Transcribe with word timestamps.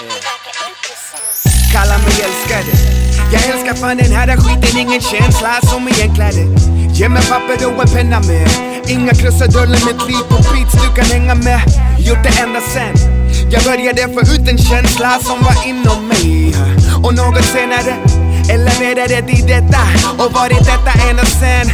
Det 0.00 0.06
verkar 0.06 0.54
intressant. 0.68 1.72
Kalla 1.72 1.98
mig 1.98 2.16
älskade. 2.26 2.72
Jag 3.32 3.42
älskar 3.54 3.74
fan 3.74 3.96
den 3.96 4.12
här 4.12 4.36
skiten, 4.36 4.78
ingen 4.78 5.00
känsla 5.00 5.60
som 5.62 5.88
egentligen. 5.88 6.56
Ge 6.94 7.08
mig 7.08 7.22
papper 7.22 7.66
och 7.66 7.82
en 7.82 7.88
penna 7.94 8.20
med. 8.20 8.48
Inga 8.88 9.14
krusiduller, 9.14 9.80
mitt 9.86 10.08
liv 10.08 10.22
på 10.28 10.36
beats 10.36 10.74
du 10.82 10.94
kan 10.96 11.04
hänga 11.04 11.34
med. 11.34 11.60
Gjort 11.98 12.22
det 12.22 12.42
ända 12.42 12.60
sen. 12.60 12.94
Jag 13.50 13.62
började 13.64 14.02
få 14.02 14.20
ut 14.20 14.48
en 14.48 14.58
känsla 14.58 15.18
som 15.22 15.42
var 15.42 15.66
inom 15.66 16.08
mig. 16.08 16.54
Och 17.04 17.14
något 17.14 17.44
senare 17.44 17.94
eleverade 18.50 19.32
i 19.32 19.42
detta 19.42 19.82
och 20.24 20.32
varit 20.32 20.58
detta 20.58 20.92
ända 21.10 21.24
sen. 21.24 21.66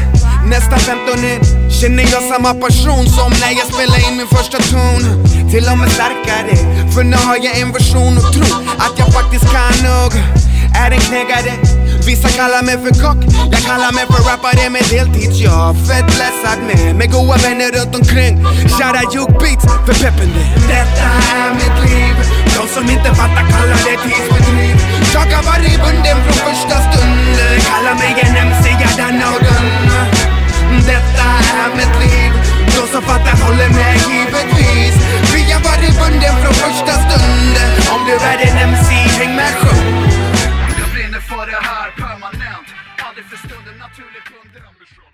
Nästa 0.51 0.79
15 0.79 1.15
år 1.15 1.66
känner 1.81 2.03
jag 2.03 2.23
samma 2.23 2.55
passion 2.55 3.07
som 3.19 3.31
när 3.43 3.53
jag 3.61 3.67
spelade 3.73 4.03
in 4.09 4.17
min 4.17 4.29
första 4.37 4.59
ton. 4.73 5.03
Till 5.51 5.65
och 5.73 5.79
med 5.79 5.91
starkare, 5.99 6.57
för 6.95 7.03
nu 7.05 7.17
har 7.17 7.37
jag 7.47 7.59
en 7.61 7.73
version 7.73 8.15
och 8.19 8.33
tro 8.33 8.49
att 8.85 8.95
jag 9.01 9.09
faktiskt 9.19 9.47
kan 9.57 9.77
nog. 9.91 10.13
Är 10.83 10.91
en 10.91 11.01
knäggare, 11.09 11.53
vissa 12.07 12.29
kallar 12.29 12.63
mig 12.63 12.77
för 12.85 12.93
kock, 13.05 13.21
jag 13.53 13.63
kallar 13.69 13.93
mig 13.97 14.05
för 14.13 14.23
rappare 14.31 14.71
med 14.71 14.85
deltidsjobb. 14.91 15.77
Fett 15.89 16.11
läsad 16.23 16.59
med, 16.69 16.97
med 16.99 17.09
goa 17.13 17.37
vänner 17.45 17.71
runt 17.77 17.95
omkring. 18.01 18.35
Kära 18.79 19.01
jukebeats 19.13 19.65
för 19.87 19.95
peppen 20.03 20.31
Detta 20.75 21.09
är 21.41 21.51
mitt 21.61 21.79
liv, 21.85 22.17
de 22.57 22.63
som 22.75 22.85
inte 22.95 23.11
fattar 23.21 23.45
kallar 23.53 23.81
det 23.87 23.97
tidsbedriv. 24.05 24.77
Jag 25.15 25.27
har 25.37 25.45
varit 25.51 25.79
bunden 25.85 26.17
från 26.25 26.39
första 26.49 26.77
stund, 26.87 27.37
kallar 27.69 27.95
mig 28.01 28.13
en 28.25 28.37
MC, 28.47 28.65
jag 28.83 28.93
denna 28.97 29.27
och 29.35 29.43
den. 29.49 30.36
Detta 30.93 31.29
är 31.63 31.69
mitt 31.77 31.95
liv. 32.05 32.31
De 32.77 32.83
som 32.93 33.03
fattar 33.03 33.37
håller 33.47 33.71
med 33.79 33.95
givetvis. 34.11 34.95
Vi 35.35 35.53
har 35.53 35.63
varit 35.71 35.95
bunden 36.01 36.35
från 36.43 36.55
första 36.65 36.93
stunden. 37.05 37.71
Om 37.95 38.01
du 38.09 38.15
är 38.31 38.39
en 38.47 38.57
MC, 38.69 38.91
häng 38.93 39.37
med 39.37 39.53
sjung. 39.61 39.87
Jag 40.81 40.89
brinner 40.95 41.21
för 41.31 41.47
det 41.53 41.61
här 41.71 41.89
permanent. 42.03 42.67
Aldrig 43.07 43.27
för 43.31 43.37
stunden 43.37 43.75
naturligt 43.79 44.29
underambition 44.43 45.11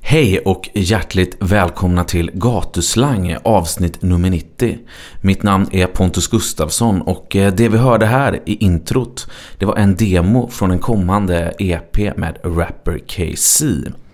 Hej 0.00 0.38
och 0.38 0.68
hjärtligt 0.74 1.36
välkomna 1.40 2.04
till 2.04 2.30
Gatuslang 2.34 3.36
avsnitt 3.44 4.02
nummer 4.02 4.30
90. 4.30 4.78
Mitt 5.20 5.42
namn 5.42 5.68
är 5.72 5.86
Pontus 5.86 6.28
Gustafsson 6.28 7.02
och 7.02 7.36
eh, 7.36 7.52
det 7.54 7.68
vi 7.68 7.78
hörde 7.78 8.06
här 8.06 8.40
i 8.46 8.54
introt 8.54 9.30
det 9.58 9.66
var 9.66 9.76
en 9.76 9.96
demo 9.96 10.48
från 10.50 10.70
en 10.70 10.78
kommande 10.78 11.54
EP 11.58 12.16
med 12.16 12.38
Rapper 12.44 12.98
KC. 12.98 13.66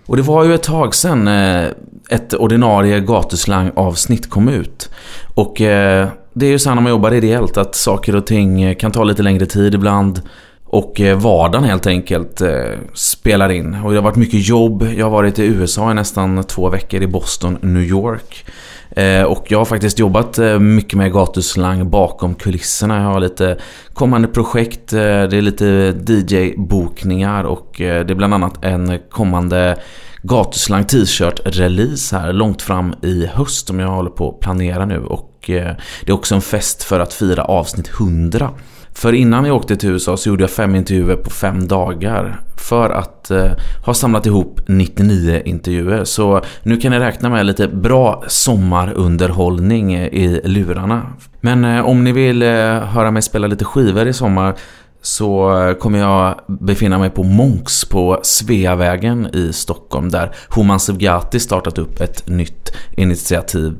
Och 0.05 0.17
det 0.17 0.21
var 0.21 0.43
ju 0.43 0.53
ett 0.53 0.63
tag 0.63 0.95
sedan 0.95 1.27
eh, 1.27 1.67
ett 2.09 2.33
ordinarie 2.33 2.99
Gatuslang 2.99 3.71
avsnitt 3.75 4.29
kom 4.29 4.49
ut. 4.49 4.89
Och 5.35 5.61
eh, 5.61 6.07
det 6.33 6.45
är 6.45 6.49
ju 6.49 6.59
så 6.59 6.69
här 6.69 6.75
när 6.75 6.81
man 6.81 6.91
jobbar 6.91 7.13
ideellt 7.13 7.57
att 7.57 7.75
saker 7.75 8.15
och 8.15 8.27
ting 8.27 8.61
eh, 8.61 8.75
kan 8.75 8.91
ta 8.91 9.03
lite 9.03 9.23
längre 9.23 9.45
tid 9.45 9.75
ibland. 9.75 10.21
Och 10.67 11.01
vardagen 11.15 11.63
helt 11.63 11.87
enkelt 11.87 12.41
spelar 12.93 13.49
in. 13.49 13.75
Och 13.75 13.91
det 13.91 13.97
har 13.97 14.03
varit 14.03 14.15
mycket 14.15 14.47
jobb. 14.47 14.87
Jag 14.97 15.05
har 15.05 15.11
varit 15.11 15.39
i 15.39 15.45
USA 15.45 15.91
i 15.91 15.93
nästan 15.93 16.43
två 16.43 16.69
veckor 16.69 17.01
i 17.01 17.07
Boston, 17.07 17.57
New 17.61 17.83
York. 17.83 18.45
Eh, 18.95 19.23
och 19.23 19.45
jag 19.51 19.57
har 19.57 19.65
faktiskt 19.65 19.99
jobbat 19.99 20.37
eh, 20.37 20.59
mycket 20.59 20.97
med 20.97 21.13
gatuslang 21.13 21.89
bakom 21.89 22.35
kulisserna. 22.35 23.01
Jag 23.01 23.09
har 23.09 23.19
lite 23.19 23.57
kommande 23.93 24.27
projekt. 24.27 24.93
Eh, 24.93 24.99
det 24.99 25.37
är 25.37 25.41
lite 25.41 25.93
DJ-bokningar 26.07 27.43
och 27.43 27.73
det 27.77 28.11
är 28.11 28.15
bland 28.15 28.33
annat 28.33 28.65
en 28.65 28.99
kommande 29.09 29.77
gatuslang 30.21 30.83
t-shirt-release 30.83 32.17
här 32.19 32.33
långt 32.33 32.61
fram 32.61 32.95
i 33.01 33.25
höst 33.25 33.67
som 33.67 33.79
jag 33.79 33.87
håller 33.87 34.09
på 34.09 34.29
att 34.29 34.39
planera 34.39 34.85
nu. 34.85 34.99
Och 35.05 35.31
det 35.47 36.07
är 36.07 36.11
också 36.11 36.35
en 36.35 36.41
fest 36.41 36.83
för 36.83 36.99
att 36.99 37.13
fira 37.13 37.43
avsnitt 37.43 37.89
100. 37.99 38.51
För 38.95 39.13
innan 39.13 39.45
jag 39.45 39.55
åkte 39.55 39.75
till 39.75 39.89
USA 39.89 40.17
så 40.17 40.29
gjorde 40.29 40.43
jag 40.43 40.51
fem 40.51 40.75
intervjuer 40.75 41.15
på 41.15 41.29
fem 41.29 41.67
dagar. 41.67 42.39
För 42.57 42.89
att 42.89 43.31
eh, 43.31 43.51
ha 43.85 43.93
samlat 43.93 44.25
ihop 44.25 44.59
99 44.67 45.41
intervjuer. 45.45 46.03
Så 46.03 46.41
nu 46.63 46.77
kan 46.77 46.91
ni 46.91 46.99
räkna 46.99 47.29
med 47.29 47.45
lite 47.45 47.67
bra 47.67 48.23
sommarunderhållning 48.27 49.95
i 49.95 50.41
lurarna. 50.43 51.13
Men 51.41 51.65
eh, 51.65 51.85
om 51.85 52.03
ni 52.03 52.11
vill 52.11 52.41
eh, 52.41 52.49
höra 52.79 53.11
mig 53.11 53.21
spela 53.21 53.47
lite 53.47 53.65
skivor 53.65 54.07
i 54.07 54.13
sommar 54.13 54.55
så 55.01 55.61
eh, 55.63 55.73
kommer 55.73 55.99
jag 55.99 56.39
befinna 56.47 56.99
mig 56.99 57.09
på 57.09 57.23
Monks 57.23 57.85
på 57.85 58.19
Sveavägen 58.23 59.29
i 59.33 59.53
Stockholm 59.53 60.09
där 60.09 60.35
Homan 60.49 60.79
Sevgati 60.79 61.39
startat 61.39 61.77
upp 61.77 62.01
ett 62.01 62.27
nytt 62.27 62.75
initiativ. 62.97 63.73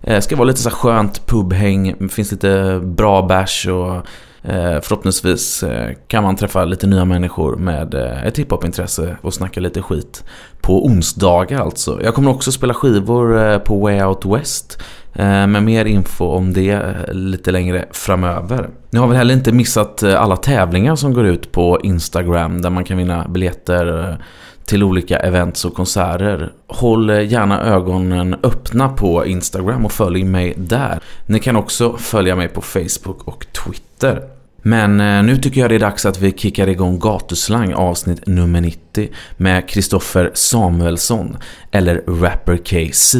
Det 0.00 0.22
ska 0.22 0.36
vara 0.36 0.46
lite 0.48 0.60
så 0.60 0.70
skönt 0.70 1.26
pubhäng, 1.26 1.94
det 1.98 2.08
finns 2.08 2.32
lite 2.32 2.80
bra 2.84 3.22
bärs 3.22 3.66
och 3.66 4.06
Eh, 4.48 4.80
förhoppningsvis 4.80 5.62
eh, 5.62 5.90
kan 6.08 6.22
man 6.22 6.36
träffa 6.36 6.64
lite 6.64 6.86
nya 6.86 7.04
människor 7.04 7.56
med 7.56 7.94
eh, 7.94 8.26
ett 8.26 8.38
hiphop-intresse 8.38 9.16
och 9.20 9.34
snacka 9.34 9.60
lite 9.60 9.82
skit. 9.82 10.24
På 10.60 10.86
onsdagar 10.86 11.60
alltså. 11.60 12.00
Jag 12.02 12.14
kommer 12.14 12.30
också 12.30 12.52
spela 12.52 12.74
skivor 12.74 13.58
på 13.58 13.78
Way 13.78 14.02
Out 14.02 14.24
West. 14.24 14.82
Med 15.18 15.62
mer 15.62 15.84
info 15.84 16.24
om 16.24 16.52
det 16.52 16.96
lite 17.12 17.50
längre 17.50 17.84
framöver. 17.90 18.68
Ni 18.90 18.98
har 18.98 19.06
väl 19.06 19.16
heller 19.16 19.34
inte 19.34 19.52
missat 19.52 20.02
alla 20.02 20.36
tävlingar 20.36 20.96
som 20.96 21.14
går 21.14 21.26
ut 21.26 21.52
på 21.52 21.80
Instagram 21.82 22.62
där 22.62 22.70
man 22.70 22.84
kan 22.84 22.98
vinna 22.98 23.28
biljetter 23.28 24.16
till 24.64 24.82
olika 24.82 25.18
events 25.18 25.64
och 25.64 25.74
konserter. 25.74 26.52
Håll 26.66 27.10
gärna 27.10 27.62
ögonen 27.62 28.36
öppna 28.42 28.88
på 28.88 29.26
Instagram 29.26 29.84
och 29.84 29.92
följ 29.92 30.24
mig 30.24 30.54
där. 30.56 31.00
Ni 31.26 31.40
kan 31.40 31.56
också 31.56 31.96
följa 31.96 32.36
mig 32.36 32.48
på 32.48 32.60
Facebook 32.60 33.22
och 33.24 33.46
Twitter. 33.52 34.35
Men 34.66 35.00
eh, 35.00 35.22
nu 35.22 35.36
tycker 35.36 35.60
jag 35.60 35.70
det 35.70 35.74
är 35.74 35.78
dags 35.78 36.06
att 36.06 36.18
vi 36.18 36.32
kickar 36.32 36.68
igång 36.68 36.98
Gatuslang 36.98 37.74
avsnitt 37.74 38.26
nummer 38.26 38.60
90 38.60 39.08
med 39.36 39.68
Kristoffer 39.68 40.30
Samuelsson 40.34 41.36
eller 41.72 42.20
Rapper 42.20 42.56
KC. 42.56 43.18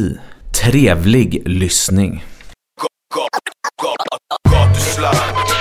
Trevlig 0.63 1.43
lyssning. 1.47 2.25
Gatuslang 4.51 5.56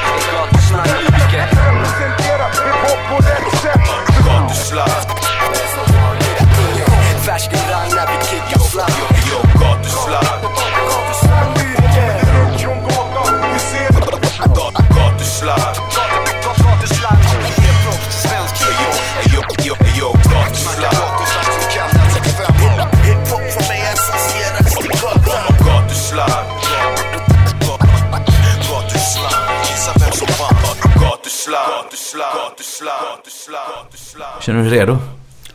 Känner 34.46 34.64
du 34.64 34.70
dig 34.70 34.80
redo? 34.80 34.98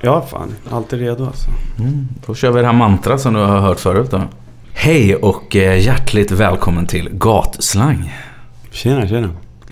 Ja, 0.01 0.21
fan. 0.31 0.55
Alltid 0.71 0.99
redo 0.99 1.27
alltså. 1.27 1.51
Då 2.27 2.35
kör 2.35 2.51
vi 2.51 2.61
det 2.61 2.67
här 2.67 2.73
mantrat 2.73 3.21
som 3.21 3.35
du 3.35 3.41
har 3.41 3.61
hört 3.61 3.81
förut 3.81 4.11
då. 4.11 4.23
Hej 4.73 5.17
och 5.17 5.57
eh, 5.57 5.85
hjärtligt 5.85 6.31
välkommen 6.31 6.87
till 6.87 7.09
Gatslang. 7.13 8.15
Tjena, 8.71 9.09
tjena. 9.09 9.29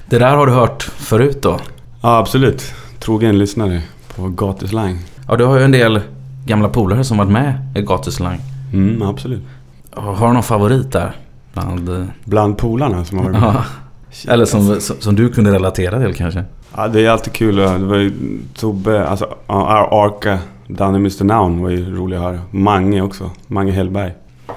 Det 0.09 0.19
där 0.19 0.37
har 0.37 0.47
du 0.47 0.53
hört 0.53 0.83
förut 0.83 1.43
då? 1.43 1.59
Ja, 2.03 2.19
absolut. 2.19 2.73
Trogen 2.99 3.39
lyssnare 3.39 3.83
på 4.17 4.29
gatuslang. 4.29 4.99
Ja, 5.29 5.37
du 5.37 5.45
har 5.45 5.59
ju 5.59 5.65
en 5.65 5.73
del 5.73 6.01
gamla 6.45 6.69
polare 6.69 7.05
som 7.05 7.19
varit 7.19 7.31
med 7.31 7.73
i 7.75 7.83
Gatuslang. 7.83 8.41
Mm, 8.73 9.03
absolut. 9.03 9.43
Har 9.95 10.29
du 10.29 10.33
någon 10.35 10.43
favorit 10.43 10.93
där? 10.93 11.13
Bland, 11.53 11.89
eh, 11.89 12.05
Bland 12.25 12.59
polarna 12.59 13.05
som 13.05 13.19
har 13.19 13.25
varit 13.25 13.41
med. 13.41 13.55
ja. 13.55 13.65
Eller 14.29 14.45
som, 14.45 14.81
som, 14.81 14.97
som 15.01 15.15
du 15.17 15.29
kunde 15.29 15.53
relatera 15.53 16.01
till 16.05 16.15
kanske? 16.15 16.45
Ja, 16.77 16.89
det 16.89 17.07
är 17.07 17.11
alltid 17.11 17.33
kul. 17.33 17.57
Det 17.57 17.79
var 17.79 17.97
ju 17.97 18.13
Tobbe, 18.55 19.09
alltså 19.09 19.35
Arka, 19.47 20.39
Danny 20.67 20.99
Mr 20.99 21.25
Noun 21.25 21.63
var 21.63 21.71
ju 21.71 21.97
rolig 21.97 22.17
att 22.17 22.23
höra. 22.23 22.39
Mange 22.51 23.01
också. 23.03 23.31
Mange 23.47 23.73
Hellberg. 23.73 24.13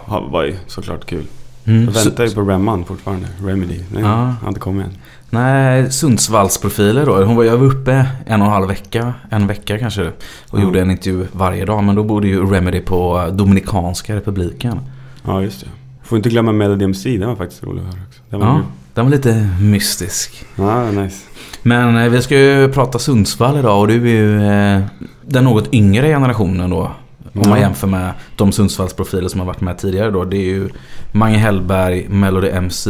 Ja, 0.07 0.19
var 0.31 0.43
ju 0.43 0.55
såklart 0.67 1.05
kul. 1.05 1.25
Mm. 1.65 1.83
Jag 1.85 1.91
väntar 1.91 2.23
ju 2.25 2.31
på 2.31 2.41
Remman 2.41 2.85
fortfarande. 2.85 3.27
Remedy. 3.45 3.79
Nej, 3.93 4.03
Ja. 4.03 4.33
har 4.41 4.47
inte 4.47 4.59
kommit 4.59 4.85
än. 4.85 4.91
Nej, 5.29 5.91
Sundsvallsprofiler 5.91 7.05
då. 7.05 7.23
Hon 7.23 7.35
var, 7.35 7.43
jag 7.43 7.57
var 7.57 7.65
uppe 7.67 8.05
en 8.25 8.41
och 8.41 8.47
en 8.47 8.53
halv 8.53 8.67
vecka, 8.67 9.13
en 9.29 9.47
vecka 9.47 9.77
kanske. 9.79 10.01
Och 10.49 10.53
Mm. 10.53 10.63
gjorde 10.67 10.81
en 10.81 10.91
intervju 10.91 11.27
varje 11.31 11.65
dag. 11.65 11.83
Men 11.83 11.95
då 11.95 12.03
bodde 12.03 12.27
ju 12.27 12.45
Remedy 12.45 12.79
på 12.81 13.29
Dominikanska 13.31 14.15
republiken. 14.15 14.79
Ja, 15.25 15.41
just 15.41 15.61
det. 15.61 15.67
Får 16.03 16.17
inte 16.17 16.29
glömma 16.29 16.51
Melody 16.51 16.85
MC. 16.85 17.17
Den 17.17 17.29
var 17.29 17.35
faktiskt 17.35 17.63
rolig 17.63 17.79
att 17.81 17.85
höra 17.93 18.03
också. 18.07 18.21
Den 18.29 18.39
var 18.39 18.47
Ja, 18.47 18.53
kul. 18.55 18.63
Den 18.93 19.05
var 19.05 19.11
lite 19.11 19.49
mystisk. 19.61 20.45
Ja, 20.55 20.91
nice. 20.91 21.25
Men 21.63 21.97
eh, 21.97 22.09
vi 22.09 22.21
ska 22.21 22.37
ju 22.39 22.69
prata 22.71 22.99
Sundsvall 22.99 23.57
idag 23.59 23.79
och 23.79 23.87
du 23.87 23.93
är 23.95 23.99
ju 24.15 24.47
eh, 24.47 24.81
den 25.25 25.43
något 25.43 25.73
yngre 25.73 26.07
generationen 26.07 26.69
då. 26.69 26.91
Om 27.33 27.49
man 27.49 27.59
jämför 27.59 27.87
med 27.87 28.11
de 28.35 28.51
Sundsvallsprofiler 28.51 29.27
som 29.29 29.39
har 29.39 29.47
varit 29.47 29.61
med 29.61 29.77
tidigare 29.77 30.11
då. 30.11 30.23
Det 30.25 30.37
är 30.37 30.45
ju 30.49 30.69
Mange 31.11 31.37
Hellberg, 31.37 32.07
Melody 32.09 32.49
MC, 32.49 32.89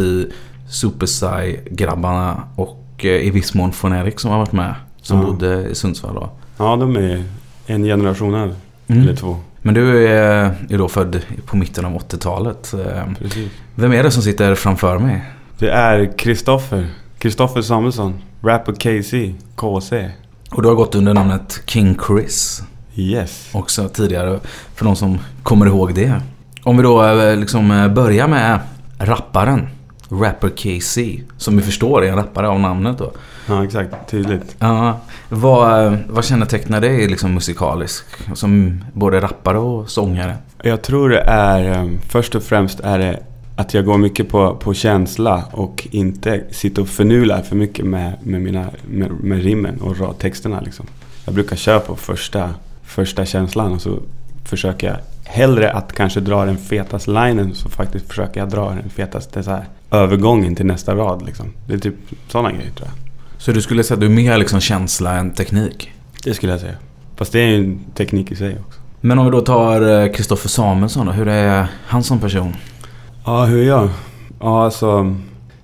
Supersai-grabbarna 0.69 2.41
och 2.55 2.85
eh, 2.97 3.09
i 3.11 3.29
viss 3.29 3.53
mån 3.53 3.71
Fonerik 3.71 4.19
som 4.19 4.31
har 4.31 4.37
varit 4.37 4.51
med. 4.51 4.75
Som 5.01 5.19
Ja. 5.19 5.25
bodde 5.25 5.67
i 5.69 5.75
Sundsvall 5.75 6.15
då. 6.15 6.29
Ja, 6.57 6.75
de 6.75 6.95
är 6.95 7.23
en 7.65 7.83
generation 7.83 8.33
här. 8.33 8.55
Mm. 8.87 9.01
Eller 9.03 9.15
två. 9.15 9.37
Men 9.61 9.73
du 9.73 10.07
är 10.07 10.55
ju 10.69 10.77
då 10.77 10.87
född 10.87 11.21
på 11.45 11.57
mitten 11.57 11.85
av 11.85 11.93
80-talet. 11.97 12.73
Eh, 12.73 13.13
Precis. 13.19 13.49
Vem 13.75 13.93
är 13.93 14.03
det 14.03 14.11
som 14.11 14.23
sitter 14.23 14.55
framför 14.55 14.99
mig? 14.99 15.23
Det 15.61 15.71
är 15.71 16.17
Kristoffer. 16.17 16.87
Kristoffer 17.17 17.61
Samuelsson. 17.61 18.13
Rapper 18.43 18.73
KC. 18.73 19.33
KC. 19.55 20.09
Och 20.51 20.61
du 20.61 20.67
har 20.67 20.75
gått 20.75 20.95
under 20.95 21.13
namnet 21.13 21.61
King 21.65 21.97
Chris 22.07 22.63
Yes. 22.95 23.49
också 23.53 23.89
tidigare. 23.89 24.39
För 24.75 24.85
de 24.85 24.95
som 24.95 25.19
kommer 25.43 25.65
ihåg 25.65 25.93
det. 25.95 26.21
Om 26.63 26.77
vi 26.77 26.83
då 26.83 27.05
eh, 27.05 27.35
liksom 27.37 27.71
eh, 27.71 27.87
börjar 27.87 28.27
med 28.27 28.59
rapparen. 28.97 29.67
Rapper 30.09 30.49
KC. 30.49 31.21
Som 31.37 31.57
vi 31.57 31.63
förstår 31.63 32.03
är 32.05 32.09
en 32.09 32.15
rappare 32.15 32.47
av 32.49 32.59
namnet 32.59 32.97
då. 32.97 33.11
Ja, 33.47 33.63
exakt. 33.65 33.95
Tydligt. 34.09 34.55
Ja, 34.59 34.99
vad, 35.29 35.85
eh, 35.85 35.99
vad 36.09 36.25
kännetecknar 36.25 36.81
dig 36.81 37.07
liksom 37.07 37.33
musikalisk? 37.33 38.05
Som 38.33 38.83
både 38.93 39.21
rappare 39.21 39.57
och 39.57 39.89
sångare. 39.89 40.35
Jag 40.63 40.81
tror 40.81 41.09
det 41.09 41.21
är, 41.21 41.89
först 42.09 42.35
och 42.35 42.43
främst 42.43 42.79
är 42.79 42.99
det 42.99 43.19
att 43.55 43.73
jag 43.73 43.85
går 43.85 43.97
mycket 43.97 44.29
på, 44.29 44.55
på 44.55 44.73
känsla 44.73 45.43
och 45.51 45.87
inte 45.91 46.43
sitter 46.51 46.81
och 46.81 46.87
förnular 46.89 47.41
för 47.41 47.55
mycket 47.55 47.85
med, 47.85 48.13
med, 48.23 48.41
mina, 48.41 48.65
med, 48.87 49.11
med 49.11 49.43
rimmen 49.43 49.81
och 49.81 49.95
ra- 49.95 50.13
texterna. 50.13 50.61
Liksom. 50.61 50.85
Jag 51.25 51.33
brukar 51.33 51.55
köra 51.55 51.79
på 51.79 51.95
första, 51.95 52.49
första 52.83 53.25
känslan 53.25 53.71
och 53.71 53.81
så 53.81 53.99
försöker 54.45 54.87
jag 54.87 54.97
hellre 55.23 55.71
att 55.71 55.93
kanske 55.93 56.19
dra 56.19 56.45
den 56.45 56.57
fetaste 56.57 57.11
linen 57.11 57.55
så 57.55 57.69
faktiskt 57.69 58.07
försöker 58.07 58.39
jag 58.39 58.49
dra 58.49 58.69
den 58.69 58.89
fetaste 58.89 59.43
så 59.43 59.51
här, 59.51 59.65
övergången 59.91 60.55
till 60.55 60.65
nästa 60.65 60.95
rad. 60.95 61.25
Liksom. 61.25 61.53
Det 61.67 61.73
är 61.73 61.77
typ 61.77 61.95
sådana 62.27 62.51
grejer 62.51 62.71
tror 62.71 62.87
jag. 62.87 62.97
Så 63.41 63.51
du 63.51 63.61
skulle 63.61 63.83
säga 63.83 63.95
att 63.95 63.99
du 63.99 64.05
är 64.05 64.09
mer 64.09 64.37
liksom 64.37 64.59
känsla 64.59 65.15
än 65.15 65.31
teknik? 65.31 65.91
Det 66.23 66.33
skulle 66.33 66.51
jag 66.51 66.61
säga. 66.61 66.75
Fast 67.15 67.31
det 67.31 67.39
är 67.39 67.47
ju 67.47 67.55
en 67.55 67.79
teknik 67.95 68.31
i 68.31 68.35
sig 68.35 68.57
också. 68.67 68.79
Men 69.01 69.19
om 69.19 69.25
vi 69.25 69.31
då 69.31 69.41
tar 69.41 70.03
eh, 70.03 70.11
Kristoffer 70.11 70.49
Samuelsson 70.49 71.05
då. 71.05 71.11
Hur 71.11 71.27
är 71.27 71.67
han 71.85 72.03
som 72.03 72.19
person? 72.19 72.55
Ja, 73.25 73.45
hur 73.45 73.63
jag? 73.63 73.89
Ja, 74.39 74.65
alltså... 74.65 75.15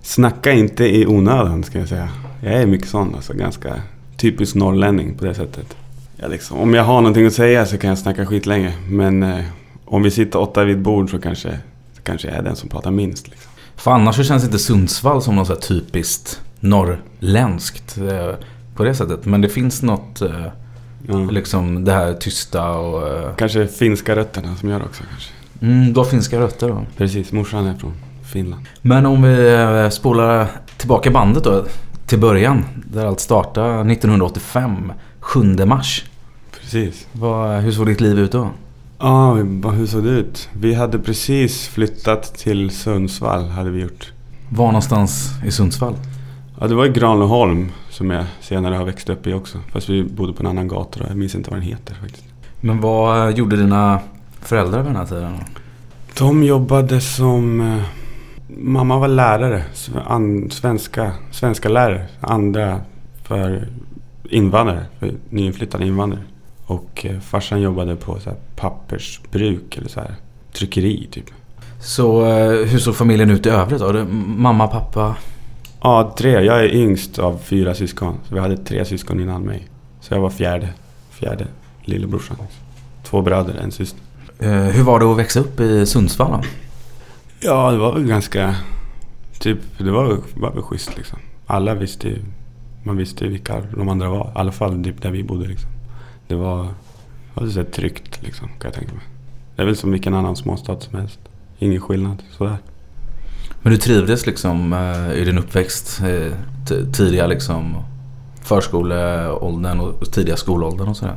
Snacka 0.02 0.52
inte 0.52 0.86
i 0.86 1.06
onödan, 1.08 1.64
ska 1.64 1.80
jag 1.80 1.88
säga. 1.88 2.10
Jag 2.44 2.54
är 2.54 2.66
mycket 2.66 2.90
sån, 2.90 3.16
alltså. 3.16 3.34
Ganska 3.34 3.74
typisk 4.18 4.56
norrlänning 4.56 5.16
på 5.18 5.26
det 5.26 5.34
sättet. 5.34 5.76
Jag 6.18 6.32
liksom, 6.32 6.58
om 6.58 6.74
jag 6.74 6.84
har 6.84 7.02
någonting 7.02 7.26
att 7.26 7.34
säga 7.34 7.66
så 7.66 7.78
kan 7.78 7.90
jag 7.90 8.00
snacka 8.00 8.26
skit 8.26 8.46
länge. 8.46 8.74
Men 8.90 9.24
eh, 9.24 9.46
om 9.86 10.04
vi 10.04 10.12
sitter 10.12 10.40
åtta 10.40 10.64
vid 10.64 10.76
ett 10.78 10.82
bord 10.84 11.10
så 11.12 11.20
kanske, 11.20 11.50
så 11.96 12.02
kanske 12.04 12.28
jag 12.28 12.38
är 12.38 12.42
den 12.42 12.56
som 12.56 12.70
pratar 12.70 12.92
minst. 12.92 13.28
Liksom. 13.28 13.52
För 13.76 13.92
annars 13.92 14.16
så 14.16 14.24
känns 14.24 14.44
inte 14.44 14.60
Sundsvall 14.60 15.22
som 15.22 15.36
något 15.36 15.48
så 15.48 15.56
typiskt 15.56 16.42
norrländskt 16.60 17.98
eh, 17.98 18.36
på 18.76 18.84
det 18.84 18.96
sättet. 18.96 19.26
Men 19.26 19.42
det 19.42 19.50
finns 19.50 19.82
något, 19.82 20.22
eh, 20.22 20.46
Ja. 21.08 21.18
liksom 21.18 21.84
det 21.86 21.92
här 21.92 22.14
tysta 22.14 22.70
och... 22.72 23.08
eh, 23.08 23.36
Kanske 23.36 23.68
finska 23.68 24.16
rötterna 24.16 24.56
som 24.56 24.70
gör 24.70 24.80
det 24.80 24.86
också 24.86 25.04
kanske. 25.10 25.32
Mm, 25.62 25.94
du 25.94 26.00
har 26.00 26.06
finska 26.06 26.40
rötter 26.40 26.68
då. 26.70 26.82
Precis, 26.98 27.32
morsan 27.32 27.66
är 27.66 27.74
från 27.74 27.94
Finland. 28.34 28.66
Men 28.82 29.06
om 29.06 29.22
vi 29.22 29.54
eh, 29.54 29.90
spolar 29.90 30.48
tillbaka 30.78 31.12
bandet 31.12 31.44
då 31.44 31.66
till 32.06 32.20
början. 32.20 32.66
Där 32.92 33.06
allt 33.06 33.20
startade 33.20 33.92
1985, 33.92 34.92
7 35.20 35.44
mars. 35.66 36.04
Precis. 36.62 37.08
Vad, 37.12 37.62
hur 37.62 37.72
såg 37.72 37.86
ditt 37.86 38.02
liv 38.02 38.20
ut 38.20 38.32
då? 38.32 38.50
Ja, 39.00 39.38
vad- 39.44 39.74
hur 39.74 39.86
såg 39.86 40.04
det 40.04 40.10
ut? 40.10 40.50
Vi 40.54 40.74
hade 40.74 41.00
precis 41.00 41.68
flyttat 41.68 42.36
till 42.38 42.70
Sundsvall, 42.72 43.48
hade 43.50 43.70
vi 43.70 43.82
gjort. 43.82 44.12
Var 44.50 44.66
någonstans 44.68 45.30
i 45.46 45.52
Sundsvall? 45.52 45.94
Ja, 46.60 46.68
det 46.68 46.76
var 46.76 46.86
i 46.86 46.90
Granlöholm 46.90 47.72
som 47.90 48.10
jag 48.10 48.26
senare 48.42 48.76
har 48.76 48.86
växt 48.86 49.10
upp 49.10 49.28
i 49.28 49.34
också. 49.34 49.58
Fast 49.72 49.90
vi 49.90 50.04
bodde 50.04 50.34
på 50.34 50.44
en 50.44 50.48
annan 50.48 50.68
gata 50.68 51.00
då. 51.00 51.06
Jag 51.10 51.18
minns 51.18 51.36
inte 51.36 51.50
vad 51.50 51.60
den 51.60 51.68
heter 51.68 51.96
faktiskt. 51.96 52.26
Men 52.62 52.82
vad 52.82 53.38
gjorde 53.38 53.56
dina 53.56 54.00
föräldrar 54.42 54.78
vid 54.78 54.88
den 54.88 54.96
här 54.96 55.06
tiden? 55.06 55.34
De 56.18 56.44
jobbade 56.44 57.02
som... 57.02 57.62
Eh, 57.62 57.84
mamma 58.48 58.98
var 58.98 59.08
lärare. 59.08 59.64
Svenska, 60.50 61.12
svenska 61.32 61.70
lärare. 61.70 62.06
Andra 62.22 62.82
för 63.24 63.68
invandrare. 64.30 64.86
För 65.00 65.14
nyinflyttade 65.30 65.86
invandrare. 65.86 66.24
Och 66.66 67.06
eh, 67.06 67.20
farsan 67.20 67.62
jobbade 67.62 67.96
på 67.96 68.20
så 68.20 68.30
här, 68.30 68.40
pappersbruk 68.56 69.78
eller 69.78 69.90
så 69.90 70.00
här, 70.00 70.16
tryckeri 70.54 71.08
typ. 71.12 71.26
Så 71.82 72.26
eh, 72.26 72.68
hur 72.68 72.80
såg 72.80 72.96
familjen 72.96 73.30
ut 73.30 73.46
i 73.46 73.50
övrigt 73.50 73.80
då? 73.80 74.06
Mamma, 74.38 74.68
pappa? 74.68 75.16
Ja, 75.82 76.14
tre. 76.18 76.32
Jag 76.32 76.60
är 76.60 76.76
yngst 76.76 77.20
av 77.20 77.38
fyra 77.38 77.74
syskon. 77.74 78.16
Så 78.24 78.36
vi 78.36 78.42
hade 78.42 78.58
tre 78.58 78.86
syskon 78.86 79.20
innan 79.20 79.42
mig. 79.42 79.68
Så 80.02 80.14
jag 80.14 80.22
var 80.22 80.30
fjärde. 80.30 80.70
Fjärde 81.10 81.48
lillebrorsan. 81.82 82.38
Två 83.04 83.22
bröder, 83.22 83.56
en 83.56 83.72
syster. 83.72 84.02
Eh, 84.40 84.52
hur 84.52 84.84
var 84.84 85.00
det 85.00 85.06
att 85.06 85.18
växa 85.18 85.40
upp 85.40 85.60
i 85.60 85.86
Sundsvall 85.86 86.32
då? 86.32 86.42
Ja, 87.40 87.72
det 87.72 87.78
var 87.78 87.94
väl 87.94 88.08
ganska... 88.08 88.56
Typ, 89.40 89.58
det 89.78 89.92
var, 89.92 90.20
var 90.36 90.52
väl 90.52 90.64
schysst 90.64 90.98
liksom. 90.98 91.20
Alla 91.48 91.74
visste 91.74 92.08
ju... 92.08 92.20
Man 92.84 92.98
visste 92.98 93.24
ju 93.24 93.30
vilka 93.30 93.62
de 93.78 93.90
andra 93.90 94.10
var. 94.10 94.28
I 94.28 94.32
alla 94.36 94.52
fall 94.52 94.84
typ 94.84 95.02
där 95.02 95.12
vi 95.12 95.24
bodde 95.24 95.48
liksom. 95.48 95.70
Det 96.28 96.36
var... 96.36 96.64
Det 97.34 97.44
var 97.44 97.48
så 97.48 97.64
tryggt 97.64 98.24
liksom, 98.24 98.48
kan 98.48 98.58
jag 98.64 98.74
tänka 98.74 98.94
mig. 98.94 99.04
Det 99.56 99.62
är 99.62 99.66
väl 99.66 99.76
som 99.76 99.92
vilken 99.92 100.14
annan 100.14 100.36
småstad 100.36 100.80
som 100.80 101.00
helst. 101.00 101.20
Ingen 101.60 101.82
skillnad, 101.82 102.24
sådär. 102.32 102.58
Men 103.62 103.72
du 103.72 103.78
trivdes 103.78 104.26
liksom 104.26 104.74
eh, 104.74 105.22
i 105.22 105.26
din 105.26 105.38
uppväxt? 105.38 106.02
Eh, 106.02 106.34
tidiga 106.94 107.28
liksom 107.28 107.76
förskoleåldern 108.42 109.80
och 109.80 110.12
tidiga 110.12 110.38
skolåldern 110.38 110.88
och 110.88 110.98
sådär? 110.98 111.16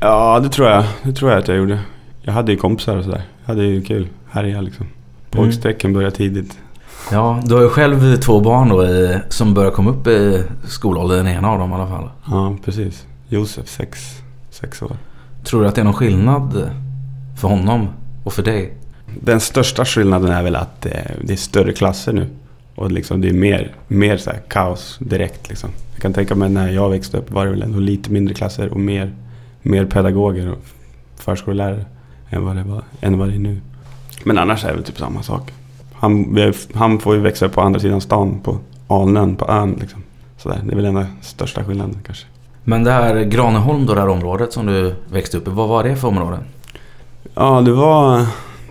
Ja, 0.00 0.40
det 0.40 0.48
tror 0.48 0.68
jag. 0.68 0.84
Det 1.02 1.12
tror 1.12 1.30
jag 1.30 1.40
att 1.40 1.48
jag 1.48 1.56
gjorde. 1.56 1.80
Jag 2.22 2.32
hade 2.32 2.52
ju 2.52 2.58
kompisar 2.58 2.96
och 2.96 3.04
sådär. 3.04 3.22
Jag 3.40 3.54
hade 3.54 3.64
ju 3.64 3.82
kul. 3.82 4.08
Härja 4.30 4.60
liksom. 4.60 4.86
Pojkstrecken 5.30 5.92
började 5.92 6.16
tidigt. 6.16 6.58
Ja, 7.12 7.40
du 7.44 7.54
har 7.54 7.62
ju 7.62 7.68
själv 7.68 8.16
två 8.16 8.40
barn 8.40 8.68
då 8.68 8.84
i, 8.84 9.18
som 9.28 9.54
börjar 9.54 9.70
komma 9.70 9.90
upp 9.90 10.06
i 10.06 10.44
skolåldern, 10.68 11.24
den 11.24 11.34
ena 11.34 11.50
av 11.50 11.58
dem 11.58 11.70
i 11.70 11.74
alla 11.74 11.86
fall. 11.86 12.10
Ja, 12.30 12.56
precis. 12.64 13.06
Josef, 13.28 13.68
sex, 13.68 13.98
sex 14.50 14.82
år. 14.82 14.96
Tror 15.44 15.62
du 15.62 15.68
att 15.68 15.74
det 15.74 15.80
är 15.80 15.84
någon 15.84 15.94
skillnad 15.94 16.70
för 17.40 17.48
honom 17.48 17.88
och 18.24 18.32
för 18.32 18.42
dig? 18.42 18.74
Den 19.20 19.40
största 19.40 19.84
skillnaden 19.84 20.30
är 20.30 20.42
väl 20.42 20.56
att 20.56 20.86
eh, 20.86 20.92
det 21.24 21.32
är 21.32 21.36
större 21.36 21.72
klasser 21.72 22.12
nu. 22.12 22.26
Och 22.74 22.92
liksom 22.92 23.20
det 23.20 23.28
är 23.28 23.32
mer, 23.32 23.74
mer 23.88 24.16
så 24.16 24.30
kaos 24.48 24.98
direkt 25.00 25.48
liksom. 25.48 25.70
Jag 25.92 26.02
kan 26.02 26.12
tänka 26.12 26.34
mig 26.34 26.48
när 26.48 26.68
jag 26.68 26.90
växte 26.90 27.18
upp 27.18 27.30
var 27.30 27.44
det 27.44 27.50
väl 27.50 27.62
ändå 27.62 27.78
lite 27.78 28.10
mindre 28.10 28.34
klasser 28.34 28.68
och 28.68 28.80
mer, 28.80 29.14
mer 29.62 29.84
pedagoger 29.84 30.52
och 30.52 30.58
förskollärare 31.16 31.84
än 32.30 32.44
vad, 32.44 32.56
det 32.56 32.62
var, 32.62 32.82
än 33.00 33.18
vad 33.18 33.28
det 33.28 33.34
är 33.34 33.38
nu. 33.38 33.60
Men 34.24 34.38
annars 34.38 34.64
är 34.64 34.76
det 34.76 34.82
typ 34.82 34.98
samma 34.98 35.22
sak. 35.22 35.52
Han, 35.92 36.36
han 36.74 36.98
får 36.98 37.14
ju 37.14 37.20
växa 37.20 37.46
upp 37.46 37.52
på 37.52 37.60
andra 37.60 37.80
sidan 37.80 38.00
stan 38.00 38.40
på 38.42 38.58
Alnön, 38.88 39.36
på 39.36 39.48
ön 39.48 39.76
liksom. 39.80 40.02
Så 40.36 40.48
där, 40.48 40.60
det 40.64 40.72
är 40.72 40.76
väl 40.76 40.94
den 40.94 41.06
största 41.20 41.64
skillnaden 41.64 41.98
kanske. 42.06 42.26
Men 42.64 42.84
det 42.84 42.92
här 42.92 43.22
Graneholm 43.24 43.86
då, 43.86 43.94
det 43.94 44.00
här 44.00 44.08
området 44.08 44.52
som 44.52 44.66
du 44.66 44.94
växte 45.12 45.36
upp 45.36 45.48
i, 45.48 45.50
vad 45.50 45.68
var 45.68 45.84
det 45.84 45.96
för 45.96 46.08
område? 46.08 46.38
Ja, 47.34 47.60
det 47.60 47.72
var, 47.72 48.26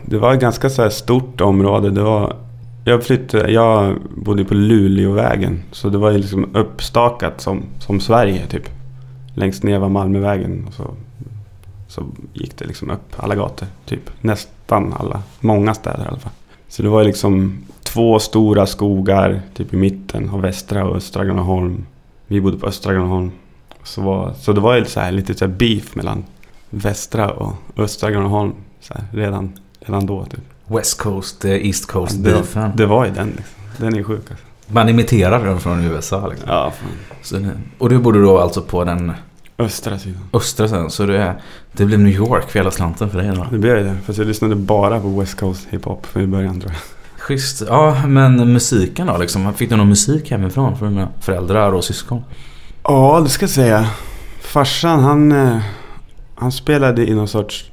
det 0.05 0.17
var 0.17 0.33
ett 0.33 0.41
ganska 0.41 0.69
så 0.69 0.89
stort 0.89 1.41
område. 1.41 1.89
Det 1.89 2.01
var, 2.01 2.35
jag, 2.83 3.03
flyttade, 3.03 3.51
jag 3.51 3.95
bodde 4.15 4.45
på 4.45 4.53
Luleåvägen. 4.53 5.63
Så 5.71 5.89
det 5.89 5.97
var 5.97 6.11
ju 6.11 6.17
liksom 6.17 6.55
uppstakat 6.55 7.41
som, 7.41 7.63
som 7.79 7.99
Sverige 7.99 8.45
typ. 8.47 8.69
Längst 9.33 9.63
ner 9.63 9.79
var 9.79 9.89
Malmövägen. 9.89 10.65
Och 10.67 10.73
så, 10.73 10.93
så 11.89 12.05
gick 12.33 12.57
det 12.57 12.65
liksom 12.65 12.89
upp 12.89 13.13
alla 13.17 13.35
gator. 13.35 13.67
Typ 13.85 14.09
nästan 14.21 14.93
alla. 14.93 15.21
Många 15.39 15.73
städer 15.73 16.03
i 16.03 16.07
alla 16.07 16.19
fall. 16.19 16.31
Så 16.67 16.83
det 16.83 16.89
var 16.89 17.03
liksom 17.03 17.63
två 17.83 18.19
stora 18.19 18.65
skogar 18.65 19.41
typ 19.53 19.73
i 19.73 19.77
mitten 19.77 20.29
av 20.29 20.41
västra 20.41 20.85
och 20.85 20.95
östra 20.95 21.25
Granaholm. 21.25 21.85
Vi 22.27 22.41
bodde 22.41 22.57
på 22.57 22.67
östra 22.67 22.93
Granaholm. 22.93 23.31
Så, 23.83 24.01
var, 24.01 24.33
så 24.33 24.53
det 24.53 24.61
var 24.61 24.75
ju 24.75 24.85
så 24.85 24.99
här, 24.99 25.11
lite 25.11 25.33
så 25.35 25.45
här 25.45 25.53
beef 25.53 25.95
mellan 25.95 26.23
västra 26.69 27.31
och 27.31 27.53
östra 27.77 28.11
Granaholm. 28.11 28.53
Så 28.79 28.93
här, 28.93 29.03
redan, 29.11 29.53
redan 29.79 30.05
då 30.05 30.25
typ. 30.25 30.43
West 30.67 31.01
Coast, 31.01 31.45
eh, 31.45 31.51
East 31.51 31.87
Coast 31.87 32.23
det, 32.23 32.31
beefen. 32.31 32.71
det 32.75 32.85
var 32.85 33.05
ju 33.05 33.11
den 33.11 33.27
liksom. 33.27 33.63
Den 33.77 33.95
är 33.95 34.03
sjuk 34.03 34.31
alltså. 34.31 34.45
Man 34.67 34.89
imiterar 34.89 35.45
den 35.45 35.59
från 35.59 35.83
USA 35.83 36.27
liksom. 36.27 36.49
Ja, 36.49 36.71
fan. 36.71 36.89
Så, 37.21 37.49
och 37.77 37.89
du 37.89 37.99
bodde 37.99 38.21
då 38.21 38.39
alltså 38.39 38.61
på 38.61 38.83
den 38.83 39.13
Östra 39.59 39.99
sidan. 39.99 40.21
östra 40.33 40.67
sen, 40.67 40.89
så 40.89 41.05
det, 41.05 41.17
är, 41.17 41.41
det 41.71 41.85
blev 41.85 41.99
New 41.99 42.13
York 42.13 42.49
för 42.49 42.59
hela 42.59 42.71
slanten 42.71 43.09
för 43.09 43.17
dig 43.21 43.35
då? 43.35 43.45
Det 43.51 43.57
blev 43.57 43.77
ju 43.77 43.83
det. 43.83 43.95
Fast 44.05 44.19
jag 44.19 44.27
lyssnade 44.27 44.55
bara 44.55 44.99
på 44.99 45.19
West 45.19 45.39
Coast 45.39 45.67
hiphop 45.69 46.07
i 46.17 46.25
början 46.27 46.59
tror 46.61 46.71
jag. 46.71 46.81
Schysst. 47.21 47.63
Ja, 47.67 48.05
men 48.07 48.53
musiken 48.53 49.07
då 49.07 49.17
liksom? 49.17 49.53
Fick 49.53 49.69
du 49.69 49.75
någon 49.75 49.89
musik 49.89 50.31
hemifrån 50.31 50.77
från 50.77 50.89
dina 50.89 51.07
föräldrar 51.19 51.71
och 51.71 51.83
syskon? 51.83 52.23
Ja, 52.83 53.19
det 53.23 53.29
ska 53.29 53.43
jag 53.43 53.49
säga. 53.49 53.89
Farsan 54.41 54.99
han, 54.99 55.31
eh, 55.31 55.57
han 56.35 56.51
spelade 56.51 57.09
i 57.09 57.13
någon 57.13 57.27
sorts 57.27 57.71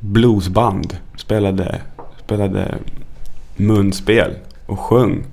bluesband. 0.00 0.96
Spelade, 1.16 1.80
spelade 2.24 2.74
munspel 3.56 4.30
och 4.66 4.80
sjöng. 4.80 5.24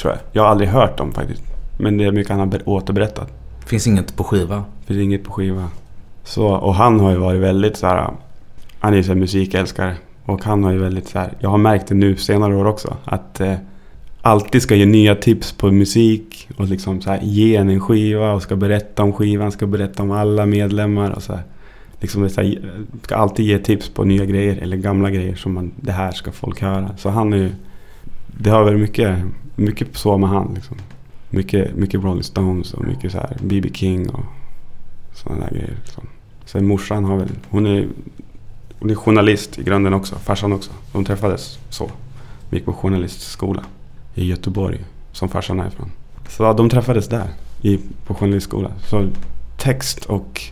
Tror 0.00 0.12
jag. 0.12 0.20
Jag 0.32 0.42
har 0.42 0.50
aldrig 0.50 0.68
hört 0.70 0.98
dem 0.98 1.12
faktiskt. 1.12 1.42
Men 1.78 1.96
det 1.98 2.04
är 2.04 2.12
mycket 2.12 2.30
han 2.30 2.38
har 2.40 2.46
ber- 2.46 2.62
återberättat. 2.68 3.32
Finns 3.66 3.86
inget 3.86 4.16
på 4.16 4.24
skiva. 4.24 4.64
Finns 4.84 5.00
inget 5.00 5.24
på 5.24 5.32
skiva. 5.32 5.68
Så, 6.24 6.46
och 6.46 6.74
han 6.74 7.00
har 7.00 7.10
ju 7.10 7.16
varit 7.16 7.40
väldigt 7.40 7.76
så 7.76 7.86
här. 7.86 8.10
Han 8.78 8.92
är 8.92 8.96
ju 8.96 9.02
så 9.02 9.08
här 9.08 9.20
musikälskare. 9.20 9.94
Och 10.24 10.44
han 10.44 10.64
har 10.64 10.72
ju 10.72 10.78
väldigt 10.78 11.08
så 11.08 11.18
här. 11.18 11.32
Jag 11.38 11.50
har 11.50 11.58
märkt 11.58 11.88
det 11.88 11.94
nu 11.94 12.16
senare 12.16 12.56
år 12.56 12.64
också. 12.64 12.96
Att 13.04 13.40
eh, 13.40 13.54
alltid 14.22 14.62
ska 14.62 14.74
ge 14.74 14.86
nya 14.86 15.14
tips 15.14 15.52
på 15.52 15.70
musik. 15.70 16.48
Och 16.56 16.68
liksom 16.68 17.00
så 17.00 17.10
här, 17.10 17.20
ge 17.22 17.56
en 17.56 17.70
en 17.70 17.80
skiva 17.80 18.32
och 18.32 18.42
ska 18.42 18.56
berätta 18.56 19.02
om 19.02 19.12
skivan. 19.12 19.52
Ska 19.52 19.66
berätta 19.66 20.02
om 20.02 20.10
alla 20.10 20.46
medlemmar. 20.46 21.10
Och 21.10 21.22
så 21.22 21.32
här. 21.32 21.42
Liksom 22.00 22.28
så 22.30 22.40
här, 22.40 22.72
ska 23.02 23.16
alltid 23.16 23.46
ge 23.46 23.58
tips 23.58 23.88
på 23.88 24.04
nya 24.04 24.24
grejer. 24.24 24.56
Eller 24.62 24.76
gamla 24.76 25.10
grejer 25.10 25.34
som 25.34 25.54
man, 25.54 25.72
det 25.76 25.92
här 25.92 26.12
ska 26.12 26.32
folk 26.32 26.62
höra. 26.62 26.90
Så 26.96 27.08
han 27.10 27.32
är 27.32 27.36
ju. 27.36 27.50
Det 28.26 28.50
har 28.50 28.64
varit 28.64 28.80
mycket, 28.80 29.18
mycket 29.56 29.96
så 29.96 30.18
med 30.18 30.28
han 30.28 30.52
liksom. 30.54 30.76
Mycket, 31.30 31.76
mycket 31.76 32.04
Rolling 32.04 32.22
Stones 32.22 32.74
och 32.74 32.84
mycket 32.84 33.12
så 33.12 33.18
här 33.18 33.36
B.B. 33.40 33.70
King 33.74 34.10
och 34.10 34.24
sådana 35.14 35.44
där 35.44 35.50
grejer. 35.50 35.76
Liksom. 35.84 36.06
Sen 36.44 36.66
morsan 36.66 37.04
har 37.04 37.16
väl, 37.16 37.28
hon 37.48 37.66
är, 37.66 37.88
hon 38.78 38.90
är 38.90 38.94
journalist 38.94 39.58
i 39.58 39.62
grunden 39.62 39.94
också, 39.94 40.14
farsan 40.14 40.52
också. 40.52 40.70
De 40.92 41.04
träffades 41.04 41.58
så. 41.70 41.90
Vi 42.50 42.56
gick 42.56 42.66
på 42.66 42.72
journalistskola 42.72 43.64
i 44.14 44.26
Göteborg, 44.26 44.84
som 45.12 45.28
farsan 45.28 45.60
är 45.60 45.68
ifrån. 45.68 45.90
Så 46.28 46.42
ja, 46.42 46.52
de 46.52 46.70
träffades 46.70 47.08
där, 47.08 47.28
i, 47.62 47.78
på 48.06 48.14
journalistskola. 48.14 48.70
Så 48.86 49.08
text 49.56 50.04
och 50.04 50.42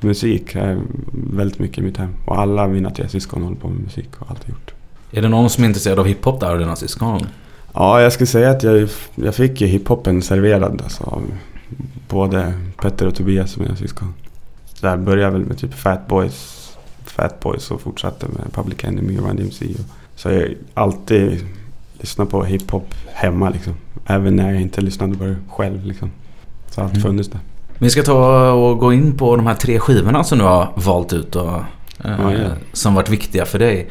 musik 0.00 0.54
är 0.54 0.80
väldigt 1.12 1.58
mycket 1.58 1.78
i 1.78 1.82
mitt 1.82 1.96
hem. 1.96 2.14
Och 2.26 2.38
alla 2.38 2.68
mina 2.68 2.90
tre 2.90 3.08
syskon 3.08 3.42
håller 3.42 3.56
på 3.56 3.68
med 3.68 3.82
musik 3.82 4.08
och 4.18 4.30
alltid 4.30 4.50
gjort. 4.50 4.74
Är 5.12 5.22
det 5.22 5.28
någon 5.28 5.50
som 5.50 5.64
är 5.64 5.68
intresserad 5.68 5.98
av 5.98 6.06
hiphop 6.06 6.40
där 6.40 6.50
av 6.50 6.58
dina 6.58 6.76
syskon? 6.76 7.26
Ja, 7.74 8.00
jag 8.00 8.12
skulle 8.12 8.26
säga 8.26 8.50
att 8.50 8.62
jag, 8.62 8.88
jag 9.14 9.34
fick 9.34 9.60
ju 9.60 9.66
hiphopen 9.66 10.22
serverad 10.22 10.82
alltså, 10.82 11.04
av 11.04 11.22
både 12.08 12.52
Petter 12.76 13.06
och 13.06 13.14
Tobias, 13.14 13.56
mina 13.56 13.76
syskon. 13.76 14.14
Så 14.74 14.86
där 14.86 14.96
började 14.96 15.32
väl 15.32 15.44
med 15.44 15.58
typ 15.58 15.74
Fat 15.74 16.06
Boys, 16.08 16.68
Fat 17.04 17.40
Boys 17.40 17.70
och 17.70 17.80
fortsatte 17.80 18.26
med 18.28 18.52
Public 18.52 18.84
Enemy 18.84 19.18
och 19.18 19.26
Run 19.26 19.36
DMC. 19.36 19.66
Så 20.16 20.28
jag 20.30 20.36
har 20.40 20.48
alltid 20.74 21.46
lyssnat 22.00 22.30
på 22.30 22.44
hiphop 22.44 22.94
hemma 23.12 23.50
liksom. 23.50 23.74
Även 24.06 24.36
när 24.36 24.52
jag 24.52 24.62
inte 24.62 24.80
lyssnade 24.80 25.16
på 25.16 25.24
det 25.24 25.36
själv 25.48 25.84
liksom. 25.86 26.10
Så 26.70 26.80
allt 26.80 26.90
Mm. 26.92 27.02
funnits 27.02 27.28
där. 27.28 27.40
Vi 27.78 27.90
ska 27.90 28.02
ta 28.02 28.50
och 28.52 28.78
gå 28.78 28.92
in 28.92 29.16
på 29.18 29.36
de 29.36 29.46
här 29.46 29.54
tre 29.54 29.78
skivorna 29.78 30.24
som 30.24 30.38
du 30.38 30.44
har 30.44 30.68
valt 30.74 31.12
ut 31.12 31.36
och 31.36 31.48
eh, 31.54 31.62
Ja, 32.04 32.32
ja. 32.32 32.48
som 32.72 32.94
varit 32.94 33.08
viktiga 33.10 33.44
för 33.46 33.58
dig. 33.58 33.90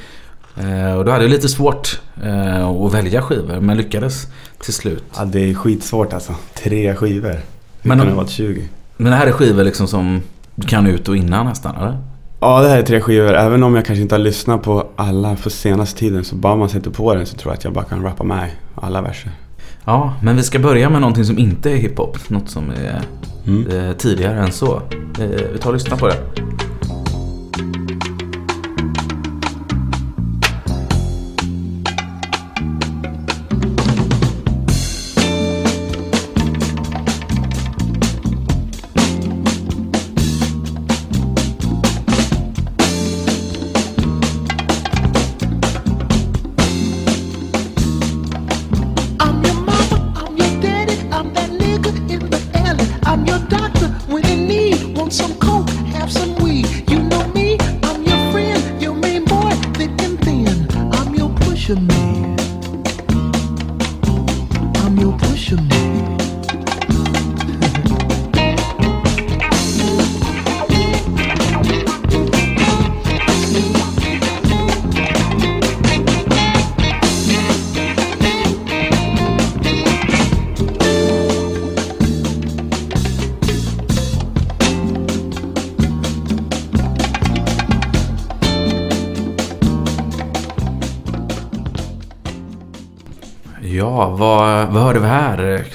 Eh, 0.58 0.93
och 0.98 1.05
du 1.05 1.12
hade 1.12 1.27
lite 1.27 1.50
svårt 1.50 2.00
eh, 2.24 2.67
att 2.67 2.93
välja 2.93 3.22
skivor 3.22 3.60
men 3.60 3.77
lyckades 3.77 4.27
till 4.60 4.74
slut. 4.74 5.03
Ja, 5.17 5.25
det 5.25 5.50
är 5.50 5.53
skitsvårt 5.53 6.13
alltså. 6.13 6.36
Tre 6.63 6.96
skivor. 6.96 7.39
Men 7.81 7.91
kan 7.98 8.00
om- 8.01 8.05
det 8.08 8.12
ha 8.13 8.22
varit 8.22 8.29
20? 8.31 8.70
Men 8.98 9.12
det 9.12 9.17
här 9.17 9.27
är 9.27 9.31
skivor 9.31 9.63
liksom 9.63 9.88
som 9.88 10.22
du 10.55 10.67
kan 10.67 10.88
ut 10.88 11.08
och 11.10 11.15
innan 11.17 11.46
nästan 11.46 11.75
eller? 11.75 11.98
Ja, 12.39 12.62
det 12.62 12.70
här 12.70 12.77
är 12.77 12.84
tre 12.84 13.01
skivor. 13.01 13.34
Även 13.34 13.63
om 13.63 13.75
jag 13.75 13.86
kanske 13.86 14.01
inte 14.01 14.15
har 14.15 14.20
lyssnat 14.20 14.62
på 14.63 14.88
alla 14.96 15.36
på 15.36 15.50
senaste 15.50 16.00
tiden 16.00 16.24
så 16.24 16.36
bara 16.36 16.55
man 16.55 16.70
sätter 16.70 16.91
på 16.91 17.15
den 17.15 17.25
så 17.25 17.36
tror 17.38 17.51
jag 17.51 17.58
att 17.58 17.63
jag 17.63 17.74
bara 17.74 17.86
kan 17.86 18.03
rappa 18.03 18.24
med 18.24 18.50
alla 18.75 19.01
verser. 19.01 19.31
Ja, 19.86 20.13
men 20.24 20.36
vi 20.36 20.43
ska 20.43 20.60
börja 20.60 20.89
med 20.89 21.01
någonting 21.01 21.25
som 21.25 21.38
inte 21.39 21.72
är 21.72 21.75
hiphop. 21.75 22.29
Något 22.29 22.50
som 22.50 22.70
är 22.70 23.01
Mm. 23.48 23.67
eh, 23.89 23.96
tidigare 23.96 24.39
än 24.39 24.51
så. 24.51 24.81
Vi 25.53 25.58
tar 25.60 25.70
och 25.70 25.74
lyssnar 25.74 25.98
på 25.98 26.08
det. 26.08 26.15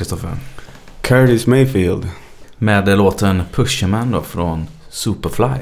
Kristoffer? 0.06 0.36
Curtis 1.00 1.46
Mayfield. 1.46 2.08
Med 2.58 2.98
låten 2.98 3.42
Pusherman 3.52 4.10
då 4.10 4.22
från 4.22 4.66
Superfly. 4.88 5.58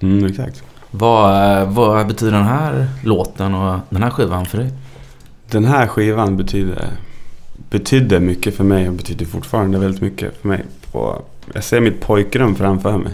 Mm, 0.00 0.26
exakt. 0.26 0.62
Vad, 0.90 1.60
eh, 1.60 1.70
vad 1.70 2.06
betyder 2.06 2.32
den 2.32 2.46
här 2.46 2.86
låten 3.04 3.54
och 3.54 3.80
den 3.90 4.02
här 4.02 4.10
skivan 4.10 4.46
för 4.46 4.58
dig? 4.58 4.70
Den 5.50 5.64
här 5.64 5.86
skivan 5.86 6.36
betyder, 6.36 6.88
betydde 7.70 8.20
mycket 8.20 8.56
för 8.56 8.64
mig 8.64 8.88
och 8.88 8.94
betyder 8.94 9.26
fortfarande 9.26 9.78
väldigt 9.78 10.00
mycket 10.00 10.36
för 10.40 10.48
mig. 10.48 10.64
Jag 11.54 11.64
ser 11.64 11.80
mitt 11.80 12.00
pojkrum 12.00 12.56
framför 12.56 12.98
mig. 12.98 13.12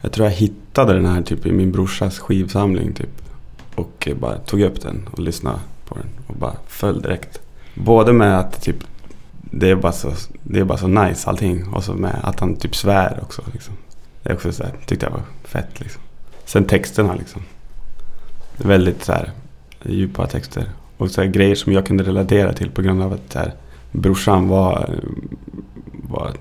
Jag 0.00 0.12
tror 0.12 0.26
jag 0.26 0.34
hittade 0.34 0.92
den 0.92 1.06
här 1.06 1.22
typ 1.22 1.46
i 1.46 1.52
min 1.52 1.72
brorsas 1.72 2.18
skivsamling 2.18 2.92
typ. 2.92 3.22
Och 3.74 4.08
bara 4.20 4.38
tog 4.38 4.60
upp 4.60 4.80
den 4.82 5.08
och 5.12 5.18
lyssnade 5.18 5.58
på 5.88 5.94
den 5.94 6.06
och 6.26 6.34
bara 6.34 6.54
föll 6.68 7.02
direkt. 7.02 7.40
Både 7.74 8.12
med 8.12 8.38
att 8.38 8.62
typ 8.62 8.76
det 9.40 9.70
är 9.70 9.76
bara 9.76 9.92
så, 9.92 10.12
det 10.42 10.60
är 10.60 10.64
bara 10.64 10.78
så 10.78 10.88
nice 10.88 11.30
allting 11.30 11.68
och 11.68 11.84
så 11.84 11.92
med 11.92 12.20
att 12.22 12.40
han 12.40 12.56
typ 12.56 12.76
svär 12.76 13.18
också 13.22 13.42
liksom. 13.52 13.74
Det 14.22 14.30
är 14.30 14.34
också 14.34 14.52
så 14.52 14.62
här, 14.62 14.72
tyckte 14.86 15.06
jag 15.06 15.12
var 15.12 15.22
fett 15.44 15.80
liksom. 15.80 16.02
Sen 16.44 16.64
texterna 16.64 17.14
liksom. 17.14 17.42
Väldigt 18.56 19.04
så 19.04 19.12
här 19.12 19.30
djupa 19.84 20.26
texter. 20.26 20.64
Och 20.96 21.10
så 21.10 21.20
här, 21.20 21.28
grejer 21.28 21.54
som 21.54 21.72
jag 21.72 21.86
kunde 21.86 22.04
relatera 22.04 22.52
till 22.52 22.70
på 22.70 22.82
grund 22.82 23.02
av 23.02 23.12
att 23.12 23.32
så 23.32 23.38
här, 23.38 23.54
brorsan 23.92 24.48
var, 24.48 25.00
var 25.92 26.32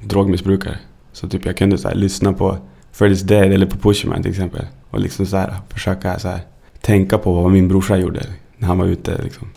drogmissbrukare. 0.00 0.78
Så 1.12 1.28
typ 1.28 1.44
jag 1.44 1.56
kunde 1.56 1.78
så 1.78 1.88
här, 1.88 1.94
lyssna 1.94 2.32
på 2.32 2.58
Freddy's 2.94 3.24
Dead 3.24 3.52
eller 3.52 3.66
på 3.66 3.76
Pusherman 3.76 4.22
till 4.22 4.30
exempel. 4.30 4.66
Och 4.90 5.00
liksom 5.00 5.26
så 5.26 5.36
här, 5.36 5.56
försöka 5.68 6.18
så 6.18 6.28
här, 6.28 6.40
tänka 6.80 7.18
på 7.18 7.32
vad 7.32 7.52
min 7.52 7.68
brorsa 7.68 7.96
gjorde 7.96 8.26
när 8.56 8.68
han 8.68 8.78
var 8.78 8.86
ute 8.86 9.22
liksom, 9.22 9.48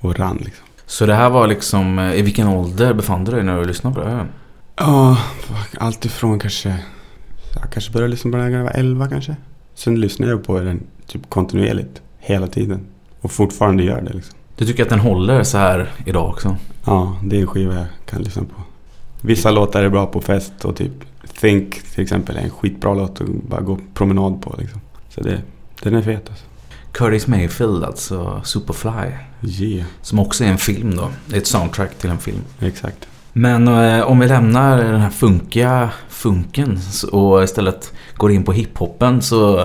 och 0.00 0.18
rann. 0.18 0.38
Liksom. 0.44 0.65
Så 0.86 1.06
det 1.06 1.14
här 1.14 1.30
var 1.30 1.46
liksom, 1.46 1.98
eh, 1.98 2.14
i 2.14 2.22
vilken 2.22 2.48
ålder 2.48 2.94
befann 2.94 3.24
du 3.24 3.32
dig 3.32 3.42
när 3.42 3.58
du 3.58 3.64
lyssnade 3.64 3.94
på 3.96 4.02
det 4.02 4.10
här? 4.10 4.26
Ja, 4.76 5.18
allt 5.78 6.04
ifrån 6.04 6.38
kanske... 6.38 6.78
Jag 7.54 7.70
kanske 7.72 7.92
började 7.92 8.10
lyssna 8.10 8.30
på 8.30 8.36
den 8.36 8.50
när 8.50 8.58
jag 8.58 8.64
var 8.64 8.72
11 8.72 9.08
kanske. 9.08 9.36
Sen 9.74 10.00
lyssnade 10.00 10.32
jag 10.32 10.44
på 10.44 10.60
den 10.60 10.82
typ 11.06 11.30
kontinuerligt. 11.30 12.02
Hela 12.18 12.46
tiden. 12.46 12.80
Och 13.20 13.32
fortfarande 13.32 13.82
gör 13.82 14.00
det 14.00 14.12
liksom. 14.12 14.34
Du 14.56 14.66
tycker 14.66 14.82
att 14.82 14.88
den 14.88 15.00
håller 15.00 15.42
så 15.42 15.58
här 15.58 15.90
idag 16.04 16.28
också? 16.28 16.56
Ja, 16.84 17.16
det 17.24 17.36
är 17.36 17.40
en 17.40 17.46
skiva 17.46 17.74
jag 17.74 17.86
kan 18.06 18.22
lyssna 18.22 18.42
på. 18.42 18.62
Vissa 19.20 19.50
låtar 19.50 19.82
är 19.82 19.88
bra 19.88 20.06
på 20.06 20.20
fest 20.20 20.64
och 20.64 20.76
typ 20.76 20.92
Think 21.40 21.82
till 21.82 22.02
exempel 22.02 22.36
är 22.36 22.40
en 22.40 22.50
skitbra 22.50 22.94
låt 22.94 23.20
att 23.20 23.28
bara 23.28 23.60
gå 23.60 23.78
promenad 23.94 24.42
på 24.42 24.54
liksom. 24.58 24.80
Så 25.08 25.20
det, 25.20 25.42
den 25.82 25.94
är 25.94 26.02
fet 26.02 26.28
alltså. 26.28 26.44
Curtis 26.92 27.26
Mayfield, 27.26 27.84
alltså 27.84 28.40
Superfly. 28.44 29.12
Yeah, 29.46 29.86
Som 30.02 30.18
också 30.18 30.44
är 30.44 30.48
en 30.48 30.58
film 30.58 30.96
då. 30.96 31.08
Det 31.26 31.36
är 31.36 31.40
ett 31.40 31.46
soundtrack 31.46 31.98
till 31.98 32.10
en 32.10 32.18
film. 32.18 32.40
exakt. 32.60 33.08
Men 33.32 33.68
eh, 33.68 34.00
om 34.02 34.18
vi 34.18 34.26
lämnar 34.28 34.78
den 34.78 35.00
här 35.00 35.10
funkiga 35.10 35.90
funken 36.08 36.78
och 37.12 37.44
istället 37.44 37.92
går 38.16 38.32
in 38.32 38.44
på 38.44 38.52
hiphopen 38.52 39.22
så 39.22 39.58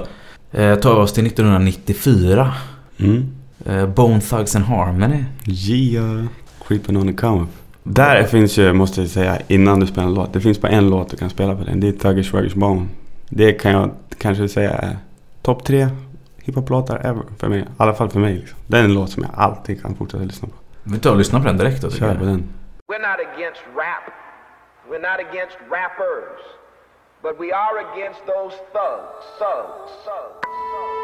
eh, 0.52 0.76
tar 0.76 0.96
vi 0.96 1.02
oss 1.02 1.14
till 1.14 1.26
1994. 1.26 2.54
Mm. 2.98 3.26
Eh, 3.66 3.88
Bone 3.88 4.22
Thugs 4.22 4.56
and 4.56 4.66
Harmony. 4.66 5.24
Yeah, 5.46 6.26
Creeping 6.68 6.98
on 6.98 7.08
the 7.08 7.14
come. 7.14 7.46
Där 7.84 8.24
finns 8.24 8.58
ju, 8.58 8.74
måste 8.74 9.02
jag 9.02 9.10
säga, 9.10 9.38
innan 9.48 9.80
du 9.80 9.88
spelar 9.88 10.08
en 10.08 10.14
låt. 10.14 10.34
Det 10.34 10.42
finns 10.42 10.62
bara 10.62 10.72
en 10.72 10.90
låt 10.90 11.10
du 11.10 11.18
kan 11.18 11.30
spela 11.30 11.56
på 11.56 11.64
den. 11.64 11.80
Det 11.80 11.88
är 11.88 11.92
Thuggish 11.92 12.34
Ruggish 12.34 12.56
Bone. 12.56 12.88
Det 13.30 13.52
kan 13.54 13.72
jag 13.72 13.92
kanske 14.18 14.48
säga 14.50 14.72
är 14.72 14.98
topp 15.42 15.64
tre 15.66 15.88
hiphop-låtar 16.44 16.98
ever 17.06 17.24
för 17.40 17.48
mig. 17.48 17.60
I 17.60 17.66
alla 17.78 17.94
fall 17.94 18.10
för 18.10 18.20
mig. 18.20 18.34
Liksom. 18.34 18.60
Det 18.68 18.78
är 18.78 18.84
en 18.84 18.94
låt 18.94 19.10
som 19.10 19.24
jag 19.24 19.32
alltid 19.36 19.82
kan 19.82 19.96
fortsätta 19.96 20.24
lyssna 20.24 20.48
på. 20.48 20.56
Vi 20.84 21.00
tar 21.00 21.12
och 21.12 21.18
lyssnar 21.18 21.40
på 21.40 21.48
den 21.48 21.58
direkt 21.58 21.82
då 21.82 21.90
Kör 21.90 22.16
på 22.16 22.26
den. 22.26 22.44
We're 22.88 23.02
not 23.10 23.20
against 23.34 23.62
rap. 23.76 24.06
We're 24.90 25.02
not 25.10 25.20
against 25.30 25.58
rappers. 25.70 26.42
But 27.22 27.40
we 27.40 27.54
are 27.54 27.78
against 27.88 28.20
those 28.26 28.56
thugs. 28.74 29.26
Thugs. 29.40 29.92
Thugs. 30.06 30.42
It's 30.44 31.01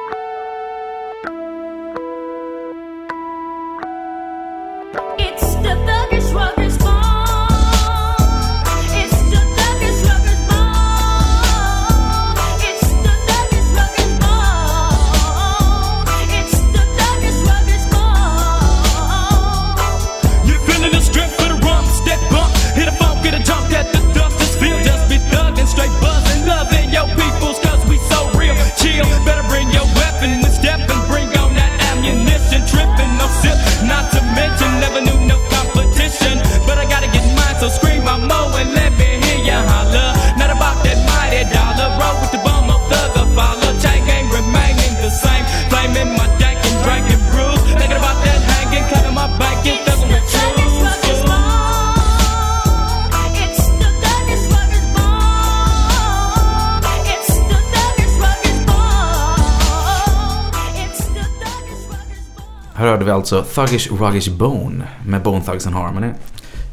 Här 62.77 62.87
hörde 62.87 63.05
vi 63.05 63.11
alltså 63.11 63.43
Thuggish 63.43 63.91
Ruggish 63.91 64.31
Bone 64.31 64.83
med 65.05 65.23
Bone 65.23 65.41
Thugs 65.41 65.67
and 65.67 65.75
Harmony. 65.75 66.07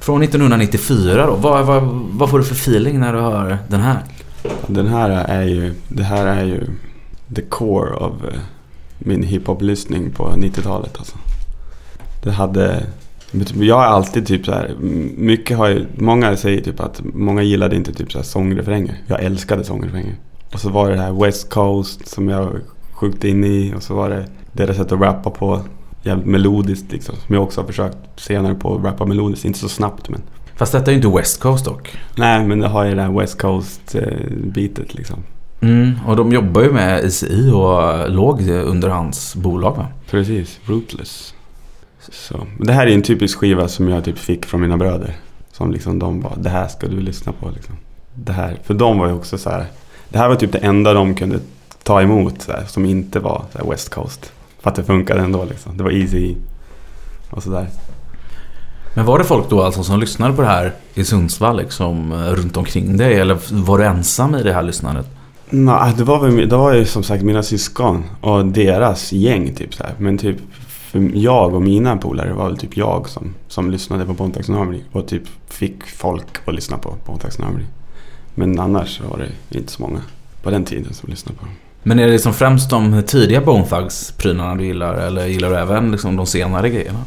Från 0.00 0.22
1994 0.22 1.26
då. 1.26 1.34
Vad, 1.34 1.66
vad, 1.66 1.82
vad 2.10 2.30
får 2.30 2.38
du 2.38 2.44
för 2.44 2.54
feeling 2.54 3.00
när 3.00 3.12
du 3.12 3.20
hör 3.20 3.58
den 3.68 3.80
här? 3.80 4.02
Den 4.66 4.86
här 4.86 5.10
är 5.10 5.42
ju, 5.42 5.74
det 5.88 6.02
här 6.02 6.26
är 6.26 6.44
ju 6.44 6.66
the 7.34 7.42
core 7.42 7.94
av 7.94 8.30
eh, 8.32 8.40
min 8.98 9.22
hiphop-lyssning 9.22 10.10
på 10.10 10.24
90-talet 10.24 10.96
alltså. 10.98 11.16
Det 12.22 12.30
hade, 12.30 12.86
jag 13.54 13.76
har 13.76 13.84
alltid 13.84 14.26
typ 14.26 14.46
så 14.46 14.52
här, 14.52 14.74
mycket 15.16 15.58
har 15.58 15.68
ju, 15.68 15.86
många 15.94 16.36
säger 16.36 16.60
typ 16.60 16.80
att 16.80 17.00
många 17.04 17.42
gillade 17.42 17.76
inte 17.76 17.92
typ 17.92 18.12
så 18.12 18.18
här 18.18 18.24
sångrefränger. 18.24 18.96
Jag 19.06 19.22
älskade 19.22 19.64
sångrefränger. 19.64 20.14
Och 20.52 20.60
så 20.60 20.68
var 20.68 20.90
det 20.90 20.96
det 20.96 21.02
här 21.02 21.24
West 21.24 21.50
Coast 21.50 22.08
som 22.08 22.28
jag 22.28 22.60
sjukt 22.92 23.24
in 23.24 23.44
i 23.44 23.74
och 23.76 23.82
så 23.82 23.94
var 23.94 24.10
det 24.10 24.26
deras 24.52 24.76
sätt 24.76 24.92
att 24.92 25.00
rappa 25.00 25.30
på. 25.30 25.60
Jävligt 26.04 26.26
melodiskt 26.26 26.92
liksom. 26.92 27.14
Som 27.26 27.34
jag 27.34 27.44
också 27.44 27.60
har 27.60 27.66
försökt 27.66 27.96
senare 28.16 28.54
på 28.54 28.76
att 28.76 28.84
rappa 28.84 29.04
melodiskt. 29.04 29.44
Inte 29.44 29.58
så 29.58 29.68
snabbt 29.68 30.08
men. 30.08 30.22
Fast 30.56 30.72
detta 30.72 30.86
är 30.86 30.90
ju 30.90 30.96
inte 30.96 31.18
West 31.18 31.40
Coast 31.40 31.64
dock. 31.64 31.98
Nej 32.16 32.46
men 32.46 32.60
det 32.60 32.68
har 32.68 32.84
ju 32.84 32.94
det 32.94 33.02
här 33.02 33.18
West 33.20 33.38
Coast 33.38 33.94
eh, 33.94 34.66
liksom. 34.88 35.22
Mm, 35.60 35.92
och 36.06 36.16
de 36.16 36.32
jobbar 36.32 36.62
ju 36.62 36.72
med 36.72 37.04
ICI 37.04 37.50
och 37.50 38.10
låg 38.10 38.48
under 38.48 38.88
hans 38.88 39.36
bolag 39.36 39.76
va? 39.76 39.86
Precis, 40.10 40.60
Rootless. 40.64 41.34
Så. 42.12 42.46
Det 42.60 42.72
här 42.72 42.86
är 42.86 42.94
en 42.94 43.02
typisk 43.02 43.38
skiva 43.38 43.68
som 43.68 43.88
jag 43.88 44.04
typ 44.04 44.18
fick 44.18 44.46
från 44.46 44.60
mina 44.60 44.76
bröder. 44.76 45.16
Som 45.52 45.72
liksom 45.72 45.98
de 45.98 46.20
bara, 46.20 46.36
det 46.36 46.48
här 46.48 46.68
ska 46.68 46.86
du 46.86 47.00
lyssna 47.00 47.32
på 47.32 47.50
liksom. 47.54 47.76
Det 48.14 48.32
här, 48.32 48.58
för 48.64 48.74
de 48.74 48.98
var 48.98 49.06
ju 49.06 49.12
också 49.12 49.38
så 49.38 49.50
här. 49.50 49.66
Det 50.08 50.18
här 50.18 50.28
var 50.28 50.36
typ 50.36 50.52
det 50.52 50.58
enda 50.58 50.92
de 50.92 51.14
kunde 51.14 51.38
ta 51.82 52.02
emot 52.02 52.42
så 52.42 52.52
här, 52.52 52.64
som 52.64 52.84
inte 52.84 53.20
var 53.20 53.44
så 53.52 53.70
West 53.70 53.94
Coast. 53.94 54.32
För 54.64 54.70
att 54.70 54.76
det 54.76 54.84
funkade 54.84 55.20
ändå 55.20 55.44
liksom. 55.44 55.76
Det 55.76 55.82
var 55.82 55.90
easy 55.90 56.34
och 57.30 57.42
sådär. 57.42 57.68
Men 58.94 59.06
var 59.06 59.18
det 59.18 59.24
folk 59.24 59.50
då 59.50 59.62
alltså 59.62 59.82
som 59.82 60.00
lyssnade 60.00 60.34
på 60.34 60.42
det 60.42 60.48
här 60.48 60.72
i 60.94 61.04
Sundsvall 61.04 61.56
liksom 61.56 62.12
runt 62.12 62.56
omkring 62.56 62.96
dig? 62.96 63.20
Eller 63.20 63.38
var 63.64 63.78
du 63.78 63.84
ensam 63.84 64.34
i 64.34 64.42
det 64.42 64.52
här 64.52 64.62
lyssnandet? 64.62 65.06
Nej, 65.50 65.94
det 65.96 66.04
var, 66.04 66.20
väl, 66.20 66.48
det 66.48 66.56
var 66.56 66.74
ju 66.74 66.84
som 66.84 67.02
sagt 67.02 67.22
mina 67.22 67.42
syskon 67.42 68.04
och 68.20 68.46
deras 68.46 69.12
gäng 69.12 69.54
typ 69.54 69.74
så 69.74 69.82
här. 69.82 69.94
Men 69.98 70.18
typ 70.18 70.36
jag 71.14 71.54
och 71.54 71.62
mina 71.62 71.96
polare 71.96 72.32
var 72.32 72.44
väl 72.44 72.58
typ 72.58 72.76
jag 72.76 73.08
som, 73.08 73.34
som 73.48 73.70
lyssnade 73.70 74.04
på 74.04 74.24
Harmony 74.24 74.80
och 74.92 75.08
typ 75.08 75.22
fick 75.46 75.86
folk 75.86 76.26
att 76.44 76.54
lyssna 76.54 76.78
på 76.78 77.18
Harmony. 77.38 77.64
Men 78.34 78.60
annars 78.60 79.00
var 79.00 79.18
det 79.18 79.58
inte 79.58 79.72
så 79.72 79.82
många 79.82 80.00
på 80.42 80.50
den 80.50 80.64
tiden 80.64 80.94
som 80.94 81.10
lyssnade 81.10 81.38
på 81.38 81.44
dem. 81.44 81.54
Men 81.86 81.98
är 81.98 82.06
det 82.06 82.12
liksom 82.12 82.34
främst 82.34 82.70
de 82.70 83.02
tidiga 83.06 83.40
Bone 83.40 83.64
Thugs-prylarna 83.64 84.56
du 84.56 84.64
gillar? 84.64 84.94
Eller 84.94 85.26
gillar 85.26 85.50
du 85.50 85.56
även 85.56 85.90
liksom 85.90 86.16
de 86.16 86.26
senare 86.26 86.70
grejerna? 86.70 86.98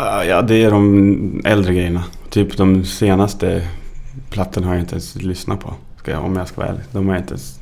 Uh, 0.00 0.28
ja, 0.28 0.42
det 0.42 0.64
är 0.64 0.70
de 0.70 1.42
äldre 1.44 1.74
grejerna. 1.74 2.04
Typ 2.30 2.56
de 2.56 2.84
senaste 2.84 3.62
plattorna 4.30 4.66
har 4.66 4.74
jag 4.74 4.82
inte 4.82 4.94
ens 4.94 5.14
lyssnat 5.14 5.60
på. 5.60 5.74
Jag, 6.04 6.24
om 6.24 6.36
jag 6.36 6.48
ska 6.48 6.60
vara 6.60 6.70
ärlig. 6.70 6.82
De 6.92 7.06
har 7.06 7.14
jag 7.14 7.22
inte 7.22 7.32
ens... 7.32 7.60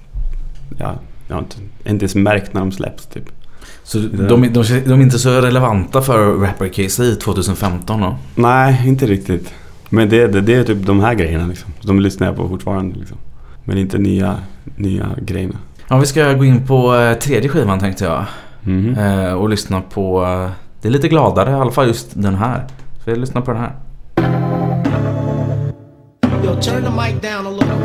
Ja, 0.78 0.94
jag 1.28 1.34
har 1.34 1.42
inte, 1.42 1.56
inte 1.84 2.02
ens 2.02 2.14
märkt 2.14 2.54
när 2.54 2.60
de 2.60 2.72
släpps 2.72 3.06
typ. 3.06 3.24
Så 3.82 3.98
de, 3.98 4.26
de, 4.26 4.62
de 4.86 4.92
är 4.92 5.02
inte 5.02 5.18
så 5.18 5.40
relevanta 5.40 6.02
för 6.02 6.34
Rapper 6.34 6.68
KC 6.68 7.16
2015 7.16 8.00
då? 8.00 8.16
Nej, 8.34 8.88
inte 8.88 9.06
riktigt. 9.06 9.54
Men 9.88 10.08
det, 10.08 10.26
det, 10.26 10.40
det 10.40 10.54
är 10.54 10.64
typ 10.64 10.86
de 10.86 11.00
här 11.00 11.14
grejerna 11.14 11.46
liksom. 11.46 11.72
De 11.82 12.00
lyssnar 12.00 12.26
jag 12.26 12.36
på 12.36 12.48
fortfarande 12.48 12.98
liksom. 12.98 13.16
Men 13.64 13.78
inte 13.78 13.98
nya, 13.98 14.38
nya 14.76 15.08
grejerna. 15.22 15.58
Ja, 15.90 15.96
vi 15.98 16.06
ska 16.06 16.32
gå 16.32 16.44
in 16.44 16.66
på 16.66 16.94
eh, 16.94 17.14
tredje 17.18 17.48
skivan 17.48 17.78
tänkte 17.80 18.04
jag. 18.04 18.24
Eh, 18.98 19.32
och 19.32 19.48
lyssna 19.48 19.80
på... 19.80 20.22
eh, 20.24 20.50
Det 20.82 20.88
är 20.88 20.92
lite 20.92 21.08
gladare, 21.08 21.50
i 21.50 21.54
alla 21.54 21.70
fall 21.70 21.86
just 21.86 22.22
den 22.22 22.34
här. 22.34 22.66
Så 23.04 23.10
vi 23.10 23.16
lyssnar 23.16 23.42
på 23.42 23.52
den 23.52 23.60
här. 23.60 23.72
Yo, 26.44 26.54
turn 26.60 26.82
the 26.84 26.90
mic 26.90 27.20
down 27.22 27.46
a 27.46 27.50
little. 27.50 27.76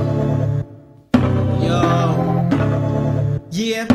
Yo. 1.67 1.81
Yeah. 3.51 3.87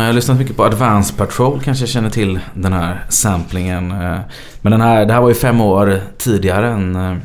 De 0.00 0.04
som 0.04 0.08
eh, 0.08 0.14
lyssnat 0.14 0.38
mycket 0.38 0.56
på 0.56 0.64
Advance 0.64 1.14
Patrol 1.16 1.60
kanske 1.60 1.86
känner 1.86 2.10
till 2.10 2.38
den 2.54 2.72
här 2.72 3.04
samplingen. 3.08 3.90
eh. 3.90 4.18
Men 4.62 4.72
den 4.72 4.80
här, 4.80 5.06
det 5.06 5.12
här 5.12 5.20
var 5.20 5.28
ju 5.28 5.34
fem 5.34 5.60
år 5.60 6.00
tidigare 6.18 6.70
än 6.70 6.96
eh, 6.96 7.16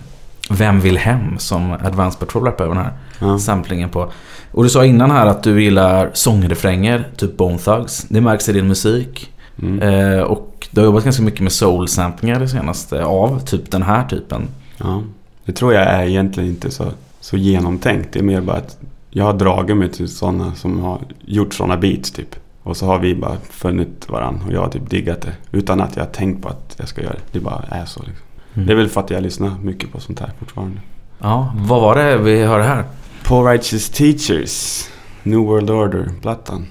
Vem 0.50 0.80
vill 0.80 0.98
hem 0.98 1.38
som 1.40 1.72
Advance 1.72 2.20
Patrol 2.20 2.44
rappade 2.46 2.64
över 2.64 2.76
den 2.76 2.84
här 2.86 2.94
Ja. 3.20 3.40
samplingen 3.40 3.90
på. 3.90 4.12
Och 4.52 4.64
du 4.64 4.70
sa 4.70 4.86
innan 4.86 5.12
här 5.12 5.26
att 5.26 5.44
du 5.44 5.64
gillar 5.64 6.10
sångrefränger, 6.14 7.08
typ 7.18 7.38
Bone 7.38 7.58
Thugs. 7.58 8.06
Det 8.10 8.22
märks 8.22 8.50
i 8.50 8.54
din 8.54 8.68
musik. 8.68 9.32
Mm. 9.62 9.82
Eh, 9.82 10.20
och 10.22 10.68
du 10.72 10.82
har 10.82 10.86
jobbat 10.86 11.04
ganska 11.04 11.24
mycket 11.24 11.40
med 11.42 11.52
soul-samplingar 11.52 12.40
det 12.40 12.48
senaste 12.48 13.06
av 13.06 13.40
typ 13.40 13.72
den 13.72 13.84
här 13.84 14.04
typen. 14.08 14.48
Ja. 14.78 15.02
Det 15.46 15.52
tror 15.52 15.74
jag 15.74 15.84
är 15.84 16.04
egentligen 16.04 16.50
inte 16.50 16.72
så, 16.72 16.86
så 17.22 17.38
genomtänkt. 17.38 18.10
Det 18.14 18.20
är 18.20 18.24
mer 18.24 18.42
bara 18.42 18.58
att 18.58 18.78
jag 19.10 19.26
har 19.26 19.34
dragit 19.34 19.78
mig 19.78 19.92
till 19.92 20.08
sådana 20.10 20.56
som 20.56 20.80
har 20.80 21.00
gjort 21.26 21.54
sådana 21.54 21.78
beats 21.78 22.12
typ. 22.12 22.36
Och 22.66 22.78
så 22.78 22.86
har 22.86 23.00
vi 23.00 23.16
bara 23.16 23.38
funnit 23.50 24.10
varandra 24.10 24.42
och 24.48 24.54
jag 24.54 24.62
har 24.62 24.70
typ 24.70 24.90
diggat 24.90 25.22
det. 25.22 25.32
Utan 25.52 25.82
att 25.82 25.96
jag 25.96 26.04
har 26.04 26.12
tänkt 26.12 26.42
på 26.44 26.50
att 26.50 26.76
jag 26.78 26.88
ska 26.88 27.02
göra 27.02 27.14
det. 27.14 27.20
Det 27.32 27.40
bara 27.40 27.64
är 27.70 27.86
så 27.86 28.00
liksom. 28.00 28.26
Mm. 28.54 28.68
Det 28.68 28.74
är 28.74 28.78
väl 28.78 28.90
för 28.90 29.02
att 29.02 29.10
jag 29.10 29.24
lyssnar 29.24 29.52
mycket 29.64 29.92
på 29.92 30.00
sånt 30.00 30.20
här 30.20 30.32
fortfarande. 30.40 30.78
Ja, 31.20 31.54
vad 31.56 31.82
var 31.82 31.96
det 31.96 32.18
vi 32.18 32.44
hörde 32.44 32.64
här? 32.64 32.84
Poor 33.24 33.52
Righteous 33.52 33.90
Teachers, 33.90 34.86
New 35.24 35.40
World 35.40 35.70
Order-plattan. 35.70 36.66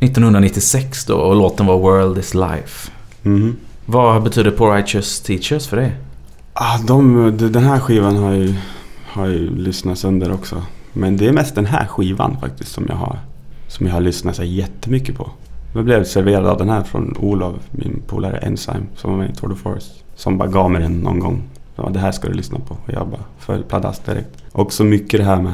1996 0.00 1.04
då 1.04 1.14
och 1.14 1.36
låten 1.36 1.66
var 1.66 1.78
World 1.78 2.18
is 2.18 2.34
Life. 2.34 2.90
Mhm. 3.22 3.56
Vad 3.86 4.22
betyder 4.22 4.50
Poor 4.50 4.74
Righteous 4.76 5.20
Teachers 5.20 5.66
för 5.68 5.76
dig? 5.76 5.92
Ah, 6.52 6.78
de, 6.86 7.14
de- 7.36 7.48
den 7.52 7.64
här 7.64 7.80
skivan 7.80 8.16
har 8.16 8.30
jag, 8.30 8.38
ju, 8.38 8.54
har 9.06 9.26
jag 9.26 9.34
ju 9.34 9.56
lyssnat 9.56 9.98
sönder 9.98 10.32
också. 10.32 10.62
Men 10.92 11.16
det 11.16 11.26
är 11.28 11.32
mest 11.32 11.54
den 11.54 11.66
här 11.66 11.86
skivan 11.86 12.36
faktiskt 12.40 12.72
som 12.72 12.86
jag 12.88 12.96
har, 12.96 13.18
som 13.68 13.86
jag 13.86 13.94
har 13.94 14.00
lyssnat 14.00 14.36
så 14.36 14.44
jättemycket 14.44 15.16
på. 15.16 15.30
Jag 15.74 15.84
blev 15.84 16.04
serverad 16.04 16.46
av 16.46 16.58
den 16.58 16.68
här 16.68 16.82
från 16.82 17.16
Olof, 17.18 17.56
min 17.70 18.02
polare 18.06 18.36
Enzyme, 18.36 18.86
som 18.96 19.10
var 19.10 19.18
med 19.18 19.30
i 19.30 19.34
Tour 19.34 19.48
de 19.48 19.56
Force. 19.56 19.92
Som 20.14 20.38
bara 20.38 20.48
gav 20.48 20.70
mig 20.70 20.82
den 20.82 21.00
någon 21.00 21.18
gång. 21.18 21.42
Så, 21.76 21.88
det 21.88 21.98
här 21.98 22.12
ska 22.12 22.28
du 22.28 22.34
lyssna 22.34 22.58
på. 22.58 22.74
Och 22.74 22.92
jag 22.92 23.08
bara 23.08 23.24
föll 23.38 23.62
pladask 23.62 24.06
direkt. 24.06 24.44
Och 24.52 24.72
så 24.72 24.84
mycket 24.84 25.20
det 25.20 25.24
här 25.24 25.42
med 25.42 25.52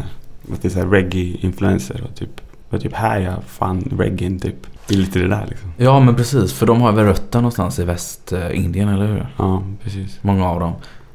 att 0.53 0.63
det 0.63 0.77
är 0.77 0.87
reggae-influenser 0.87 2.03
och 2.09 2.15
typ. 2.15 2.41
Och 2.71 2.81
typ 2.81 2.93
här 2.93 3.21
jag 3.21 3.45
fann 3.45 3.89
reggae 3.99 4.39
typ. 4.39 4.67
Det 4.89 4.95
är 4.95 4.99
lite 4.99 5.19
det 5.19 5.29
där 5.29 5.47
liksom. 5.49 5.73
Ja 5.77 6.01
men 6.01 6.15
precis, 6.15 6.53
för 6.53 6.67
de 6.67 6.81
har 6.81 6.93
väl 6.93 7.05
rötter 7.05 7.39
någonstans 7.39 7.79
i 7.79 7.85
Västindien, 7.85 8.89
eller 8.89 9.07
hur? 9.07 9.27
Ja, 9.37 9.63
precis. 9.83 10.19
Många 10.23 10.49
av 10.49 10.61
dem. 10.61 10.73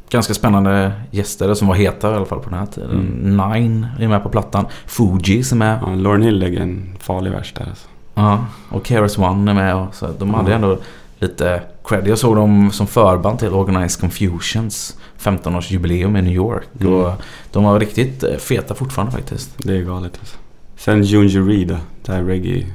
Ganska 0.09 0.33
spännande 0.33 0.91
gäster 1.11 1.53
som 1.53 1.67
var 1.67 1.75
heta 1.75 2.11
i 2.11 2.15
alla 2.15 2.25
fall 2.25 2.39
på 2.39 2.49
den 2.49 2.59
här 2.59 2.65
tiden. 2.65 2.99
Nine 3.23 3.87
är 3.99 4.07
med 4.07 4.23
på 4.23 4.29
plattan. 4.29 4.65
Fuji 4.85 5.43
som 5.43 5.61
är 5.61 5.79
Ja, 5.81 5.95
Lauren 5.95 6.21
Hill 6.21 6.39
lägger 6.39 6.61
en 6.61 6.95
farlig 6.99 7.31
vers 7.31 7.53
där 7.53 7.65
alltså. 7.69 7.87
Ja, 8.13 8.45
och 8.69 8.87
Keras 8.87 9.17
One 9.17 9.51
är 9.51 9.55
med 9.55 9.75
och 9.75 9.95
så. 9.95 10.07
De 10.19 10.33
hade 10.33 10.53
ändå 10.53 10.77
lite 11.19 11.61
cred. 11.83 12.07
Jag 12.07 12.17
såg 12.17 12.35
dem 12.35 12.71
som 12.71 12.87
förband 12.87 13.39
till 13.39 13.49
Organized 13.49 14.01
Confusions 14.01 14.97
15-årsjubileum 15.19 16.19
i 16.19 16.21
New 16.21 16.33
York. 16.33 16.67
Mm. 16.79 16.93
Och 16.93 17.11
de 17.51 17.63
var 17.63 17.79
riktigt 17.79 18.23
eh, 18.23 18.37
feta 18.37 18.75
fortfarande 18.75 19.11
faktiskt. 19.11 19.51
Det 19.57 19.77
är 19.77 19.81
galet 19.81 20.17
alltså. 20.19 20.37
Sen 20.77 21.03
Junji 21.03 21.39
Rida, 21.39 21.79
det 22.05 22.11
här 22.11 22.23
reggae. 22.23 22.65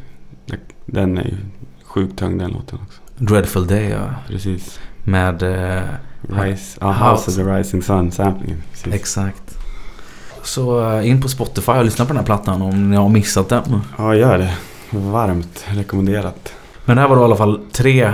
Den 0.87 1.19
är 1.19 1.25
ju 1.25 1.37
sjukt 1.85 2.19
tung 2.19 2.39
den 2.39 2.51
låten 2.51 2.79
också. 2.83 3.01
Dreadful 3.17 3.67
Day 3.67 3.89
ja. 3.89 4.15
Precis. 4.29 4.81
Med... 5.05 5.43
Eh, 5.43 5.83
Rise, 6.29 6.79
ja, 6.81 6.93
House 6.93 7.31
of 7.31 7.37
the 7.37 7.43
Rising 7.43 7.83
Sun 7.83 8.11
samplingen. 8.13 8.63
Precis. 8.73 8.95
Exakt. 8.95 9.59
Så 10.43 10.93
eh, 10.93 11.09
in 11.09 11.23
på 11.23 11.29
Spotify 11.29 11.73
och 11.73 11.85
lyssna 11.85 12.05
på 12.05 12.09
den 12.09 12.17
här 12.17 12.25
plattan 12.25 12.63
om 12.63 12.91
ni 12.91 12.97
har 12.97 13.09
missat 13.09 13.49
den. 13.49 13.81
Ja, 13.99 14.15
gör 14.15 14.39
det. 14.39 14.55
Varmt 14.91 15.65
rekommenderat. 15.69 16.53
Men 16.85 16.97
det 16.97 17.03
här 17.03 17.09
var 17.09 17.17
då 17.17 17.23
i 17.23 17.25
alla 17.25 17.37
fall 17.37 17.61
tre 17.73 18.13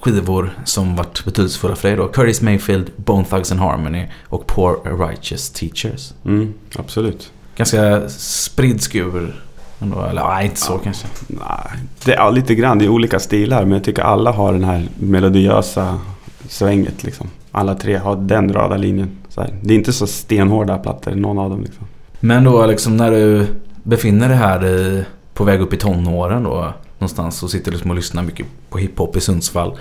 skivor 0.00 0.58
som 0.64 0.96
varit 0.96 1.24
betydelsefulla 1.24 1.76
för 1.76 1.88
dig 1.88 1.96
då. 1.96 2.08
Curtis 2.08 2.42
Mayfield, 2.42 2.90
Bone 2.96 3.24
Thugs 3.24 3.52
and 3.52 3.60
Harmony 3.60 4.06
och 4.28 4.46
Poor 4.46 5.06
Righteous 5.08 5.50
Teachers. 5.50 6.12
Mm, 6.24 6.54
absolut. 6.76 7.30
Ganska 7.56 8.08
spridd 8.08 8.80
skur. 8.80 9.42
Ändå, 9.80 10.02
eller 10.02 10.24
nej, 10.24 10.44
inte 10.44 10.60
så 10.60 10.78
kanske. 10.78 11.06
Nej, 11.26 11.80
det 12.04 12.14
är 12.14 12.32
lite 12.32 12.54
grann. 12.54 12.78
Det 12.78 12.84
är 12.84 12.88
olika 12.88 13.18
stilar. 13.18 13.62
Men 13.62 13.72
jag 13.72 13.84
tycker 13.84 14.02
alla 14.02 14.32
har 14.32 14.52
den 14.52 14.64
här 14.64 14.88
melodiösa 14.98 16.00
svänget 16.48 17.04
liksom. 17.04 17.30
Alla 17.50 17.74
tre 17.74 17.96
har 17.96 18.16
den 18.16 18.52
röda 18.52 18.76
linjen. 18.76 19.10
Det 19.60 19.74
är 19.74 19.78
inte 19.78 19.92
så 19.92 20.06
stenhårda 20.06 20.78
plattor, 20.78 21.10
någon 21.10 21.38
av 21.38 21.50
dem 21.50 21.62
liksom. 21.62 21.86
Men 22.20 22.44
då 22.44 22.66
liksom 22.66 22.96
när 22.96 23.10
du 23.10 23.46
befinner 23.82 24.28
dig 24.28 24.36
här 24.36 24.66
i, 24.66 25.04
på 25.34 25.44
väg 25.44 25.60
upp 25.60 25.72
i 25.72 25.76
tonåren 25.76 26.42
då 26.42 26.72
någonstans 26.98 27.42
och 27.42 27.50
sitter 27.50 27.72
liksom 27.72 27.90
och 27.90 27.96
lyssnar 27.96 28.22
mycket 28.22 28.46
på 28.68 28.78
hiphop 28.78 29.16
i 29.16 29.20
Sundsvall. 29.20 29.72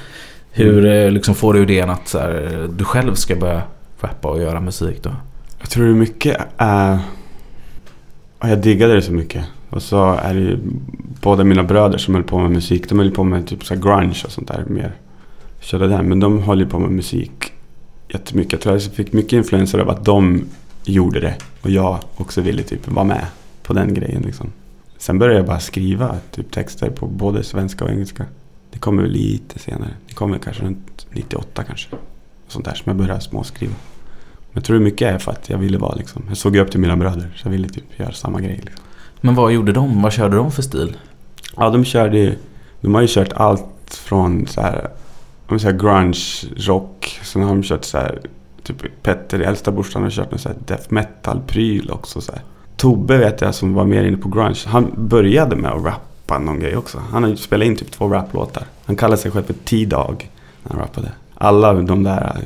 Hur 0.52 0.86
eh, 0.86 1.12
liksom 1.12 1.36
får 1.36 1.54
du 1.54 1.62
idén 1.62 1.90
att 1.90 2.14
här, 2.14 2.70
du 2.78 2.84
själv 2.84 3.14
ska 3.14 3.36
börja 3.36 3.62
rappa 4.02 4.28
och 4.28 4.42
göra 4.42 4.62
musik 4.62 5.04
då? 5.04 5.12
Jag 5.60 5.70
tror 5.70 5.86
det 5.86 5.92
är 5.92 5.96
mycket. 5.96 6.38
Ja, 6.58 7.00
jag 8.40 8.62
diggade 8.62 8.94
det 8.94 9.02
så 9.02 9.12
mycket. 9.14 9.46
Och 9.70 9.82
så 9.82 10.14
är 10.14 10.34
det 10.34 10.40
ju 10.40 10.60
båda 11.22 11.44
mina 11.44 11.64
bröder 11.64 11.98
som 11.98 12.14
höll 12.14 12.24
på 12.24 12.40
med 12.40 12.52
musik. 12.52 12.90
De 12.90 13.00
höll 13.00 13.12
på 13.12 13.24
med 13.24 13.48
typ 13.48 13.66
så 13.66 13.76
grunge 13.76 14.22
och 14.26 14.32
sånt 14.32 14.48
där 14.48 14.64
mer. 14.68 14.94
Körde 15.60 15.88
där. 15.88 16.02
Men 16.02 16.20
de 16.20 16.42
höll 16.42 16.60
ju 16.60 16.66
på 16.66 16.80
med 16.80 16.92
musik 16.92 17.54
jättemycket. 18.08 18.54
Jag 18.54 18.62
tror 18.62 18.76
jag 18.76 18.84
fick 18.84 19.14
mycket 19.14 19.34
influenser 19.34 19.80
av 19.80 19.90
att 19.90 20.06
de 20.06 20.46
gjorde 20.84 21.20
det. 21.20 21.36
Och 21.62 21.70
jag 21.70 22.00
också 22.18 22.42
ville 22.42 22.64
typ 22.64 22.88
vara 22.88 23.06
med 23.06 23.26
på 23.64 23.74
den 23.74 23.94
grejen 23.94 24.22
liksom. 24.22 24.52
Sen 24.98 25.20
började 25.20 25.40
jag 25.40 25.48
bara 25.48 25.60
skriva 25.60 26.16
typ 26.32 26.52
texter 26.52 26.90
på 26.90 27.08
både 27.08 27.44
svenska 27.44 27.86
och 27.86 27.92
engelska. 27.92 28.26
Det 28.72 28.80
kommer 28.80 29.02
väl 29.02 29.12
lite 29.12 29.60
senare. 29.60 29.90
Det 30.08 30.14
kommer 30.14 30.38
kanske 30.38 30.64
runt 30.64 31.08
98 31.12 31.64
kanske. 31.64 31.88
Sånt 32.48 32.66
där 32.66 32.74
som 32.74 32.84
jag 32.90 32.96
började 32.96 33.22
småskriva. 33.22 33.74
Men 34.34 34.54
jag 34.54 34.64
tror 34.64 34.78
det 34.78 34.84
mycket 34.84 35.14
är 35.14 35.20
för 35.20 35.32
att 35.32 35.50
jag 35.50 35.58
ville 35.58 35.78
vara 35.78 35.96
liksom. 35.96 36.24
Jag 36.28 36.38
såg 36.38 36.56
ju 36.56 36.62
upp 36.62 36.72
till 36.72 36.80
mina 36.80 36.98
bröder 36.98 37.34
så 37.36 37.48
jag 37.48 37.52
ville 37.52 37.70
typ 37.70 38.00
göra 38.00 38.12
samma 38.12 38.42
grej. 38.42 38.62
Liksom. 38.64 38.86
Men 39.22 39.36
vad 39.36 39.54
gjorde 39.54 39.72
de? 39.72 40.02
Vad 40.02 40.14
körde 40.14 40.36
de 40.36 40.52
för 40.52 40.62
stil? 40.62 40.98
Ja, 41.56 41.70
de 41.70 41.86
körde 41.86 42.18
ju... 42.18 42.36
De 42.82 42.96
har 42.96 43.02
ju 43.02 43.08
kört 43.08 43.34
allt 43.34 44.02
från 44.06 44.48
så 44.48 44.62
här... 44.62 44.90
Om 45.48 45.60
säger 45.60 45.80
grunge, 45.80 46.18
rock. 46.56 47.20
Sen 47.24 47.42
har 47.42 47.50
de 47.50 47.64
kört 47.64 47.84
så 47.84 47.98
här... 47.98 48.22
Typ 48.64 49.04
Petter, 49.04 49.40
äldsta 49.40 49.72
brorsan, 49.72 50.04
har 50.04 50.10
kört 50.10 50.34
en 50.34 50.40
så 50.40 50.50
här 50.50 50.58
death 50.66 50.94
metal-pryl 50.94 51.92
också. 51.92 52.22
Så 52.22 52.32
här. 52.32 52.42
Tobbe 52.78 53.18
vet 53.18 53.42
jag 53.42 53.56
som 53.56 53.74
var 53.74 53.86
mer 53.86 54.04
inne 54.04 54.18
på 54.18 54.30
grunge. 54.30 54.60
Han 54.66 54.92
började 54.98 55.56
med 55.56 55.72
att 55.72 55.86
rappa 55.86 56.40
någon 56.40 56.60
grej 56.60 56.78
också. 56.78 57.02
Han 57.12 57.24
har 57.24 57.36
spelat 57.36 57.66
in 57.66 57.76
typ 57.76 57.92
två 57.92 58.08
raplåtar. 58.08 58.64
Han 58.86 58.96
kallade 58.96 59.22
sig 59.22 59.32
själv 59.32 59.44
för 59.44 59.54
T-Dog 59.54 60.30
när 60.64 60.72
han 60.72 60.80
rappade. 60.80 61.12
Alla 61.34 61.74
de 61.74 62.04
där, 62.04 62.42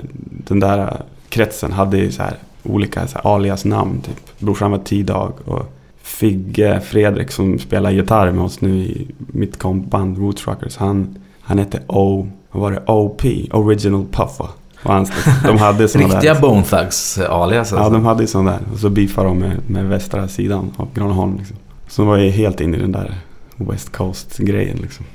den 0.47 0.59
där 0.59 1.01
kretsen 1.29 1.71
hade 1.71 1.97
ju 1.97 2.11
så 2.11 2.23
här 2.23 2.37
olika 2.63 3.07
så 3.07 3.17
här 3.17 3.35
alias-namn. 3.35 4.01
Typ. 4.01 4.39
Brorsan 4.39 4.71
var 4.71 4.77
T-Dog 4.77 5.33
och 5.45 5.73
Figge 6.01 6.81
Fredrik 6.81 7.31
som 7.31 7.59
spelar 7.59 7.91
gitarr 7.91 8.31
med 8.31 8.43
oss 8.43 8.61
nu 8.61 8.77
i 8.77 9.07
mitt 9.17 9.59
kompband 9.59 10.17
Roots 10.17 10.47
Rockers. 10.47 10.77
Han, 10.77 11.17
han 11.41 11.57
hette 11.59 11.81
O, 11.87 12.27
vad 12.51 12.61
var 12.61 12.71
det? 12.71 12.83
OP, 12.91 13.21
Original 13.53 14.05
Puffa. 14.11 14.47
Och 14.83 14.93
hans, 14.93 15.11
de 15.45 15.57
hade 15.57 15.87
såna 15.87 16.03
Riktiga 16.05 16.33
där. 16.33 16.41
Bone 16.41 16.63
Thugs 16.63 17.17
alias 17.17 17.71
Ja, 17.71 17.77
alltså. 17.77 17.93
de 17.93 18.05
hade 18.05 18.23
ju 18.23 18.27
sån 18.27 18.45
där. 18.45 18.59
Och 18.73 18.79
så 18.79 18.89
beefade 18.89 19.27
de 19.27 19.39
med, 19.39 19.57
med 19.67 19.85
västra 19.85 20.27
sidan 20.27 20.71
av 20.77 20.87
Granaholm. 20.93 21.35
Liksom. 21.37 21.55
Så 21.87 22.01
de 22.01 22.07
var 22.07 22.17
ju 22.17 22.29
helt 22.29 22.61
inne 22.61 22.77
i 22.77 22.79
den 22.79 22.91
där 22.91 23.15
West 23.55 23.91
Coast-grejen 23.91 24.77
liksom. 24.81 25.05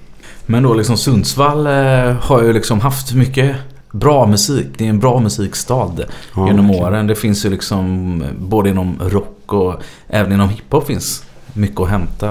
Men 0.46 0.62
då 0.62 0.74
liksom 0.74 0.96
Sundsvall 0.96 1.66
eh, 1.66 2.12
har 2.20 2.42
ju 2.42 2.52
liksom 2.52 2.80
haft 2.80 3.14
mycket 3.14 3.56
bra 3.92 4.26
musik. 4.26 4.66
Det 4.78 4.84
är 4.84 4.88
en 4.90 4.98
bra 5.00 5.20
musikstad 5.20 5.92
Ja, 5.98 6.46
genom 6.46 6.66
verkligen. 6.66 6.84
åren. 6.86 7.06
Det 7.06 7.14
finns 7.14 7.46
ju 7.46 7.50
liksom 7.50 8.22
eh, 8.22 8.28
både 8.38 8.70
inom 8.70 8.96
rock 9.00 9.52
och 9.52 9.74
även 10.08 10.32
inom 10.32 10.48
hiphop 10.48 10.86
finns 10.86 11.24
mycket 11.52 11.80
att 11.80 11.88
hämta. 11.88 12.26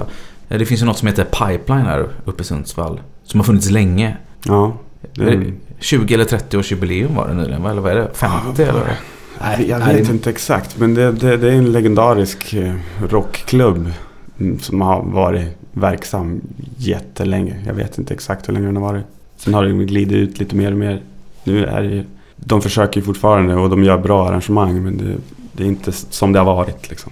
Eh, 0.50 0.58
Det 0.60 0.66
finns 0.66 0.82
ju 0.82 0.86
något 0.86 0.98
som 0.98 1.08
heter 1.08 1.24
Pipeline 1.24 1.86
här 1.86 2.08
uppe 2.26 2.42
i 2.42 2.46
Sundsvall. 2.46 3.02
Som 3.24 3.40
har 3.40 3.46
funnits 3.46 3.70
länge. 3.70 4.18
Ja. 4.46 4.74
Det 5.14 5.54
20 5.80 6.14
eller 6.14 6.26
30 6.26 6.58
års 6.58 6.72
jubileum 6.72 7.16
var 7.16 7.28
det 7.28 7.34
nyligen? 7.34 7.66
Eller 7.66 7.82
vad 7.82 7.92
är 7.92 7.96
det? 7.96 8.10
50 8.14 8.64
eller? 8.64 9.00
Nej, 9.42 9.70
jag 9.70 9.80
vet 9.86 10.10
inte 10.10 10.30
exakt. 10.30 10.80
Men 10.80 10.94
det, 10.94 11.12
det, 11.12 11.38
det 11.38 11.48
är 11.48 11.54
en 11.54 11.72
legendarisk 11.72 12.54
eh, 12.54 12.74
rockklubb 13.10 13.92
mm, 14.40 14.60
som 14.60 14.82
har 14.82 15.04
varit 15.04 15.58
verksam 15.72 16.42
jättelänge. 16.78 17.56
Jag 17.68 17.74
vet 17.74 17.98
inte 17.98 18.14
exakt 18.14 18.50
hur 18.50 18.54
länge 18.54 18.66
den 18.66 18.76
har 18.76 18.84
varit. 18.84 19.04
Sen 19.38 19.54
har 19.54 19.64
det 19.64 19.86
glidit 19.86 20.18
ut 20.18 20.40
lite 20.40 20.56
mer 20.56 20.72
och 20.72 20.78
mer. 20.78 21.02
Nu 21.44 21.66
är 21.66 21.82
det 21.82 22.06
de 22.36 22.62
försöker 22.62 23.02
fortfarande 23.02 23.56
och 23.56 23.70
de 23.70 23.84
gör 23.84 23.98
bra 23.98 24.28
arrangemang 24.28 24.84
men 24.84 24.98
det, 24.98 25.16
det 25.54 25.64
är 25.64 25.68
inte 25.68 25.92
som 25.92 26.34
det 26.34 26.40
har 26.40 26.46
varit 26.46 26.90
liksom. 26.90 27.12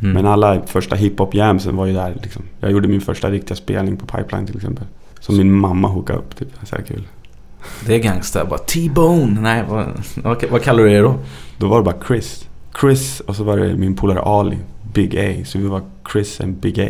Mm. 0.00 0.14
Men 0.14 0.26
alla 0.26 0.62
första 0.66 0.96
hiphop-jamsen 0.96 1.76
var 1.76 1.86
ju 1.86 1.92
där 1.92 2.16
liksom. 2.22 2.42
Jag 2.60 2.70
gjorde 2.70 2.88
min 2.88 3.00
första 3.00 3.30
riktiga 3.30 3.56
spelning 3.56 3.96
på 3.96 4.06
Pipeline 4.06 4.46
till 4.46 4.56
exempel. 4.56 4.84
Som 5.20 5.36
min 5.36 5.52
mamma 5.52 5.88
hookade 5.88 6.18
upp 6.18 6.36
typ. 6.38 6.48
Så 6.64 6.76
här 6.76 6.82
kul. 6.82 7.02
Det 7.86 7.94
är 7.94 7.98
gangsta. 7.98 8.44
Bara 8.44 8.58
T-Bone. 8.58 9.40
Nej, 9.40 9.64
vad, 9.68 9.86
vad, 10.14 10.44
vad 10.50 10.62
kallar 10.62 10.82
du 10.82 10.88
det 10.88 10.98
då? 10.98 11.14
Då 11.58 11.68
var 11.68 11.78
det 11.78 11.84
bara 11.84 12.06
Chris. 12.06 12.46
Chris 12.80 13.20
och 13.20 13.36
så 13.36 13.44
var 13.44 13.56
det 13.56 13.76
min 13.76 13.96
polare 13.96 14.20
Ali. 14.20 14.58
Big 14.92 15.18
A. 15.18 15.44
Så 15.44 15.58
vi 15.58 15.66
var 15.66 15.82
Chris 16.12 16.40
and 16.40 16.56
Big 16.56 16.80
A. 16.80 16.88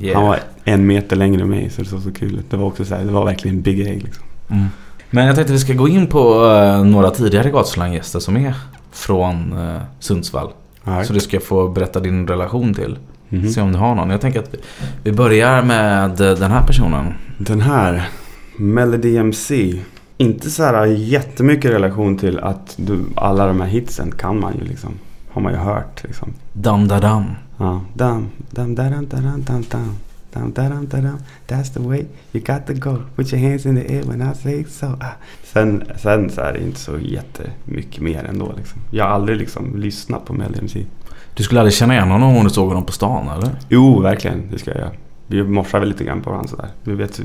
Yeah. 0.00 0.20
Han 0.20 0.28
var 0.28 0.38
en 0.64 0.86
meter 0.86 1.16
längre 1.16 1.42
än 1.42 1.50
mig 1.50 1.70
så 1.70 1.82
det 1.82 1.88
såg 1.88 2.02
så 2.02 2.12
kul 2.12 2.38
ut. 2.38 2.50
Det 2.50 2.56
var 2.56 2.66
också 2.66 2.84
så 2.84 2.94
här, 2.94 3.04
det 3.04 3.12
var 3.12 3.24
verkligen 3.24 3.60
Big 3.62 3.88
A 3.88 4.00
liksom. 4.04 4.24
Mm. 4.50 4.66
Men 5.10 5.26
jag 5.26 5.34
tänkte 5.36 5.52
vi 5.52 5.58
ska 5.58 5.72
gå 5.72 5.88
in 5.88 6.06
på 6.06 6.46
eh, 6.46 6.84
några 6.84 7.10
tidigare 7.10 7.50
Gatslangsgäster 7.50 8.18
som 8.18 8.36
är 8.36 8.54
från 8.92 9.52
eh, 9.52 9.80
Sundsvall. 9.98 10.50
Ja, 10.84 11.04
Så 11.04 11.12
du 11.12 11.20
ska 11.20 11.40
få 11.40 11.68
berätta 11.68 12.00
din 12.00 12.28
relation 12.28 12.74
till. 12.74 12.98
Mhm. 13.28 13.48
Se 13.48 13.60
om 13.60 13.72
du 13.72 13.78
har 13.78 13.94
någon. 13.94 14.10
Jag 14.10 14.20
tänker 14.20 14.40
att 14.40 14.54
vi, 14.54 14.58
vi 15.02 15.12
börjar 15.12 15.62
med 15.62 16.20
eh, 16.20 16.34
den 16.34 16.50
här 16.50 16.66
personen. 16.66 17.14
Den 17.38 17.60
här, 17.60 18.08
Melody 18.56 19.16
MC. 19.16 19.80
Inte 20.16 20.50
så 20.50 20.62
här 20.62 20.86
jättemycket 20.86 21.70
relation 21.70 22.18
till 22.18 22.38
att 22.38 22.74
du, 22.76 23.04
alla 23.14 23.46
de 23.46 23.60
här 23.60 23.68
hitsen 23.68 24.10
kan 24.10 24.40
man 24.40 24.54
ju 24.58 24.64
liksom. 24.64 24.90
Har 25.30 25.42
man 25.42 25.52
ju 25.52 25.58
hört 25.58 26.04
liksom. 26.04 26.28
Dam 26.52 26.88
da 26.88 27.00
dam. 27.00 27.24
Ja. 27.56 27.80
Dam, 27.94 28.28
dam, 28.50 28.74
da, 28.74 28.82
dam, 28.82 29.06
da, 29.06 29.16
dam, 29.16 29.42
dam, 29.42 29.64
dam. 29.70 29.96
Dam, 30.32 30.52
da, 30.52 30.68
dam, 30.68 30.86
da, 30.86 30.96
dam. 30.96 31.18
That's 31.48 31.74
the 31.74 31.80
way 31.80 32.04
you 32.32 32.44
got 32.44 32.66
to 32.66 32.90
go. 32.90 33.02
Put 33.16 33.32
your 33.32 33.48
hands 33.48 33.66
in 33.66 33.76
the 33.76 33.96
air 33.96 34.02
when 34.02 34.30
I 34.30 34.34
say 34.34 34.64
so. 34.64 34.86
Ah. 34.86 35.14
Sen, 35.44 35.84
sen 35.96 36.30
så 36.30 36.40
är 36.40 36.52
det 36.52 36.60
inte 36.62 36.80
så 36.80 36.98
jättemycket 36.98 38.02
mer 38.02 38.24
ändå 38.24 38.54
liksom. 38.56 38.80
Jag 38.90 39.04
har 39.04 39.10
aldrig 39.10 39.38
liksom 39.38 39.76
lyssnat 39.76 40.24
på 40.24 40.32
Melody 40.32 40.58
MC. 40.58 40.86
Du 41.34 41.42
skulle 41.42 41.60
aldrig 41.60 41.74
känna 41.74 41.94
igen 41.94 42.10
honom 42.10 42.36
om 42.36 42.44
du 42.44 42.50
såg 42.50 42.68
honom 42.68 42.84
på 42.84 42.92
stan 42.92 43.28
eller? 43.28 43.50
Jo, 43.68 44.00
verkligen. 44.00 44.42
Det 44.50 44.58
ska 44.58 44.70
jag 44.70 44.80
göra. 44.80 44.92
Vi 45.26 45.42
morsar 45.42 45.80
väl 45.80 45.88
lite 45.88 46.04
grann 46.04 46.22
på 46.22 46.30
varandra 46.30 46.48
sådär. 46.48 46.68
Vi 46.82 46.94
vet, 46.94 47.20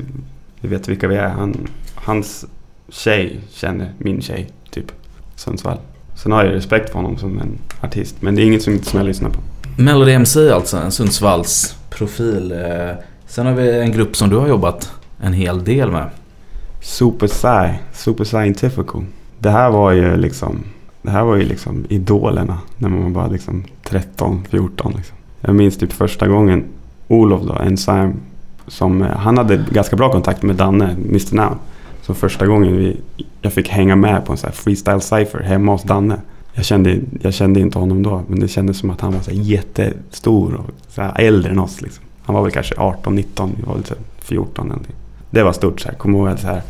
vi 0.60 0.68
vet 0.68 0.88
vilka 0.88 1.08
vi 1.08 1.16
är. 1.16 1.28
Han, 1.28 1.68
hans 1.94 2.46
tjej 2.88 3.40
känner 3.50 3.92
min 3.98 4.22
tjej, 4.22 4.50
typ. 4.70 4.92
Sundsvall. 5.36 5.78
Sen 6.14 6.32
har 6.32 6.44
jag 6.44 6.54
respekt 6.54 6.90
för 6.90 6.96
honom 6.96 7.16
som 7.18 7.38
en 7.38 7.58
artist. 7.80 8.16
Men 8.20 8.34
det 8.34 8.42
är 8.42 8.46
inget 8.46 8.62
som, 8.62 8.82
som 8.82 8.98
jag 8.98 9.06
lyssnar 9.06 9.30
på. 9.30 9.38
Melody 9.78 10.12
MC 10.12 10.50
alltså, 10.50 10.76
en 10.76 10.92
Sundsvalls 10.92 11.76
profil. 11.90 12.52
Eh, 12.52 12.94
Sen 13.26 13.46
har 13.46 13.52
vi 13.52 13.80
en 13.80 13.92
grupp 13.92 14.16
som 14.16 14.30
du 14.30 14.36
har 14.36 14.48
jobbat 14.48 14.92
en 15.20 15.32
hel 15.32 15.64
del 15.64 15.90
med. 15.90 16.10
Super 16.80 17.26
Sci, 17.26 17.78
Super 17.92 18.24
Scientifical. 18.24 19.04
Det 19.38 19.50
här 19.50 19.70
var 19.70 19.92
ju 19.92 20.16
liksom, 20.16 20.64
det 21.02 21.10
här 21.10 21.24
var 21.24 21.36
ju 21.36 21.44
liksom 21.44 21.86
idolerna 21.88 22.58
när 22.78 22.88
man 22.88 23.02
var 23.02 23.10
bara 23.10 23.26
liksom 23.26 23.64
13, 23.84 24.44
14 24.50 24.92
liksom. 24.96 25.16
Jag 25.40 25.54
minns 25.54 25.78
typ 25.78 25.92
första 25.92 26.28
gången 26.28 26.64
Olof 27.08 27.42
då, 27.42 27.54
Enzyme, 27.54 28.12
som, 28.66 29.02
eh, 29.02 29.08
han 29.08 29.38
hade 29.38 29.64
ganska 29.70 29.96
bra 29.96 30.12
kontakt 30.12 30.42
med 30.42 30.56
Danne, 30.56 30.96
Mr 31.08 31.34
Now. 31.34 31.58
Så 32.02 32.14
första 32.14 32.46
gången 32.46 32.76
vi, 32.76 32.96
jag 33.42 33.52
fick 33.52 33.68
hänga 33.68 33.96
med 33.96 34.24
på 34.24 34.32
en 34.32 34.38
sån 34.38 34.48
här 34.48 34.54
freestyle 34.54 35.00
cypher 35.00 35.40
hemma 35.42 35.72
hos 35.72 35.82
Danne. 35.82 36.20
Jag 36.54 36.64
kände, 36.64 36.98
jag 37.20 37.34
kände 37.34 37.60
inte 37.60 37.78
honom 37.78 38.02
då, 38.02 38.22
men 38.28 38.40
det 38.40 38.48
kändes 38.48 38.78
som 38.78 38.90
att 38.90 39.00
han 39.00 39.12
var 39.12 39.20
så 39.20 39.30
här 39.30 39.38
jättestor 39.38 40.54
och 40.54 40.70
så 40.88 41.02
här 41.02 41.20
äldre 41.20 41.50
än 41.52 41.58
oss. 41.58 41.82
Liksom. 41.82 42.04
Han 42.22 42.34
var 42.34 42.42
väl 42.42 42.52
kanske 42.52 42.74
18, 42.78 43.14
19, 43.14 43.52
jag 43.60 43.66
var 43.66 43.76
lite 43.76 43.94
14 44.18 44.64
eller 44.64 44.68
någonting. 44.68 44.94
Det 45.30 45.42
var 45.42 45.52
stort. 45.52 45.80
Så 45.80 45.88
här. 45.88 45.94
Kommer 45.94 46.18
ihåg 46.18 46.28
att 46.28 46.40
så 46.40 46.46
här, 46.46 46.62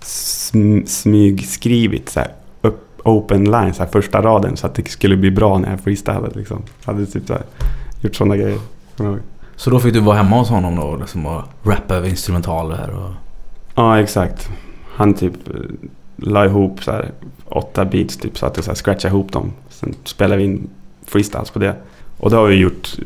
sm- 0.00 0.86
smygskrivit 0.86 2.08
så 2.08 2.20
här, 2.20 2.28
upp, 2.62 3.00
open 3.04 3.44
line, 3.44 3.74
så 3.74 3.82
här, 3.82 3.90
första 3.90 4.22
raden 4.22 4.56
så 4.56 4.66
att 4.66 4.74
det 4.74 4.88
skulle 4.88 5.16
bli 5.16 5.30
bra 5.30 5.58
när 5.58 5.70
jag 5.70 5.80
freestylade. 5.80 6.38
Liksom. 6.38 6.62
Jag 6.84 6.92
hade 6.92 7.06
typ 7.06 7.26
så 7.26 7.32
här, 7.32 7.42
gjort 8.00 8.14
sådana 8.14 8.36
grejer. 8.36 8.58
Kommer 8.96 9.10
ihåg. 9.10 9.20
Så 9.56 9.70
då 9.70 9.80
fick 9.80 9.94
du 9.94 10.00
vara 10.00 10.16
hemma 10.16 10.38
hos 10.38 10.48
honom 10.48 10.76
då 10.76 10.96
liksom, 10.96 11.26
och 11.26 11.42
rappa 11.62 11.94
över 11.94 12.08
instrumentaler 12.08 12.90
och... 12.90 13.10
Ja, 13.74 14.00
exakt. 14.00 14.48
Han 14.94 15.14
typ 15.14 15.48
eh, 15.48 15.54
la 16.16 16.44
ihop 16.44 16.84
så 16.84 16.90
här, 16.90 17.10
åtta 17.46 17.84
beats, 17.84 18.16
typ, 18.16 18.38
så 18.38 18.46
att 18.46 18.56
jag 18.56 18.64
så 18.64 18.70
här, 18.70 18.76
scratchade 18.76 19.14
ihop 19.14 19.32
dem. 19.32 19.52
Sen 19.70 19.94
spelade 20.04 20.36
vi 20.36 20.44
in 20.44 20.68
freestyles 21.06 21.50
på 21.50 21.58
det. 21.58 21.74
Och 22.18 22.30
det 22.30 22.36
har 22.36 22.46
vi 22.46 22.54
gjort 22.54 22.96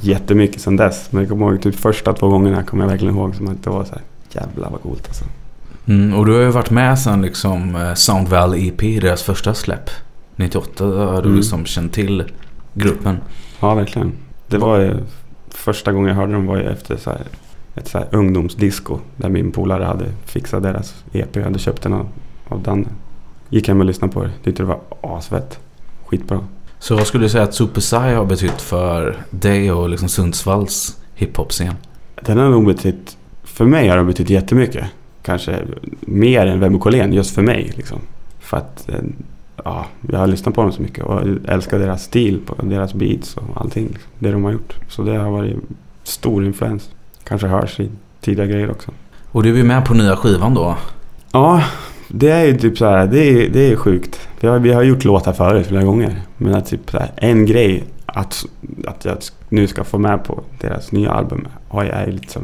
jättemycket 0.00 0.60
sedan 0.62 0.76
dess. 0.76 1.12
Men 1.12 1.22
jag 1.22 1.30
kommer 1.30 1.50
ihåg 1.52 1.62
typ 1.62 1.74
första 1.74 2.12
två 2.12 2.28
gångerna 2.28 2.62
kommer 2.62 2.84
jag 2.84 2.90
verkligen 2.90 3.14
ihåg 3.16 3.34
som 3.34 3.48
att 3.48 3.62
det 3.64 3.70
var 3.70 3.84
så 3.84 3.92
här, 3.92 4.02
jävlar 4.32 4.70
vad 4.70 4.82
coolt 4.82 5.06
alltså. 5.08 5.24
Mm, 5.86 6.14
och 6.14 6.26
du 6.26 6.32
har 6.32 6.40
ju 6.40 6.50
varit 6.50 6.70
med 6.70 6.98
sen 6.98 7.22
liksom 7.22 7.76
eh, 7.76 7.94
Sound 7.94 8.28
Valley 8.28 8.68
EP, 8.68 8.80
deras 9.00 9.22
första 9.22 9.54
släpp. 9.54 9.90
98 10.36 10.84
har 10.84 11.12
du 11.22 11.28
Mm. 11.28 11.36
liksom 11.36 11.64
känt 11.66 11.92
till 11.92 12.24
gruppen. 12.74 13.16
Ja, 13.60 13.74
verkligen. 13.74 14.12
Det 14.48 14.58
var 14.58 14.78
ju, 14.78 14.94
första 15.54 15.92
gången 15.92 16.08
jag 16.08 16.16
hörde 16.16 16.32
dem 16.32 16.46
var 16.46 16.56
ju 16.56 16.62
efter 16.62 16.96
så 16.96 17.10
här, 17.10 17.20
ett 17.74 17.88
så 17.88 17.98
här 17.98 18.08
ungdomsdisco. 18.10 18.98
Där 19.16 19.28
min 19.28 19.52
polare 19.52 19.84
hade 19.84 20.04
fixat 20.24 20.62
deras 20.62 21.04
EP. 21.12 21.36
Jag 21.36 21.44
hade 21.44 21.58
köpt 21.58 21.82
den 21.82 21.92
av, 21.92 22.08
av 22.48 22.62
Danne. 22.62 22.88
Gick 23.48 23.68
hem 23.68 23.80
och 23.80 23.86
lyssnade 23.86 24.12
på 24.12 24.22
det. 24.22 24.30
Tyckte 24.44 24.62
det 24.62 24.66
var 24.66 24.80
asfett. 25.00 25.58
Skitbra. 26.06 26.40
Så 26.78 26.96
vad 26.96 27.06
skulle 27.06 27.24
du 27.24 27.28
säga 27.28 27.44
att 27.44 27.54
Super 27.54 27.80
Sci 27.80 27.96
har 27.96 28.24
betytt 28.24 28.60
för 28.60 29.16
dig 29.30 29.72
och 29.72 29.88
liksom 29.88 30.08
Sundsvalls 30.08 30.98
hiphop-scen? 31.14 31.74
Den 32.22 32.38
har 32.38 32.50
nog 32.50 32.66
betytt, 32.66 33.16
för 33.42 33.64
mig 33.64 33.88
har 33.88 33.96
den 33.96 34.06
betytt 34.06 34.30
jättemycket. 34.30 34.84
Kanske 35.22 35.58
mer 36.00 36.46
än 36.46 36.60
Webbe 36.60 36.78
Collén 36.78 37.12
just 37.12 37.34
för 37.34 37.42
mig. 37.42 37.72
Liksom. 37.76 37.98
För 38.40 38.56
att 38.56 38.88
eh, 38.88 39.00
ja, 39.64 39.86
jag 40.10 40.18
har 40.18 40.26
lyssnat 40.26 40.54
på 40.54 40.62
dem 40.62 40.72
så 40.72 40.82
mycket 40.82 41.04
och 41.04 41.20
älskar 41.48 41.78
deras 41.78 42.02
stil, 42.02 42.40
på 42.46 42.66
deras 42.66 42.94
beats 42.94 43.36
och 43.36 43.60
allting. 43.60 43.86
Liksom, 43.86 44.10
det 44.18 44.32
de 44.32 44.44
har 44.44 44.52
gjort. 44.52 44.76
Så 44.88 45.02
det 45.02 45.16
har 45.16 45.30
varit 45.30 45.56
stor 46.02 46.44
influens. 46.44 46.90
Kanske 47.24 47.46
hörs 47.46 47.80
i 47.80 47.90
tidiga 48.20 48.46
grejer 48.46 48.70
också. 48.70 48.90
Och 49.32 49.42
du 49.42 49.60
är 49.60 49.64
med 49.64 49.84
på 49.84 49.94
nya 49.94 50.16
skivan 50.16 50.54
då. 50.54 50.76
Ja, 51.32 51.62
det 52.08 52.30
är 52.30 52.44
ju 52.44 52.58
typ 52.58 52.78
så 52.78 52.86
här, 52.86 53.06
det 53.06 53.18
är, 53.18 53.50
det 53.50 53.72
är 53.72 53.76
sjukt. 53.76 54.28
Vi 54.40 54.48
har, 54.48 54.58
vi 54.58 54.72
har 54.72 54.82
gjort 54.82 55.04
låtar 55.04 55.32
förut 55.32 55.66
flera 55.66 55.82
gånger. 55.84 56.20
Men 56.36 56.54
att 56.54 56.66
typ 56.66 56.90
så 56.90 56.98
här, 56.98 57.10
en 57.16 57.46
grej 57.46 57.84
att, 58.06 58.44
att 58.86 59.04
jag 59.04 59.16
nu 59.48 59.66
ska 59.66 59.84
få 59.84 59.98
med 59.98 60.24
på 60.24 60.42
deras 60.60 60.92
nya 60.92 61.10
album 61.12 61.48
har 61.68 61.84
jag 61.84 61.94
är 61.94 62.06
ju 62.06 62.12
lite, 62.12 62.40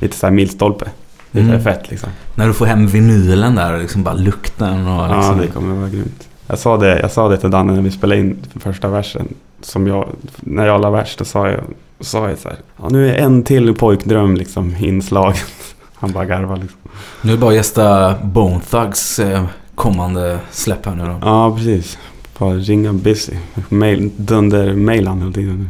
lite 0.00 0.16
så 0.16 0.26
här 0.26 0.34
milstolpe. 0.34 0.90
Det 1.30 1.40
är 1.40 1.44
Mm. 1.44 1.60
fett 1.62 1.90
liksom. 1.90 2.08
När 2.34 2.46
du 2.46 2.52
får 2.54 2.66
hem 2.66 2.86
vinylen 2.86 3.54
där 3.54 3.72
och 3.74 3.80
liksom 3.80 4.02
bara 4.02 4.14
lukten 4.14 4.86
och 4.86 5.04
Ja, 5.04 5.16
liksom... 5.16 5.38
det 5.38 5.46
kommer 5.46 5.74
vara 5.74 5.88
grymt. 5.88 6.28
Jag 6.46 6.58
sa 6.58 6.76
det, 6.76 7.00
jag 7.00 7.10
sa 7.10 7.28
det 7.28 7.36
till 7.36 7.50
Danne 7.50 7.72
när 7.72 7.82
vi 7.82 7.90
spelade 7.90 8.20
in 8.20 8.36
första 8.60 8.88
versen. 8.88 9.28
Som 9.60 9.86
jag, 9.86 10.08
när 10.40 10.66
jag 10.66 10.80
la 10.80 10.90
vers, 10.90 11.16
då 11.16 11.24
sa 11.24 11.48
jag, 11.48 11.60
sa 12.00 12.28
jag 12.28 12.38
så 12.38 12.48
här. 12.48 12.58
Ja, 12.82 12.88
nu 12.88 13.10
är 13.10 13.14
en 13.14 13.42
till 13.42 13.74
pojkdröm 13.74 14.36
liksom 14.36 14.76
inslagen. 14.80 15.36
Han 15.94 16.12
bara 16.12 16.24
garvade 16.24 16.60
liksom. 16.60 16.80
Nu 17.22 17.32
är 17.32 17.36
det 17.36 17.40
bara 17.40 17.50
att 17.50 17.56
gästa 17.56 18.14
Bone 18.22 18.60
Thugs 18.60 19.18
eh, 19.18 19.44
kommande 19.74 20.38
släpp 20.50 20.86
här 20.86 20.94
nu 20.94 21.04
då. 21.04 21.18
Ja, 21.22 21.56
precis. 21.56 21.98
Bara 22.38 22.54
ringa 22.54 22.92
busy. 22.92 23.32
Mail, 23.68 24.10
dunder 24.16 24.74
mailan 24.74 25.20
hela 25.20 25.32
tiden 25.32 25.56
nu. 25.58 25.68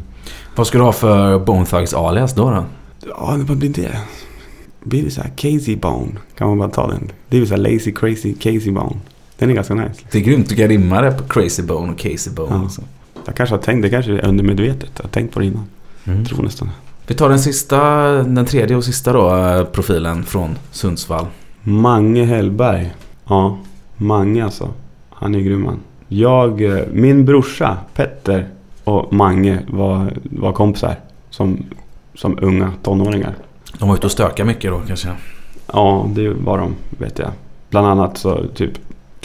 Vad 0.56 0.66
ska 0.66 0.78
du 0.78 0.84
ha 0.84 0.92
för 0.92 1.38
Bone 1.38 1.66
Thugs 1.66 1.94
alias 1.94 2.34
då? 2.34 2.50
då? 2.50 2.64
Ja, 3.08 3.38
vad 3.48 3.56
blir 3.56 3.68
det? 3.68 4.00
Blir 4.80 5.04
det 5.04 5.10
så 5.10 5.20
här 5.20 5.30
Casey 5.30 5.76
Bone? 5.76 6.12
Kan 6.38 6.48
man 6.48 6.58
bara 6.58 6.68
ta 6.68 6.86
den? 6.86 7.12
Det 7.28 7.36
är 7.36 7.40
väl 7.40 7.48
så 7.48 7.54
här 7.54 7.62
lazy 7.62 7.92
crazy 7.92 8.34
Casey 8.34 8.72
Bone. 8.72 8.96
Den 9.38 9.50
är 9.50 9.54
ganska 9.54 9.74
nice. 9.74 10.00
Det 10.10 10.18
är 10.18 10.22
grymt, 10.22 10.48
du 10.48 10.56
kan 10.56 10.68
rimma 10.68 11.00
det 11.00 11.10
på 11.10 11.24
Crazy 11.24 11.62
Bone 11.62 11.92
och 11.92 11.98
Casey 11.98 12.32
Bone. 12.32 12.54
Ja. 12.54 12.60
Alltså. 12.62 12.82
Jag 13.24 13.34
kanske 13.34 13.54
har 13.54 13.62
tänkt, 13.62 13.82
det 13.82 13.90
kanske 13.90 14.12
är 14.12 14.26
undermedvetet. 14.26 14.90
Jag 14.96 15.04
har 15.04 15.10
tänkt 15.10 15.34
på 15.34 15.40
det 15.40 15.46
innan. 15.46 15.64
Mm. 16.04 16.18
Jag 16.18 16.28
tror 16.28 16.42
nästan. 16.42 16.70
Vi 17.06 17.14
tar 17.14 17.28
den 17.28 17.38
sista, 17.38 17.80
den 18.22 18.46
tredje 18.46 18.76
och 18.76 18.84
sista 18.84 19.12
då, 19.12 19.36
eh, 19.36 19.64
profilen 19.64 20.24
från 20.24 20.58
Sundsvall. 20.70 21.26
Mange 21.62 22.24
Hellberg. 22.24 22.94
Ja, 23.28 23.58
Mange 23.96 24.44
alltså. 24.44 24.68
Han 25.10 25.34
är 25.34 25.40
grym 25.40 25.66
han. 25.66 25.78
Jag, 26.08 26.62
eh, 26.62 26.84
min 26.92 27.24
brorsa 27.24 27.76
Petter 27.94 28.48
och 28.84 29.12
Mange 29.12 29.58
var, 29.68 30.12
var 30.22 30.52
kompisar. 30.52 30.96
Som, 31.30 31.64
som 32.14 32.38
unga 32.42 32.72
tonåringar. 32.82 33.34
De 33.78 33.88
var 33.88 33.96
ute 33.96 34.06
och 34.06 34.12
stökade 34.12 34.46
mycket 34.46 34.70
då 34.70 34.80
kanske. 34.86 35.08
Ja, 35.72 36.06
det 36.14 36.28
var 36.28 36.58
de, 36.58 36.74
vet 36.98 37.18
jag. 37.18 37.30
Bland 37.70 37.86
annat 37.86 38.18
så 38.18 38.46
typ 38.54 38.72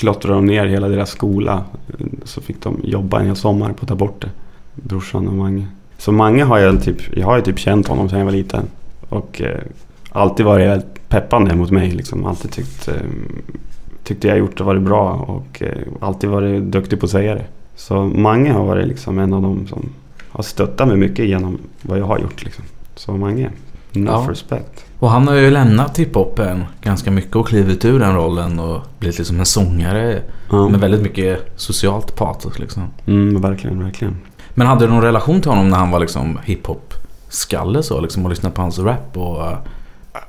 klottrade 0.02 0.36
de 0.36 0.46
ner 0.46 0.66
hela 0.66 0.88
deras 0.88 1.10
skola. 1.10 1.64
Så 2.24 2.42
fick 2.42 2.64
de 2.64 2.80
jobba 2.84 3.20
en 3.20 3.26
hel 3.26 3.36
sommar 3.36 3.74
på 3.74 3.82
att 3.82 3.88
ta 3.88 3.96
bort 3.96 4.22
det. 4.22 4.30
Brorsan 4.76 5.28
och 5.28 5.34
Mange. 5.34 5.66
Så 5.98 6.12
Mange 6.12 6.44
har 6.44 6.58
jag 6.60 6.84
typ, 6.84 7.18
jag 7.18 7.26
har 7.26 7.36
ju 7.36 7.42
typ 7.42 7.60
känt 7.60 7.88
honom 7.88 8.10
sedan 8.10 8.20
jag 8.20 8.26
var 8.26 8.32
liten. 8.32 8.64
Och 9.10 9.42
eh, 9.42 9.60
alltid 10.10 10.46
varit 10.46 10.68
väldigt 10.68 11.10
peppande 11.10 11.56
mot 11.56 11.72
mig 11.72 11.92
liksom. 11.92 12.26
Alltid 12.26 12.52
tyckt, 12.52 12.88
eh, 12.88 12.94
tyckte 14.04 14.28
jag 14.28 14.38
gjort 14.38 14.58
det 14.58 14.64
varit 14.64 14.82
bra 14.82 15.12
och 15.14 15.62
eh, 15.64 15.78
alltid 16.00 16.30
varit 16.30 16.64
duktig 16.64 17.00
på 17.00 17.06
att 17.06 17.12
säga 17.12 17.36
det. 17.36 17.46
Så 17.76 18.04
Mange 18.06 18.52
har 18.52 18.66
varit 18.66 18.88
liksom 18.88 19.20
en 19.20 19.34
av 19.34 19.42
dem 19.42 19.68
som 19.68 19.90
har 20.30 20.44
stöttat 20.44 20.88
mig 20.88 20.98
mycket 20.98 21.26
genom 21.28 21.58
vad 21.82 22.00
jag 22.00 22.06
har 22.06 22.20
gjort 22.20 22.44
liksom. 22.44 22.64
Så 22.96 23.12
Mange, 23.18 23.50
enough 23.94 24.24
Ja. 24.26 24.32
respect. 24.32 24.86
Och 25.02 25.10
han 25.12 25.28
har 25.28 25.36
ju 25.36 25.52
lämnat 25.52 26.00
hiphopen 26.00 26.64
ganska 26.82 27.12
mycket 27.12 27.36
och 27.36 27.48
klivit 27.48 27.86
ur 27.86 28.00
den 28.00 28.16
rollen 28.16 28.60
och 28.60 28.82
blivit 29.00 29.18
liksom 29.18 29.40
en 29.40 29.46
sångare 29.46 30.22
Ja. 30.52 30.70
med 30.70 30.80
väldigt 30.80 31.02
mycket 31.02 31.54
socialt 31.56 32.16
patos 32.16 32.60
liksom. 32.60 32.84
Mm, 33.08 33.42
verkligen, 33.42 33.84
verkligen. 33.84 34.18
Men 34.54 34.68
hade 34.68 34.86
du 34.86 34.92
någon 34.94 35.02
relation 35.02 35.42
till 35.42 35.52
honom 35.52 35.70
när 35.70 35.78
han 35.78 35.92
var 35.92 36.00
liksom 36.00 36.40
hiphop-skalle 36.44 37.84
så 37.84 38.02
liksom 38.02 38.24
och 38.24 38.30
lyssnade 38.30 38.56
på 38.56 38.62
hans 38.62 38.80
rap 38.80 39.18
och... 39.18 39.44
eh, 39.46 39.58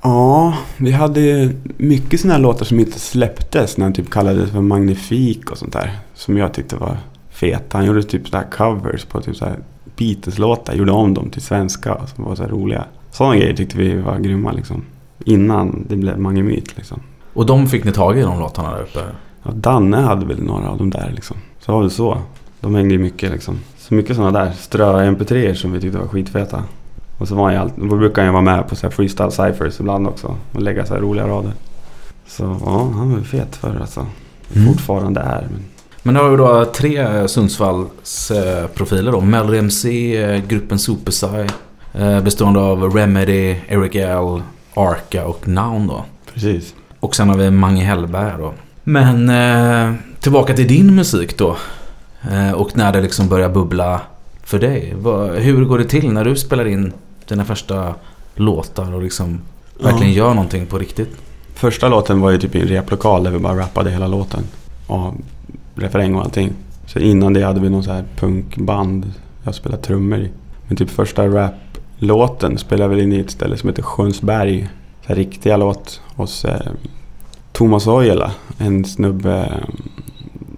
Ja, 0.02 0.54
vi 0.76 0.90
hade 0.92 1.50
mycket 1.76 2.20
sådana 2.20 2.34
här 2.34 2.42
låtar 2.42 2.64
som 2.64 2.80
inte 2.80 3.00
släpptes 3.00 3.76
när 3.76 3.86
han 3.86 3.92
typ 3.92 4.10
kallades 4.10 4.50
för 4.50 4.60
Magnifik 4.60 5.50
och 5.50 5.58
sånt 5.58 5.72
där. 5.72 5.98
Som 6.14 6.36
jag 6.38 6.54
tyckte 6.54 6.76
var 6.76 6.96
feta. 7.30 7.78
Han 7.78 7.86
gjorde 7.86 8.02
typ 8.02 8.28
sådana 8.28 8.44
här 8.44 8.56
covers 8.56 9.04
på 9.04 9.20
typ 9.20 9.36
så 9.36 9.44
här 9.44 9.56
Beatles-låtar. 9.96 10.74
Gjorde 10.74 10.92
om 10.92 11.14
dem 11.14 11.30
till 11.30 11.42
svenska 11.42 12.00
som 12.14 12.24
var 12.24 12.34
så 12.34 12.44
roliga. 12.44 12.84
Sådana 13.12 13.36
grejer 13.36 13.54
tyckte 13.54 13.78
vi 13.78 13.94
var 13.94 14.18
grymma 14.18 14.52
liksom. 14.52 14.82
Innan 15.24 15.84
det 15.88 15.96
blev 15.96 16.18
Mange 16.18 16.42
Myt 16.42 16.76
liksom. 16.76 17.00
Och 17.32 17.46
de 17.46 17.66
fick 17.66 17.84
ni 17.84 17.92
tag 17.92 18.18
i 18.18 18.22
de 18.22 18.38
låtarna 18.38 18.74
där 18.74 18.82
uppe? 18.82 19.00
Ja, 19.42 19.50
Danne 19.54 19.96
hade 19.96 20.26
väl 20.26 20.42
några 20.42 20.68
av 20.68 20.78
dem 20.78 20.90
där 20.90 21.12
liksom. 21.14 21.36
Så 21.60 21.72
var 21.72 21.82
det 21.82 21.90
så. 21.90 22.18
De 22.60 22.74
hängde 22.74 22.94
ju 22.94 23.00
mycket 23.00 23.30
liksom. 23.30 23.58
Så 23.78 23.94
mycket 23.94 24.16
sådana 24.16 24.44
där 24.44 24.52
strö 24.52 25.04
mp 25.04 25.24
3 25.24 25.54
som 25.54 25.72
vi 25.72 25.80
tyckte 25.80 25.98
var 25.98 26.06
skitfeta. 26.06 26.64
Och 27.18 27.28
så 27.28 27.34
var 27.34 27.44
han 27.44 27.52
ju 27.52 27.58
alltid, 27.58 27.84
då 27.84 27.96
brukade 27.96 28.20
han 28.20 28.28
ju 28.28 28.32
vara 28.32 28.56
med 28.56 28.68
på 28.68 28.76
så 28.76 28.90
freestyle 28.90 29.30
cyphers 29.30 29.80
ibland 29.80 30.06
också. 30.06 30.36
Och 30.52 30.62
lägga 30.62 30.86
så 30.86 30.94
roliga 30.94 31.26
rader. 31.26 31.52
Så 32.26 32.60
ja, 32.64 32.90
han 32.94 33.12
var 33.12 33.20
fet 33.20 33.56
förr 33.56 33.78
alltså. 33.80 34.06
Mm. 34.54 34.68
Fortfarande 34.68 35.20
är. 35.20 35.48
Men 35.50 35.64
Men 36.02 36.14
nu 36.14 36.20
har 36.20 36.30
vi 36.30 36.36
då 36.36 36.64
tre 36.64 37.28
Sundsvalls 37.28 38.30
eh, 38.30 38.66
profiler 38.66 39.12
då. 39.12 39.20
Melody 39.20 39.58
MC, 39.58 40.16
eh, 40.16 40.42
gruppen 40.46 40.78
Supersci. 40.78 41.46
Eh, 41.92 42.20
bestående 42.20 42.60
av 42.60 42.82
Remedy, 42.96 43.56
Eric 43.68 43.94
L, 43.94 44.42
Arca 44.74 45.26
och 45.26 45.48
Noun 45.48 45.86
då. 45.86 46.04
precis. 46.34 46.74
Och 47.00 47.16
sen 47.16 47.28
har 47.28 47.36
vi 47.36 47.50
Mange 47.50 47.84
Hellberg 47.84 48.32
då. 48.38 48.52
Men 48.84 49.28
eh, 49.28 49.94
tillbaka 50.20 50.54
till 50.54 50.68
din 50.68 50.94
musik 50.94 51.38
då. 51.38 51.56
Eh, 52.30 52.52
och 52.52 52.76
när 52.76 52.92
det 52.92 53.00
liksom 53.00 53.28
börjar 53.28 53.48
bubbla 53.48 54.00
för 54.44 54.58
dig. 54.58 54.94
Vad, 54.96 55.30
hur 55.30 55.64
går 55.64 55.78
det 55.78 55.84
till 55.84 56.12
när 56.12 56.24
du 56.24 56.36
spelar 56.36 56.64
in 56.66 56.92
dina 57.28 57.44
första 57.44 57.94
låtar 58.34 58.94
och 58.94 59.02
liksom 59.02 59.40
verkligen 59.82 60.12
gör 60.12 60.34
någonting 60.34 60.66
på 60.66 60.78
riktigt? 60.78 61.16
Första 61.54 61.88
låten 61.88 62.20
var 62.20 62.30
ju 62.30 62.38
typ 62.38 62.54
i 62.54 62.60
en 62.60 62.68
replokal 62.68 63.24
där 63.24 63.30
vi 63.30 63.38
bara 63.38 63.58
rappade 63.58 63.90
hela 63.90 64.06
låten. 64.06 64.42
Och 64.86 65.14
refräng 65.74 66.14
och 66.14 66.22
allting. 66.22 66.52
Så 66.86 66.98
innan 66.98 67.32
det 67.32 67.42
hade 67.42 67.60
vi 67.60 67.70
någon 67.70 67.84
så 67.84 67.92
här 67.92 68.04
punkband 68.16 69.12
jag 69.42 69.54
spelade 69.54 69.82
trummor 69.82 70.18
i. 70.18 70.30
Men 70.68 70.76
typ 70.76 70.90
första 70.90 71.26
Låten 72.04 72.58
spelade 72.58 72.94
väl 72.94 73.00
in 73.00 73.12
i 73.12 73.18
ett 73.18 73.30
ställe 73.30 73.56
som 73.56 73.68
heter 73.68 73.82
Sjönsberg. 73.82 74.68
Så 75.06 75.14
riktiga 75.14 75.56
låt 75.56 76.00
hos 76.16 76.44
eh, 76.44 76.72
Thomas 77.52 77.86
Ojala. 77.86 78.32
En 78.58 78.84
snubbe 78.84 79.34
eh, 79.34 79.74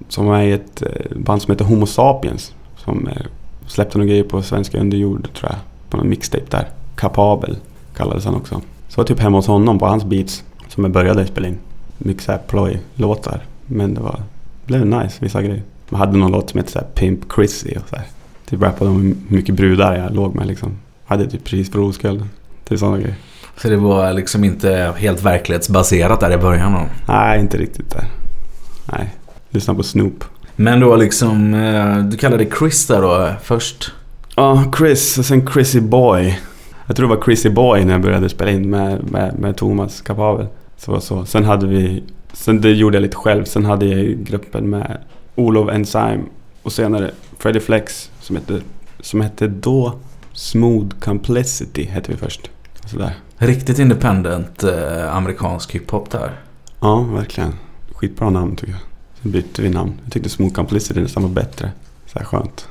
som 0.08 0.28
är 0.28 0.42
i 0.42 0.52
ett 0.52 0.82
eh, 0.82 1.16
band 1.16 1.42
som 1.42 1.52
heter 1.52 1.64
Homo 1.64 1.86
Sapiens. 1.86 2.54
Som 2.76 3.06
eh, 3.06 3.22
släppte 3.66 3.98
några 3.98 4.08
grejer 4.08 4.24
på 4.24 4.42
Svenska 4.42 4.80
Underjord 4.80 5.28
tror 5.34 5.50
jag. 5.50 5.58
På 5.90 5.96
någon 5.96 6.08
mixtape 6.08 6.44
där. 6.50 6.68
Kapabel 6.94 7.56
kallades 7.96 8.24
han 8.24 8.34
också. 8.34 8.60
Så 8.88 9.00
var 9.00 9.04
typ 9.04 9.20
hemma 9.20 9.38
hos 9.38 9.46
honom 9.46 9.78
på 9.78 9.86
hans 9.86 10.04
beats 10.04 10.44
som 10.68 10.84
jag 10.84 10.92
började 10.92 11.26
spela 11.26 11.48
in. 11.48 11.58
Mycket 11.98 12.22
såhär 12.22 12.40
ploj-låtar. 12.48 13.42
Men 13.66 13.94
det 13.94 14.00
var, 14.00 14.22
blev 14.66 14.86
nice 14.86 15.16
vissa 15.20 15.42
grejer. 15.42 15.62
Man 15.88 16.00
hade 16.00 16.18
någon 16.18 16.32
låt 16.32 16.50
som 16.50 16.58
hette 16.58 16.72
såhär 16.72 16.86
Pimp 16.94 17.20
Chrissy 17.34 17.76
och 17.76 17.88
såhär. 17.88 18.06
Typ 18.48 18.62
rappade 18.62 18.90
om 18.90 19.02
hur 19.02 19.36
mycket 19.36 19.54
brudar 19.54 19.96
jag 19.96 20.14
låg 20.14 20.34
med 20.34 20.46
liksom. 20.46 20.76
Hade 21.06 21.30
typ 21.30 21.44
pris 21.44 21.70
för 21.70 21.78
oskulden. 21.78 22.30
Typ 22.68 22.78
sådana 22.78 22.98
grejer. 22.98 23.16
Så 23.56 23.68
det 23.68 23.76
var 23.76 24.12
liksom 24.12 24.44
inte 24.44 24.94
helt 24.96 25.22
verklighetsbaserat 25.22 26.20
där 26.20 26.32
i 26.32 26.36
början 26.36 26.72
då. 26.72 26.80
Nej, 27.08 27.40
inte 27.40 27.56
riktigt 27.56 27.90
där. 27.90 28.04
Nej. 28.92 29.14
Lyssna 29.50 29.74
på 29.74 29.82
Snoop. 29.82 30.24
Men 30.56 30.80
då 30.80 30.96
liksom, 30.96 31.54
eh, 31.54 31.98
du 31.98 32.16
kallade 32.16 32.46
Chris 32.58 32.86
där 32.86 33.02
då 33.02 33.30
först. 33.42 33.92
Ja, 34.36 34.64
Chris 34.78 35.18
och 35.18 35.24
sen 35.24 35.46
Chrissy 35.46 35.80
Boy. 35.80 36.38
Jag 36.86 36.96
tror 36.96 37.08
det 37.08 37.16
var 37.16 37.22
Chrissy 37.22 37.50
Boy 37.50 37.84
när 37.84 37.92
jag 37.92 38.02
började 38.02 38.28
spela 38.28 38.50
in 38.50 38.70
med, 38.70 39.10
med, 39.10 39.38
med 39.38 39.56
Thomas 39.56 40.00
Kapabel. 40.00 40.46
Så 40.76 40.92
var 40.92 41.00
så. 41.00 41.24
Sen 41.24 41.44
hade 41.44 41.66
vi, 41.66 42.02
sen 42.32 42.60
det 42.60 42.70
gjorde 42.72 42.96
jag 42.96 43.02
lite 43.02 43.16
själv. 43.16 43.44
Sen 43.44 43.64
hade 43.64 43.86
jag 43.86 44.24
gruppen 44.24 44.70
med 44.70 44.98
Olof 45.34 45.70
Enzyme 45.70 46.22
och 46.62 46.72
senare 46.72 47.10
Freddie 47.38 47.60
Flex 47.60 48.10
som 48.20 48.36
hette, 48.36 48.60
som 49.00 49.20
hette 49.20 49.46
då 49.46 49.94
Smooth 50.34 50.88
Complicity 51.00 51.84
hette 51.84 52.10
vi 52.12 52.16
först. 52.16 52.50
Sådär. 52.86 53.14
Riktigt 53.36 53.78
independent 53.78 54.64
eh, 54.64 55.16
amerikansk 55.16 55.74
hiphop 55.74 56.10
där. 56.10 56.40
Ja, 56.80 57.00
verkligen. 57.00 57.54
Skitbra 57.94 58.30
namn 58.30 58.56
tycker 58.56 58.72
jag. 58.72 58.80
Sen 59.22 59.30
bytte 59.30 59.62
vi 59.62 59.70
namn. 59.70 59.92
Jag 60.04 60.12
tyckte 60.12 60.28
Smooth 60.28 60.54
Complicity 60.54 61.00
nästan 61.00 61.22
var 61.22 61.30
bättre. 61.30 61.70
Så 62.06 62.18
här 62.18 62.26
skönt. 62.26 62.68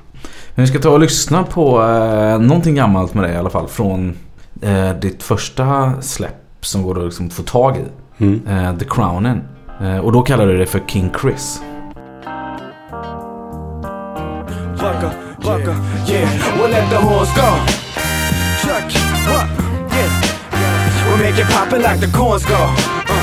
Men 0.56 0.66
vi 0.66 0.68
ska 0.68 0.80
ta 0.80 0.90
och 0.90 1.00
lyssna 1.00 1.44
på 1.44 1.84
eh, 1.84 2.40
någonting 2.40 2.76
gammalt 2.76 3.14
med 3.14 3.24
dig 3.24 3.34
i 3.34 3.38
alla 3.38 3.50
fall. 3.50 3.68
Från 3.68 4.16
eh, 4.62 4.94
ditt 4.94 5.24
första 5.24 6.02
släpp 6.02 6.36
som 6.62 6.84
går 6.84 7.00
att 7.00 7.06
liksom 7.06 7.30
få 7.30 7.44
tag 7.44 7.78
i. 7.78 7.84
Mm. 8.24 8.48
Eh, 8.48 8.78
The 8.78 8.86
Crownen. 8.86 9.42
Eh, 9.82 9.98
och 9.98 10.12
då 10.12 10.22
kallade 10.22 10.52
du 10.52 10.58
det 10.58 10.66
för 10.66 10.82
King 10.88 11.12
Chris. 11.22 11.62
Bucka, 14.72 15.12
bucka, 15.44 15.76
yeah. 16.08 16.58
We'll 16.58 16.70
let 16.70 16.90
the 16.90 17.00
horns 17.00 17.30
go. 17.36 17.48
Chuck, 18.64 18.84
what? 19.28 19.48
Yeah. 19.92 20.10
We'll 21.08 21.18
make 21.18 21.38
it 21.38 21.48
poppin' 21.48 21.82
like 21.82 22.00
the 22.00 22.08
corns 22.08 22.46
go. 22.46 22.56
Uh, 22.56 23.16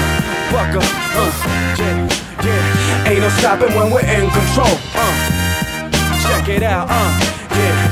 bucka, 0.52 0.82
uh, 1.16 1.32
yeah, 1.80 2.08
yeah. 2.44 3.08
Ain't 3.08 3.20
no 3.20 3.28
stopping 3.30 3.74
when 3.74 3.90
we're 3.90 4.04
in 4.04 4.28
control. 4.30 4.76
Uh, 4.94 5.12
check 6.22 6.48
it 6.48 6.62
out, 6.62 6.88
uh, 6.90 7.10
yeah. 7.56 7.89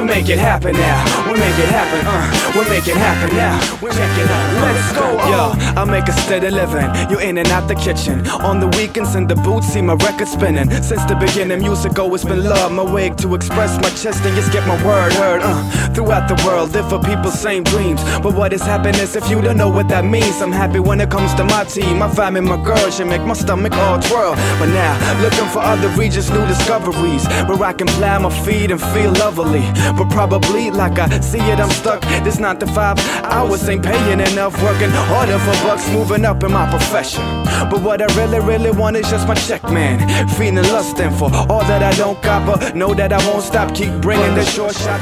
We'll 0.00 0.08
make 0.08 0.30
it 0.30 0.38
happen 0.38 0.72
now. 0.72 1.04
We'll 1.26 1.36
make 1.36 1.58
it 1.58 1.68
happen, 1.68 2.00
uh, 2.06 2.52
we'll 2.56 2.68
make 2.70 2.88
it 2.88 2.96
happen 2.96 3.36
now. 3.36 3.60
We'll 3.82 3.92
make 3.92 4.16
it 4.16 4.26
happen. 4.26 4.62
Let's 4.62 4.92
go, 4.96 5.18
uh. 5.18 5.28
Yo, 5.28 5.78
I 5.78 5.84
make 5.84 6.08
a 6.08 6.12
steady 6.12 6.48
living. 6.48 6.88
You 7.10 7.18
in 7.18 7.36
and 7.36 7.46
out 7.48 7.68
the 7.68 7.74
kitchen. 7.74 8.26
On 8.40 8.60
the 8.60 8.68
weekends 8.78 9.14
in 9.14 9.26
the 9.26 9.34
booth, 9.34 9.62
see 9.62 9.82
my 9.82 9.92
record 9.92 10.26
spinning. 10.26 10.70
Since 10.70 11.04
the 11.04 11.16
beginning, 11.16 11.60
music 11.60 11.98
always 11.98 12.24
been 12.24 12.44
love. 12.44 12.72
My 12.72 12.82
way 12.82 13.10
to 13.10 13.34
express 13.34 13.76
my 13.76 13.90
chest 13.90 14.24
and 14.24 14.34
just 14.36 14.50
get 14.52 14.66
my 14.66 14.82
word 14.86 15.12
heard. 15.12 15.42
Uh, 15.44 15.92
throughout 15.92 16.28
the 16.28 16.42
world, 16.46 16.72
live 16.72 16.88
for 16.88 16.98
people's 17.00 17.38
same 17.38 17.62
dreams. 17.62 18.02
But 18.22 18.34
what 18.34 18.54
is 18.54 18.62
happiness 18.62 19.16
if 19.16 19.28
you 19.28 19.42
don't 19.42 19.58
know 19.58 19.68
what 19.68 19.88
that 19.88 20.06
means? 20.06 20.40
I'm 20.40 20.50
happy 20.50 20.80
when 20.80 21.02
it 21.02 21.10
comes 21.10 21.34
to 21.34 21.44
my 21.44 21.64
team. 21.64 21.98
My 21.98 22.08
family, 22.08 22.40
my 22.40 22.56
girl, 22.64 22.90
she 22.90 23.04
make 23.04 23.20
my 23.20 23.34
stomach 23.34 23.74
all 23.74 24.00
twirl. 24.00 24.34
But 24.58 24.70
now, 24.72 24.96
looking 25.20 25.46
for 25.52 25.58
other 25.58 25.88
regions, 25.88 26.30
new 26.30 26.46
discoveries. 26.46 27.26
Where 27.46 27.62
I 27.62 27.74
can 27.74 27.86
plant 27.86 28.22
my 28.22 28.30
feet 28.46 28.70
and 28.70 28.80
feel 28.80 29.12
lovely. 29.12 29.60
But 29.96 30.10
probably, 30.10 30.70
like 30.70 30.98
I 30.98 31.20
see 31.20 31.38
it, 31.38 31.60
I'm 31.60 31.70
stuck. 31.70 32.00
This 32.24 32.38
9 32.38 32.58
to 32.58 32.66
5 32.66 32.98
hours 33.24 33.68
ain't 33.68 33.84
paying 33.84 34.20
enough. 34.20 34.54
Working 34.62 34.90
harder 34.90 35.38
for 35.38 35.66
bucks, 35.66 35.90
moving 35.92 36.24
up 36.24 36.42
in 36.44 36.52
my 36.52 36.68
profession. 36.70 37.24
But 37.70 37.80
what 37.82 38.00
I 38.02 38.06
really, 38.16 38.40
really 38.40 38.70
want 38.70 38.96
is 38.96 39.10
just 39.10 39.26
my 39.28 39.34
check, 39.34 39.62
man. 39.64 40.28
Feeling 40.30 40.64
lusting 40.72 41.10
for 41.10 41.30
all 41.48 41.64
that 41.70 41.82
I 41.82 41.92
don't 41.96 42.20
got, 42.22 42.46
but 42.46 42.74
know 42.74 42.94
that 42.94 43.12
I 43.12 43.18
won't 43.28 43.42
stop. 43.42 43.74
Keep 43.74 44.00
bringing 44.02 44.34
the 44.34 44.44
short 44.44 44.74
shot. 44.74 45.00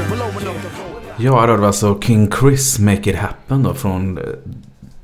Ja, 1.20 1.46
det 1.46 1.56
var 1.56 1.66
alltså 1.66 2.00
King 2.00 2.30
Chris 2.40 2.78
Make 2.78 3.10
It 3.10 3.16
Happen 3.16 3.62
då 3.62 3.74
från 3.74 4.18
eh, 4.18 4.24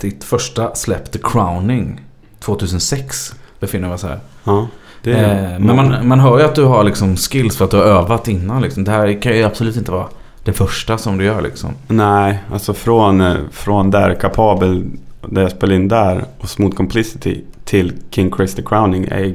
ditt 0.01 0.25
första 0.25 0.75
släpp 0.75 1.13
The 1.13 1.19
Crowning 1.19 2.01
2006 2.41 3.35
befinner 3.61 3.89
vi 3.89 3.95
oss 3.95 4.03
här. 4.03 4.21
Ja, 4.45 4.69
är... 5.13 5.59
men 5.59 5.77
man, 5.77 6.09
man 6.09 6.21
hör 6.21 6.39
ju 6.39 6.45
att 6.45 6.55
du 6.55 6.65
har 6.65 6.85
liksom 6.85 7.17
skills 7.17 7.57
för 7.57 7.65
att 7.65 7.71
du 7.71 7.77
har 7.77 7.85
övat 7.85 8.29
innan. 8.29 8.63
Liksom. 8.63 8.85
Det 8.85 8.91
här 8.91 9.23
kan 9.23 9.37
ju 9.37 9.43
absolut 9.43 9.77
inte 9.77 9.91
vara 9.91 10.07
det 10.45 10.53
första 10.53 10.99
som 10.99 11.19
du 11.19 11.25
gör 11.25 11.43
liksom. 11.43 11.71
Nej, 11.89 12.43
alltså 12.53 12.75
från, 12.75 13.21
eh, 13.21 13.37
från 13.51 13.91
där 13.91 14.15
Kapabel, 14.15 14.85
där 15.21 15.43
jag 15.43 15.51
spelade 15.51 15.77
in 15.77 15.89
där 15.89 16.25
och 16.39 16.49
Smooth 16.49 16.77
Complicity 16.77 17.41
till 17.65 17.93
King 18.11 18.33
Chris 18.37 18.55
the 18.55 18.63
Crowning 18.63 19.05
är 19.05 19.35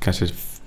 kanske 0.00 0.26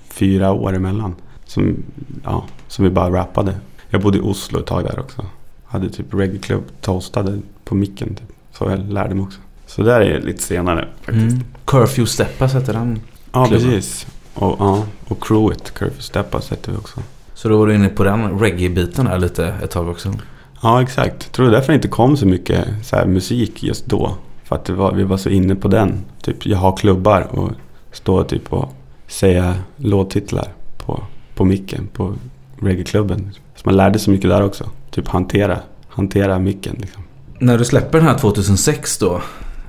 fyra 0.10 0.52
år 0.52 0.76
emellan. 0.76 1.16
Som, 1.46 1.84
ja, 2.24 2.44
som 2.68 2.86
vi 2.86 2.92
bara 2.92 3.14
rappade. 3.14 3.56
Jag 3.90 4.02
bodde 4.02 4.18
i 4.18 4.22
Oslo 4.22 4.60
ett 4.60 4.66
tag 4.66 4.84
där 4.84 5.00
också. 5.00 5.26
Hade 5.66 5.90
typ 5.90 6.14
reggae-klubb, 6.14 6.64
toastade 6.82 7.40
på 7.64 7.76
micken. 7.76 8.16
Typ. 8.16 8.28
Så 8.52 8.70
jag 8.70 8.80
lärde 8.80 9.16
mig 9.16 9.24
också. 9.24 9.40
Så 9.66 9.84
där 9.84 10.02
är 10.02 10.22
lite 10.22 10.42
senare 10.42 10.88
faktiskt. 11.02 11.32
Mm. 11.32 11.44
Curfew 11.66 12.06
Steppas 12.06 12.56
heter 12.56 12.74
den. 12.74 13.00
Ja, 13.32 13.46
klubben. 13.46 13.70
precis. 13.70 14.08
Och, 14.34 14.56
ja, 14.60 14.84
och 15.08 15.24
Crew 15.24 15.56
It, 15.56 15.74
Curfew 15.74 16.02
Steppas 16.02 16.50
hette 16.50 16.72
vi 16.72 16.78
också. 16.78 17.02
Så 17.34 17.50
då 17.50 17.58
var 17.58 17.68
du 17.68 17.76
inne 17.76 17.90
på 17.90 18.04
den 18.04 18.40
reggae-biten 18.40 19.06
där 19.06 19.20
lite 19.20 19.48
ett 19.64 19.72
tag 19.72 19.90
också. 19.90 20.14
Ja, 20.62 20.82
exakt. 20.82 21.32
Tror 21.32 21.46
det 21.46 21.52
därför 21.52 21.68
det 21.68 21.76
inte 21.76 21.88
kom 21.88 22.18
så 22.18 22.28
mycket 22.28 22.68
så 22.84 22.96
här, 22.96 23.06
musik 23.06 23.64
just 23.64 23.86
då. 23.86 24.16
För 24.44 24.56
att 24.56 24.70
var, 24.70 24.94
vi 24.94 25.04
var 25.04 25.18
så 25.18 25.30
inne 25.30 25.56
på 25.56 25.68
den. 25.68 26.06
Typ, 26.22 26.46
jag 26.46 26.58
har 26.58 26.78
klubbar 26.78 27.22
och 27.22 27.52
står 27.92 28.24
typ 28.24 28.54
och 28.54 28.74
säga 29.08 29.56
låttitlar 29.78 30.48
på, 30.78 31.04
på 31.36 31.46
micken 31.46 31.88
på 31.94 32.14
reggaeklubben. 32.62 33.32
Så 33.56 33.62
man 33.64 33.78
lärde 33.78 34.00
sig 34.00 34.14
mycket 34.14 34.30
där 34.30 34.44
också. 34.44 34.70
Typ 34.92 35.08
hantera, 35.08 35.60
hantera 35.88 36.40
micken 36.40 36.76
liksom. 36.80 37.04
När 37.40 37.58
du 37.58 37.66
släpper 37.66 37.98
den 37.98 38.08
här 38.08 38.18
2006 38.18 38.98
då. 38.98 39.22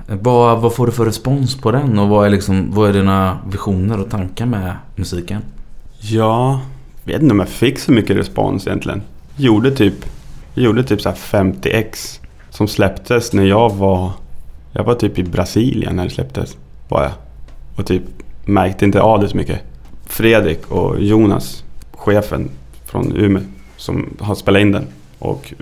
Vad, 0.07 0.61
vad 0.61 0.75
får 0.75 0.85
du 0.85 0.91
för 0.91 1.05
respons 1.05 1.55
på 1.55 1.71
den? 1.71 1.99
Och 1.99 2.09
vad 2.09 2.25
är, 2.25 2.29
liksom, 2.29 2.71
vad 2.71 2.89
är 2.89 2.93
dina 2.93 3.37
visioner 3.49 3.99
och 3.99 4.09
tankar 4.09 4.45
med 4.45 4.75
musiken? 4.95 5.41
Ja, 5.99 6.61
jag 7.03 7.13
vet 7.13 7.21
inte 7.21 7.33
om 7.33 7.39
jag 7.39 7.49
fick 7.49 7.79
så 7.79 7.91
mycket 7.91 8.17
respons 8.17 8.67
egentligen. 8.67 9.01
Gjorde 9.37 9.71
typ, 9.71 10.05
gjorde 10.53 10.83
typ 10.83 11.01
så 11.01 11.09
här 11.09 11.15
50x 11.15 12.19
som 12.49 12.67
släpptes 12.67 13.33
när 13.33 13.43
jag 13.43 13.75
var, 13.75 14.11
jag 14.71 14.83
var 14.83 14.95
typ 14.95 15.19
i 15.19 15.23
Brasilien 15.23 15.95
när 15.95 16.03
det 16.03 16.09
släpptes. 16.09 16.57
Var 16.89 17.03
jag. 17.03 17.11
Och 17.75 17.85
typ 17.85 18.03
märkte 18.45 18.85
inte 18.85 19.01
av 19.01 19.19
det 19.19 19.29
så 19.29 19.37
mycket. 19.37 19.61
Fredrik 20.05 20.71
och 20.71 21.01
Jonas, 21.01 21.63
chefen 21.91 22.49
från 22.85 23.15
Umeå, 23.15 23.41
som 23.77 24.17
har 24.19 24.35
spelat 24.35 24.61
in 24.61 24.71
den 24.71 24.87
och 25.19 25.53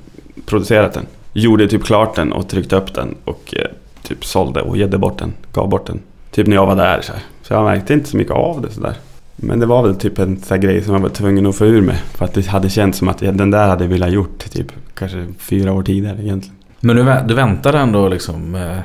producerat 0.45 0.93
den. 0.93 1.05
Gjorde 1.33 1.67
typ 1.67 1.83
klart 1.83 2.15
den 2.15 2.33
och 2.33 2.49
tryckte 2.49 2.75
upp 2.75 2.93
den 2.93 3.15
och 3.25 3.53
eh, 3.57 3.67
typ 4.13 4.25
sålde 4.25 4.61
och 4.61 4.77
bort 4.97 5.17
den, 5.19 5.33
gav 5.53 5.69
bort 5.69 5.87
den. 5.87 5.99
Typ 6.31 6.47
när 6.47 6.55
jag 6.55 6.65
var 6.65 6.75
där 6.75 7.01
så 7.01 7.13
här. 7.13 7.21
Så 7.41 7.53
jag 7.53 7.63
märkte 7.63 7.93
inte 7.93 8.09
så 8.09 8.17
mycket 8.17 8.33
av 8.33 8.61
det 8.61 8.71
sådär. 8.71 8.93
Men 9.35 9.59
det 9.59 9.65
var 9.65 9.83
väl 9.83 9.95
typ 9.95 10.19
en 10.19 10.41
sån 10.41 10.59
grej 10.59 10.83
som 10.83 10.93
jag 10.93 11.01
var 11.01 11.09
tvungen 11.09 11.45
att 11.45 11.55
få 11.55 11.65
ur 11.65 11.81
mig. 11.81 11.95
För 12.13 12.25
att 12.25 12.33
det 12.33 12.47
hade 12.47 12.69
känts 12.69 12.97
som 12.97 13.07
att 13.07 13.21
jag, 13.21 13.37
den 13.37 13.51
där 13.51 13.67
hade 13.67 13.83
jag 13.83 13.89
velat 13.89 14.11
gjort 14.11 14.39
typ 14.51 14.67
kanske 14.93 15.27
fyra 15.37 15.73
år 15.73 15.83
tidigare 15.83 16.21
egentligen. 16.23 16.57
Men 16.79 16.95
du, 16.95 17.15
du 17.27 17.33
väntade 17.33 17.77
ändå 17.79 18.07
liksom. 18.09 18.55
Eh, 18.55 18.77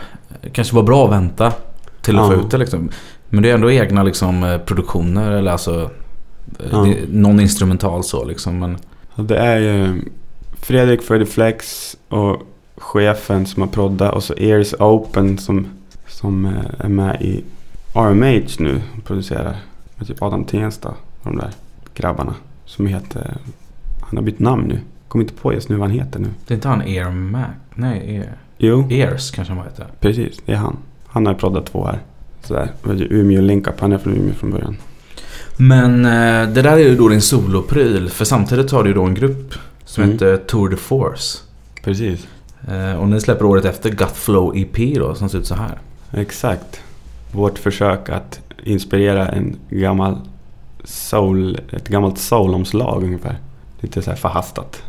kanske 0.52 0.74
var 0.76 0.82
bra 0.82 1.04
att 1.04 1.12
vänta 1.12 1.52
till 2.02 2.18
att 2.18 2.24
Ja. 2.30 2.30
få 2.36 2.40
ut 2.46 2.50
det 2.50 2.58
liksom. 2.58 2.90
Men 3.28 3.42
det 3.42 3.50
är 3.50 3.54
ändå 3.54 3.70
egna 3.70 4.02
liksom 4.02 4.44
eh, 4.44 4.58
produktioner 4.58 5.30
eller 5.30 5.52
alltså. 5.52 5.80
eh, 6.58 6.66
Ja. 6.72 6.78
Det, 6.78 6.96
någon 7.12 7.40
instrumental 7.40 8.04
så 8.04 8.24
liksom. 8.24 8.58
Men 8.58 8.78
det 9.16 9.36
är 9.38 9.58
ju 9.58 10.02
Fredrik 10.62 11.02
Freddy 11.02 11.24
Flex 11.24 11.96
och 12.08 12.42
chefen 12.78 13.46
som 13.46 13.62
har 13.62 13.68
proddat 13.68 14.14
och 14.14 14.22
så 14.24 14.34
Ears 14.34 14.74
Open 14.78 15.38
som, 15.38 15.66
som 16.06 16.44
eh, 16.46 16.52
är 16.84 16.88
med 16.88 17.22
i 17.22 17.44
RMH 17.94 18.46
nu 18.58 18.82
och 18.98 19.04
producerar. 19.04 19.56
Med 19.96 20.06
typ 20.06 20.22
Adam 20.22 20.44
Tensta 20.44 20.88
och 20.88 21.24
de 21.24 21.36
där 21.36 21.50
grabbarna. 21.94 22.34
Som 22.64 22.86
heter, 22.86 23.36
han 24.00 24.16
har 24.16 24.24
bytt 24.24 24.38
namn 24.38 24.64
nu. 24.68 24.80
Kommer 25.08 25.24
inte 25.24 25.34
på 25.34 25.52
just 25.52 25.68
nu 25.68 25.76
vad 25.76 25.88
han 25.88 25.98
heter 25.98 26.18
nu. 26.20 26.28
det 26.46 26.54
är 26.54 26.56
inte 26.56 26.68
han 26.68 26.80
Air 26.80 27.10
Mac? 27.10 27.46
Nej, 27.74 28.16
Air. 28.18 28.32
Jo, 28.58 28.88
Ears 28.90 29.30
kanske 29.30 29.54
han 29.54 29.64
heter. 29.64 29.86
precis. 30.00 30.40
Det 30.46 30.52
är 30.52 30.56
han. 30.56 30.76
Han 31.06 31.26
har 31.26 31.34
proddat 31.34 31.66
två 31.66 31.84
här. 31.86 31.98
Sådär. 32.42 32.70
Ju 32.94 33.06
Umeå 33.20 33.40
Linkup. 33.40 33.80
Han 33.80 33.92
är 33.92 33.98
från 33.98 34.14
Umeå 34.16 34.34
från 34.34 34.50
början. 34.50 34.76
Men 35.56 36.04
eh, 36.04 36.54
det 36.54 36.62
där 36.62 36.72
är 36.72 36.76
ju 36.78 36.96
då 36.96 37.08
din 37.08 37.20
solopryl. 37.20 38.08
För 38.10 38.24
samtidigt 38.24 38.70
har 38.70 38.82
du 38.82 38.88
ju 38.90 38.94
då 38.94 39.02
en 39.04 39.14
grupp 39.14 39.54
som 39.84 40.02
Mm. 40.02 40.12
heter 40.12 40.36
Tour 40.36 40.68
de 40.68 40.76
Force. 40.76 41.38
Precis. 41.84 42.26
Eh, 42.68 43.00
och 43.00 43.08
ni 43.08 43.20
släpper 43.20 43.44
året 43.44 43.64
efter 43.64 43.90
Gut 43.90 44.16
Flow 44.16 44.56
EP 44.56 44.94
då 44.94 45.14
som 45.14 45.28
ser 45.28 45.38
ut 45.38 45.46
så 45.46 45.54
här. 45.54 45.78
Exakt. 46.12 46.80
Vårt 47.32 47.58
försök 47.58 48.08
att 48.08 48.40
inspirera 48.64 49.28
en 49.28 49.56
gammal 49.70 50.16
soul, 50.84 51.60
ett 51.72 51.88
gammalt 51.88 52.18
soul-omslag 52.18 53.04
ungefär. 53.04 53.38
Lite 53.80 54.02
så 54.02 54.10
här 54.10 54.16
förhastat. 54.16 54.82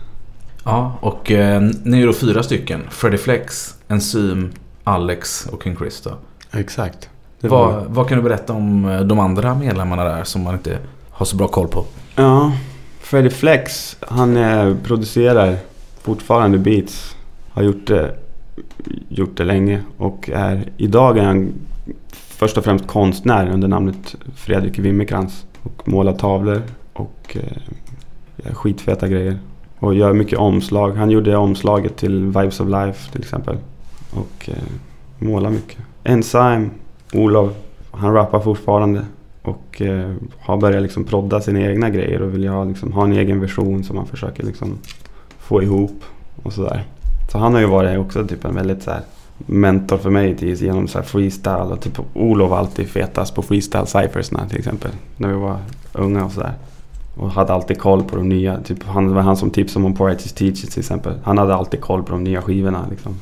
Ja, 0.64 0.98
och 1.02 1.32
eh, 1.32 1.62
ni 1.84 2.02
är 2.02 2.08
då 2.08 2.14
fyra 2.14 2.44
stycken. 2.44 2.82
Freddy 2.90 3.18
Flex, 3.18 3.76
Enzym, 3.88 4.52
Alex 4.84 5.46
och 5.46 5.64
King 5.64 5.76
Chris 5.76 6.02
då. 6.02 6.12
Exakt. 6.60 7.10
Var... 7.42 7.72
Vad, 7.72 7.86
vad 7.86 8.08
kan 8.08 8.18
du 8.18 8.24
berätta 8.24 8.54
om 8.54 8.86
eh, 8.86 9.02
de 9.02 9.20
andra 9.20 9.56
medlemmarna 9.56 10.04
där 10.04 10.24
som 10.24 10.44
man 10.44 10.54
inte 10.54 10.78
har 11.10 11.26
så 11.26 11.36
bra 11.36 11.48
koll 11.48 11.68
på? 11.68 11.86
Ja, 12.16 12.52
Freddy 13.00 13.30
Flex, 13.30 13.98
han 14.08 14.38
eh, 14.38 14.76
producerar 14.84 15.58
fortfarande 16.02 16.58
beats. 16.58 17.16
Har 17.52 17.64
gjort 17.64 17.88
det, 17.88 18.16
gjort 19.08 19.38
det 19.38 19.44
länge 19.44 19.82
och 19.98 20.30
är 20.34 20.70
idag 20.78 21.18
är 21.18 21.24
han 21.24 21.54
först 22.12 22.58
och 22.58 22.64
främst 22.64 22.88
konstnär 22.88 23.50
under 23.50 23.68
namnet 23.68 24.16
Fredrik 24.36 24.80
Wimmerkrans. 24.80 25.46
Och 25.64 25.88
målar 25.88 26.14
tavlor 26.14 26.62
och 26.94 27.38
eh, 27.40 28.54
skitfeta 28.54 29.08
grejer. 29.08 29.40
Och 29.80 29.96
gör 29.96 30.14
mycket 30.14 30.40
omslag. 30.40 30.92
Han 30.92 31.10
gjorde 31.10 31.38
omslaget 31.38 31.98
till 31.98 32.26
Vibes 32.26 32.60
of 32.60 32.68
Life 32.68 33.12
till 33.12 33.22
exempel. 33.22 33.58
Och 34.12 34.50
eh, 34.50 34.64
målar 35.20 35.50
mycket. 35.50 35.78
Enzyme, 36.04 36.70
Olof, 37.14 37.52
han 37.92 38.14
rappar 38.14 38.40
fortfarande. 38.40 39.06
Och 39.42 39.82
eh, 39.82 40.14
har 40.40 40.58
börjat 40.58 40.84
liksom 40.84 41.04
prodda 41.04 41.42
sina 41.42 41.62
egna 41.62 41.90
grejer 41.90 42.22
och 42.22 42.34
vill 42.34 42.48
ha, 42.48 42.64
liksom, 42.64 42.94
ha 42.94 43.04
en 43.04 43.14
egen 43.14 43.40
version 43.40 43.84
som 43.84 43.98
han 43.98 44.08
försöker 44.08 44.44
liksom 44.44 44.78
få 45.40 45.64
ihop 45.64 46.04
och 46.44 46.54
sådär. 46.54 46.84
Så 47.32 47.38
han 47.38 47.54
har 47.54 47.62
ju 47.62 47.68
varit 47.68 48.00
också 48.00 48.28
typ 48.28 48.46
en 48.46 48.56
väldigt 48.56 48.84
så 48.84 48.92
här 48.92 49.02
mentor 49.38 49.98
för 49.98 50.10
mig 50.10 50.38
till, 50.38 50.64
genom 50.64 50.88
så 50.88 50.98
här 50.98 51.06
freestyle 51.06 51.72
och 51.72 51.82
typ 51.82 52.00
Olof 52.14 52.50
var 52.50 52.58
alltid 52.58 52.90
fetast 52.90 53.36
på 53.36 53.42
freestyle 53.42 53.86
cyphersna 53.86 54.48
till 54.50 54.58
exempel. 54.58 54.92
När 55.18 55.28
vi 55.28 55.36
var 55.36 55.58
unga 55.94 56.26
och 56.26 56.32
sådär. 56.32 56.54
Och 57.18 57.32
hade 57.32 57.54
alltid 57.54 57.80
koll 57.80 58.04
på 58.04 58.16
de 58.16 58.30
nya. 58.30 58.62
Typ, 58.62 58.84
han 58.84 59.08
det 59.08 59.14
var 59.14 59.22
han 59.22 59.38
som 59.38 59.50
tipsade 59.50 59.86
om 59.86 59.96
Poetry's 59.96 60.38
Teachers 60.38 60.70
till 60.70 60.80
exempel. 60.80 61.14
Han 61.24 61.38
hade 61.38 61.56
alltid 61.56 61.82
koll 61.82 62.04
på 62.04 62.12
de 62.12 62.24
nya 62.24 62.42
skivorna 62.42 62.86
liksom. 62.90 63.16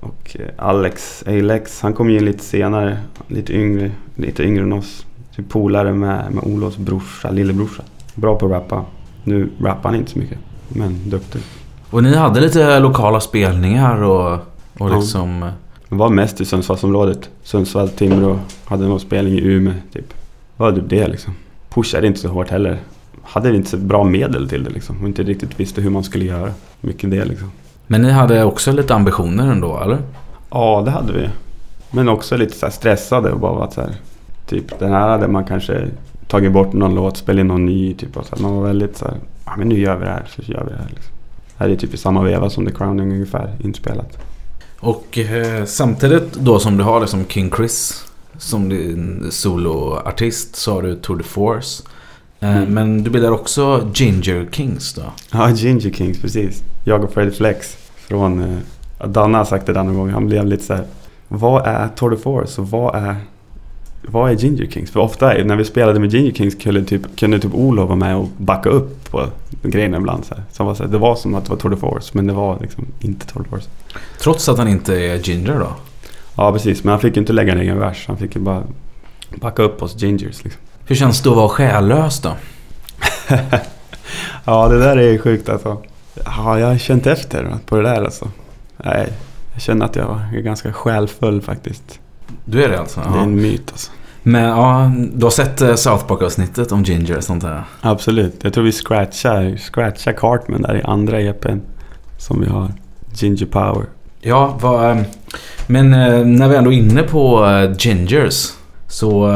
Och 0.00 0.36
eh, 0.40 0.46
Alex, 0.56 1.24
Alex, 1.26 1.80
han 1.80 1.94
kom 1.94 2.10
ju 2.10 2.18
in 2.18 2.24
lite 2.24 2.44
senare. 2.44 2.98
Lite 3.26 3.52
yngre, 3.52 3.90
lite 4.14 4.42
yngre 4.42 4.62
än 4.62 4.72
oss. 4.72 5.06
Typ 5.36 5.48
polare 5.48 5.92
med, 5.92 6.32
med 6.32 6.44
Olofs 6.44 6.76
brorsa, 6.76 7.30
lillebrorsa. 7.30 7.82
Bra 8.14 8.38
på 8.38 8.46
att 8.46 8.52
rappa. 8.52 8.84
Nu 9.24 9.50
rappar 9.60 9.90
han 9.90 9.98
inte 9.98 10.10
så 10.10 10.18
mycket. 10.18 10.38
Men 10.68 11.10
duktig. 11.10 11.42
Och 11.92 12.02
ni 12.02 12.16
hade 12.16 12.40
lite 12.40 12.78
lokala 12.78 13.20
spelningar 13.20 14.02
och, 14.02 14.38
och 14.78 14.90
liksom... 14.96 15.42
eh, 15.42 15.48
Det 15.88 15.94
var 15.94 16.08
mest 16.10 16.40
i 16.40 16.44
Sundsvallsområdet. 16.44 17.30
Sundsvall, 17.42 17.88
Timrå. 17.88 18.38
Hade 18.64 18.86
någon 18.86 19.00
spelning 19.00 19.34
i 19.34 19.40
Umeå 19.42 19.74
typ. 19.92 20.14
Var 20.56 20.72
typ 20.72 20.84
det 20.88 21.08
liksom. 21.08 21.34
Pushade 21.74 22.06
inte 22.06 22.20
så 22.20 22.28
hårt 22.28 22.50
heller. 22.50 22.78
Hade 23.22 23.56
inte 23.56 23.70
så 23.70 23.76
bra 23.76 24.04
medel 24.04 24.48
till 24.48 24.64
det 24.64 24.70
liksom. 24.70 25.00
Och 25.02 25.08
inte 25.08 25.22
riktigt 25.22 25.60
visste 25.60 25.80
hur 25.80 25.90
man 25.90 26.04
skulle 26.04 26.24
göra. 26.24 26.50
Mycket 26.80 27.10
det 27.10 27.24
liksom. 27.24 27.50
Men 27.86 28.02
ni 28.02 28.10
hade 28.10 28.44
också 28.44 28.72
lite 28.72 28.94
ambitioner 28.94 29.52
ändå, 29.52 29.80
eller? 29.80 29.98
Ja, 30.50 30.82
det 30.84 30.90
hade 30.90 31.12
vi. 31.12 31.28
Men 31.90 32.08
också 32.08 32.36
lite 32.36 32.56
så 32.56 32.70
stressade 32.70 33.32
och 33.32 33.40
bara 33.40 33.52
varit 33.52 33.72
så 33.72 33.80
här. 33.80 33.94
Typ 34.46 34.78
den 34.78 34.92
här 34.92 35.08
hade 35.08 35.28
man 35.28 35.44
kanske 35.44 35.88
tagit 36.28 36.52
bort 36.52 36.72
någon 36.72 36.94
låt, 36.94 37.16
spelat 37.16 37.40
in 37.40 37.46
någon 37.48 37.66
ny. 37.66 37.94
Typ, 37.94 38.16
och 38.16 38.26
så 38.26 38.36
här. 38.36 38.42
Man 38.42 38.56
var 38.56 38.62
väldigt 38.66 38.96
så 38.96 39.04
här. 39.04 39.14
Ja 39.46 39.52
men 39.58 39.68
nu 39.68 39.78
gör 39.80 39.96
vi 39.96 40.04
det 40.04 40.10
här, 40.10 40.24
så 40.36 40.42
gör 40.52 40.64
vi 40.64 40.70
det 40.70 40.78
här 40.78 40.88
liksom. 40.90 41.12
Här 41.62 41.68
är 41.68 41.76
typ 41.76 41.94
i 41.94 41.96
samma 41.96 42.22
veva 42.22 42.50
som 42.50 42.66
The 42.66 42.72
Crowning 42.72 43.12
ungefär 43.12 43.56
inspelat. 43.64 44.18
Och 44.80 45.18
eh, 45.18 45.64
samtidigt 45.64 46.32
då 46.32 46.58
som 46.58 46.76
du 46.76 46.84
har 46.84 47.00
liksom 47.00 47.24
King 47.28 47.50
Chris 47.56 48.04
som 48.38 48.68
din 48.68 49.26
soloartist 49.30 50.56
så 50.56 50.72
har 50.74 50.82
du 50.82 50.96
Tour 50.96 51.16
de 51.16 51.24
Force. 51.24 51.82
Eh, 52.40 52.56
Mm. 52.56 52.74
Men 52.74 53.02
du 53.02 53.10
bildar 53.10 53.30
också 53.30 53.90
Ginger 53.94 54.48
Kings 54.52 54.94
då. 54.94 55.02
Ja, 55.30 55.50
Ginger 55.50 55.90
Kings, 55.90 56.20
precis. 56.20 56.62
Jag 56.84 57.04
och 57.04 57.12
Freddy 57.12 57.30
Flex. 57.30 57.76
Från... 57.96 58.40
Eh, 58.40 59.08
Danne 59.08 59.38
har 59.38 59.44
sagt 59.44 59.66
det 59.66 59.72
där 59.72 59.82
någon 59.82 59.96
gång. 59.98 60.10
Han 60.10 60.26
blev 60.26 60.46
lite 60.46 60.64
så 60.64 60.74
här. 60.74 60.84
Vad 61.28 61.66
är 61.66 61.88
Tour 61.88 62.10
de 62.10 62.16
Force 62.16 62.60
och 62.60 62.70
vad 62.70 62.94
är... 62.94 63.16
Vad 64.08 64.30
är 64.30 64.34
Ginger 64.34 64.66
Kings? 64.70 64.90
För 64.90 65.00
ofta 65.00 65.26
när 65.26 65.56
vi 65.56 65.64
spelade 65.64 66.00
med 66.00 66.12
Ginger 66.12 66.32
Kings 66.32 66.54
kunde 66.54 66.84
typ, 66.84 67.16
kunde 67.16 67.38
typ 67.38 67.54
Olof 67.54 67.88
vara 67.88 67.98
med 67.98 68.16
och 68.16 68.28
backa 68.36 68.68
upp 68.68 69.10
på 69.10 69.26
grejerna 69.62 69.96
ibland. 69.96 70.24
Så. 70.24 70.34
Så 70.52 70.64
var 70.64 70.74
så 70.74 70.82
här, 70.82 70.90
det 70.90 70.98
var 70.98 71.16
som 71.16 71.34
att 71.34 71.44
det 71.44 71.50
var 71.50 71.56
Tour 71.56 71.70
de 71.70 71.76
Force 71.76 72.10
men 72.12 72.26
det 72.26 72.32
var 72.32 72.58
liksom 72.60 72.86
inte 73.00 73.26
Tour 73.26 73.42
de 73.42 73.48
Force. 73.48 73.68
Trots 74.20 74.48
att 74.48 74.58
han 74.58 74.68
inte 74.68 74.94
är 74.94 75.16
Ginger 75.16 75.58
då. 75.58 75.68
Ja 76.36 76.52
precis, 76.52 76.84
men 76.84 76.90
han 76.90 77.00
fick 77.00 77.16
ju 77.16 77.20
inte 77.20 77.32
lägga 77.32 77.52
en 77.52 77.60
egen 77.60 77.78
vers. 77.78 78.04
Han 78.08 78.16
fick 78.16 78.34
ju 78.34 78.40
bara 78.40 78.62
backa 79.34 79.62
upp 79.62 79.82
oss 79.82 80.02
Gingers 80.02 80.44
liksom. 80.44 80.62
Hur 80.86 80.96
känns 80.96 81.22
det 81.22 81.30
att 81.30 81.36
vara 81.36 81.48
själlös 81.48 82.20
då? 82.20 82.32
Ja 84.44 84.68
det 84.68 84.78
där 84.78 84.96
är 84.96 85.18
sjukt 85.18 85.48
alltså. 85.48 85.82
Ja, 86.24 86.58
jag 86.58 86.66
har 86.66 86.78
känt 86.78 87.06
efter 87.06 87.56
på 87.66 87.76
det 87.76 87.82
där 87.82 88.04
alltså. 88.04 88.28
Nej, 88.76 89.12
jag 89.52 89.62
känner 89.62 89.86
att 89.86 89.96
jag 89.96 90.20
är 90.34 90.40
ganska 90.40 90.72
själfull 90.72 91.42
faktiskt. 91.42 92.00
Du 92.44 92.64
är 92.64 92.68
det 92.68 92.80
alltså? 92.80 93.00
Det 93.12 93.18
är 93.18 93.22
en 93.22 93.34
myt 93.34 93.70
alltså. 93.72 93.90
Men 94.22 94.44
ja, 94.44 94.92
du 95.12 95.26
har 95.26 95.30
sett 95.30 95.60
eh, 95.60 95.74
South 95.74 96.06
Park-avsnittet 96.06 96.72
om 96.72 96.82
Ginger 96.82 97.16
och 97.16 97.24
sånt 97.24 97.42
där? 97.42 97.62
Absolut. 97.80 98.34
Jag 98.42 98.52
tror 98.52 98.64
vi 98.64 98.72
scratchar, 98.72 99.56
scratchar 99.56 100.12
Cartman 100.12 100.62
där 100.62 100.76
i 100.76 100.82
andra 100.82 101.20
EPn. 101.20 101.58
Som 102.18 102.40
vi 102.40 102.46
har. 102.46 102.72
Ginger 103.14 103.46
Power. 103.46 103.86
Ja, 104.20 104.58
vad, 104.60 104.90
eh, 104.90 105.02
men 105.66 105.94
eh, 105.94 106.26
när 106.26 106.48
vi 106.48 106.56
ändå 106.56 106.72
är 106.72 106.76
inne 106.76 107.02
på 107.02 107.46
Gingers. 107.78 108.52
Så 108.88 109.28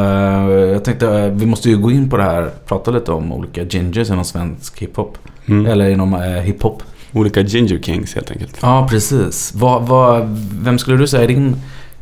jag 0.73 0.85
tänkte 0.85 1.31
vi 1.31 1.47
måste 1.47 1.71
ju 1.71 1.79
gå 1.79 1.91
in 1.91 2.11
på 2.11 2.17
det 2.17 2.23
här. 2.23 2.51
Prata 2.67 2.91
lite 2.91 3.13
om 3.13 3.33
olika 3.33 3.63
Gingers 3.63 4.11
inom 4.11 4.25
svensk 4.25 4.83
hiphop. 4.83 5.19
Mm. 5.47 5.67
Eller 5.67 5.91
inom 5.91 6.15
eh, 6.15 6.21
hiphop. 6.21 6.83
Olika 7.13 7.41
Ginger 7.41 7.79
Kings 7.79 8.15
helt 8.15 8.31
enkelt. 8.31 8.59
Ja, 8.63 8.87
precis. 8.91 9.53
Vad, 9.55 9.83
vad, 9.83 10.39
vem 10.53 10.79
skulle 10.79 10.97
du 10.97 11.07
säga 11.07 11.25
är 11.25 11.29
din 11.29 11.57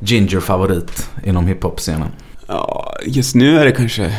Ginger-favorit 0.04 1.10
inom 1.24 1.46
hiphop-scenen? 1.46 2.08
Ja, 2.46 2.94
just 3.06 3.34
nu 3.34 3.58
är 3.58 3.64
det 3.64 3.72
kanske 3.72 4.16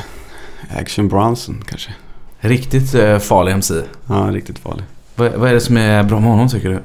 Action 0.77 1.07
Bronson 1.07 1.63
kanske. 1.67 1.91
Riktigt 2.39 2.93
eh, 2.95 3.19
farlig 3.19 3.51
MC. 3.51 3.73
Ja, 4.07 4.29
riktigt 4.31 4.59
farlig. 4.59 4.83
Vad, 5.15 5.31
vad 5.33 5.49
är 5.49 5.53
det 5.53 5.59
som 5.59 5.77
är 5.77 6.03
bra 6.03 6.19
med 6.19 6.29
honom 6.29 6.49
tycker 6.49 6.69
du? 6.69 6.79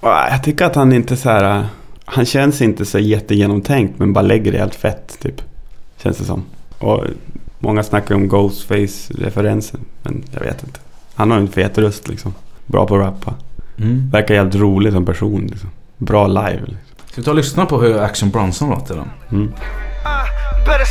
Ja, 0.00 0.28
Jag 0.30 0.42
tycker 0.44 0.64
att 0.64 0.74
han 0.74 0.92
inte 0.92 1.16
så 1.16 1.30
här... 1.30 1.66
Han 2.04 2.24
känns 2.26 2.62
inte 2.62 2.84
så 2.84 2.98
jättegenomtänkt 2.98 3.98
men 3.98 4.12
bara 4.12 4.22
lägger 4.22 4.52
det 4.52 4.58
helt 4.58 4.74
fett 4.74 5.18
typ. 5.22 5.42
Känns 6.02 6.18
det 6.18 6.24
som. 6.24 6.42
Och 6.78 7.04
många 7.58 7.82
snackar 7.82 8.14
om 8.14 8.28
Ghostface-referensen. 8.28 9.80
Men 10.02 10.24
jag 10.32 10.40
vet 10.40 10.62
inte. 10.64 10.80
Han 11.14 11.30
har 11.30 11.38
en 11.38 11.48
fet 11.48 11.78
röst 11.78 12.08
liksom. 12.08 12.34
Bra 12.66 12.86
på 12.86 12.96
att 12.96 13.02
rappa. 13.02 13.34
Mm. 13.78 14.10
Verkar 14.10 14.34
jävligt 14.34 14.54
rolig 14.54 14.92
som 14.92 15.04
person 15.06 15.46
liksom. 15.46 15.70
Bra 15.98 16.26
live 16.26 16.60
liksom. 16.60 16.76
Ska 17.14 17.20
vi 17.20 17.24
ta 17.24 17.30
och 17.30 17.36
lyssna 17.36 17.66
på 17.66 17.80
hur 17.80 18.02
Action 18.02 18.30
Bronson 18.30 18.70
låter 18.70 18.94
då? 18.94 19.06
Mm. 19.32 19.52
Better 20.66 20.84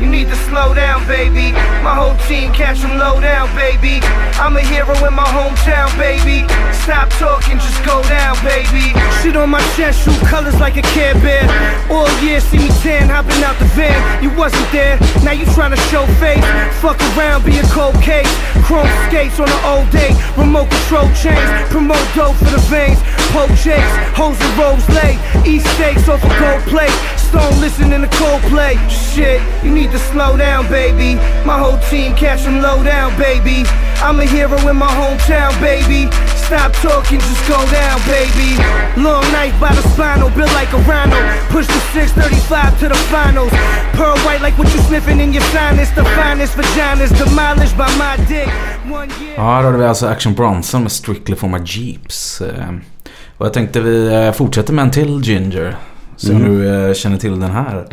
You 0.00 0.06
need 0.06 0.28
to 0.28 0.36
slow 0.46 0.74
down, 0.74 1.02
baby. 1.06 1.50
My 1.82 1.90
whole 1.90 2.14
team 2.30 2.52
catch 2.52 2.80
them 2.80 2.98
low 2.98 3.18
down, 3.20 3.50
baby. 3.58 3.98
I'm 4.38 4.54
a 4.54 4.62
hero 4.62 4.94
in 5.02 5.14
my 5.14 5.26
hometown, 5.26 5.90
baby. 5.98 6.46
Stop 6.86 7.10
talking, 7.18 7.58
just 7.58 7.82
go 7.82 7.98
down, 8.06 8.38
baby. 8.46 8.94
Shit 9.18 9.34
on 9.34 9.50
my 9.50 9.60
chest, 9.74 10.06
shoot 10.06 10.18
colors 10.30 10.54
like 10.60 10.76
a 10.76 10.82
Care 10.94 11.18
Bear. 11.18 11.42
All 11.90 12.06
year, 12.22 12.38
see 12.38 12.58
me 12.58 12.70
tan, 12.78 13.10
hopping 13.10 13.42
out 13.42 13.58
the 13.58 13.66
van. 13.74 13.98
You 14.22 14.30
wasn't 14.38 14.70
there, 14.70 15.02
now 15.26 15.32
you 15.34 15.46
tryna 15.50 15.78
show 15.90 16.06
face. 16.22 16.46
Fuck 16.78 17.02
around, 17.18 17.44
be 17.44 17.58
a 17.58 17.66
cold 17.74 17.98
case. 17.98 18.30
Chrome 18.62 18.86
skates 19.10 19.40
on 19.42 19.50
an 19.50 19.62
old 19.66 19.90
day. 19.90 20.14
Remote 20.38 20.70
control 20.70 21.10
chains, 21.18 21.50
promote 21.74 22.06
dope 22.14 22.38
for 22.38 22.54
the 22.54 22.62
veins. 22.70 23.02
Poke 23.34 23.50
jakes, 23.58 23.90
hoes 24.14 24.38
and 24.38 24.54
rose 24.54 24.86
late. 24.94 25.18
East 25.42 25.66
steaks 25.74 26.08
off 26.08 26.22
a 26.22 26.30
gold 26.38 26.62
plate. 26.70 26.94
Stone 27.28 27.60
listening 27.60 28.00
to 28.02 28.08
Coldplay. 28.16 28.74
Shit, 28.88 29.40
you 29.64 29.70
need 29.70 29.90
to 29.92 29.98
slow 29.98 30.36
down, 30.36 30.66
baby. 30.68 31.10
My 31.44 31.58
whole 31.58 31.78
team 31.90 32.14
catch 32.14 32.46
'em 32.46 32.62
low 32.62 32.82
down, 32.82 33.10
baby. 33.18 33.64
I'm 34.06 34.18
a 34.20 34.24
hero 34.24 34.56
in 34.70 34.76
my 34.76 34.92
hometown, 35.00 35.52
baby. 35.60 36.08
Stop 36.46 36.72
talking, 36.82 37.20
just 37.20 37.44
go 37.48 37.58
down, 37.80 37.96
baby. 38.16 38.50
Long 38.96 39.24
knife 39.32 39.54
by 39.60 39.72
the 39.78 39.82
spinal, 39.92 40.30
built 40.36 40.52
like 40.60 40.72
a 40.72 40.80
rhino. 40.90 41.16
Push 41.50 41.66
the 41.66 41.80
635 41.92 42.78
to 42.80 42.88
the 42.88 43.00
finals. 43.14 43.52
Pearl 43.92 44.16
white 44.24 44.40
like 44.46 44.56
what 44.58 44.68
you 44.74 44.80
sniffing 44.88 45.20
in 45.20 45.32
your 45.32 45.44
sinus. 45.52 45.90
The 45.90 46.04
finest 46.04 46.54
vaginas 46.56 47.10
demolished 47.18 47.76
by 47.76 47.90
my 48.04 48.16
dick. 48.28 48.48
Ja, 49.36 49.42
här 49.54 49.62
hörde 49.62 49.78
vi 49.78 49.84
alltså 49.84 50.06
Action 50.06 50.34
Bronson 50.34 50.82
med 50.82 50.92
Strictly 50.92 51.36
for 51.36 51.48
my 51.48 51.58
Jeeps. 51.64 52.40
Eh, 52.40 52.68
Och 53.38 53.46
jag 53.46 53.52
tänkte 53.52 53.80
vi 53.80 54.24
eh, 54.26 54.32
fortsätter 54.32 54.72
med 54.72 54.82
en 54.82 54.90
till 54.90 55.20
Ginger. 55.22 55.76
Så 56.20 56.32
Mm. 56.32 56.42
du 56.48 56.68
eh, 56.88 56.94
känner 56.94 57.16
till 57.18 57.30
den 57.40 57.50
här. 57.50 57.84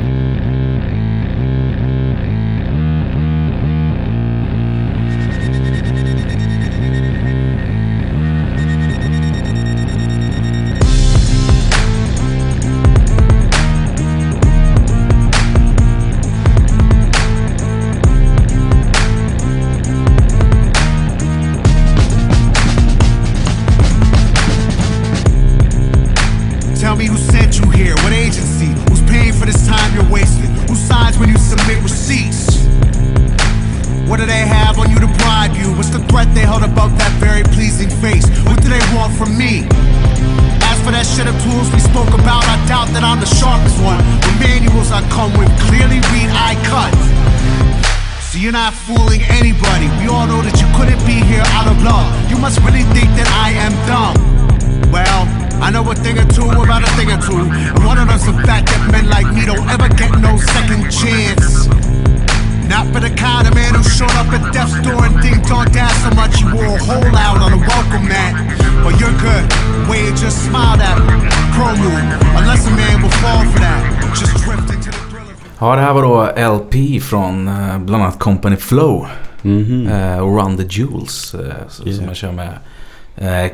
Från 77.16 77.47
eh, 77.47 77.78
bland 77.80 78.03
annat 78.03 78.20
Company 78.20 78.55
Flow. 78.55 79.05
eh, 79.43 80.20
och 80.20 80.38
Run 80.38 80.57
the 80.57 80.63
Jewels. 80.63 81.34
eh, 81.36 81.53
så- 81.70 81.84
Som 81.93 82.05
jag 82.05 82.16
kör 82.16 82.32
med 82.32 82.49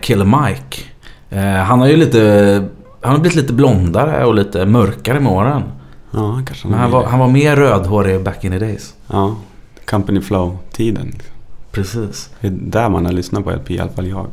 Killer 0.02 0.26
Mike. 0.26 0.82
Han 1.66 1.80
har 1.80 1.88
ju 1.88 1.96
lite... 1.98 2.20
Han 3.02 3.12
har 3.12 3.20
blivit 3.20 3.36
lite 3.36 3.54
blondare 3.54 4.26
och 4.26 4.36
lite 4.36 4.66
mörkare 4.66 5.20
med 5.20 5.32
åren. 5.32 5.62
Ja, 6.12 6.42
kanske 6.46 6.68
Men 6.68 6.80
han 6.80 6.92
var, 6.92 7.04
han 7.06 7.20
var 7.20 7.28
mer 7.28 7.56
rödhårig 7.56 8.24
back 8.24 8.44
in 8.44 8.52
the 8.52 8.60
days. 8.60 8.94
Ja, 9.08 9.36
Company 9.90 10.22
Flow-tiden. 10.22 11.14
Precis. 11.72 12.30
Det 12.42 12.48
är 12.48 12.52
där 12.52 12.90
man 12.90 13.06
har 13.06 13.12
lyssnat 13.14 13.44
på 13.44 13.52
LP, 13.52 13.72
i 13.72 13.80
alla 13.80 13.92
fall 13.92 14.08
jag. 14.08 14.28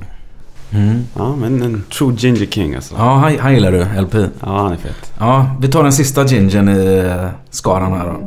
Mm. 0.70 0.98
Ja, 1.16 1.36
men 1.36 1.62
en 1.62 1.82
true 1.98 2.14
Ginger 2.18 2.46
King 2.46 2.74
alltså. 2.74 2.94
Ja, 2.98 3.14
han, 3.14 3.38
han 3.38 3.54
gillar 3.54 3.72
du 3.72 4.00
LP. 4.02 4.14
Ja, 4.14 4.62
han 4.62 4.72
är 4.72 4.76
fet. 4.76 5.12
Ja, 5.18 5.50
vi 5.60 5.68
tar 5.68 5.82
den 5.82 5.92
sista 5.92 6.24
gingern 6.26 6.68
i 6.68 7.04
skaran 7.50 7.92
här 7.92 8.06
då. 8.06 8.20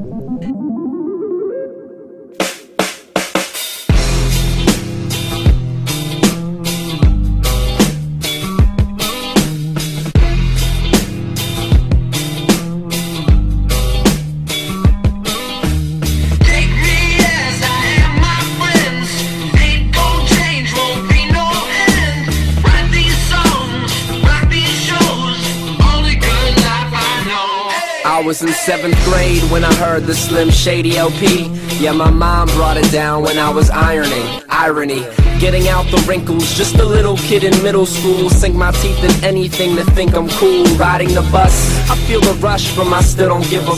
In 28.41 28.47
seventh 28.53 28.95
grade 29.05 29.43
when 29.51 29.63
I 29.63 29.71
heard 29.75 30.05
the 30.05 30.15
Slim 30.15 30.49
Shady 30.49 30.97
LP. 30.97 31.45
Yeah, 31.79 31.91
my 31.91 32.09
mom 32.09 32.47
brought 32.49 32.75
it 32.75 32.91
down 32.91 33.21
when 33.21 33.37
I 33.37 33.51
was 33.51 33.69
ironing. 33.69 34.41
Irony, 34.49 35.05
getting 35.39 35.67
out 35.67 35.85
the 35.91 36.03
wrinkles. 36.07 36.57
Just 36.57 36.75
a 36.75 36.83
little 36.83 37.17
kid 37.17 37.43
in 37.43 37.51
middle 37.61 37.85
school. 37.85 38.31
Sink 38.31 38.55
my 38.55 38.71
teeth 38.71 39.03
in 39.03 39.23
anything 39.23 39.75
to 39.75 39.83
think 39.91 40.15
I'm 40.15 40.27
cool. 40.29 40.65
Riding 40.75 41.09
the 41.09 41.21
bus, 41.31 41.53
I 41.87 41.95
feel 42.07 42.19
the 42.21 42.33
rush, 42.35 42.75
but 42.75 42.87
I 42.87 43.01
still 43.01 43.29
don't 43.29 43.47
give 43.47 43.67
a. 43.67 43.75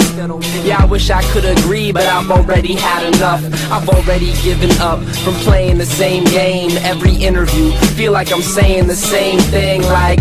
Yeah, 0.65 0.81
I 0.81 0.85
wish 0.85 1.09
I 1.09 1.23
could 1.33 1.43
agree, 1.43 1.91
but 1.91 2.05
I've 2.05 2.31
already 2.31 2.75
had 2.75 3.13
enough. 3.15 3.43
I've 3.69 3.89
already 3.89 4.33
given 4.43 4.71
up 4.79 5.03
from 5.23 5.33
playing 5.43 5.77
the 5.77 5.85
same 5.85 6.23
game 6.25 6.71
every 6.83 7.15
interview. 7.15 7.71
Feel 7.97 8.13
like 8.13 8.31
I'm 8.31 8.41
saying 8.41 8.87
the 8.87 8.95
same 8.95 9.39
thing, 9.39 9.81
like. 9.81 10.19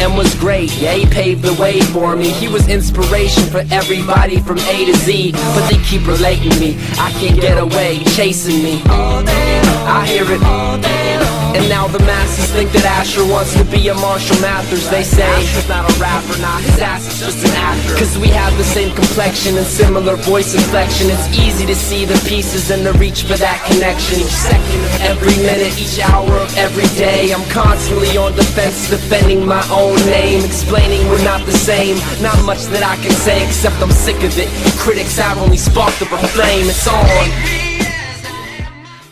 And 0.00 0.16
was 0.16 0.34
great, 0.34 0.74
yeah, 0.76 0.94
he 0.94 1.06
paved 1.06 1.42
the 1.42 1.54
way 1.60 1.80
for 1.80 2.16
me. 2.16 2.30
He 2.30 2.48
was 2.48 2.68
inspiration 2.68 3.44
for 3.44 3.62
everybody 3.70 4.40
from 4.40 4.58
A 4.58 4.84
to 4.86 4.94
Z. 4.94 5.32
But 5.32 5.68
they 5.68 5.78
keep 5.84 6.06
relating 6.06 6.58
me, 6.60 6.76
I 6.98 7.10
can't 7.20 7.40
get 7.40 7.58
away, 7.58 8.02
chasing 8.16 8.62
me. 8.62 8.82
I 8.86 10.06
hear 10.06 10.22
it. 10.30 10.42
all 10.44 10.78
day 10.78 11.18
And 11.58 11.68
now 11.68 11.88
the 11.88 11.98
masses 12.00 12.46
think 12.52 12.70
that 12.72 12.84
Asher 12.84 13.26
wants 13.26 13.52
to 13.58 13.64
be 13.64 13.88
a 13.88 13.94
Marshall 13.94 14.38
Mathers. 14.40 14.88
They 14.88 15.02
say 15.02 15.26
Asher's 15.26 15.68
not 15.68 15.90
a 15.90 15.92
rapper, 15.98 16.38
nah, 16.38 16.62
his 16.62 16.78
ass 16.78 17.02
is 17.10 17.18
just 17.18 17.42
an 17.42 17.52
actor. 17.58 17.98
Cause 17.98 18.16
we 18.16 18.28
have 18.28 18.56
the 18.56 18.64
same 18.64 18.94
complexion 18.94 19.58
and 19.58 19.66
similar 19.66 20.14
voice 20.16 20.54
inflection. 20.54 21.10
It's 21.10 21.26
easy 21.34 21.66
to 21.66 21.74
see 21.74 22.04
the 22.06 22.14
pieces 22.30 22.70
and 22.70 22.86
to 22.86 22.92
reach 22.94 23.26
for 23.26 23.34
that 23.36 23.58
connection. 23.66 24.22
Each 24.22 24.38
second 24.38 24.80
of 24.86 24.94
every 25.02 25.34
minute, 25.42 25.74
each 25.74 25.98
hour 25.98 26.30
of 26.30 26.48
every 26.56 26.86
day. 26.94 27.34
I'm 27.34 27.44
constantly 27.50 28.16
on 28.16 28.32
defense, 28.38 28.88
defending 28.88 29.44
my 29.44 29.66
own 29.68 29.81
name. 29.90 30.44
Explaining 30.44 31.00
we're 31.10 31.24
not 31.32 31.42
the 31.46 31.58
same. 31.70 31.94
Not 32.22 32.38
much 32.46 32.62
that 32.72 32.82
I 32.94 32.96
can 33.02 33.12
say, 33.26 33.36
except 33.48 33.76
I'm 33.82 33.90
sick 33.90 34.16
of 34.28 34.38
it. 34.38 34.48
Critics 34.78 35.18
have 35.18 35.42
only 35.44 35.56
sparked 35.56 36.02
up 36.02 36.12
a 36.12 36.26
flame. 36.26 36.64
It's 36.72 36.86
on. 36.88 37.26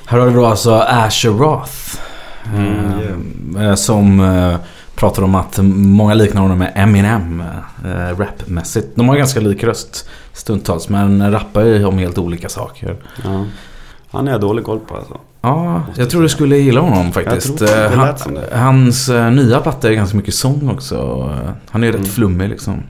Här 0.07 0.19
har 0.19 0.27
vi 0.27 0.33
då 0.35 0.47
alltså 0.47 0.73
Asher 0.75 1.31
Roth. 1.31 1.73
eh, 3.59 3.75
Som 3.75 4.21
eh, 4.21 4.57
pratar 4.95 5.23
om 5.23 5.35
att 5.35 5.59
många 5.63 6.15
liknar 6.15 6.43
honom 6.43 6.59
med 6.59 6.73
Eminem 6.75 7.43
eh, 7.85 8.19
rapmässigt. 8.19 8.89
De 8.97 9.09
har 9.09 9.17
ganska 9.17 9.41
lik 9.41 9.65
röst 9.65 10.09
stundtals 10.33 10.89
men 10.89 11.33
rappar 11.33 11.63
ju 11.63 11.85
om 11.85 11.99
helt 11.99 12.19
olika 12.19 12.49
saker. 12.49 12.97
Ja. 13.25 13.45
Han 14.11 14.29
är 14.29 14.33
jag 14.33 14.41
dålig 14.41 14.65
koll 14.65 14.79
på 14.79 14.97
alltså. 14.97 15.19
Ja, 15.43 15.83
jag 15.97 16.11
tror 16.11 16.23
du 16.23 16.29
skulle 16.29 16.57
gilla 16.57 16.81
honom 16.81 17.13
faktiskt. 17.13 17.63
Eh, 17.63 17.91
Han, 17.95 18.35
det. 18.35 18.49
hans 18.59 19.09
eh, 19.09 19.31
nya 19.31 19.61
platta 19.61 19.89
är 19.89 19.93
ganska 19.93 20.17
mycket 20.17 20.35
sång 20.35 20.71
också. 20.75 20.97
Eh, 21.45 21.51
Han 21.71 21.83
är 21.83 21.87
ju 21.87 21.93
rätt 21.93 21.99
Mm. 22.01 22.11
flummig 22.11 22.49
liksom. 22.49 22.83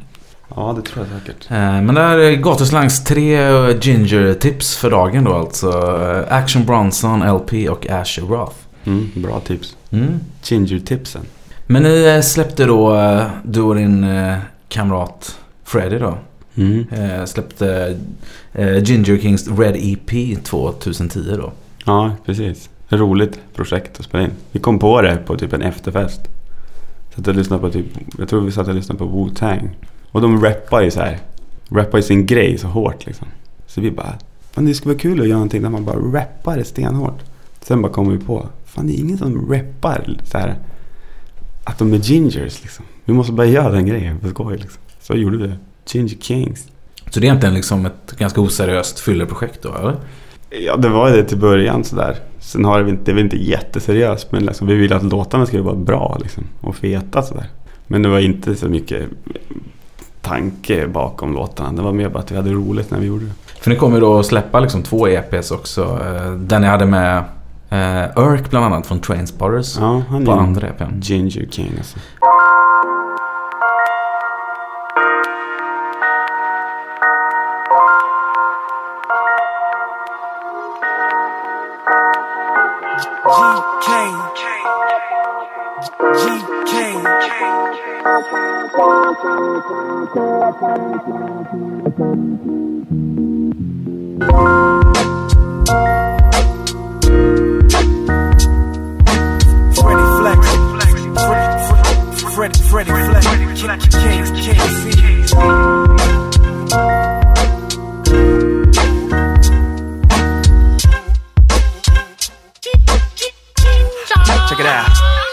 Ja, 0.56 0.74
det 0.76 0.82
tror 0.90 1.06
jag 1.10 1.20
säkert. 1.20 1.50
Eh, 1.50 1.56
Men 1.56 1.94
det 1.94 2.00
här 2.00 2.18
är 2.18 2.36
Gatuslangs 2.36 3.04
tre 3.04 3.34
eh, 3.42 3.76
Ginger-tips 3.80 4.76
för 4.76 4.90
dagen 4.90 5.24
då 5.24 5.34
alltså. 5.34 5.68
Eh, 6.28 6.36
Action 6.36 6.64
Bronson, 6.66 7.20
LP 7.36 7.68
och 7.70 7.86
Asher 7.90 8.22
Roth. 8.22 8.56
Mm, 8.84 9.10
bra 9.14 9.40
tips. 9.40 9.76
Mm. 9.90 10.20
Ginger-tipsen. 10.42 11.22
Men 11.66 11.82
ni 11.82 12.04
eh, 12.16 12.20
släppte 12.20 12.64
då, 12.64 12.94
eh, 12.96 13.22
du 13.42 13.60
och 13.62 13.74
din 13.74 14.04
eh, 14.04 14.36
kamrat 14.68 15.36
Freddy 15.64 15.98
då. 15.98 16.14
Mm. 16.54 16.84
Eh, 16.90 17.24
Släppte 17.24 17.98
eh, 18.52 18.82
Ginger 18.82 19.18
Kings 19.18 19.48
Red 19.58 19.76
EP 19.76 20.44
2010 20.44 21.36
då. 21.36 21.52
Ja, 21.84 22.12
precis. 22.26 22.70
Roligt 22.88 23.40
projekt 23.54 24.00
att 24.00 24.04
spela 24.04 24.24
in. 24.24 24.30
Vi 24.52 24.60
kom 24.60 24.78
på 24.78 25.02
det 25.02 25.16
på 25.26 25.36
typ 25.36 25.52
en 25.52 25.62
efterfest. 25.62 26.20
Satt 27.14 27.28
och 27.28 27.34
lyssnade 27.34 27.62
på 27.62 27.70
typ, 27.70 27.86
jag 28.18 28.28
tror 28.28 28.40
vi 28.40 28.52
satt 28.52 28.68
och 28.68 28.74
lyssnade 28.74 28.98
på 28.98 29.04
Wu-Tang. 29.04 29.68
Och 30.10 30.20
de 30.20 30.42
rappar 30.42 30.82
ju 30.82 30.90
så 30.90 31.00
här. 31.00 31.18
Rappar 31.68 31.98
ju 31.98 32.02
sin 32.02 32.26
grej 32.26 32.58
så 32.58 32.66
hårt 32.68 33.06
liksom. 33.06 33.26
Så 33.66 33.80
vi 33.80 33.90
bara, 33.90 34.18
fan 34.52 34.66
det 34.66 34.74
skulle 34.74 34.94
vara 34.94 35.00
kul 35.00 35.20
att 35.20 35.26
göra 35.26 35.36
någonting 35.38 35.62
där 35.62 35.70
man 35.70 35.84
bara 35.84 35.96
rappar 35.96 36.56
det 36.56 36.64
stenhårt. 36.64 37.18
Sen 37.60 37.82
bara 37.82 37.92
kom 37.92 38.12
vi 38.12 38.24
på, 38.24 38.48
fan 38.64 38.86
det 38.86 38.92
är 38.92 38.98
ingen 39.00 39.18
som 39.18 39.52
rappar 39.52 40.16
så 40.24 40.38
här. 40.38 40.58
Att 41.64 41.78
de 41.78 41.92
är 41.92 41.98
gingers 41.98 42.62
liksom. 42.62 42.84
Vi 43.04 43.12
måste 43.12 43.32
bara 43.32 43.46
göra 43.46 43.72
den 43.72 43.86
grejen 43.86 44.20
för 44.20 44.28
skoj 44.28 44.56
liksom. 44.56 44.80
Så 45.00 45.14
gjorde 45.14 45.36
vi 45.36 45.46
det. 45.46 45.56
Ginger 45.86 46.16
Kings. 46.20 46.66
Så 47.10 47.20
det 47.20 47.26
är 47.26 47.28
egentligen 47.28 47.54
liksom 47.54 47.86
ett 47.86 48.12
ganska 48.18 48.40
oseriöst 48.40 49.00
fylleprojekt 49.00 49.62
då, 49.62 49.74
eller? 49.74 49.96
Ja, 50.66 50.76
det 50.76 50.88
var 50.88 51.10
det 51.10 51.24
till 51.24 51.38
början 51.38 51.84
sådär. 51.84 52.16
Sen 52.38 52.64
har 52.64 52.80
vi 52.82 52.90
inte, 52.90 53.04
det 53.04 53.12
var 53.12 53.20
inte 53.20 53.36
jätteseriöst 53.36 54.32
men 54.32 54.44
liksom, 54.46 54.66
vi 54.66 54.74
ville 54.74 54.96
att 54.96 55.02
låtarna 55.02 55.46
skulle 55.46 55.62
vara 55.62 55.74
bra 55.76 56.18
liksom, 56.22 56.44
och 56.60 56.76
feta 56.76 57.22
sådär. 57.22 57.46
Men 57.86 58.02
det 58.02 58.08
var 58.08 58.18
inte 58.18 58.54
så 58.54 58.68
mycket 58.68 59.08
tanke 60.20 60.86
bakom 60.86 61.32
låtarna. 61.34 61.72
Det 61.72 61.82
var 61.82 61.92
mer 61.92 62.08
bara 62.08 62.18
att 62.18 62.30
vi 62.32 62.36
hade 62.36 62.50
roligt 62.50 62.90
när 62.90 62.98
vi 62.98 63.06
gjorde 63.06 63.24
det. 63.24 63.32
För 63.60 63.70
ni 63.70 63.76
kommer 63.76 63.96
ju 63.96 64.00
då 64.00 64.18
att 64.18 64.26
släppa 64.26 64.60
liksom 64.60 64.82
två 64.82 65.08
EPs 65.08 65.50
också. 65.50 65.82
Eh, 65.82 66.32
Den 66.32 66.60
ni 66.62 66.66
hade 66.68 66.86
med 66.86 67.16
eh, 67.70 68.04
Irk 68.16 68.50
bland 68.50 68.64
annat 68.64 68.86
från 68.86 69.00
Trainspotters. 69.00 69.76
Ja, 69.78 70.02
han 70.08 70.24
på 70.24 70.32
andra 70.32 70.68
EPn. 70.68 71.00
Ginger 71.00 71.46
King 71.50 71.72
alltså. 71.78 71.98
Freddie 99.80 100.10
Flex. 100.18 100.46
Freddie, 102.34 102.62
Freddie, 102.62 102.90
Freddie 102.90 103.56
Flex. 103.56 103.86
Kings, 103.94 104.30
Kings, 104.30 105.30
Check 105.30 105.42
it 105.42 105.79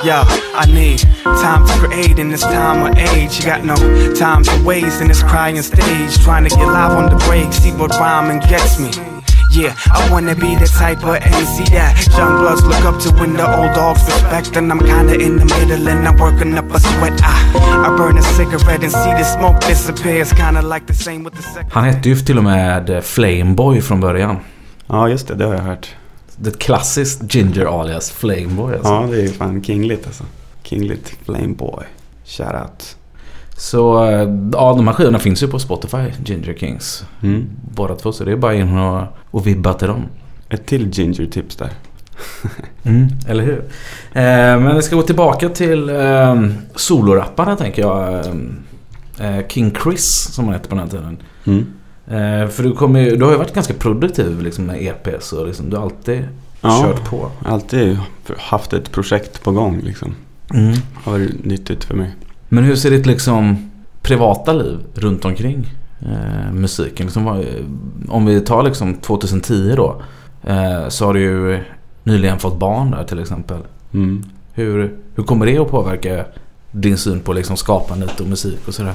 Yo, 0.08 0.24
I 0.56 0.66
need 0.72 1.00
time 1.24 1.68
to 1.68 1.74
create 1.84 2.18
in 2.18 2.30
this 2.30 2.40
time 2.40 2.80
of 2.90 2.98
age. 2.98 3.40
You 3.40 3.44
got 3.44 3.66
no 3.66 3.76
time 4.14 4.42
to 4.44 4.64
waste 4.64 5.02
in 5.02 5.10
this 5.10 5.22
crying 5.22 5.62
stage. 5.62 6.18
Trying 6.24 6.46
to 6.48 6.50
get 6.50 6.66
live 6.66 6.94
on 6.94 7.10
the 7.10 7.18
break, 7.26 7.52
see 7.52 7.74
what 7.74 7.92
rhyming 8.00 8.40
gets 8.48 8.80
me. 8.80 8.90
Yeah, 9.52 9.76
I 9.92 10.10
wanna 10.10 10.34
be 10.34 10.56
the 10.56 10.68
type 10.80 11.04
of 11.04 11.16
MC 11.16 11.66
that 11.76 12.08
young 12.18 12.38
bloods 12.40 12.64
look 12.64 12.86
up 12.86 13.02
to 13.02 13.10
when 13.20 13.34
the 13.34 13.44
old 13.44 13.76
dogs 13.76 14.02
respect. 14.06 14.56
And 14.56 14.72
I'm 14.72 14.80
kinda 14.80 15.16
in 15.20 15.40
the 15.40 15.46
middle 15.46 15.90
and 15.90 16.08
I'm 16.08 16.18
working 16.18 16.58
up 16.58 16.72
a 16.72 16.80
sweat. 16.80 17.20
I, 17.22 17.88
I 17.88 17.98
burn 17.98 18.18
a 18.18 18.22
cigarette 18.22 18.84
and 18.84 18.94
see 18.94 19.14
the 19.20 19.26
smoke 19.26 19.60
disappear. 19.60 20.22
It's 20.22 20.32
kinda 20.32 20.62
like 20.62 20.86
the 20.88 20.94
same 20.94 21.26
with 21.26 21.36
the 21.36 21.42
second. 21.42 21.72
Han 21.74 21.84
hette 21.84 22.10
ju 22.10 22.16
till 22.16 22.38
och 22.38 22.44
med 22.44 23.04
Flameboy 23.04 23.82
från 23.82 24.00
början. 24.00 24.38
Ja, 24.88 25.10
just 25.10 25.28
det. 25.28 25.36
Det 25.36 25.46
har 25.46 25.54
jag 25.54 25.62
hört. 25.62 25.96
Det 26.40 26.50
är 26.50 26.54
klassiskt 26.54 27.36
Ginger 27.36 27.82
alias 27.82 28.12
Flameboy 28.12 28.74
alltså. 28.74 28.90
Ja, 28.90 29.08
det 29.12 29.18
är 29.18 29.22
ju 29.22 29.30
fan 29.30 29.64
kingligt 29.64 30.08
alltså. 30.08 30.24
Kingligt 30.64 31.18
Flameboy. 31.26 31.84
Shoutout. 32.26 32.96
Så 33.58 34.06
eh, 34.06 34.30
ja, 34.54 34.74
de 34.74 34.88
här 34.88 34.94
skivorna 34.94 35.20
finns 35.20 35.44
ju 35.44 35.48
på 35.48 35.60
Spotify, 35.60 35.98
Ginger 36.26 36.54
Kings. 36.54 37.06
Mm. 37.24 37.50
Båda 37.76 37.96
två, 37.96 38.12
så 38.12 38.24
det 38.24 38.32
är 38.32 38.36
bara 38.36 38.54
in 38.54 38.78
och, 38.78 39.04
och 39.32 39.48
vibba 39.48 39.74
till 39.74 39.88
dem. 39.88 40.04
Ett 40.50 40.66
till 40.66 40.90
Ginger-tips 40.90 41.56
där. 41.56 41.70
Mm, 42.84 43.08
eller 43.28 43.44
hur? 43.44 43.60
Eh, 44.14 44.60
men 44.60 44.76
vi 44.76 44.82
ska 44.82 44.96
gå 44.96 45.02
tillbaka 45.02 45.50
till 45.50 45.90
eh, 45.90 46.46
solorapparna 46.76 47.56
tänker 47.56 47.82
jag. 47.82 48.26
Eh, 49.20 49.48
King 49.48 49.76
Chris 49.84 50.34
som 50.34 50.46
han 50.46 50.54
hette 50.54 50.70
på 50.70 50.76
den 50.76 50.84
här 50.84 50.92
tiden. 50.92 51.18
Mm. 51.46 51.66
Eh, 52.08 52.48
för 52.48 52.64
du, 52.64 52.74
kommer, 52.74 53.12
du 53.12 53.24
har 53.24 53.32
ju 53.32 53.38
varit 53.38 53.54
ganska 53.54 53.74
produktiv 53.74 54.42
liksom, 54.42 54.66
med 54.66 54.82
EPs 54.82 55.34
och 55.34 55.48
liksom, 55.48 55.70
du 55.70 55.76
har 55.76 55.84
alltid 55.84 56.28
kört 56.62 57.10
på. 57.10 57.32
alltid 57.46 57.98
haft 58.38 58.74
ett 58.74 58.92
projekt 58.92 59.44
på 59.44 59.52
gång 59.52 59.82
liksom. 59.84 60.16
Mm. 60.54 60.74
Har 60.94 61.12
varit 61.12 61.46
nyttigt 61.46 61.84
för 61.84 61.96
mig. 61.96 62.16
Men 62.50 62.64
hur 62.64 62.76
ser 62.76 62.92
ditt 62.92 63.06
liksom 63.06 63.72
privata 64.02 64.54
liv 64.54 64.80
runt 64.94 65.26
omkring 65.26 65.74
eh, 66.00 66.54
musiken? 66.54 67.06
Liksom, 67.06 67.46
om 68.10 68.26
vi 68.26 68.42
tar 68.42 68.64
liksom 68.64 68.94
2010 68.94 69.74
då. 69.76 70.02
Eh, 70.44 70.88
så 70.90 71.06
har 71.06 71.14
du 71.14 71.20
ju 71.20 71.64
nyligen 72.04 72.40
fått 72.40 72.60
barn 72.60 72.92
där 72.92 73.04
till 73.04 73.20
exempel. 73.20 73.60
Mm. 73.94 74.24
Hur, 74.54 74.98
hur 75.16 75.24
kommer 75.24 75.46
det 75.46 75.58
att 75.58 75.72
påverka 75.72 76.26
din 76.72 76.98
syn 76.98 77.20
på 77.20 77.34
liksom 77.34 77.58
skapandet 77.58 78.20
och 78.20 78.28
musik 78.28 78.68
och 78.68 78.74
sådär? 78.74 78.94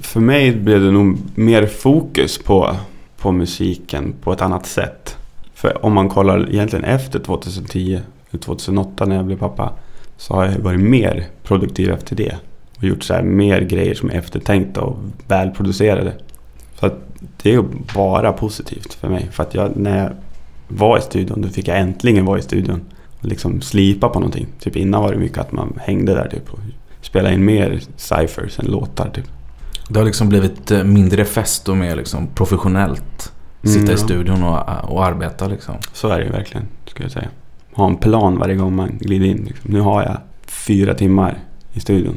För 0.00 0.20
mig 0.20 0.52
blev 0.52 0.80
det 0.80 0.90
nog 0.90 1.18
mer 1.34 1.66
fokus 1.66 2.38
på, 2.38 2.76
på 3.16 3.32
musiken 3.32 4.14
på 4.22 4.32
ett 4.32 4.42
annat 4.42 4.66
sätt. 4.66 5.16
För 5.54 5.84
om 5.84 5.92
man 5.92 6.08
kollar 6.08 6.50
egentligen 6.50 6.84
efter 6.84 7.18
2010, 7.18 8.00
eller 8.30 8.40
2008 8.42 9.06
när 9.06 9.16
jag 9.16 9.24
blev 9.24 9.38
pappa. 9.38 9.72
Så 10.16 10.34
har 10.34 10.44
jag 10.44 10.58
varit 10.58 10.80
mer 10.80 11.26
produktiv 11.42 11.90
efter 11.90 12.16
det. 12.16 12.36
Och 12.76 12.84
gjort 12.84 13.02
så 13.02 13.14
här 13.14 13.22
mer 13.22 13.60
grejer 13.60 13.94
som 13.94 14.10
är 14.10 14.14
eftertänkta 14.14 14.80
och 14.80 14.98
välproducerade. 15.28 16.12
Så 16.80 16.86
att 16.86 16.94
det 17.42 17.54
är 17.54 17.64
bara 17.94 18.32
positivt 18.32 18.94
för 18.94 19.08
mig. 19.08 19.28
För 19.32 19.42
att 19.42 19.54
jag, 19.54 19.76
när 19.76 19.98
jag 19.98 20.10
var 20.68 20.98
i 20.98 21.00
studion, 21.00 21.42
då 21.42 21.48
fick 21.48 21.68
jag 21.68 21.78
äntligen 21.80 22.24
vara 22.24 22.38
i 22.38 22.42
studion. 22.42 22.80
Och 23.20 23.26
liksom 23.26 23.60
slipa 23.60 24.08
på 24.08 24.20
någonting. 24.20 24.46
Typ 24.60 24.76
innan 24.76 25.02
var 25.02 25.12
det 25.12 25.18
mycket 25.18 25.38
att 25.38 25.52
man 25.52 25.78
hängde 25.82 26.14
där 26.14 26.28
typ. 26.28 26.52
Och 26.52 26.58
spelade 27.00 27.34
in 27.34 27.44
mer 27.44 27.80
cyphers 27.96 28.58
än 28.58 28.66
låtar 28.66 29.10
typ. 29.10 29.26
Det 29.90 29.98
har 29.98 30.06
liksom 30.06 30.28
blivit 30.28 30.70
eh, 30.70 30.84
mindre 30.84 31.24
fest 31.24 31.68
och 31.68 31.76
mer 31.76 31.96
liksom 31.96 32.26
professionellt. 32.26 33.32
Sitta 33.62 33.78
Mm, 33.78 33.90
i 33.90 33.92
ja. 33.92 33.96
studion 33.96 34.42
och, 34.42 34.90
och 34.92 35.04
arbeta 35.04 35.48
liksom. 35.48 35.74
Så 35.92 36.08
är 36.08 36.18
det 36.18 36.24
ju 36.24 36.30
verkligen, 36.30 36.66
skulle 36.86 37.04
jag 37.04 37.12
säga. 37.12 37.28
Ha 37.72 37.86
en 37.86 37.96
plan 37.96 38.38
varje 38.38 38.54
gång 38.54 38.76
man 38.76 38.98
glider 39.00 39.26
in. 39.26 39.44
Liksom. 39.46 39.70
Nu 39.70 39.80
har 39.80 40.02
jag 40.02 40.16
fyra 40.46 40.94
timmar 40.94 41.38
i 41.72 41.80
studion. 41.80 42.16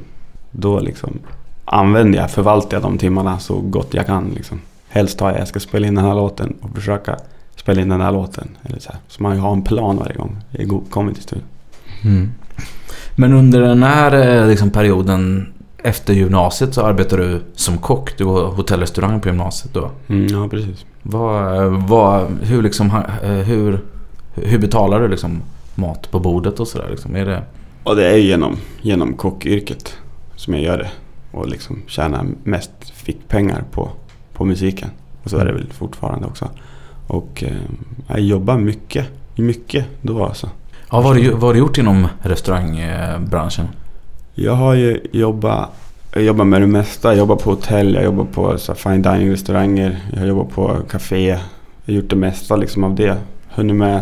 Då 0.51 0.79
liksom 0.79 1.19
använder 1.65 2.19
jag, 2.19 2.31
förvaltar 2.31 2.77
jag 2.77 2.81
de 2.83 2.97
timmarna 2.97 3.39
så 3.39 3.59
gott 3.59 3.93
jag 3.93 4.05
kan. 4.05 4.29
Liksom. 4.35 4.61
Helst 4.89 5.19
har 5.19 5.31
jag, 5.31 5.39
jag 5.39 5.47
ska 5.47 5.59
spela 5.59 5.87
in 5.87 5.95
den 5.95 6.05
här 6.05 6.15
låten 6.15 6.53
och 6.61 6.75
försöka 6.75 7.17
spela 7.55 7.81
in 7.81 7.89
den 7.89 8.01
här 8.01 8.11
låten. 8.11 8.47
Eller 8.63 8.79
så, 8.79 8.91
här. 8.91 8.99
så 9.07 9.23
man 9.23 9.39
har 9.39 9.53
en 9.53 9.61
plan 9.63 9.97
varje 9.97 10.15
gång 10.15 10.37
jag 10.51 10.83
kommer 10.89 11.13
till 11.13 11.23
studion. 11.23 11.47
Mm. 12.03 12.31
Men 13.15 13.33
under 13.33 13.61
den 13.61 13.83
här 13.83 14.41
eh, 14.41 14.47
liksom, 14.47 14.69
perioden 14.69 15.53
efter 15.83 16.13
gymnasiet 16.13 16.73
så 16.73 16.81
arbetar 16.81 17.17
du 17.17 17.41
som 17.55 17.77
kock. 17.77 18.17
Du 18.17 18.23
var 18.23 18.45
hotellrestaurang 18.45 19.21
på 19.21 19.27
gymnasiet 19.27 19.73
då. 19.73 19.91
Mm, 20.07 20.27
ja, 20.27 20.47
precis. 20.47 20.85
Vad, 21.01 21.67
vad, 21.71 22.27
hur, 22.41 22.61
liksom, 22.61 22.91
eh, 23.23 23.29
hur, 23.29 23.79
hur 24.33 24.59
betalar 24.59 24.99
du 24.99 25.07
liksom 25.07 25.41
mat 25.75 26.11
på 26.11 26.19
bordet 26.19 26.59
och 26.59 26.67
sådär? 26.67 26.87
Liksom? 26.89 27.15
Är 27.15 27.25
det... 27.25 27.43
Och 27.83 27.95
det 27.95 28.07
är 28.07 28.17
genom, 28.17 28.57
genom 28.81 29.13
kockyrket 29.13 29.97
som 30.35 30.53
jag 30.53 30.63
gör 30.63 30.77
det. 30.77 30.91
Och 31.31 31.47
liksom 31.47 31.81
tjänar 31.87 32.25
mest 32.43 32.71
fickpengar 32.93 33.63
på, 33.71 33.89
på 34.33 34.45
musiken. 34.45 34.89
Och 35.23 35.29
så 35.29 35.37
är 35.37 35.45
det 35.45 35.53
väl 35.53 35.71
fortfarande 35.73 36.27
också. 36.27 36.49
Och 37.07 37.43
eh, 37.43 37.53
jag 38.07 38.19
jobbar 38.19 38.57
mycket, 38.57 39.07
mycket 39.35 39.85
då 40.01 40.25
alltså. 40.25 40.49
Ja, 40.91 41.01
vad, 41.01 41.05
har 41.05 41.15
du, 41.15 41.31
vad 41.31 41.41
har 41.41 41.53
du 41.53 41.59
gjort 41.59 41.77
inom 41.77 42.07
restaurangbranschen? 42.21 43.67
Jag 44.35 44.53
har 44.53 44.73
ju 44.73 44.99
jobbat, 45.11 45.69
jag 46.13 46.23
jobbar 46.23 46.45
med 46.45 46.61
det 46.61 46.67
mesta. 46.67 47.07
Jag 47.07 47.17
jobbar 47.17 47.35
på 47.35 47.49
hotell, 47.49 47.93
jag 47.93 48.03
jobbar 48.03 48.25
på 48.25 48.57
så 48.57 48.75
fine 48.75 49.01
dining 49.01 49.31
restauranger. 49.31 49.99
Jag 50.13 50.27
jobbar 50.27 50.43
på 50.43 50.77
café. 50.89 51.27
Jag 51.85 51.93
har 51.93 51.93
gjort 51.93 52.09
det 52.09 52.15
mesta 52.15 52.55
liksom 52.55 52.83
av 52.83 52.95
det. 52.95 53.17
Hunnit 53.49 53.75
med 53.75 54.01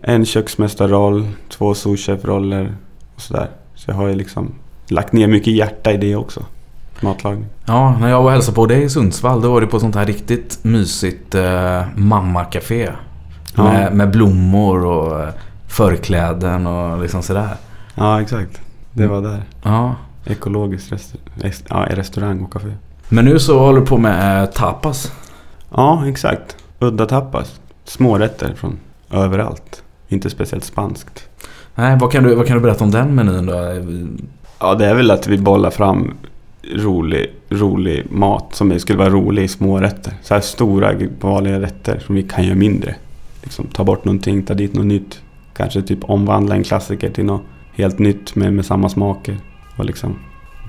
en 0.00 0.24
köksmästarroll, 0.24 1.28
två 1.48 1.74
souschefroller 1.74 2.74
och 3.14 3.20
sådär. 3.20 3.48
Så 3.74 3.90
jag 3.90 3.96
har 3.96 4.08
ju 4.08 4.14
liksom 4.14 4.54
lagt 4.88 5.12
ner 5.12 5.28
mycket 5.28 5.52
hjärta 5.54 5.92
i 5.92 5.96
det 5.96 6.16
också. 6.16 6.42
Matlagning. 7.00 7.46
Ja, 7.64 7.98
när 8.00 8.08
jag 8.08 8.18
var 8.18 8.24
och 8.24 8.30
hälsade 8.30 8.54
på 8.54 8.66
dig 8.66 8.82
i 8.82 8.88
Sundsvall 8.88 9.42
då 9.42 9.52
var 9.52 9.60
det 9.60 9.66
på 9.66 9.80
sånt 9.80 9.94
här 9.94 10.06
riktigt 10.06 10.58
mysigt 10.62 11.34
eh, 11.34 11.82
mammakafé. 11.96 12.90
Ja. 13.56 13.64
Med, 13.64 13.94
med 13.94 14.10
blommor 14.10 14.86
och 14.86 15.20
eh, 15.20 15.28
förkläden 15.66 16.66
och 16.66 17.02
liksom 17.02 17.22
sådär. 17.22 17.48
Ja, 17.94 18.20
exakt. 18.20 18.60
Det 18.96 19.06
var 19.06 19.22
där. 19.22 19.42
Ja. 19.62 19.94
Ekologisk 20.26 20.92
restaur- 20.92 21.20
ja, 21.68 21.86
restaurang 21.90 22.40
och 22.42 22.52
café. 22.52 22.68
Men 23.08 23.24
nu 23.24 23.38
så 23.38 23.58
håller 23.58 23.80
du 23.80 23.86
på 23.86 23.98
med 23.98 24.42
eh, 24.42 24.48
tapas. 24.48 25.12
Ja, 25.70 26.08
exakt. 26.08 26.56
Udda 26.78 27.06
tapas. 27.06 27.60
Smårätter 27.84 28.54
från 28.54 28.78
överallt. 29.10 29.82
Inte 30.08 30.30
speciellt 30.30 30.64
spanskt. 30.64 31.28
Nej, 31.74 31.98
vad 32.00 32.12
kan, 32.12 32.24
du, 32.24 32.34
vad 32.34 32.46
kan 32.46 32.56
du 32.56 32.62
berätta 32.62 32.84
om 32.84 32.90
den 32.90 33.14
menyn 33.14 33.46
då? 33.46 33.54
Ja, 34.60 34.74
det 34.74 34.86
är 34.86 34.94
väl 34.94 35.10
att 35.10 35.26
vi 35.26 35.38
bollar 35.38 35.70
fram 35.70 36.14
rolig, 36.74 37.32
rolig 37.50 38.06
mat 38.10 38.54
som 38.54 38.78
skulle 38.80 38.98
vara 38.98 39.10
rolig 39.10 39.42
i 39.44 39.48
små 39.48 39.80
rätter. 39.80 40.12
Så 40.22 40.34
här 40.34 40.40
stora 40.40 40.92
vanliga 41.20 41.60
rätter 41.60 41.98
som 41.98 42.14
vi 42.14 42.22
kan 42.22 42.44
göra 42.44 42.54
mindre. 42.54 42.94
Liksom 43.42 43.66
ta 43.66 43.84
bort 43.84 44.04
någonting, 44.04 44.42
ta 44.42 44.54
dit 44.54 44.74
något 44.74 44.86
nytt. 44.86 45.20
Kanske 45.56 45.82
typ 45.82 46.04
omvandla 46.04 46.54
en 46.54 46.64
klassiker 46.64 47.10
till 47.10 47.24
något 47.24 47.42
helt 47.76 47.98
nytt 47.98 48.34
med, 48.34 48.52
med 48.52 48.66
samma 48.66 48.88
smaker. 48.88 49.36
Och 49.76 49.84
liksom 49.84 50.18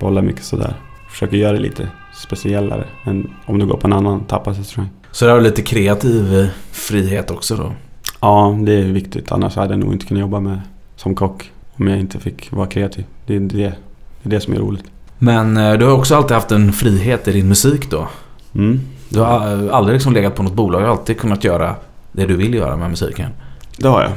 bolla 0.00 0.22
mycket 0.22 0.44
sådär. 0.44 0.74
Försöker 1.10 1.36
göra 1.36 1.52
det 1.52 1.58
lite 1.58 1.88
speciellare 2.14 2.84
än 3.04 3.30
om 3.46 3.58
du 3.58 3.66
går 3.66 3.76
på 3.76 3.86
en 3.86 3.92
annan 3.92 4.24
tapasrestaurang. 4.24 4.88
Så 5.10 5.26
det 5.26 5.32
har 5.32 5.40
lite 5.40 5.62
kreativ 5.62 6.38
eh, 6.38 6.46
frihet 6.70 7.30
också 7.30 7.56
då? 7.56 7.72
Ja, 8.20 8.58
det 8.62 8.72
är 8.72 8.84
viktigt. 8.84 9.32
Annars 9.32 9.56
hade 9.56 9.72
jag 9.72 9.78
nog 9.78 9.92
inte 9.92 10.06
kunnat 10.06 10.20
jobba 10.20 10.40
med 10.40 10.60
som 10.96 11.14
kock. 11.14 11.52
Om 11.76 11.88
jag 11.88 11.98
inte 11.98 12.20
fick 12.20 12.52
vara 12.52 12.66
kreativ. 12.66 13.04
Det 13.26 13.36
är 13.36 13.40
det, 13.40 13.56
det, 13.56 13.64
är 13.64 13.74
det 14.22 14.40
som 14.40 14.54
är 14.54 14.58
roligt. 14.58 14.84
Men 15.18 15.56
eh, 15.56 15.72
du 15.72 15.84
har 15.84 15.92
också 15.92 16.14
alltid 16.14 16.34
haft 16.34 16.52
en 16.52 16.72
frihet 16.72 17.28
i 17.28 17.32
din 17.32 17.48
musik 17.48 17.90
då? 17.90 18.08
Mm. 18.54 18.80
Du 19.08 19.20
har 19.20 19.68
aldrig 19.68 19.94
liksom 19.94 20.12
legat 20.12 20.34
på 20.34 20.42
något 20.42 20.54
bolag. 20.54 20.80
Du 20.80 20.84
har 20.86 20.92
alltid 20.92 21.18
kunnat 21.18 21.44
göra 21.44 21.74
det 22.12 22.26
du 22.26 22.36
vill 22.36 22.54
göra 22.54 22.76
med 22.76 22.90
musiken. 22.90 23.30
Det 23.76 23.88
har 23.88 24.02
jag. 24.02 24.12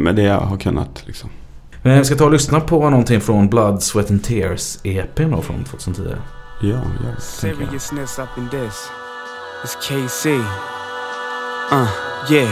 Med 0.00 0.16
det 0.16 0.22
jag 0.22 0.40
har 0.40 0.56
kunnat 0.56 1.02
liksom. 1.06 1.30
Men 1.82 1.96
jag 1.96 2.06
ska 2.06 2.16
ta 2.16 2.24
och 2.24 2.32
lyssna 2.32 2.60
på 2.60 2.90
någonting 2.90 3.20
från 3.20 3.48
Blood, 3.48 3.82
Sweat 3.82 4.10
and 4.10 4.24
Tears 4.24 4.78
EPn 4.82 5.30
då 5.30 5.42
från 5.42 5.64
2010. 5.64 6.16
Ja, 6.60 6.68
ja. 6.68 7.20
Seriousness 7.20 8.18
up 8.18 8.28
in 8.38 8.48
this. 8.48 8.90
It's 9.64 9.76
KC. 9.80 10.30
Uh, 11.72 11.88
yeah. 12.30 12.50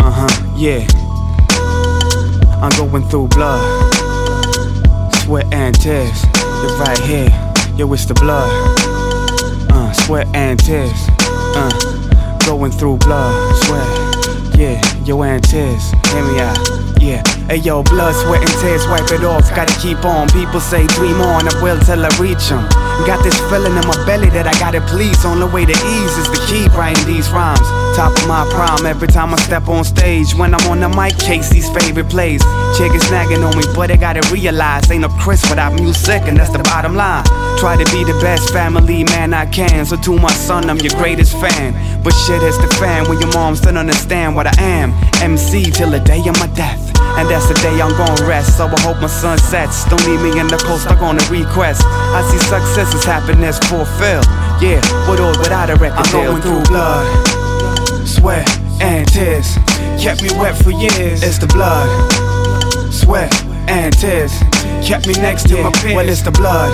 Uh 0.00 0.10
huh, 0.10 0.62
yeah. 0.62 0.86
I'm 2.62 2.90
going 2.90 3.08
through 3.10 3.28
blood, 3.28 3.60
sweat 5.24 5.54
and 5.54 5.74
tears. 5.80 6.24
You're 6.62 6.78
right 6.78 6.98
here, 6.98 7.30
yo, 7.78 7.92
it's 7.92 8.06
the 8.06 8.14
blood. 8.14 8.50
Uh, 9.70 9.92
sweat 9.92 10.26
and 10.34 10.58
tears. 10.58 11.08
Uh, 11.56 11.70
going 12.46 12.72
through 12.72 12.96
blood, 12.98 13.56
sweat. 13.64 14.58
Yeah, 14.58 14.80
yo, 15.04 15.38
tears. 15.40 15.90
Hear 16.12 16.24
me 16.24 16.40
out. 16.40 16.58
Yeah, 17.00 17.22
hey 17.48 17.56
yo, 17.56 17.82
blood, 17.82 18.14
sweat, 18.14 18.40
and 18.40 18.60
tears, 18.62 18.86
wipe 18.88 19.10
it 19.10 19.24
off. 19.24 19.54
Gotta 19.54 19.78
keep 19.80 20.02
on. 20.06 20.28
People 20.30 20.60
say 20.60 20.86
dream 20.86 21.20
on, 21.20 21.46
I 21.46 21.62
will 21.62 21.78
till 21.80 22.02
I 22.02 22.08
reach 22.18 22.50
'em. 22.50 22.66
Got 23.04 23.22
this 23.22 23.38
feeling 23.50 23.76
in 23.76 23.86
my 23.86 24.06
belly 24.06 24.30
that 24.30 24.46
I 24.46 24.58
gotta 24.58 24.80
please. 24.80 25.22
Only 25.24 25.46
way 25.46 25.66
to 25.66 25.72
ease 25.72 26.16
is 26.16 26.28
to 26.28 26.40
keep 26.46 26.74
writing 26.74 27.04
these 27.04 27.28
rhymes. 27.30 27.66
Top 27.94 28.16
of 28.16 28.26
my 28.26 28.46
prime 28.50 28.86
every 28.86 29.08
time 29.08 29.34
I 29.34 29.36
step 29.42 29.68
on 29.68 29.84
stage. 29.84 30.34
When 30.34 30.54
I'm 30.54 30.66
on 30.70 30.80
the 30.80 30.88
mic, 30.88 31.18
Casey's 31.18 31.68
favorite 31.68 32.08
plays. 32.08 32.42
Chick 32.78 32.94
is 32.94 33.10
nagging 33.10 33.44
on 33.44 33.54
me, 33.58 33.64
but 33.74 33.90
I 33.90 33.96
gotta 33.96 34.22
realize 34.32 34.90
ain't 34.90 35.02
no 35.02 35.08
Chris 35.08 35.42
without 35.50 35.74
music, 35.74 36.22
and 36.26 36.38
that's 36.38 36.50
the 36.50 36.60
bottom 36.60 36.96
line. 36.96 37.24
Try 37.58 37.76
to 37.76 37.84
be 37.92 38.04
the 38.04 38.18
best 38.20 38.50
family 38.50 39.04
man 39.04 39.34
I 39.34 39.44
can. 39.44 39.84
So 39.84 39.96
to 39.96 40.18
my 40.18 40.32
son, 40.32 40.70
I'm 40.70 40.78
your 40.78 40.94
greatest 40.96 41.36
fan. 41.36 41.74
But 42.02 42.14
shit 42.14 42.40
hits 42.40 42.56
the 42.58 42.68
fan 42.80 43.08
when 43.08 43.20
your 43.20 43.32
moms 43.32 43.60
don't 43.60 43.76
understand 43.76 44.36
what 44.36 44.46
I 44.46 44.54
am. 44.62 44.93
MC 45.22 45.70
till 45.70 45.90
the 45.90 46.00
day 46.00 46.20
of 46.28 46.38
my 46.38 46.46
death. 46.54 46.80
And 47.16 47.28
that's 47.28 47.46
the 47.46 47.54
day 47.54 47.80
I'm 47.80 47.94
gonna 47.96 48.26
rest. 48.26 48.56
So 48.56 48.66
I 48.66 48.80
hope 48.80 49.00
my 49.00 49.06
sun 49.06 49.38
sets. 49.38 49.84
Don't 49.86 50.04
leave 50.06 50.20
me 50.20 50.38
in 50.38 50.46
the 50.48 50.58
cold 50.58 50.80
stuck 50.80 51.00
on 51.02 51.16
a 51.18 51.24
request. 51.30 51.82
I 51.84 52.22
see 52.30 52.38
success 52.38 52.94
as 52.94 53.04
happiness 53.04 53.58
fulfilled. 53.70 54.26
Yeah, 54.60 54.80
with 55.08 55.20
or 55.20 55.30
without 55.38 55.70
a 55.70 55.76
record 55.76 56.06
I'm 56.06 56.10
deal. 56.10 56.30
going 56.32 56.42
through 56.42 56.62
blood, 56.70 57.06
sweat, 58.06 58.48
and 58.80 59.06
tears. 59.08 59.56
Kept 60.00 60.22
me 60.22 60.30
wet 60.38 60.56
for 60.56 60.70
years. 60.70 61.22
It's 61.22 61.38
the 61.38 61.46
blood, 61.46 61.88
sweat, 62.92 63.32
and 63.68 63.92
tears. 63.96 64.32
Kept 64.84 65.06
me 65.06 65.14
next 65.14 65.48
to 65.48 65.62
my 65.62 65.70
peers. 65.70 65.94
Well, 65.94 66.08
it's 66.08 66.22
the 66.22 66.32
blood. 66.32 66.70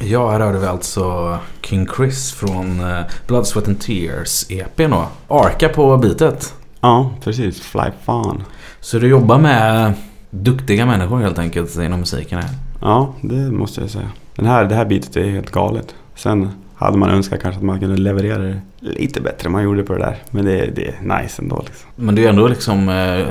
Ja, 0.00 0.30
här 0.30 0.40
hörde 0.40 0.58
vi 0.58 0.66
alltså 0.66 1.38
King 1.62 1.86
Chris 1.96 2.32
från 2.32 2.80
eh, 2.80 3.00
Blood, 3.26 3.46
Sweat 3.46 3.68
and 3.68 3.80
Tears 3.80 4.46
EPn 4.50 4.90
då. 4.90 5.06
Arka 5.28 5.68
på 5.68 5.96
bitet. 5.96 6.54
Ja, 6.80 7.10
precis. 7.24 7.60
Fly 7.60 7.82
fan. 8.04 8.42
Så 8.80 8.98
du 8.98 9.08
jobbar 9.08 9.38
med 9.38 9.92
duktiga 10.30 10.86
människor 10.86 11.18
helt 11.20 11.38
enkelt 11.38 11.76
inom 11.76 12.00
musiken 12.00 12.38
här? 12.38 12.50
Ja, 12.80 13.14
det 13.22 13.50
måste 13.50 13.80
jag 13.80 13.90
säga. 13.90 14.08
Den 14.36 14.46
här, 14.46 14.64
det 14.64 14.74
här 14.74 14.84
bitet 14.84 15.16
är 15.16 15.30
helt 15.30 15.50
galet. 15.50 15.94
Sen 16.16 16.48
hade 16.74 16.98
man 16.98 17.10
önskat 17.10 17.40
kanske 17.42 17.58
att 17.58 17.64
man 17.64 17.80
kunde 17.80 17.96
leverera 17.96 18.38
det 18.42 18.60
lite 18.80 19.20
bättre 19.20 19.46
än 19.46 19.52
man 19.52 19.62
gjorde 19.62 19.82
på 19.82 19.92
det 19.92 19.98
där. 19.98 20.16
Men 20.30 20.44
det, 20.44 20.70
det 20.76 20.86
är 20.88 21.20
nice 21.22 21.42
ändå 21.42 21.62
liksom. 21.66 21.88
Men 21.96 22.14
det 22.14 22.24
är 22.24 22.28
ändå 22.28 22.48
liksom... 22.48 22.88
eh, 22.88 23.26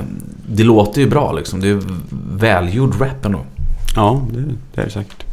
Det 0.48 0.64
låter 0.64 1.02
ju 1.02 1.10
bra 1.10 1.32
liksom. 1.34 1.60
Det 1.60 1.68
är 1.70 1.80
välgjord 2.34 3.02
rap 3.02 3.26
ändå. 3.26 3.40
Ja, 3.96 4.22
det, 4.32 4.42
det 4.74 4.82
är 4.82 4.86
det 4.86 4.92
säkert. 4.92 5.24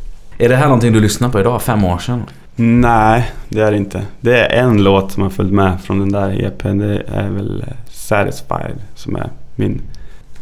Är 0.41 0.49
det 0.49 0.57
här 0.57 0.64
någonting 0.64 0.93
du 0.93 1.01
lyssnar 1.01 1.28
på 1.28 1.41
idag, 1.41 1.62
fem 1.62 1.84
år 1.84 1.99
sedan? 1.99 2.22
Nej, 2.57 3.30
det 3.49 3.61
är 3.61 3.70
det 3.70 3.76
inte. 3.76 4.03
Det 4.20 4.38
är 4.38 4.62
en 4.62 4.82
låt 4.82 5.12
som 5.12 5.22
har 5.22 5.30
följt 5.30 5.53
med 5.53 5.80
från 5.80 5.99
den 5.99 6.12
där 6.12 6.45
EPn. 6.45 6.78
Det 6.78 7.03
är 7.07 7.28
väl 7.30 7.64
Satisfied 7.88 8.76
som 8.95 9.16
är 9.16 9.30
min 9.57 9.80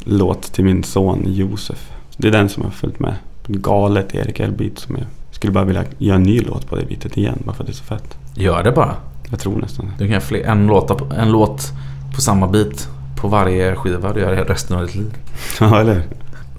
låt 0.05 0.43
till 0.43 0.65
min 0.65 0.85
son 0.85 1.23
Josef. 1.27 1.91
Det 2.17 2.29
är 2.29 2.33
den 2.33 2.49
som 2.49 2.63
har 2.63 2.71
följt 2.71 2.99
med. 2.99 3.15
Galet 3.47 4.15
Erik 4.15 4.41
L-beat 4.41 4.79
som 4.79 4.97
jag 4.97 5.07
skulle 5.31 5.53
bara 5.53 5.65
vilja 5.65 5.85
göra 5.99 6.17
en 6.17 6.23
ny 6.23 6.41
låt 6.41 6.69
på 6.69 6.77
det 6.77 6.85
bitet 6.85 7.17
igen 7.17 7.39
bara 7.45 7.53
för 7.53 7.63
att 7.63 7.67
det 7.67 7.73
är 7.73 7.75
så 7.75 7.85
fett. 7.85 8.19
Gör 8.35 8.63
det 8.63 8.73
bara. 8.73 8.95
Jag 9.31 9.41
tror 9.41 9.57
nästan 9.57 9.87
det. 9.87 9.93
Du 9.93 9.99
kan 9.99 10.09
göra 10.09 10.21
fler, 10.21 10.45
en, 10.45 10.67
låta 10.67 10.95
på, 10.95 11.15
en 11.15 11.31
låt 11.33 11.73
på 12.15 12.21
samma 12.21 12.47
bit 12.47 12.89
på 13.17 13.29
varje 13.29 13.77
skiva 13.77 14.13
du 14.13 14.21
gör 14.21 14.37
resten 14.37 14.77
av 14.77 14.87
ditt 14.87 14.95
liv. 14.95 15.15
Ja, 15.61 15.81
eller 15.81 15.95
hur? 15.95 16.03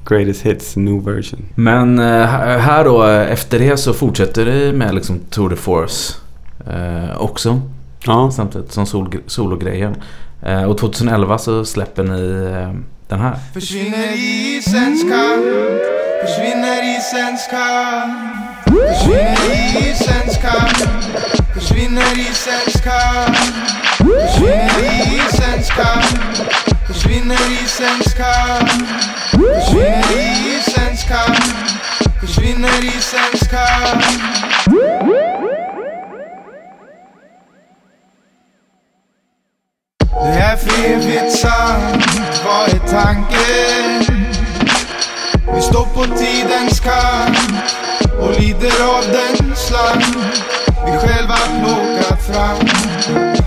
Greatest 0.09 0.41
hits, 0.41 0.75
new 0.75 1.03
version. 1.03 1.45
Men 1.55 1.99
eh, 1.99 2.25
här 2.59 2.83
då, 2.83 3.07
eh, 3.07 3.31
efter 3.31 3.59
det 3.59 3.77
så 3.77 3.93
fortsätter 3.93 4.45
det 4.45 4.73
med 4.73 4.95
liksom 4.95 5.19
Tour 5.19 5.49
de 5.49 5.55
Force 5.55 6.13
eh, 6.67 7.21
också. 7.21 7.61
Ja. 8.05 8.31
Samtidigt 8.31 8.71
som 8.71 8.85
sol, 8.85 9.17
sologrejen. 9.27 9.95
Och 10.67 10.77
2011 10.77 11.37
så 11.37 11.65
släpper 11.65 12.03
ni 12.03 12.43
den 13.07 13.19
här. 13.19 13.35
Försvinner 13.53 14.13
i 14.15 14.57
isens 14.57 15.01
kant 15.01 15.45
Försvinner 16.25 16.83
i 16.83 16.97
isens 16.97 17.47
kant 17.51 18.13
Försvinner 18.65 19.51
i 19.51 19.89
isens 19.89 20.37
kant 20.37 20.89
Försvinner 21.53 22.17
i 22.17 22.21
isens 22.21 22.81
kant 22.83 23.37
Försvinner 23.97 24.83
i 24.83 25.15
isens 25.15 25.69
kant 25.69 26.68
Försvinner 26.93 27.63
isens 27.63 28.13
kall 28.13 28.69
Försvinner 29.31 30.17
i 30.17 30.57
isens 30.57 31.03
kall 31.03 31.35
Försvinner 32.21 32.85
isens 32.85 33.47
kall 33.49 34.01
Det 40.11 40.39
är 40.39 40.55
för 40.55 40.85
evigt 40.85 41.39
sant, 41.39 42.41
vad 42.45 42.69
är 42.69 42.79
tanken? 42.91 44.25
Vi 45.55 45.61
står 45.61 45.85
på 45.85 46.03
tidens 46.17 46.79
kant 46.79 47.75
och 48.21 48.39
lider 48.39 48.83
av 48.83 49.03
den 49.11 49.55
slang. 49.55 50.03
Vi 50.85 51.07
själva 51.07 51.35
plockat 51.35 52.27
fram. 52.27 53.38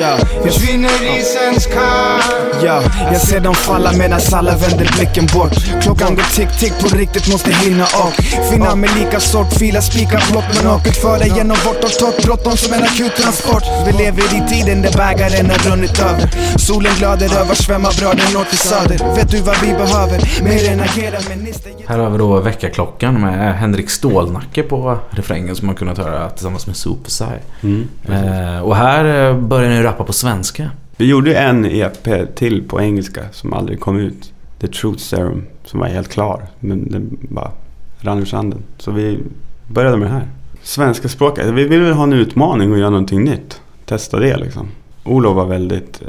Ja, 0.00 0.18
Försvinner 0.42 1.02
i 1.02 1.20
isens 1.20 1.66
kant. 1.66 2.40
Ja, 2.62 2.82
jag 3.12 3.20
ser 3.20 3.40
dem 3.40 3.54
falla 3.54 3.92
medan 3.92 4.20
alla 4.32 4.56
vänder 4.56 4.90
blicken 4.96 5.26
bort. 5.34 5.82
Klockan 5.82 6.14
går 6.14 6.22
tick-tick, 6.22 6.72
på 6.80 6.96
riktigt 6.96 7.28
måste 7.32 7.50
hinna 7.50 7.84
och. 7.84 8.24
Finna 8.50 8.74
mig 8.74 8.90
lika 8.98 9.20
sort, 9.20 9.52
fila 9.52 9.80
spikar 9.80 10.22
blått 10.30 10.44
Men 10.56 10.72
åket 10.72 10.96
före 10.96 11.26
genom 11.26 11.56
vårt 11.66 11.84
och 11.84 11.90
torrt. 11.90 12.22
Bråttom 12.22 12.56
som 12.56 12.74
en 12.74 12.82
akut 12.82 13.16
transport. 13.16 13.64
Vi 13.86 13.92
lever 13.92 14.22
i 14.22 14.48
tiden 14.48 14.82
där 14.82 14.92
bägaren 14.92 15.50
har 15.50 15.70
runnit 15.70 16.00
över. 16.00 16.58
Solen 16.58 16.92
glöder 16.98 17.40
över, 17.40 17.54
svämmar 17.54 17.92
bröder 17.98 18.34
norr 18.34 18.44
till 18.44 18.58
söder. 18.58 19.14
Vet 19.16 19.30
du 19.30 19.40
vad 19.40 19.56
vi 19.62 19.72
behöver? 19.72 20.42
Mer 20.44 20.72
än 20.72 20.80
agera 20.80 21.18
minister 21.36 21.72
Här 21.86 21.98
har 21.98 22.10
vi 22.10 22.18
då 22.18 22.40
väckarklockan 22.40 23.20
med 23.20 23.58
Henrik 23.58 23.90
Stålnacke 23.90 24.62
på 24.62 24.98
refrängen 25.10 25.56
som 25.56 25.66
man 25.66 25.76
kunnat 25.76 25.98
höra 25.98 26.30
tillsammans 26.30 26.66
med 26.66 26.76
Supersai. 26.76 27.38
Mm, 27.62 27.88
eh, 28.08 28.60
och 28.60 28.76
här 28.76 29.04
började 29.40 29.74
ni 29.74 29.82
rappa 29.82 30.04
på 30.04 30.12
svenska. 30.12 30.70
Vi 30.96 31.06
gjorde 31.06 31.38
en 31.38 31.64
EP 31.64 32.34
till 32.34 32.68
på 32.68 32.80
engelska 32.80 33.20
som 33.32 33.52
aldrig 33.52 33.80
kom 33.80 33.98
ut. 33.98 34.32
The 34.60 34.66
Truth 34.66 34.98
Serum 34.98 35.46
som 35.64 35.80
var 35.80 35.86
helt 35.86 36.08
klar. 36.08 36.46
Men 36.60 36.90
den 36.90 37.18
bara 37.20 37.50
rann 38.00 38.18
ur 38.18 38.24
sanden. 38.24 38.62
Så 38.78 38.90
vi 38.90 39.18
började 39.68 39.96
med 39.96 40.08
det 40.08 40.12
här. 40.12 40.28
Svenska 40.62 41.08
språket. 41.08 41.46
Vi 41.46 41.64
ville 41.64 41.84
väl 41.84 41.92
ha 41.92 42.02
en 42.02 42.12
utmaning 42.12 42.72
och 42.72 42.78
göra 42.78 42.90
någonting 42.90 43.24
nytt. 43.24 43.60
Testa 43.84 44.18
det 44.18 44.36
liksom. 44.36 44.68
Olof 45.04 45.36
var 45.36 45.46
väldigt 45.46 46.02
eh, 46.02 46.08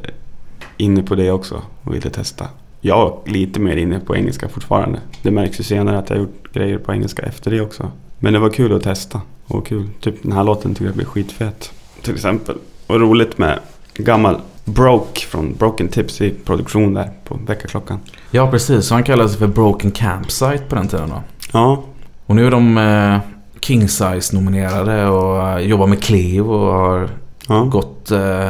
inne 0.78 1.04
på 1.04 1.16
det 1.16 1.32
också 1.32 1.62
och 1.84 1.96
ville 1.96 2.10
testa. 2.10 2.48
Jag 2.82 3.22
är 3.26 3.32
lite 3.32 3.60
mer 3.60 3.76
inne 3.76 4.00
på 4.00 4.16
engelska 4.16 4.50
fortfarande. 4.50 5.00
Det 5.22 5.32
märks 5.32 5.60
ju 5.60 5.64
senare 5.64 5.98
att 5.98 6.10
jag 6.10 6.18
har 6.18 6.22
gjort 6.22 6.54
grejer 6.54 6.78
på 6.78 6.94
engelska 6.94 7.22
efter 7.22 7.52
det 7.52 7.62
också. 7.62 7.92
Men 8.20 8.34
det 8.34 8.40
var 8.40 8.50
kul 8.50 8.76
att 8.76 8.84
testa. 8.84 9.22
Och 9.48 9.68
kul. 9.68 9.90
Typ 10.00 10.24
den 10.24 10.32
här 10.32 10.44
låten 10.44 10.76
tycker 10.76 10.86
jag 10.86 10.96
blir 10.96 11.06
skitfet. 11.06 11.72
Till 12.02 12.14
exempel. 12.14 12.56
Och 12.92 13.00
roligt 13.00 13.38
med 13.38 13.60
gammal 13.94 14.38
Broke 14.66 15.22
från 15.22 15.56
Broken 15.60 15.88
Tips 15.88 16.22
i 16.22 16.30
produktion 16.30 16.94
där 16.94 17.10
på 17.26 17.40
Väckarklockan. 17.48 18.00
Ja, 18.32 18.52
precis. 18.52 18.86
Så 18.86 18.94
han 18.94 19.04
kallade 19.04 19.30
sig 19.30 19.40
för 19.40 19.48
Broken 19.48 19.92
Campsite 19.92 20.64
på 20.70 20.76
den 20.76 20.88
tiden 20.88 21.10
då. 21.10 21.22
Ja, 21.54 21.84
Och 22.26 22.36
nu 22.36 22.48
är 22.48 22.52
de 22.52 22.78
eh, 22.78 23.20
King 23.62 23.88
Size 23.90 24.36
nominerade 24.36 25.08
och 25.08 25.48
eh, 25.50 25.58
jobbar 25.68 25.88
med 25.88 26.04
Cleo 26.04 26.52
och 26.54 26.74
har 26.74 27.10
Ja. 27.48 27.64
gått 27.64 28.12
eh, 28.12 28.50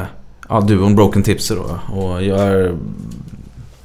ja, 0.50 0.62
duon 0.62 0.96
Broken 0.96 1.24
Tipser 1.24 1.56
då 1.56 1.96
och 2.02 2.24
gör... 2.24 2.78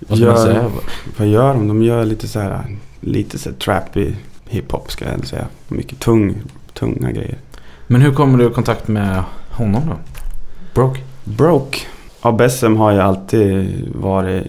Vad 0.08 0.18
ska 0.18 0.26
man 0.26 0.34
Gör- 0.36 0.44
säga? 0.44 0.70
vad 1.18 1.28
gör 1.28 1.54
de? 1.54 1.68
De 1.68 1.82
gör 1.82 2.04
lite 2.04 2.28
så 2.28 2.40
här, 2.40 2.76
lite 3.00 3.38
så 3.38 3.48
här 3.50 3.56
trappy 3.56 4.12
hiphop 4.48 4.90
ska 4.90 5.04
jag 5.04 5.26
säga. 5.26 5.46
Mycket 5.68 6.00
tung, 6.00 6.34
tunga 6.74 7.10
grejer. 7.12 7.38
Men 7.86 8.00
hur 8.00 8.12
kommer 8.14 8.38
du 8.38 8.46
i 8.46 8.50
kontakt 8.52 8.88
med 8.88 9.22
honom 9.50 9.82
då? 9.88 9.94
Broke? 10.76 11.00
Broke. 11.24 11.78
Ja, 12.22 12.32
Bessem 12.32 12.76
har 12.76 12.92
ju 12.92 12.98
alltid 13.00 13.68
varit 13.94 14.46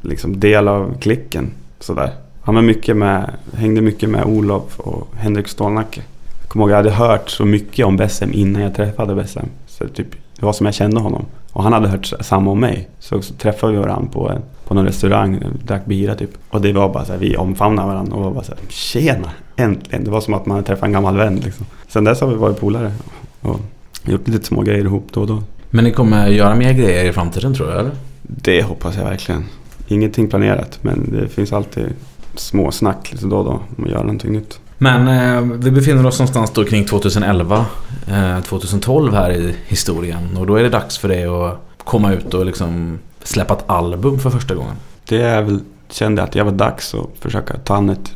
liksom 0.00 0.40
del 0.40 0.68
av 0.68 0.98
klicken. 1.00 1.50
Sådär. 1.80 2.10
Han 2.42 2.54
var 2.54 2.62
mycket 2.62 2.96
med, 2.96 3.30
hängde 3.54 3.80
mycket 3.80 4.10
med 4.10 4.24
Olof 4.24 4.80
och 4.80 5.08
Henrik 5.16 5.48
Stålnacke. 5.48 6.02
Jag 6.40 6.48
kommer 6.48 6.64
ihåg 6.64 6.70
jag 6.70 6.76
hade 6.76 6.90
hört 6.90 7.30
så 7.30 7.44
mycket 7.44 7.86
om 7.86 7.96
Bessem 7.96 8.32
innan 8.32 8.62
jag 8.62 8.74
träffade 8.74 9.14
Bessem. 9.14 9.46
Så 9.66 9.88
typ, 9.88 10.06
det 10.38 10.46
var 10.46 10.52
som 10.52 10.66
jag 10.66 10.74
kände 10.74 11.00
honom. 11.00 11.24
Och 11.52 11.62
han 11.62 11.72
hade 11.72 11.88
hört 11.88 12.12
samma 12.20 12.50
om 12.50 12.60
mig. 12.60 12.88
Så, 12.98 13.22
så 13.22 13.34
träffade 13.34 13.72
vi 13.72 13.78
varandra 13.78 14.08
på, 14.12 14.28
en- 14.30 14.42
på 14.64 14.74
någon 14.74 14.84
restaurang, 14.86 15.42
drack 15.66 15.84
bira 15.86 16.14
typ. 16.14 16.30
Och 16.50 16.60
det 16.60 16.72
var 16.72 16.88
bara 16.92 17.04
så 17.04 17.12
här, 17.12 17.18
vi 17.18 17.36
omfamnade 17.36 17.88
varandra 17.88 18.16
och 18.16 18.22
var 18.24 18.30
bara 18.30 18.44
så 18.44 18.52
här, 18.52 18.60
tjena, 18.68 19.30
äntligen. 19.56 20.04
Det 20.04 20.10
var 20.10 20.20
som 20.20 20.34
att 20.34 20.46
man 20.46 20.54
hade 20.54 20.66
träffat 20.66 20.84
en 20.86 20.92
gammal 20.92 21.16
vän 21.16 21.36
liksom. 21.36 21.66
Sen 21.88 22.04
dess 22.04 22.20
har 22.20 22.28
vi 22.28 22.34
varit 22.34 22.60
polare. 22.60 22.92
Och 23.40 23.60
gjort 24.04 24.28
lite 24.28 24.44
små 24.46 24.62
grejer 24.62 24.84
ihop 24.84 25.06
då 25.12 25.20
och 25.20 25.26
då. 25.26 25.42
Men 25.74 25.84
ni 25.84 25.92
kommer 25.92 26.28
göra 26.28 26.54
mer 26.54 26.72
grejer 26.72 27.04
i 27.04 27.12
framtiden 27.12 27.54
tror 27.54 27.66
du 27.66 27.72
eller? 27.72 27.90
Det 28.22 28.62
hoppas 28.62 28.96
jag 28.96 29.04
verkligen. 29.04 29.44
Ingenting 29.88 30.28
planerat 30.28 30.78
men 30.82 31.10
det 31.12 31.28
finns 31.28 31.52
alltid 31.52 31.86
små 32.34 32.70
snack 32.70 33.12
lite 33.12 33.26
då 33.26 33.36
och 33.36 33.44
då 33.44 33.50
om 33.50 33.84
att 33.84 33.90
göra 33.90 34.00
någonting 34.00 34.32
nytt. 34.32 34.60
Men 34.78 35.08
eh, 35.08 35.56
vi 35.58 35.70
befinner 35.70 36.06
oss 36.06 36.18
någonstans 36.18 36.50
då 36.50 36.64
kring 36.64 36.84
2011, 36.84 37.66
eh, 38.08 38.40
2012 38.40 39.14
här 39.14 39.30
i 39.32 39.54
historien. 39.66 40.36
Och 40.36 40.46
då 40.46 40.56
är 40.56 40.62
det 40.62 40.68
dags 40.68 40.98
för 40.98 41.08
dig 41.08 41.24
att 41.24 41.58
komma 41.78 42.12
ut 42.12 42.34
och 42.34 42.46
liksom 42.46 42.98
släppa 43.22 43.54
ett 43.54 43.64
album 43.66 44.18
för 44.18 44.30
första 44.30 44.54
gången. 44.54 44.76
Det 45.08 45.22
är 45.22 45.42
väl, 45.42 45.60
kände 45.90 46.22
att 46.22 46.34
jag 46.34 46.44
var 46.44 46.52
dags 46.52 46.94
att 46.94 47.08
försöka 47.20 47.58
ta 47.58 47.76
an 47.76 47.90
ett 47.90 48.12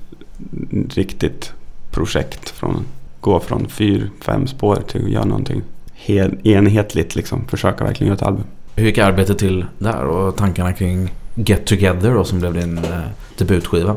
riktigt 0.95 1.53
projekt. 1.91 2.51
Från, 2.51 2.85
gå 3.21 3.41
från 3.41 3.69
fyr, 3.69 4.11
fem 4.21 4.47
spår 4.47 4.79
till 4.89 5.05
att 5.05 5.11
göra 5.11 5.25
någonting 5.25 5.63
enhetligt 6.45 7.15
liksom. 7.15 7.49
Försöka 7.49 7.85
verkligen 7.85 8.09
göra 8.09 8.17
ett 8.17 8.27
album. 8.27 8.45
Hur 8.75 8.87
gick 8.87 8.99
arbetet 8.99 9.39
till 9.39 9.65
där 9.79 10.05
och 10.05 10.37
tankarna 10.37 10.73
kring 10.73 11.13
Get 11.35 11.67
Together 11.67 12.15
då 12.15 12.25
som 12.25 12.39
blev 12.39 12.55
din 12.55 12.79
eh, 12.79 13.01
debutskiva? 13.39 13.97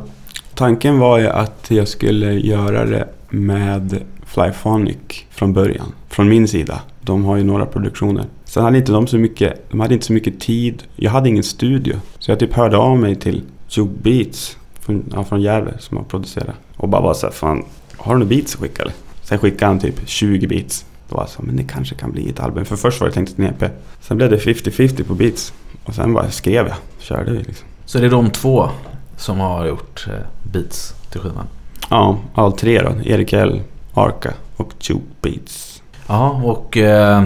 Tanken 0.53 0.99
var 0.99 1.19
ju 1.19 1.27
att 1.27 1.65
jag 1.67 1.87
skulle 1.87 2.33
göra 2.33 2.85
det 2.85 3.07
med 3.29 4.03
Flyphonic 4.25 4.97
från 5.29 5.53
början. 5.53 5.93
Från 6.09 6.29
min 6.29 6.47
sida. 6.47 6.81
De 7.01 7.25
har 7.25 7.37
ju 7.37 7.43
några 7.43 7.65
produktioner. 7.65 8.25
Sen 8.45 8.63
hade 8.63 8.77
inte 8.77 8.91
de 8.91 9.07
så 9.07 9.17
mycket, 9.17 9.69
de 9.71 9.79
hade 9.79 9.93
inte 9.93 10.05
så 10.05 10.13
mycket 10.13 10.39
tid. 10.39 10.83
Jag 10.95 11.11
hade 11.11 11.29
ingen 11.29 11.43
studio. 11.43 11.95
Så 12.19 12.31
jag 12.31 12.39
typ 12.39 12.53
hörde 12.53 12.77
av 12.77 12.97
mig 12.97 13.15
till 13.15 13.43
Juke 13.69 13.93
Beats 14.01 14.57
från, 14.79 15.03
ja, 15.13 15.23
från 15.23 15.41
Gävle 15.41 15.73
som 15.79 15.97
har 15.97 16.03
producerat. 16.03 16.55
Och 16.77 16.89
bara 16.89 17.01
var 17.01 17.13
så 17.13 17.25
här, 17.25 17.33
fan, 17.33 17.65
har 17.97 18.13
du 18.13 18.19
några 18.19 18.29
beats 18.29 18.55
att 18.55 18.61
skicka 18.61 18.81
eller? 18.81 18.93
Sen 19.21 19.37
skickade 19.37 19.65
han 19.65 19.79
typ 19.79 20.01
20 20.05 20.47
beats. 20.47 20.85
Då 21.09 21.15
var 21.15 21.23
jag 21.23 21.29
så, 21.29 21.41
men 21.41 21.55
det 21.55 21.63
kanske 21.63 21.95
kan 21.95 22.11
bli 22.11 22.29
ett 22.29 22.39
album. 22.39 22.65
För 22.65 22.75
först 22.75 23.01
var 23.01 23.07
det 23.07 23.13
tänkt 23.13 23.39
ett 23.39 23.61
EP. 23.61 23.71
Sen 24.01 24.17
blev 24.17 24.29
det 24.29 24.37
50-50 24.37 25.03
på 25.03 25.13
beats. 25.13 25.53
Och 25.83 25.95
sen 25.95 26.13
bara 26.13 26.31
skrev 26.31 26.67
jag. 26.67 26.75
Körde 26.99 27.31
vi 27.31 27.37
liksom. 27.37 27.67
Så 27.85 27.99
det 27.99 28.05
är 28.05 28.09
de 28.09 28.29
två 28.29 28.69
som 29.17 29.39
har 29.39 29.65
gjort 29.65 30.07
eh, 30.07 30.13
beats 30.43 30.93
till 31.11 31.21
skivan? 31.21 31.47
Ja, 31.89 32.17
all 32.33 32.51
tre 32.53 32.81
då. 32.81 32.91
Erik 33.05 33.33
L, 33.33 33.61
Arca 33.93 34.33
och 34.57 34.73
Juke 34.79 35.01
Beats. 35.21 35.81
Ja, 36.07 36.29
och 36.29 36.77
eh, 36.77 37.23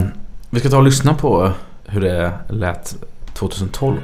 vi 0.49 0.59
ska 0.59 0.69
ta 0.69 0.77
och 0.77 0.83
lyssna 0.83 1.13
på 1.13 1.51
hur 1.85 2.01
det 2.01 2.31
lät 2.49 2.95
2012. 3.33 3.97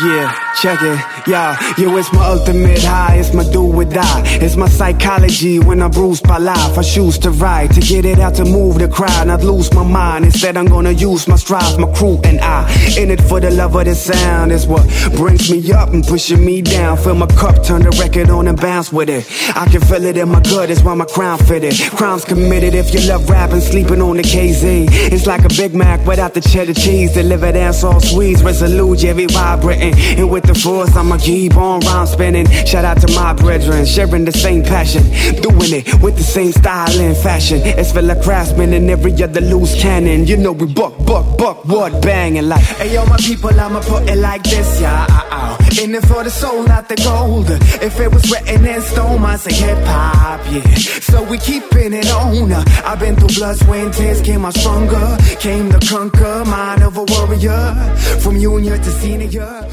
Yeah, 0.00 0.32
check 0.60 0.80
it. 0.80 0.98
Yeah, 1.28 1.56
yo, 1.76 1.96
it's 1.98 2.10
my 2.12 2.26
ultimate 2.26 2.82
high. 2.82 3.16
It's 3.16 3.34
my 3.34 3.44
do 3.44 3.62
or 3.62 3.84
die. 3.84 4.22
It's 4.40 4.56
my 4.56 4.68
psychology 4.68 5.58
when 5.58 5.82
I'm 5.82 5.90
bruised 5.90 6.26
by 6.26 6.38
life. 6.38 6.78
I 6.78 6.82
choose 6.82 7.18
to 7.18 7.30
ride 7.30 7.72
to 7.74 7.80
get 7.80 8.04
it 8.06 8.18
out 8.18 8.34
to 8.36 8.44
move 8.44 8.78
the 8.78 8.88
crowd, 8.88 9.26
not 9.26 9.42
lose 9.44 9.72
my 9.74 9.84
mind. 9.84 10.24
Instead, 10.24 10.56
I'm 10.56 10.66
gonna 10.66 10.92
use 10.92 11.28
my 11.28 11.36
strive, 11.36 11.78
my 11.78 11.92
crew 11.92 12.18
and 12.24 12.40
I. 12.40 12.72
In 12.98 13.10
it 13.10 13.20
for 13.20 13.38
the 13.38 13.50
love 13.50 13.76
of 13.76 13.84
the 13.84 13.94
sound 13.94 14.50
is 14.50 14.66
what 14.66 14.82
brings 15.14 15.50
me 15.50 15.72
up 15.72 15.90
and 15.90 16.02
pushing 16.04 16.44
me 16.44 16.62
down. 16.62 16.96
Fill 16.96 17.14
my 17.14 17.26
cup, 17.26 17.62
turn 17.62 17.82
the 17.82 17.90
record 18.00 18.30
on 18.30 18.48
and 18.48 18.58
bounce 18.58 18.92
with 18.92 19.10
it. 19.10 19.26
I 19.54 19.66
can 19.66 19.82
feel 19.82 20.04
it 20.04 20.16
in 20.16 20.30
my 20.30 20.40
gut. 20.40 20.70
It's 20.70 20.82
why 20.82 20.94
my 20.94 21.04
crown 21.04 21.38
fitted. 21.38 21.78
Crimes 21.96 22.24
committed 22.24 22.74
if 22.74 22.94
you 22.94 23.00
love 23.08 23.28
rapping, 23.28 23.60
sleeping 23.60 24.00
on 24.00 24.16
the 24.16 24.22
KZ. 24.22 24.88
It's 25.12 25.26
like 25.26 25.44
a 25.44 25.48
Big 25.50 25.74
Mac 25.74 26.04
without 26.06 26.32
the 26.32 26.40
cheddar 26.40 26.74
cheese. 26.74 27.12
Delivered 27.12 27.56
as 27.56 27.84
all 27.84 28.00
sweets, 28.00 28.42
resolute, 28.42 29.04
every 29.04 29.26
we 29.26 29.81
And 29.82 30.30
with 30.30 30.44
the 30.44 30.54
force, 30.54 30.94
I'ma 30.94 31.18
keep 31.18 31.56
on 31.56 31.80
rhyme 31.80 32.06
spinning. 32.06 32.46
Shout 32.66 32.84
out 32.84 33.00
to 33.00 33.12
my 33.14 33.32
brethren, 33.32 33.84
sharing 33.84 34.24
the 34.24 34.32
same 34.32 34.62
passion. 34.62 35.02
Doing 35.42 35.72
it 35.72 36.02
with 36.02 36.16
the 36.16 36.22
same 36.22 36.52
style 36.52 37.00
and 37.00 37.16
fashion. 37.16 37.60
It's 37.64 37.92
for 37.92 38.02
the 38.02 38.14
and 38.60 38.90
every 38.90 39.12
other 39.22 39.40
loose 39.40 39.80
cannon. 39.80 40.26
You 40.26 40.36
know 40.36 40.52
we 40.52 40.72
buck, 40.72 40.96
buck, 41.04 41.36
buck, 41.36 41.64
what 41.64 42.00
banging 42.02 42.48
like. 42.48 42.62
Hey 42.62 42.94
yo, 42.94 43.04
my 43.06 43.16
people, 43.16 43.50
I'ma 43.50 43.80
put 43.80 44.08
it 44.08 44.18
like 44.18 44.42
this, 44.44 44.80
yeah. 44.80 45.06
Uh-oh. 45.08 45.28
Ah, 45.30 45.58
ah. 45.60 45.82
In 45.82 45.94
it 45.94 46.06
for 46.06 46.22
the 46.22 46.30
soul, 46.30 46.62
not 46.64 46.88
the 46.88 46.96
gold. 46.96 47.50
If 47.82 47.98
it 47.98 48.12
was 48.12 48.30
written 48.30 48.64
in 48.64 48.80
stone, 48.82 49.24
I 49.24 49.36
say 49.36 49.52
hip 49.52 49.78
hop, 49.84 50.40
yeah. 50.52 50.74
So 50.76 51.22
we 51.24 51.38
keeping 51.38 51.92
it 51.92 52.10
on. 52.10 52.52
Uh. 52.52 52.64
I've 52.84 53.00
been 53.00 53.16
through 53.16 53.34
blood, 53.36 53.56
sweat, 53.56 53.92
tears, 53.94 54.20
came 54.20 54.44
out 54.44 54.54
stronger. 54.54 55.16
Came 55.40 55.70
to 55.70 55.80
conquer, 55.86 56.44
mind 56.44 56.82
of 56.82 56.96
a 56.96 57.04
warrior. 57.04 57.74
From 58.22 58.38
junior 58.38 58.78
to 58.78 58.90
senior. 59.00 59.68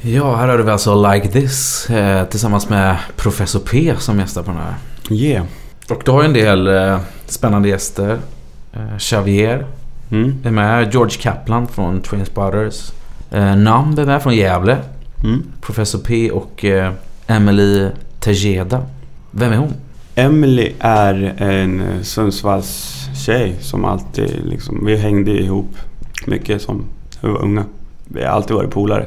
Ja, 0.00 0.36
här 0.36 0.48
hörde 0.48 0.62
vi 0.62 0.70
alltså 0.70 1.12
Like 1.12 1.28
This 1.28 1.90
eh, 1.90 2.24
tillsammans 2.24 2.68
med 2.68 2.96
Professor 3.16 3.60
P 3.60 3.94
som 3.98 4.18
gästar 4.18 4.42
på 4.42 4.50
den 4.50 4.60
här. 4.60 4.74
Yeah. 5.10 5.46
Och 5.90 6.02
du 6.04 6.10
har 6.10 6.22
ju 6.22 6.26
en 6.26 6.32
del 6.32 6.66
eh, 6.66 6.98
spännande 7.26 7.68
gäster. 7.68 8.18
Eh, 8.72 8.96
Xavier 8.98 9.66
Mm. 10.10 10.34
är 10.44 10.50
med. 10.50 10.92
George 10.92 11.16
Kaplan 11.20 11.66
från 11.66 12.00
Trainspotters. 12.00 12.92
Eh, 13.30 13.56
Namb 13.56 13.98
är 13.98 14.04
med 14.06 14.22
från 14.22 14.34
Gävle. 14.36 14.78
Mm. 15.24 15.42
Professor 15.60 15.98
P 15.98 16.30
och 16.30 16.64
eh, 16.64 16.92
Emily 17.26 17.88
Tejeda. 18.20 18.82
Vem 19.30 19.52
är 19.52 19.56
hon? 19.56 19.72
Emily 20.14 20.72
är 20.80 21.34
en 21.38 21.80
eh, 21.80 22.02
Sundsvalls 22.02 22.94
tjej 23.26 23.56
som 23.60 23.84
alltid 23.84 24.40
liksom, 24.44 24.86
vi 24.86 24.96
hängde 24.96 25.30
ihop 25.30 25.70
mycket 26.26 26.62
som 26.62 26.84
vi 27.20 27.28
var 27.28 27.42
unga. 27.42 27.64
Vi 28.04 28.24
har 28.24 28.30
alltid 28.30 28.56
varit 28.56 28.70
polare. 28.70 29.06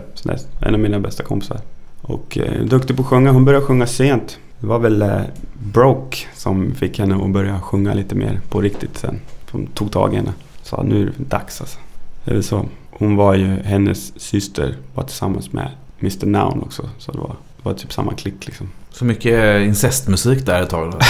En 0.59 0.73
av 0.73 0.79
mina 0.79 0.99
bästa 0.99 1.23
kompisar. 1.23 1.59
Och 2.01 2.37
eh, 2.37 2.65
duktig 2.65 2.95
på 2.95 3.01
att 3.01 3.07
sjunga. 3.07 3.31
Hon 3.31 3.45
började 3.45 3.65
sjunga 3.65 3.87
sent. 3.87 4.39
Det 4.59 4.67
var 4.67 4.79
väl 4.79 5.01
eh, 5.01 5.21
Broke 5.53 6.17
som 6.33 6.75
fick 6.75 6.99
henne 6.99 7.15
att 7.15 7.31
börja 7.31 7.61
sjunga 7.61 7.93
lite 7.93 8.15
mer 8.15 8.39
på 8.49 8.61
riktigt 8.61 8.97
sen. 8.97 9.19
Som 9.51 9.67
tog 9.67 9.91
tag 9.91 10.13
i 10.13 10.15
henne. 10.15 10.33
Sa 10.63 10.83
nu 10.83 11.01
är 11.01 11.05
det 11.05 11.23
dags 11.23 11.61
alltså. 11.61 11.79
Det 12.23 12.31
är 12.31 12.35
väl 12.35 12.43
så. 12.43 12.65
Hon 12.91 13.15
var 13.15 13.35
ju, 13.35 13.45
hennes 13.63 14.19
syster 14.21 14.75
var 14.95 15.03
tillsammans 15.03 15.53
med 15.53 15.69
Mr 15.99 16.25
Noun 16.25 16.61
också. 16.61 16.89
Så 16.97 17.11
det 17.11 17.17
var, 17.17 17.35
det 17.57 17.63
var 17.63 17.73
typ 17.73 17.93
samma 17.93 18.13
klick 18.13 18.45
liksom. 18.45 18.69
Så 18.91 19.05
mycket 19.05 19.43
eh, 19.43 19.67
incestmusik 19.67 20.45
där 20.45 20.61
ett 20.61 20.69
tag. 20.69 20.93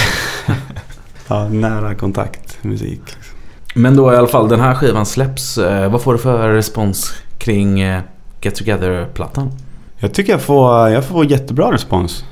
Ja, 1.30 1.48
nära 1.48 1.94
kontakt 1.94 2.64
musik. 2.64 3.00
Liksom. 3.04 3.38
Men 3.74 3.96
då 3.96 4.12
i 4.12 4.16
alla 4.16 4.28
fall, 4.28 4.48
den 4.48 4.60
här 4.60 4.74
skivan 4.74 5.06
släpps. 5.06 5.58
Eh, 5.58 5.90
vad 5.90 6.02
får 6.02 6.12
du 6.12 6.18
för 6.18 6.52
respons 6.52 7.12
kring 7.38 7.80
eh, 7.80 8.02
Get 8.40 8.54
Together-plattan? 8.54 9.50
Jag 9.98 10.14
tycker 10.14 10.32
jag 10.32 10.42
får, 10.42 10.88
jag 10.88 11.04
får 11.04 11.24
jättebra 11.24 11.72
respons 11.72 12.24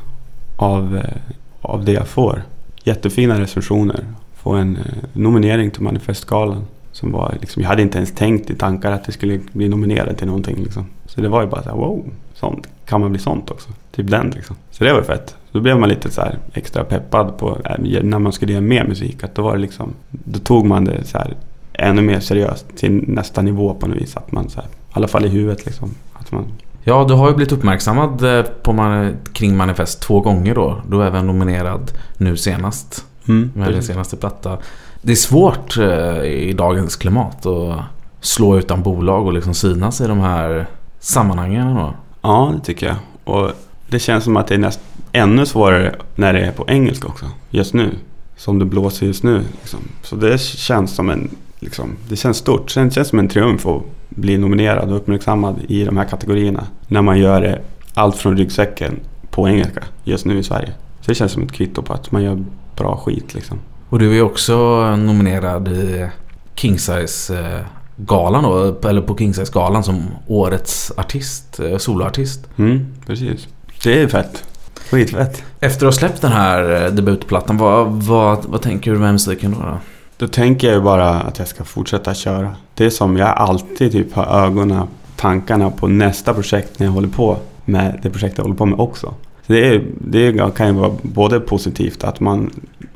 av, 0.57 0.97
eh, 0.97 1.21
av 1.61 1.85
det 1.85 1.93
jag 1.93 2.09
får. 2.09 2.43
Jättefina 2.85 3.41
recensioner. 3.41 4.05
Få 4.35 4.53
en 4.53 4.77
eh, 4.77 4.83
nominering 5.13 5.71
till 5.71 5.83
Manifestgalan. 5.83 6.67
Som 6.93 7.13
var, 7.13 7.35
liksom, 7.41 7.63
jag 7.63 7.69
hade 7.69 7.83
inte 7.83 7.99
ens 7.99 8.15
tänkt 8.15 8.51
i 8.51 8.55
tankar 8.55 8.93
att 8.93 9.05
det 9.05 9.13
skulle 9.13 9.41
bli 9.53 9.69
nominerad 9.69 10.17
till 10.17 10.27
någonting. 10.27 10.57
Liksom. 10.57 10.87
Så 11.07 11.21
det 11.21 11.29
var 11.29 11.43
ju 11.43 11.49
bara 11.49 11.63
så 11.63 11.69
här, 11.69 11.77
wow, 11.77 12.05
sånt. 12.35 12.69
kan 12.87 13.01
man 13.01 13.11
bli 13.11 13.21
sånt 13.21 13.51
också? 13.51 13.69
Typ 13.95 14.11
den 14.11 14.31
liksom. 14.31 14.57
Så 14.71 14.85
det 14.85 14.93
var 14.93 15.03
fett. 15.03 15.37
Då 15.53 15.61
blev 15.61 15.79
man 15.79 15.89
lite 15.89 16.11
så 16.11 16.21
här 16.21 16.39
extra 16.53 16.85
peppad 16.85 17.39
på 17.39 17.59
när 18.03 18.19
man 18.19 18.33
skulle 18.33 18.53
göra 18.53 18.63
mer 18.63 18.85
musik. 18.85 19.25
Att 19.25 19.35
då 19.35 19.43
var 19.43 19.53
det 19.53 19.59
liksom, 19.59 19.93
då 20.11 20.39
tog 20.39 20.67
man 20.67 20.85
det 20.85 21.05
så 21.05 21.19
här 21.19 21.35
ännu 21.79 22.03
mer 22.03 22.21
seriöst 22.21 22.67
till 22.77 23.05
nästa 23.09 23.43
nivå 23.43 23.75
på 23.75 23.87
något 23.87 23.97
vis. 23.97 24.17
Att 24.17 24.33
man 24.33 24.49
så 24.51 24.61
här, 24.61 24.69
i 24.69 24.73
alla 24.93 25.09
fall 25.09 25.25
i 25.25 25.29
huvudet 25.29 25.67
liksom. 25.67 25.91
Att 26.13 26.33
man, 26.33 26.45
Ja, 26.89 27.05
du 27.09 27.15
har 27.15 27.29
ju 27.29 27.35
blivit 27.35 27.53
uppmärksammad 27.53 28.39
eh, 28.39 28.43
på 28.63 28.73
man- 28.73 29.17
kring 29.33 29.57
Manifest 29.57 30.01
två 30.01 30.21
gånger 30.21 30.55
då. 30.55 30.83
Du 30.91 31.03
är 31.03 31.07
även 31.07 31.27
nominerad 31.27 31.93
nu 32.17 32.37
senast. 32.37 33.05
Mm, 33.29 33.51
med 33.55 33.73
din 33.73 33.83
senaste 33.83 34.17
platta. 34.17 34.59
Det 35.03 35.13
är 35.13 35.17
svårt 35.17 35.77
eh, 35.79 36.23
i 36.25 36.53
dagens 36.59 36.97
klimat 36.97 37.47
att 37.47 37.81
slå 38.21 38.59
utan 38.59 38.83
bolag 38.83 39.27
och 39.27 39.33
liksom 39.33 39.55
synas 39.55 40.01
i 40.01 40.07
de 40.07 40.21
här 40.21 40.67
sammanhangen 41.01 41.75
då. 41.75 41.95
Ja, 42.23 42.53
det 42.59 42.65
tycker 42.65 42.87
jag. 42.87 42.97
Och 43.25 43.51
det 43.89 43.99
känns 43.99 44.25
som 44.25 44.37
att 44.37 44.47
det 44.47 44.55
är 44.55 44.59
näst, 44.59 44.81
ännu 45.13 45.47
svårare 45.47 45.95
när 46.15 46.33
det 46.33 46.41
är 46.41 46.53
på 46.53 46.65
engelska 46.69 47.09
också. 47.09 47.27
Just 47.51 47.75
nu. 47.75 47.91
Som 48.37 48.59
det 48.59 48.65
blåser 48.65 49.07
just 49.07 49.23
nu. 49.23 49.43
Liksom. 49.61 49.81
Så 50.03 50.17
det 50.17 50.41
känns 50.41 50.91
som 50.95 51.11
en... 51.11 51.31
Liksom, 51.59 51.97
det 52.09 52.17
känns 52.17 52.37
stort. 52.37 52.71
Sen 52.71 52.91
känns 52.91 53.09
som 53.09 53.19
en 53.19 53.29
triumf 53.29 53.67
att 53.67 53.83
bli 54.09 54.39
nominerad 54.39 54.91
och 54.91 54.97
uppmärksammad 54.97 55.57
i 55.69 55.85
de 55.85 55.97
här 55.97 56.05
kategorierna. 56.05 56.67
När 56.89 57.03
man 57.03 57.19
gör 57.19 57.41
det 57.41 57.61
allt 57.95 58.17
från 58.17 58.37
ryggsäcken 58.37 59.01
på 59.31 59.49
engelska 59.49 59.85
just 60.05 60.25
nu 60.25 60.39
i 60.39 60.43
Sverige. 60.43 60.73
Så 61.01 61.11
det 61.11 61.15
känns 61.15 61.33
som 61.33 61.43
ett 61.43 61.53
kvitto 61.53 61.83
på 61.83 61.93
att 61.93 62.13
man 62.13 62.23
gör 62.23 62.45
bra 62.77 62.97
skit 62.97 63.35
liksom. 63.35 63.59
Och 63.89 63.99
du 63.99 64.19
är 64.19 64.23
också 64.23 64.57
nominerad 64.97 65.69
i 65.69 66.07
Kingsize-galan 66.55 68.43
då, 68.43 68.79
eller 68.89 69.01
på 69.01 69.17
Kingsize-galan 69.17 69.85
som 69.85 70.03
årets 70.27 70.93
artist, 70.97 71.61
eh, 71.61 71.77
soloartist. 71.79 72.49
Mm, 72.57 72.87
precis. 73.07 73.49
Det 73.83 74.03
är 74.03 74.09
fett. 74.09 74.45
Skitfett. 74.91 75.43
Efter 75.61 75.87
att 75.87 75.95
ha 75.95 75.99
släppt 75.99 76.23
den 76.23 76.33
här 76.33 76.85
eh, 76.85 76.91
debutplattan, 76.93 77.59
vad, 77.59 77.87
vad, 77.87 78.45
vad 78.45 78.63
tänker 78.63 78.93
du 78.93 78.99
med 78.99 79.13
musiken 79.13 79.51
då? 79.51 79.59
då? 79.59 79.79
Då 80.19 80.29
tänker 80.29 80.67
jag 80.67 80.77
ju 80.77 80.83
bara 80.83 81.11
att 81.11 81.39
jag 81.39 81.49
ska 81.49 81.65
fortsätta 81.65 82.15
köra. 82.15 82.57
Det 82.75 82.85
är 82.85 82.91
som 82.91 83.17
jag 83.17 83.29
alltid 83.29 83.93
typ 83.93 84.13
har 84.13 84.45
ögonen, 84.45 84.87
tankarna 85.17 85.71
på 85.71 85.89
nästa 85.89 86.35
projekt 86.35 86.79
när 86.79 86.87
jag 86.87 86.93
håller 86.93 87.09
på 87.09 87.37
med 87.65 88.01
det 88.03 88.11
projekt 88.11 88.39
jag 88.39 88.45
håller 88.45 88.57
på 88.57 88.67
med 88.67 88.81
också. 88.81 89.15
Så 89.47 89.53
det, 89.53 89.69
är, 89.69 89.85
det 89.99 90.55
kan 90.57 90.67
ju 90.67 90.73
vara 90.73 90.93
både 91.03 91.41
positivt 91.41 92.05
att 92.05 92.21
man 92.21 92.51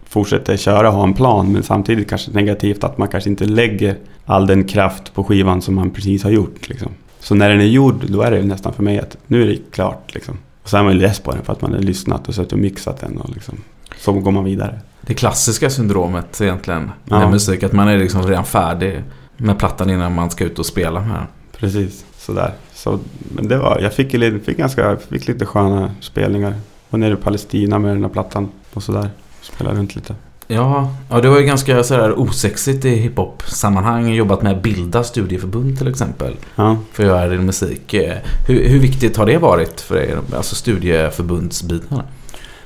fortsätter 0.04 0.56
köra 0.56 0.88
och 0.88 0.94
ha 0.94 1.02
en 1.02 1.14
plan 1.14 1.52
men 1.52 1.62
samtidigt 1.62 2.08
kanske 2.08 2.30
negativt 2.30 2.84
att 2.84 2.98
man 2.98 3.08
kanske 3.08 3.30
inte 3.30 3.44
lägger 3.44 3.96
all 4.24 4.46
den 4.46 4.64
kraft 4.64 5.14
på 5.14 5.24
skivan 5.24 5.62
som 5.62 5.74
man 5.74 5.90
precis 5.90 6.22
har 6.22 6.30
gjort. 6.30 6.68
Liksom. 6.68 6.88
Så 7.20 7.34
när 7.34 7.50
den 7.50 7.60
är 7.60 7.64
gjord 7.64 8.04
då 8.08 8.22
är 8.22 8.30
det 8.30 8.42
nästan 8.42 8.72
för 8.72 8.82
mig 8.82 8.98
att 8.98 9.16
nu 9.26 9.42
är 9.42 9.46
det 9.46 9.58
klart. 9.70 10.14
Liksom. 10.14 10.38
Och 10.62 10.68
så 10.68 10.76
är 10.76 10.82
man 10.82 10.92
ju 10.92 10.98
less 10.98 11.20
på 11.20 11.32
den 11.32 11.44
för 11.44 11.52
att 11.52 11.62
man 11.62 11.72
har 11.72 11.80
lyssnat 11.80 12.28
och 12.28 12.34
suttit 12.34 12.52
och 12.52 12.58
mixat 12.58 13.00
den 13.00 13.18
och 13.18 13.30
liksom, 13.30 13.54
så 13.98 14.12
går 14.12 14.30
man 14.30 14.44
vidare. 14.44 14.78
Det 15.11 15.14
klassiska 15.14 15.70
syndromet 15.70 16.40
egentligen 16.40 16.82
med 17.04 17.22
Ja. 17.22 17.30
musik, 17.30 17.62
att 17.62 17.72
man 17.72 17.88
är 17.88 17.98
liksom 17.98 18.22
redan 18.22 18.44
färdig 18.44 19.02
med 19.36 19.58
plattan 19.58 19.90
innan 19.90 20.14
man 20.14 20.30
ska 20.30 20.44
ut 20.44 20.58
och 20.58 20.66
spela 20.66 21.00
med 21.00 21.11
den. 21.14 21.26
Precis, 21.56 22.04
sådär. 22.18 22.52
Så, 22.74 22.98
men 23.34 23.48
det 23.48 23.58
var, 23.58 23.78
jag 23.82 23.94
fick, 23.94 24.11
fick, 24.44 24.56
ganska, 24.58 24.96
fick 24.96 25.28
lite 25.28 25.46
sköna 25.46 25.90
spelningar. 26.00 26.54
Var 26.90 26.98
nere 26.98 27.12
i 27.12 27.16
Palestina 27.16 27.78
med 27.78 27.90
den 27.96 28.02
här 28.02 28.11
plattan 28.11 28.48
och 28.74 28.82
sådär. 28.82 29.11
Spelade 29.42 29.78
runt 29.78 29.94
lite. 29.96 30.14
Ja, 30.46 30.94
ja 31.11 31.20
det 31.20 31.28
var 31.28 31.38
ju 31.38 31.44
ganska 31.46 31.82
sådär 31.84 32.18
osexigt 32.20 32.84
i 32.84 32.90
hiphop-sammanhang. 32.96 34.08
Jobbat 34.14 34.42
med 34.42 34.61
Bilda 34.62 35.04
studieförbund 35.04 35.78
till 35.78 35.88
exempel. 35.88 36.36
Ja. 36.56 36.76
För 36.92 37.02
att 37.02 37.08
göra 37.08 37.28
din 37.28 37.46
musik. 37.46 37.94
Eh, 37.94 38.16
Hur, 38.48 38.68
hur 38.68 38.78
viktigt 38.80 39.16
har 39.16 39.26
det 39.26 39.38
varit 39.38 39.80
för 39.80 39.96
er? 39.96 40.18
Alltså 40.36 40.54
studieförbundsbitarna? 40.54 42.04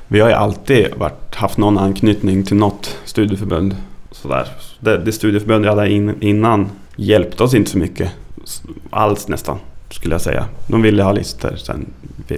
Vi 0.09 0.21
har 0.21 0.29
ju 0.29 0.35
alltid 0.35 0.87
varit, 0.97 1.35
haft 1.35 1.59
någon 1.59 1.79
anknytning 1.79 2.45
till 2.45 2.57
något 2.57 2.97
studieförbund. 3.05 3.77
Sådär. 4.11 4.49
Det, 4.81 4.99
det 4.99 5.13
studieförbund 5.13 5.65
jag 5.65 5.71
hade 5.77 5.91
in, 5.91 6.15
innan 6.21 6.71
hjälpte 6.97 7.43
oss 7.43 7.55
inte 7.55 7.71
så 7.71 7.79
mycket. 7.79 8.11
Alls 8.91 9.29
nästan, 9.29 9.59
skulle 9.91 10.15
jag 10.15 10.21
säga. 10.21 10.45
De 10.67 10.83
ville 10.83 11.03
ha 11.03 11.13
listor, 11.13 11.57
sen 11.57 11.87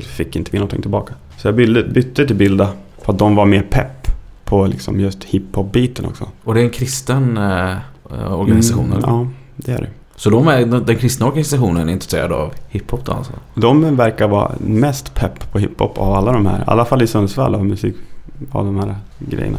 fick 0.00 0.36
inte 0.36 0.50
vi 0.50 0.58
någonting 0.58 0.82
tillbaka. 0.82 1.14
Så 1.38 1.48
jag 1.48 1.54
bytte, 1.54 1.82
bytte 1.82 2.26
till 2.26 2.36
Bilda. 2.36 2.68
För 3.02 3.12
att 3.12 3.18
de 3.18 3.34
var 3.34 3.46
mer 3.46 3.62
pepp 3.62 4.08
på 4.44 4.66
liksom 4.66 5.00
just 5.00 5.24
hiphop-biten 5.24 6.04
också. 6.06 6.28
Och 6.44 6.54
det 6.54 6.60
är 6.60 6.64
en 6.64 6.70
kristen 6.70 7.36
eh, 7.36 7.76
organisation? 8.32 8.86
Mm, 8.86 9.00
ja, 9.02 9.28
det 9.56 9.72
är 9.72 9.78
det. 9.78 9.88
Så 10.16 10.30
de 10.30 10.48
är, 10.48 10.66
den 10.66 10.96
kristna 10.96 11.26
organisationen 11.26 11.88
är 11.88 11.92
intresserad 11.92 12.32
av 12.32 12.52
hiphop 12.68 13.04
då 13.04 13.12
alltså? 13.12 13.32
De 13.54 13.96
verkar 13.96 14.28
vara 14.28 14.52
mest 14.58 15.14
pepp 15.14 15.52
på 15.52 15.58
hiphop 15.58 15.98
av 15.98 16.12
alla 16.12 16.32
de 16.32 16.46
här. 16.46 16.58
I 16.58 16.64
alla 16.66 16.84
fall 16.84 17.02
i 17.02 17.06
Sundsvall 17.06 17.54
av 17.54 17.64
musik. 17.64 17.96
Av 18.50 18.64
de 18.64 18.78
här 18.78 18.94
grejerna. 19.18 19.58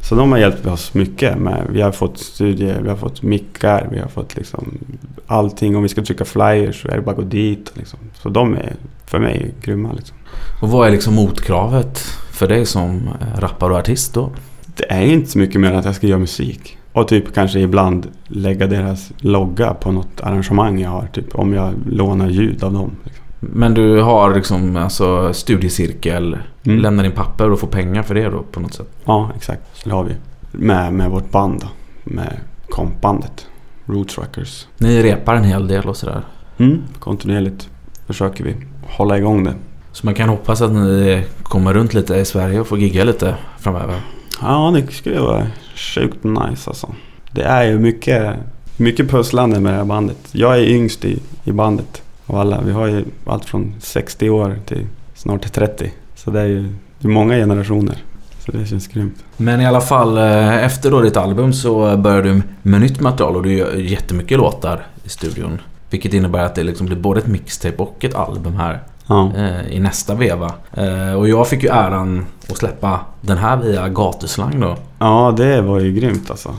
Så 0.00 0.14
de 0.14 0.32
har 0.32 0.38
hjälpt 0.38 0.66
oss 0.66 0.94
mycket 0.94 1.38
med. 1.38 1.66
Vi 1.70 1.82
har 1.82 1.92
fått 1.92 2.18
studier, 2.18 2.80
vi 2.82 2.88
har 2.88 2.96
fått 2.96 3.22
mickar, 3.22 3.88
vi 3.92 3.98
har 3.98 4.08
fått 4.08 4.36
liksom 4.36 4.78
allting. 5.26 5.76
Om 5.76 5.82
vi 5.82 5.88
ska 5.88 6.02
trycka 6.02 6.24
flyers 6.24 6.82
så 6.82 6.88
är 6.88 6.96
det 6.96 7.02
bara 7.02 7.10
att 7.10 7.16
gå 7.16 7.22
dit. 7.22 7.72
Liksom. 7.74 7.98
Så 8.22 8.28
de 8.28 8.54
är 8.54 8.76
för 9.06 9.18
mig 9.18 9.54
grymma 9.62 9.92
liksom. 9.92 10.16
Och 10.62 10.68
vad 10.68 10.88
är 10.88 10.92
liksom 10.92 11.14
motkravet 11.14 11.98
för 12.32 12.48
dig 12.48 12.66
som 12.66 13.08
rappare 13.38 13.72
och 13.72 13.78
artist 13.78 14.14
då? 14.14 14.30
Det 14.76 14.92
är 14.92 15.02
inte 15.02 15.30
så 15.30 15.38
mycket 15.38 15.60
mer 15.60 15.70
än 15.70 15.76
att 15.76 15.84
jag 15.84 15.94
ska 15.94 16.06
göra 16.06 16.18
musik. 16.18 16.78
Och 16.94 17.08
typ 17.08 17.34
kanske 17.34 17.60
ibland 17.60 18.06
lägga 18.26 18.66
deras 18.66 19.12
logga 19.18 19.74
på 19.74 19.92
något 19.92 20.20
arrangemang 20.20 20.80
jag 20.80 20.90
har. 20.90 21.06
Typ 21.06 21.34
om 21.34 21.52
jag 21.52 21.74
lånar 21.90 22.28
ljud 22.28 22.64
av 22.64 22.72
dem. 22.72 22.90
Liksom. 23.04 23.24
Men 23.40 23.74
du 23.74 24.00
har 24.02 24.34
liksom 24.34 24.76
alltså 24.76 25.32
studiecirkel, 25.32 26.38
Mm. 26.66 26.78
lämnar 26.78 27.04
in 27.04 27.12
papper 27.12 27.50
och 27.50 27.60
får 27.60 27.66
pengar 27.68 28.02
för 28.02 28.14
det 28.14 28.28
då 28.28 28.42
på 28.42 28.60
något 28.60 28.74
sätt? 28.74 28.88
Ja, 29.04 29.30
exakt. 29.36 29.62
Så 29.76 29.88
det 29.88 29.94
har 29.94 30.04
vi. 30.04 30.14
Med, 30.52 30.92
med 30.92 31.10
vårt 31.10 31.30
band 31.30 31.60
då. 31.60 31.66
Med 32.04 32.36
kompbandet. 32.68 33.46
Roots 33.86 34.18
Rockers. 34.18 34.66
Ni 34.78 35.02
repar 35.02 35.34
en 35.34 35.44
hel 35.44 35.68
del 35.68 35.84
och 35.88 35.96
sådär. 35.96 36.22
Mm. 36.58 36.82
Kontinuerligt 36.98 37.68
försöker 38.06 38.44
vi 38.44 38.56
hålla 38.88 39.18
igång 39.18 39.44
det. 39.44 39.54
Så 39.92 40.06
man 40.06 40.14
kan 40.14 40.28
hoppas 40.28 40.62
att 40.62 40.72
ni 40.72 41.24
kommer 41.42 41.74
runt 41.74 41.94
lite 41.94 42.14
i 42.16 42.24
Sverige 42.24 42.60
och 42.60 42.66
får 42.66 42.78
gigga 42.78 43.04
lite 43.04 43.34
framöver. 43.58 44.00
Ja, 44.40 44.72
det 44.74 44.92
skulle 44.92 45.20
vara 45.20 45.46
sjukt 45.74 46.24
nice 46.24 46.70
alltså. 46.70 46.94
Det 47.32 47.42
är 47.42 47.64
ju 47.64 47.78
mycket, 47.78 48.34
mycket 48.76 49.10
pusslande 49.10 49.60
med 49.60 49.72
det 49.72 49.76
här 49.76 49.84
bandet. 49.84 50.18
Jag 50.32 50.58
är 50.58 50.62
yngst 50.62 51.04
i, 51.04 51.18
i 51.44 51.52
bandet 51.52 52.02
av 52.26 52.36
alla. 52.36 52.60
Vi 52.60 52.72
har 52.72 52.86
ju 52.86 53.04
allt 53.26 53.44
från 53.44 53.74
60 53.80 54.30
år 54.30 54.58
till 54.66 54.86
snart 55.14 55.52
30. 55.52 55.92
Så 56.14 56.30
det 56.30 56.40
är 56.40 56.46
ju 56.46 56.68
det 56.98 57.08
är 57.08 57.12
många 57.12 57.34
generationer. 57.34 57.96
Så 58.38 58.52
det 58.52 58.66
känns 58.66 58.88
grymt. 58.88 59.24
Men 59.36 59.60
i 59.60 59.66
alla 59.66 59.80
fall 59.80 60.18
eh, 60.18 60.64
efter 60.64 60.90
då 60.90 61.00
ditt 61.00 61.16
album 61.16 61.52
så 61.52 61.96
börjar 61.96 62.22
du 62.22 62.42
med 62.62 62.80
nytt 62.80 63.00
material 63.00 63.36
och 63.36 63.42
du 63.42 63.52
gör 63.52 63.74
jättemycket 63.74 64.38
låtar 64.38 64.86
i 65.04 65.08
studion. 65.08 65.60
Vilket 65.90 66.14
innebär 66.14 66.44
att 66.44 66.54
det 66.54 66.62
liksom 66.62 66.86
blir 66.86 66.96
både 66.96 67.20
ett 67.20 67.26
mixtape 67.26 67.82
och 67.82 68.04
ett 68.04 68.14
album 68.14 68.54
här 68.54 68.80
Ja. 69.06 69.32
eh, 69.36 69.72
i 69.76 69.80
nästa 69.80 70.14
veva. 70.14 70.52
Eh, 70.72 71.12
och 71.14 71.28
jag 71.28 71.48
fick 71.48 71.62
ju 71.62 71.68
äran 71.68 72.26
att 72.50 72.56
släppa 72.56 73.00
den 73.20 73.38
här 73.38 73.56
via 73.56 73.88
Gatuslang 73.88 74.60
då. 74.60 74.76
Ja, 74.98 75.34
det 75.36 75.60
var 75.62 75.80
ju 75.80 75.92
grymt 75.92 76.30
alltså. 76.30 76.54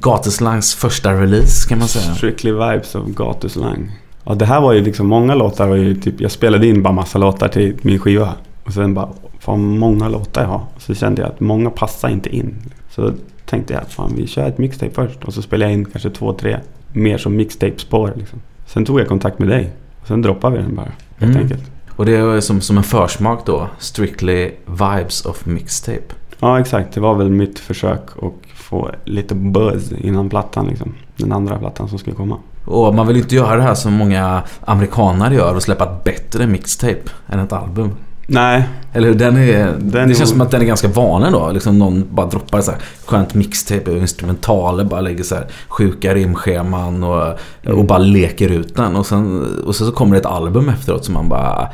Gatuslangs 0.00 0.74
första 0.74 1.12
release 1.14 1.68
kan 1.68 1.78
man 1.78 1.88
säga. 1.88 2.14
Strictly 2.14 2.52
vibes 2.52 2.96
av 2.96 3.10
gatuslang. 3.12 3.90
Ja, 4.24 4.34
det 4.34 4.44
här 4.44 4.60
var 4.60 4.72
ju 4.72 4.80
liksom 4.84 5.06
många 5.06 5.34
låtar. 5.34 5.68
Var 5.68 5.76
ju 5.76 5.94
typ, 5.94 6.20
jag 6.20 6.30
spelade 6.30 6.66
in 6.66 6.82
bara 6.82 6.92
massa 6.92 7.18
låtar 7.18 7.48
till 7.48 7.76
min 7.82 7.98
skiva. 7.98 8.32
Och 8.64 8.72
sen 8.72 8.94
bara, 8.94 9.08
fan 9.38 9.78
många 9.78 10.08
låtar 10.08 10.42
jag 10.42 10.48
har. 10.48 10.62
Så 10.78 10.94
kände 10.94 11.22
jag 11.22 11.30
att 11.30 11.40
många 11.40 11.70
passar 11.70 12.08
inte 12.08 12.36
in. 12.36 12.54
Så 12.90 13.12
tänkte 13.46 13.74
jag, 13.74 13.82
fan 13.88 14.12
vi 14.16 14.26
kör 14.26 14.48
ett 14.48 14.58
mixtape 14.58 14.92
först. 14.94 15.24
Och 15.24 15.34
så 15.34 15.42
spelade 15.42 15.70
jag 15.70 15.78
in 15.78 15.84
kanske 15.84 16.10
två, 16.10 16.32
tre 16.32 16.56
mer 16.92 17.18
som 17.18 17.36
mixtape-spår. 17.36 18.12
Liksom. 18.16 18.40
Sen 18.66 18.84
tog 18.84 19.00
jag 19.00 19.08
kontakt 19.08 19.38
med 19.38 19.48
dig. 19.48 19.70
Och 20.00 20.06
sen 20.06 20.22
droppade 20.22 20.56
vi 20.56 20.62
den 20.62 20.74
bara, 20.76 20.86
helt 21.18 21.32
Mm. 21.32 21.42
enkelt. 21.42 21.62
Och 22.00 22.06
det 22.06 22.16
är 22.16 22.40
som, 22.40 22.60
som 22.60 22.76
en 22.76 22.82
försmak 22.82 23.46
då. 23.46 23.68
Strictly 23.78 24.50
Vibes 24.66 25.24
of 25.24 25.46
Mixtape. 25.46 26.14
Ja, 26.38 26.60
exakt. 26.60 26.94
Det 26.94 27.00
var 27.00 27.14
väl 27.14 27.30
mitt 27.30 27.58
försök 27.58 28.02
att 28.22 28.50
få 28.54 28.90
lite 29.04 29.34
buzz 29.34 29.92
innan 29.92 30.28
plattan 30.28 30.66
liksom. 30.66 30.94
Den 31.16 31.32
andra 31.32 31.58
plattan 31.58 31.88
som 31.88 31.98
skulle 31.98 32.16
komma. 32.16 32.36
Och 32.64 32.94
man 32.94 33.06
vill 33.06 33.16
inte 33.16 33.34
göra 33.34 33.56
det 33.56 33.62
här 33.62 33.74
som 33.74 33.92
många 33.92 34.42
amerikanare 34.64 35.34
gör 35.34 35.54
och 35.54 35.62
släppa 35.62 35.84
ett 35.84 36.04
bättre 36.04 36.46
mixtape 36.46 37.10
än 37.28 37.38
ett 37.40 37.52
album. 37.52 37.90
Nej. 38.30 38.64
Eller 38.92 39.08
hur? 39.08 39.14
den 39.14 39.36
är... 39.36 39.74
Den 39.78 40.08
det 40.08 40.14
känns 40.14 40.30
som 40.30 40.40
att 40.40 40.50
den 40.50 40.60
är 40.60 40.64
ganska 40.64 40.88
vanlig 40.88 41.32
då. 41.32 41.50
Liksom 41.50 41.78
någon 41.78 42.04
bara 42.10 42.26
droppar 42.26 42.60
så 42.60 42.70
här 42.70 42.80
skönt 43.04 43.34
mixtape 43.34 43.90
och 43.90 43.96
instrumentaler. 43.96 44.84
Bara 44.84 45.00
lägger 45.00 45.24
så 45.24 45.34
här 45.34 45.46
sjuka 45.68 46.14
rimscheman 46.14 47.04
och, 47.04 47.38
och 47.66 47.84
bara 47.84 47.98
leker 47.98 48.48
ut 48.48 48.76
den. 48.76 48.96
Och 48.96 49.06
sen, 49.06 49.46
och 49.66 49.76
sen 49.76 49.86
så 49.86 49.92
kommer 49.92 50.12
det 50.12 50.20
ett 50.20 50.26
album 50.26 50.68
efteråt 50.68 51.04
som 51.04 51.14
man 51.14 51.28
bara... 51.28 51.68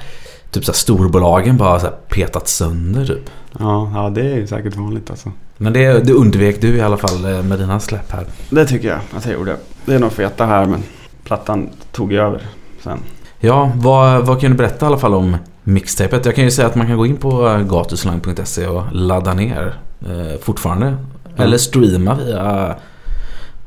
Typ 0.50 0.64
så 0.64 0.72
här 0.72 0.76
storbolagen 0.76 1.56
bara 1.56 1.80
så 1.80 1.86
här 1.86 1.94
petat 2.08 2.48
sönder 2.48 3.06
typ. 3.06 3.30
Ja, 3.58 3.92
ja, 3.94 4.10
det 4.10 4.20
är 4.20 4.36
ju 4.36 4.46
säkert 4.46 4.76
vanligt 4.76 5.10
alltså. 5.10 5.32
Men 5.56 5.72
det, 5.72 6.06
det 6.06 6.12
undvek 6.12 6.60
du 6.60 6.76
i 6.76 6.80
alla 6.80 6.96
fall 6.96 7.24
eh, 7.24 7.42
med 7.42 7.58
dina 7.58 7.80
släpp 7.80 8.12
här. 8.12 8.26
Det 8.50 8.66
tycker 8.66 8.88
jag 8.88 8.98
att 9.16 9.26
jag 9.26 9.34
gjorde. 9.34 9.56
Det 9.84 9.94
är 9.94 9.98
nog 9.98 10.12
feta 10.12 10.46
här 10.46 10.66
men 10.66 10.82
plattan 11.24 11.68
tog 11.92 12.12
över 12.12 12.42
sen. 12.84 12.98
Ja, 13.40 13.72
vad, 13.74 14.26
vad 14.26 14.40
kan 14.40 14.50
du 14.50 14.56
berätta 14.56 14.86
i 14.86 14.88
alla 14.88 14.98
fall 14.98 15.14
om 15.14 15.36
mixtapet? 15.66 16.26
Jag 16.26 16.34
kan 16.34 16.44
ju 16.44 16.50
säga 16.50 16.68
att 16.68 16.74
man 16.74 16.86
kan 16.86 16.96
gå 16.96 17.06
in 17.06 17.16
på 17.16 17.64
gatuslang.se 17.68 18.66
och 18.66 18.84
ladda 18.92 19.34
ner 19.34 19.74
eh, 20.00 20.40
fortfarande. 20.40 20.96
Eller 21.36 21.58
streama 21.58 22.14
via 22.14 22.74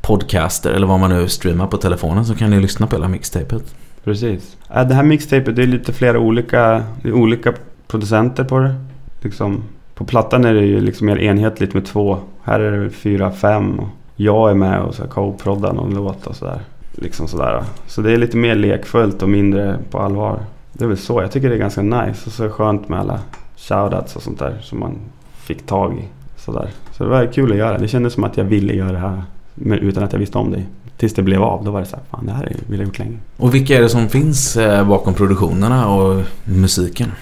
podcaster 0.00 0.70
eller 0.70 0.86
vad 0.86 1.00
man 1.00 1.10
nu 1.10 1.28
streamar 1.28 1.66
på 1.66 1.76
telefonen 1.76 2.24
så 2.24 2.34
kan 2.34 2.50
ni 2.50 2.60
lyssna 2.60 2.86
på 2.86 2.96
hela 2.96 3.08
mixtapet. 3.08 3.74
Precis. 4.04 4.56
Det 4.68 4.94
här 4.94 5.02
mixtapet 5.02 5.56
det 5.56 5.62
är 5.62 5.66
lite 5.66 5.92
flera 5.92 6.18
olika, 6.18 6.84
olika 7.04 7.54
producenter 7.88 8.44
på 8.44 8.58
det. 8.58 8.74
Liksom, 9.20 9.62
på 9.94 10.04
plattan 10.04 10.44
är 10.44 10.54
det 10.54 10.66
ju 10.66 10.80
liksom 10.80 11.06
mer 11.06 11.18
enhetligt 11.18 11.74
med 11.74 11.86
två 11.86 12.18
Här 12.42 12.60
är 12.60 12.80
det 12.80 12.90
fyra, 12.90 13.32
fem 13.32 13.78
och 13.78 13.88
jag 14.16 14.50
är 14.50 14.54
med 14.54 14.80
och 14.80 14.94
så 14.94 15.02
co-proddar 15.02 15.72
någon 15.72 15.94
låt 15.94 16.26
och 16.26 16.36
sådär. 16.36 16.60
Liksom 16.92 17.28
sådär. 17.28 17.64
Så 17.86 18.02
det 18.02 18.12
är 18.12 18.16
lite 18.16 18.36
mer 18.36 18.54
lekfullt 18.54 19.22
och 19.22 19.28
mindre 19.28 19.78
på 19.90 19.98
allvar. 19.98 20.40
Det 20.80 20.86
är 20.86 20.88
väl 20.88 20.98
så. 20.98 21.22
Jag 21.22 21.32
tycker 21.32 21.48
det 21.48 21.54
är 21.54 21.58
ganska 21.58 21.82
nice 21.82 22.22
och 22.26 22.32
så 22.32 22.42
är 22.42 22.46
det 22.46 22.52
skönt 22.52 22.88
med 22.88 23.00
alla 23.00 23.20
shoutouts 23.56 24.16
och 24.16 24.22
sånt 24.22 24.38
där 24.38 24.58
som 24.62 24.80
man 24.80 24.98
fick 25.36 25.66
tag 25.66 25.98
i. 25.98 26.04
Sådär. 26.36 26.70
Så 26.92 27.04
det 27.04 27.10
var 27.10 27.32
kul 27.32 27.52
att 27.52 27.58
göra. 27.58 27.78
Det 27.78 27.88
kändes 27.88 28.12
som 28.12 28.24
att 28.24 28.36
jag 28.36 28.44
ville 28.44 28.74
göra 28.74 28.92
det 28.92 28.98
här 28.98 29.22
men 29.54 29.78
utan 29.78 30.02
att 30.02 30.12
jag 30.12 30.20
visste 30.20 30.38
om 30.38 30.50
det. 30.50 30.62
Tills 30.96 31.14
det 31.14 31.22
blev 31.22 31.42
av. 31.42 31.64
Då 31.64 31.70
var 31.70 31.80
det 31.80 31.86
så 31.86 31.96
här, 31.96 32.04
fan 32.10 32.26
det 32.26 32.32
här 32.32 32.56
vill 32.66 32.78
jag 32.78 32.86
gjort 32.86 32.98
länge. 32.98 33.18
Och 33.36 33.54
vilka 33.54 33.76
är 33.76 33.80
det 33.80 33.88
som 33.88 34.08
finns 34.08 34.56
eh, 34.56 34.88
bakom 34.88 35.14
produktionerna 35.14 35.88
och 35.88 36.22
musiken? 36.44 37.12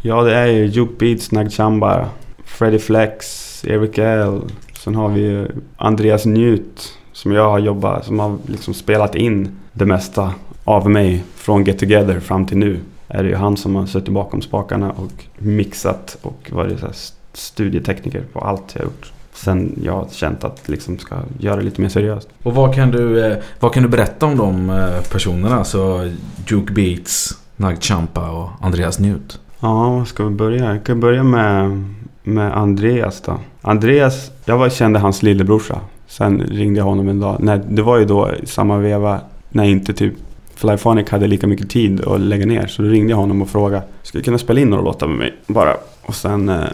Ja, 0.00 0.22
det 0.22 0.34
är 0.34 0.46
ju 0.46 0.66
Juke 0.66 0.92
Beats, 0.98 1.32
Nag 1.32 1.52
Chamba, 1.52 2.08
Freddie 2.44 2.78
Flex, 2.78 3.64
Eric 3.64 3.98
L. 3.98 4.40
Sen 4.78 4.94
har 4.94 5.08
vi 5.08 5.46
Andreas 5.76 6.26
Njut 6.26 6.92
som 7.12 7.32
jag 7.32 7.50
har 7.50 7.58
jobbat, 7.58 8.04
som 8.04 8.18
har 8.18 8.38
liksom 8.46 8.74
spelat 8.74 9.14
in 9.14 9.58
det 9.72 9.86
mesta 9.86 10.32
av 10.66 10.90
mig 10.90 11.24
från 11.34 11.64
Get 11.64 11.78
Together 11.78 12.20
fram 12.20 12.46
till 12.46 12.58
nu. 12.58 12.80
Är 13.08 13.22
det 13.22 13.28
ju 13.28 13.34
han 13.34 13.56
som 13.56 13.74
har 13.74 13.86
suttit 13.86 14.08
bakom 14.08 14.42
spakarna 14.42 14.90
och 14.90 15.24
mixat 15.38 16.18
och 16.22 16.50
varit 16.52 16.80
så 16.80 16.86
studietekniker 17.32 18.24
på 18.32 18.40
allt 18.40 18.62
jag 18.72 18.80
har 18.80 18.84
gjort. 18.84 19.12
Sen 19.32 19.78
jag 19.82 19.92
har 19.92 20.06
känt 20.10 20.44
att 20.44 20.68
liksom 20.68 20.98
ska 20.98 21.16
göra 21.38 21.56
det 21.56 21.62
lite 21.62 21.80
mer 21.80 21.88
seriöst. 21.88 22.28
Och 22.42 22.54
vad 22.54 22.74
kan 22.74 22.90
du, 22.90 23.26
eh, 23.26 23.36
vad 23.60 23.72
kan 23.72 23.82
du 23.82 23.88
berätta 23.88 24.26
om 24.26 24.36
de 24.36 24.70
eh, 24.70 25.10
personerna? 25.12 25.64
Så 25.64 26.10
Juke 26.48 26.72
Beats, 26.72 27.38
Nag 27.56 27.82
Champa 27.82 28.30
och 28.30 28.50
Andreas 28.60 28.98
Njut. 28.98 29.40
Ja, 29.60 30.04
ska 30.04 30.24
vi 30.24 30.30
börja? 30.30 30.74
Jag 30.74 30.84
kan 30.84 31.00
börja 31.00 31.22
med, 31.22 31.84
med 32.22 32.56
Andreas 32.56 33.20
då. 33.20 33.38
Andreas, 33.62 34.30
jag 34.44 34.58
var, 34.58 34.68
kände 34.68 34.98
hans 34.98 35.22
lillebrorsa. 35.22 35.80
Sen 36.06 36.40
ringde 36.40 36.78
jag 36.80 36.84
honom 36.84 37.08
en 37.08 37.20
dag. 37.20 37.36
Nej, 37.40 37.60
det 37.68 37.82
var 37.82 37.98
ju 37.98 38.04
då 38.04 38.30
samma 38.44 38.78
veva 38.78 39.20
när 39.50 39.64
inte 39.64 39.92
typ 39.94 40.14
Flyphonic 40.56 41.10
hade 41.10 41.26
lika 41.26 41.46
mycket 41.46 41.70
tid 41.70 42.04
att 42.04 42.20
lägga 42.20 42.46
ner. 42.46 42.66
Så 42.66 42.82
då 42.82 42.88
ringde 42.88 43.10
jag 43.10 43.16
honom 43.16 43.42
och 43.42 43.48
frågade. 43.48 43.82
Skulle 44.02 44.20
du 44.20 44.24
kunna 44.24 44.38
spela 44.38 44.60
in 44.60 44.70
några 44.70 44.82
låtar 44.82 45.06
med 45.06 45.18
mig? 45.18 45.34
Bara. 45.46 45.76
Och 46.02 46.14
sen 46.14 46.48
eh, 46.48 46.64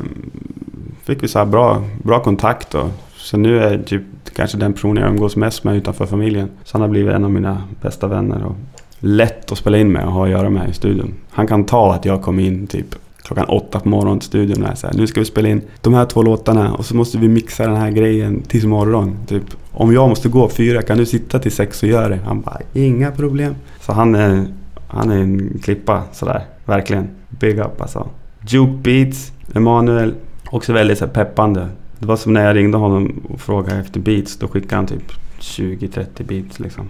fick 1.05 1.23
vi 1.23 1.29
så 1.29 1.39
här 1.39 1.47
bra, 1.47 1.83
bra 2.03 2.21
kontakt. 2.23 2.75
Och, 2.75 2.89
så 3.17 3.37
nu 3.37 3.63
är 3.63 3.79
typ 3.79 4.03
kanske 4.35 4.59
den 4.59 4.73
personen 4.73 5.03
jag 5.03 5.11
umgås 5.11 5.37
mest 5.37 5.65
med 5.65 5.77
utanför 5.77 6.07
familjen. 6.07 6.49
Så 6.65 6.75
han 6.75 6.81
har 6.81 6.89
blivit 6.89 7.13
en 7.13 7.25
av 7.25 7.31
mina 7.31 7.63
bästa 7.81 8.07
vänner. 8.07 8.45
Och 8.45 8.57
lätt 8.99 9.53
att 9.53 9.59
spela 9.59 9.79
in 9.79 9.93
med 9.93 10.05
och 10.05 10.13
ha 10.13 10.25
att 10.25 10.31
göra 10.31 10.51
med 10.51 10.71
i 10.71 10.73
studion. 10.73 11.15
Han 11.31 11.47
kan 11.47 11.65
ta 11.65 11.95
att 11.95 12.05
jag 12.05 12.23
kom 12.23 12.39
in 12.39 12.67
typ 12.67 12.95
klockan 13.23 13.45
åtta 13.45 13.81
på 13.81 13.89
morgonen 13.89 14.19
till 14.19 14.29
studion 14.29 14.67
och 14.67 14.79
så 14.79 14.87
här, 14.87 14.95
nu 14.95 15.07
ska 15.07 15.21
vi 15.21 15.27
spela 15.27 15.49
in 15.49 15.63
de 15.81 15.95
här 15.95 16.05
två 16.05 16.23
låtarna 16.23 16.75
och 16.75 16.87
så 16.87 16.97
måste 16.97 17.19
vi 17.19 17.29
mixa 17.29 17.67
den 17.67 17.77
här 17.77 17.91
grejen 17.91 18.43
tills 18.43 18.65
imorgon. 18.65 19.17
Typ, 19.27 19.43
om 19.73 19.93
jag 19.93 20.09
måste 20.09 20.29
gå 20.29 20.49
fyra, 20.49 20.83
kan 20.83 20.99
du 20.99 21.07
sitta 21.07 21.39
till 21.39 21.53
sex 21.53 21.83
och 21.83 21.89
göra 21.89 22.09
det? 22.09 22.19
Han 22.25 22.41
bara, 22.41 22.59
inga 22.73 23.11
problem. 23.11 23.55
Så 23.81 23.93
han 23.93 24.15
är, 24.15 24.47
han 24.89 25.11
är 25.11 25.17
en 25.17 25.59
klippa 25.63 26.03
sådär, 26.13 26.45
verkligen. 26.65 27.09
Big 27.29 27.59
up 27.59 27.81
alltså. 27.81 28.09
Juke 28.49 28.73
Beats, 28.83 29.33
Emanuel, 29.55 30.15
också 30.51 30.73
väldigt 30.73 30.99
så 30.99 31.07
här, 31.07 31.13
peppande. 31.13 31.69
Det 31.99 32.07
var 32.07 32.17
som 32.17 32.33
när 32.33 32.47
jag 32.47 32.57
ringde 32.57 32.79
honom 32.79 33.23
och 33.29 33.41
frågade 33.41 33.81
efter 33.81 34.01
beats, 34.01 34.37
då 34.37 34.49
skickade 34.49 34.77
han 34.77 34.87
typ 34.87 35.13
20-30 35.41 36.07
beats 36.25 36.61
liksom. 36.61 36.89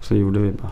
Så 0.00 0.14
gjorde 0.14 0.38
vi 0.38 0.50
bara. 0.50 0.70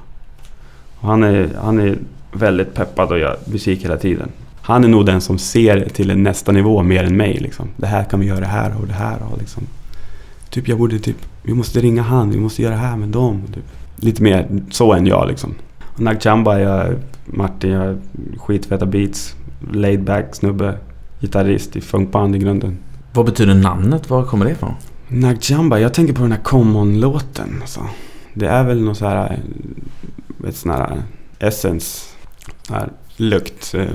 Och 1.01 1.09
han, 1.09 1.23
är, 1.23 1.49
han 1.63 1.79
är 1.79 1.99
väldigt 2.33 2.75
peppad 2.75 3.13
och 3.13 3.19
gör 3.19 3.37
musik 3.45 3.85
hela 3.85 3.97
tiden. 3.97 4.29
Han 4.69 4.85
är 4.85 4.89
nog 4.89 5.07
den 5.07 5.21
som 5.21 5.39
ser 5.39 5.89
till 5.89 6.17
nästa 6.17 6.53
nivå 6.53 6.83
mer 6.83 7.05
än 7.05 7.17
mig. 7.17 7.39
Liksom. 7.41 7.69
Det 7.77 7.87
här 7.87 8.05
kan 8.05 8.21
vi 8.21 8.27
göra 8.27 8.45
här 8.45 8.73
och 8.81 8.87
det 8.87 8.93
här. 8.93 9.17
Och 9.33 9.39
liksom. 9.39 9.63
Typ 10.51 10.69
jag 10.69 10.79
borde 10.79 10.99
typ, 10.99 11.17
vi 11.43 11.55
måste 11.55 11.81
ringa 11.81 12.03
han, 12.03 12.31
vi 12.31 12.41
måste 12.41 12.63
göra 12.63 12.75
det 12.75 12.81
här 12.81 12.97
med 12.97 13.09
dem. 13.09 13.43
Typ. 13.55 13.65
Lite 13.97 14.23
mer 14.23 14.63
så 14.71 14.93
än 14.93 15.07
jag 15.07 15.29
liksom. 15.29 15.55
Och 15.95 16.01
Nag 16.01 16.23
Chamba, 16.23 16.61
jag, 16.61 16.95
Martin, 17.25 17.71
jag 17.71 17.99
skitfeta 18.39 18.87
beats. 18.87 19.37
Laid 19.73 20.05
back 20.05 20.35
snubbe. 20.35 20.79
Gitarrist 21.21 21.77
i 21.77 21.81
funkband 21.81 22.37
i 22.37 22.39
grunden. 22.39 22.79
Vad 23.13 23.27
betyder 23.27 23.55
namnet? 23.55 24.11
Var 24.11 24.25
kommer 24.25 24.45
det 24.45 24.51
ifrån? 24.51 24.75
Nag 25.09 25.43
Chamba, 25.43 25.81
jag 25.81 25.95
tänker 25.95 26.15
på 26.15 26.23
den 26.23 26.33
här 26.33 26.43
Common-låten. 26.43 27.59
Alltså. 27.61 27.81
Det 28.35 28.47
är 28.47 28.65
väl 28.65 28.83
någon 28.83 28.95
så 28.95 29.07
här, 29.07 29.39
ett 30.49 30.57
sån 30.57 30.71
här 30.71 31.03
essence. 31.39 32.07
Här 32.69 32.89
lukt, 33.19 33.75
eh, 33.75 33.87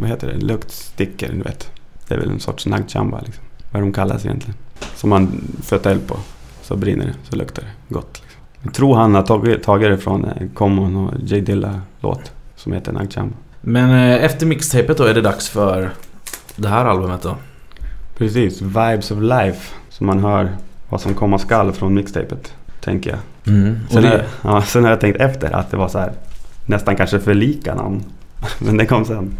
vad 0.00 0.08
heter 0.08 0.26
det? 0.26 0.38
Luktstickor, 0.38 1.28
du 1.28 1.42
vet. 1.42 1.70
Det 2.08 2.14
är 2.14 2.18
väl 2.18 2.30
en 2.30 2.40
sorts 2.40 2.66
nagchamba 2.66 3.20
liksom. 3.24 3.44
Vad 3.70 3.82
de 3.82 3.92
kallas 3.92 4.24
egentligen. 4.24 4.56
Som 4.94 5.10
man 5.10 5.40
fötter 5.62 5.90
eld 5.90 6.06
på. 6.06 6.16
Så 6.62 6.76
brinner 6.76 7.06
det, 7.06 7.14
så 7.30 7.36
luktar 7.36 7.62
det 7.62 7.94
gott. 7.94 8.22
Liksom. 8.22 8.40
Jag 8.62 8.74
tror 8.74 8.94
han 8.94 9.14
har 9.14 9.22
tagit, 9.22 9.62
tagit 9.62 9.90
det 9.90 9.98
från 9.98 10.24
eh, 10.24 10.48
Common 10.54 10.96
och 10.96 11.14
J 11.20 11.40
Dilla 11.40 11.80
låt. 12.00 12.32
Som 12.56 12.72
heter 12.72 12.92
Nagchamba. 12.92 13.36
Men 13.60 13.90
eh, 13.90 14.24
efter 14.24 14.46
mixtapet 14.46 14.98
då 14.98 15.04
är 15.04 15.14
det 15.14 15.20
dags 15.20 15.48
för 15.48 15.90
det 16.56 16.68
här 16.68 16.84
albumet 16.84 17.22
då? 17.22 17.36
Precis, 18.16 18.62
Vibes 18.62 19.10
of 19.10 19.18
Life. 19.20 19.74
Så 19.88 20.04
man 20.04 20.18
hör 20.18 20.56
vad 20.88 21.00
som 21.00 21.14
komma 21.14 21.38
skall 21.38 21.72
från 21.72 21.94
mixtapet. 21.94 22.54
Tänker 22.80 23.10
jag. 23.10 23.18
Mm. 23.54 23.78
Sen, 23.90 24.02
det, 24.02 24.08
har, 24.08 24.24
ja, 24.52 24.62
sen 24.62 24.84
har 24.84 24.90
jag 24.90 25.00
tänkt 25.00 25.20
efter 25.20 25.50
att 25.50 25.70
det 25.70 25.76
var 25.76 25.88
så 25.88 25.98
här 25.98 26.12
nästan 26.66 26.96
kanske 26.96 27.20
för 27.20 27.34
lika 27.34 27.74
namn. 27.74 28.04
Men 28.58 28.76
det 28.76 28.86
kom 28.86 29.04
sen. 29.04 29.38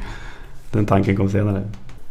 Den 0.70 0.86
tanken 0.86 1.16
kom 1.16 1.28
senare. 1.28 1.62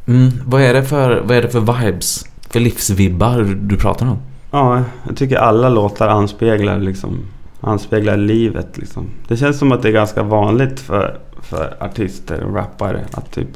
mm, 0.06 0.32
vad, 0.46 0.62
är 0.62 0.74
det 0.74 0.84
för, 0.84 1.22
vad 1.26 1.38
är 1.38 1.42
det 1.42 1.50
för 1.50 1.60
vibes? 1.60 2.26
För 2.50 2.60
livsvibbar 2.60 3.58
du 3.62 3.78
pratar 3.78 4.06
om? 4.06 4.18
Ja, 4.52 4.84
jag 5.08 5.18
tycker 5.18 5.38
alla 5.38 5.70
låtar 5.70 6.08
anspeglar 6.08 6.80
liksom 6.80 7.20
anspeglar 7.62 8.18
livet 8.18 8.78
liksom. 8.78 9.10
Det 9.28 9.38
känns 9.38 9.60
som 9.60 9.72
att 9.72 9.82
det 9.82 9.88
är 9.90 9.94
ganska 9.94 10.24
vanligt 10.24 10.80
för, 10.80 11.20
för 11.42 11.78
artister 11.80 12.44
och 12.44 12.56
rappare 12.56 13.06
att 13.12 13.32
typ 13.32 13.48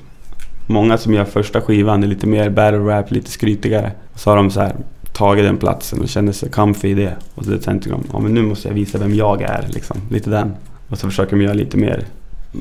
Många 0.70 0.98
som 0.98 1.14
gör 1.14 1.26
första 1.26 1.62
skivan 1.62 2.04
är 2.04 2.08
lite 2.08 2.28
mer 2.28 2.50
battle 2.50 2.80
rap, 2.80 3.12
lite 3.12 3.32
skrytigare. 3.32 3.92
Så 4.16 4.30
har 4.30 4.38
de 4.38 4.52
så 4.52 4.60
här 4.60 4.76
tagit 5.14 5.46
den 5.46 5.58
platsen 5.58 6.02
och 6.02 6.10
känner 6.10 6.32
sig 6.32 6.50
comfy 6.50 6.88
i 6.90 6.94
det. 6.94 7.16
Och 7.36 7.46
så 7.46 7.58
tänker 7.58 7.92
de, 7.92 8.04
ja 8.14 8.20
men 8.20 8.34
nu 8.34 8.42
måste 8.42 8.68
jag 8.68 8.76
visa 8.76 8.98
vem 8.98 9.14
jag 9.14 9.42
är 9.42 9.66
liksom. 9.70 9.98
Lite 10.10 10.30
den. 10.30 10.54
Och 10.90 10.98
så 10.98 11.08
försöker 11.08 11.36
de 11.38 11.44
göra 11.44 11.54
lite 11.54 11.78
mer 11.78 12.06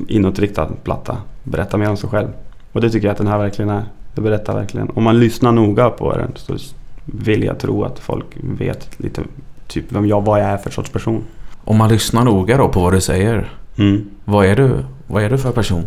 inåtriktad 0.07 0.69
platta. 0.83 1.17
Berätta 1.43 1.77
mer 1.77 1.89
om 1.89 1.97
sig 1.97 2.09
själv. 2.09 2.27
Och 2.71 2.81
det 2.81 2.89
tycker 2.89 3.07
jag 3.07 3.11
att 3.11 3.17
den 3.17 3.27
här 3.27 3.37
verkligen 3.37 3.69
är. 3.69 3.83
Det 4.15 4.21
berättar 4.21 4.55
verkligen. 4.55 4.89
Om 4.89 5.03
man 5.03 5.19
lyssnar 5.19 5.51
noga 5.51 5.89
på 5.89 6.17
den 6.17 6.31
så 6.35 6.57
vill 7.05 7.43
jag 7.43 7.59
tro 7.59 7.83
att 7.83 7.99
folk 7.99 8.25
vet 8.35 8.99
lite 8.99 9.21
typ 9.67 9.91
vem 9.91 10.05
jag, 10.05 10.25
vad 10.25 10.39
jag 10.39 10.47
är 10.47 10.57
för 10.57 10.69
sorts 10.69 10.89
person. 10.89 11.23
Om 11.63 11.77
man 11.77 11.89
lyssnar 11.89 12.23
noga 12.23 12.57
då 12.57 12.69
på 12.69 12.79
vad 12.79 12.93
du 12.93 13.01
säger. 13.01 13.51
Mm. 13.77 14.09
Vad 14.25 14.45
är 14.45 14.55
du? 14.55 14.85
Vad 15.07 15.23
är 15.23 15.29
du 15.29 15.37
för 15.37 15.51
person? 15.51 15.83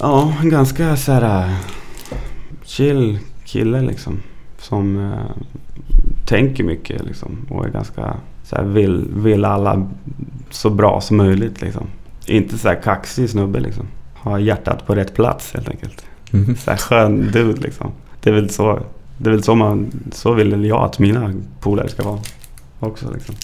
Ja, 0.00 0.34
en 0.42 0.50
ganska 0.50 0.96
så 0.96 1.12
här 1.12 1.48
äh, 1.48 1.54
chill 2.64 3.18
kille 3.44 3.82
liksom. 3.82 4.20
Som 4.58 5.12
äh, 5.12 5.44
tänker 6.26 6.64
mycket 6.64 7.04
liksom. 7.04 7.46
Och 7.50 7.64
är 7.64 7.70
ganska 7.70 8.16
så 8.42 8.56
här, 8.56 8.64
vill, 8.64 9.06
vill 9.14 9.44
alla 9.44 9.88
så 10.50 10.70
bra 10.70 11.00
som 11.00 11.16
möjligt 11.16 11.60
liksom. 11.62 11.86
Inte 12.26 12.58
så 12.58 12.68
här 12.68 12.82
kaxig 12.82 13.30
snubbe 13.30 13.60
liksom. 13.60 13.86
Har 14.14 14.38
hjärtat 14.38 14.86
på 14.86 14.94
rätt 14.94 15.14
plats 15.14 15.52
helt 15.54 15.68
enkelt. 15.68 16.04
Mhm. 16.30 16.56
Så 16.56 16.70
här 16.70 16.78
skön 16.78 17.30
dude 17.32 17.60
liksom. 17.60 17.92
Det 18.20 18.30
är 18.30 18.34
väl 18.34 18.50
så, 18.50 18.80
det 19.18 19.28
är 19.28 19.32
väl 19.32 19.42
så 19.42 19.54
man, 19.54 19.92
så 20.12 20.32
vill 20.32 20.64
jag 20.64 20.84
att 20.84 20.98
mina 20.98 21.32
polare 21.60 21.88
ska 21.88 22.02
vara. 22.02 22.20
Också 22.80 23.10
liksom. 23.14 23.34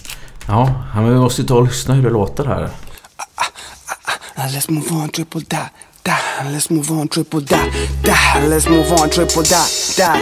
Ja, 0.47 0.75
men 0.95 1.09
vi 1.09 1.15
måste 1.15 1.43
ju 1.43 1.49
ta 1.49 1.55
och 1.55 1.65
lyssna 1.65 1.95
hur 1.95 2.03
det 2.03 2.11
låter 2.11 2.45
här. 2.45 2.69
Let's 4.37 4.71
move 4.71 4.91
on, 5.03 5.09
triple 5.09 5.41
dot, 5.41 5.71
dot. 6.03 6.53
Let's 6.53 6.73
move 6.73 7.01
on, 7.01 7.09
triple 7.09 7.41
dot, 7.41 7.51
dot. 8.03 8.51
Let's 8.51 8.71
move 8.71 8.93
on, 9.03 9.11
triple 9.11 9.43
dot, 9.43 9.97
dot. 9.97 10.17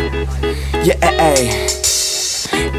Yeah, 0.87 1.23
ay. 1.23 1.69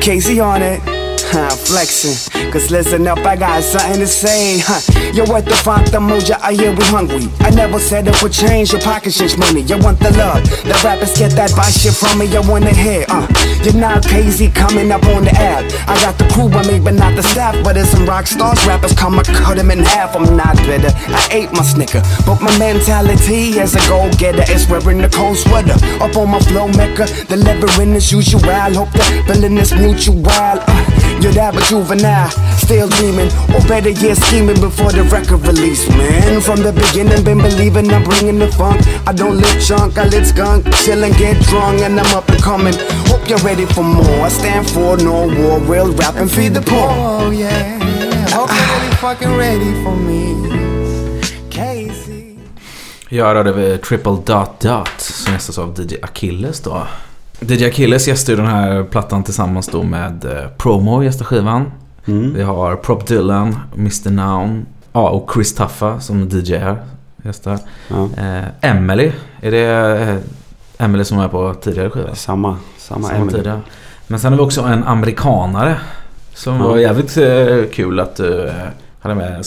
Casey 0.01 0.41
on 0.41 0.61
it. 0.61 0.98
Huh, 1.31 1.49
flexing. 1.53 2.17
Cause 2.51 2.71
listen 2.71 3.05
up, 3.05 3.19
I 3.19 3.35
got 3.35 3.61
something 3.61 3.99
to 4.01 4.07
say. 4.07 4.57
Huh. 4.65 4.81
Yo, 5.13 5.25
what 5.25 5.45
the 5.45 5.53
the 5.93 6.01
moja, 6.01 6.41
I 6.41 6.53
hear 6.53 6.73
we 6.73 6.81
hungry. 6.89 7.29
I 7.41 7.51
never 7.51 7.77
said 7.77 8.07
it 8.07 8.17
would 8.23 8.33
change, 8.33 8.71
your 8.71 8.81
pocket 8.81 9.13
change 9.13 9.37
money. 9.37 9.61
You 9.61 9.77
want 9.77 9.99
the 9.99 10.09
love, 10.17 10.41
the 10.65 10.73
rappers 10.83 11.13
get 11.13 11.37
that 11.37 11.53
buy 11.55 11.69
shit 11.69 11.93
from 11.93 12.17
me, 12.17 12.25
you 12.25 12.41
wanna 12.49 12.73
hear. 12.73 13.05
Uh, 13.09 13.29
you're 13.61 13.77
not 13.77 14.07
crazy 14.07 14.49
coming 14.49 14.91
up 14.91 15.05
on 15.05 15.23
the 15.23 15.29
app. 15.37 15.69
I 15.85 16.01
got 16.01 16.17
the 16.17 16.25
crew 16.33 16.49
with 16.49 16.65
me, 16.65 16.79
but 16.79 16.95
not 16.95 17.15
the 17.15 17.21
staff. 17.21 17.53
But 17.63 17.73
there's 17.73 17.89
some 17.89 18.07
rock 18.07 18.25
stars, 18.25 18.65
rappers 18.65 18.93
come, 18.97 19.19
I 19.19 19.21
cut 19.21 19.57
them 19.57 19.69
in 19.69 19.85
half. 19.85 20.15
I'm 20.15 20.35
not 20.35 20.57
bitter, 20.65 20.89
I 21.13 21.21
ate 21.29 21.53
my 21.53 21.61
snicker. 21.61 22.01
But 22.25 22.41
my 22.41 22.57
mentality 22.57 23.59
as 23.59 23.75
a 23.75 23.81
go 23.85 24.09
getter 24.17 24.49
is 24.51 24.65
wearing 24.67 24.97
the 24.97 25.09
cold 25.09 25.37
sweater. 25.37 25.77
Up 26.01 26.17
on 26.17 26.31
my 26.31 26.39
flow 26.39 26.67
mecca, 26.73 27.05
delivering 27.29 27.93
as 27.93 28.11
usual. 28.11 28.41
Hope 28.73 28.89
the 28.93 29.05
feeling 29.29 29.57
is 29.59 29.71
mutual. 29.77 30.25
Uh, 30.25 31.18
you're 31.23 31.33
that 31.33 31.53
but 31.53 31.63
juvenile, 31.63 32.29
still 32.57 32.89
dreaming, 32.89 33.29
or 33.53 33.61
better 33.67 33.89
yet 33.89 34.17
scheming 34.17 34.59
before 34.59 34.91
the 34.91 35.03
record 35.03 35.41
release, 35.47 35.87
man. 35.89 36.41
From 36.41 36.61
the 36.61 36.71
beginning, 36.71 37.23
been 37.23 37.37
believing 37.37 37.91
I'm 37.91 38.03
bringing 38.03 38.39
the 38.39 38.51
funk. 38.51 38.81
I 39.07 39.13
don't 39.13 39.37
live 39.37 39.59
junk, 39.61 39.97
I 39.97 40.05
lit 40.05 40.27
skunk, 40.27 40.65
chill 40.83 41.03
and 41.03 41.15
get 41.15 41.41
drunk, 41.43 41.81
and 41.81 41.99
I'm 41.99 42.15
up 42.15 42.29
and 42.29 42.41
coming. 42.41 42.75
hope 43.07 43.27
you're 43.29 43.39
ready 43.39 43.65
for 43.65 43.83
more. 43.83 44.25
I 44.25 44.29
stand 44.29 44.69
for 44.69 44.97
no 44.97 45.27
war, 45.27 45.59
real 45.59 45.91
rap 45.93 46.15
and 46.15 46.29
feed 46.29 46.53
the 46.53 46.61
poor. 46.61 46.89
Oh 46.89 47.31
yeah, 47.31 47.79
hope 48.29 48.49
you're 48.49 48.69
really 48.75 48.95
fucking 48.97 49.35
ready 49.35 49.71
for 49.83 49.95
me. 49.95 50.19
Casey. 51.49 52.37
Jag 53.09 53.25
hörde 53.25 53.51
vi 53.51 53.77
Triple 53.77 54.17
Dot 54.25 54.59
Dot 54.59 55.01
som 55.01 55.33
gästas 55.33 55.57
av 55.57 55.79
DJ 55.79 55.95
Achilles 56.01 56.59
då. 56.61 56.87
DJ 57.41 57.65
Achilles 57.65 58.07
gästar 58.07 58.33
ju 58.33 58.37
den 58.37 58.47
här 58.47 58.83
plattan 58.83 59.23
tillsammans 59.23 59.67
då 59.67 59.83
med 59.83 60.25
eh, 60.25 60.47
Promo 60.57 61.03
gästar 61.03 61.25
skivan. 61.25 61.71
Vi 62.33 62.41
har 62.43 62.75
Prop 62.75 63.07
Dylan, 63.07 63.55
Mr 63.75 64.09
Noun, 64.11 64.65
ja 64.93 65.09
och 65.09 65.31
Chris 65.33 65.55
Tuffa 65.55 65.99
som 65.99 66.29
DJ 66.29 66.55
här 66.55 66.77
gästar. 67.23 67.59
Eh, 68.17 68.43
Emily, 68.71 69.11
är 69.41 69.51
det 69.51 69.97
eh, 70.77 70.85
Emily 70.85 71.03
som 71.03 71.19
är 71.19 71.27
på 71.27 71.53
tidigare 71.53 71.89
skiva? 71.89 72.15
Samma, 72.15 72.57
samma, 72.77 73.07
Samma 73.07 73.19
Emily. 73.19 73.31
tidigare. 73.37 73.59
Men 74.07 74.19
sen 74.19 74.31
har 74.33 74.37
vi 74.39 74.45
också 74.45 74.61
en 74.61 74.83
amerikanare 74.83 75.75
som 76.33 76.55
Ja. 76.55 76.67
var 76.67 76.77
jävligt 76.77 77.17
eh, 77.17 77.71
kul 77.73 77.99
att 77.99 78.15
du 78.15 78.51
hade 79.01 79.15
med 79.15 79.45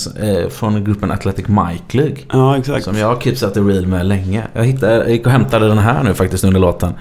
från 0.50 0.84
gruppen 0.84 1.10
Athletic 1.10 1.46
Mike 1.48 1.96
League. 1.98 2.16
Ja, 2.32 2.56
exakt. 2.56 2.84
Som 2.84 2.96
jag 2.98 3.06
har 3.06 3.20
keepsat 3.20 3.54
the 3.54 3.60
real 3.60 3.86
med 3.86 4.06
länge. 4.06 4.42
Jag, 4.52 4.64
hittade, 4.64 4.94
jag 4.96 5.10
gick 5.10 5.26
och 5.26 5.32
hämtade 5.32 5.68
den 5.68 5.78
här 5.78 6.02
nu 6.02 6.14
faktiskt 6.14 6.44
under 6.44 6.60
låten. 6.60 6.92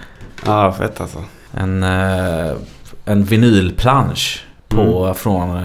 Ja, 0.46 0.72
fett 0.72 1.02
alltså. 1.02 1.20
En, 1.54 1.84
eh, 1.84 2.52
en 3.06 3.24
vinylplansch 3.24 4.46
på, 4.68 5.04
Mm. 5.04 5.16
från 5.16 5.58
eh, 5.58 5.64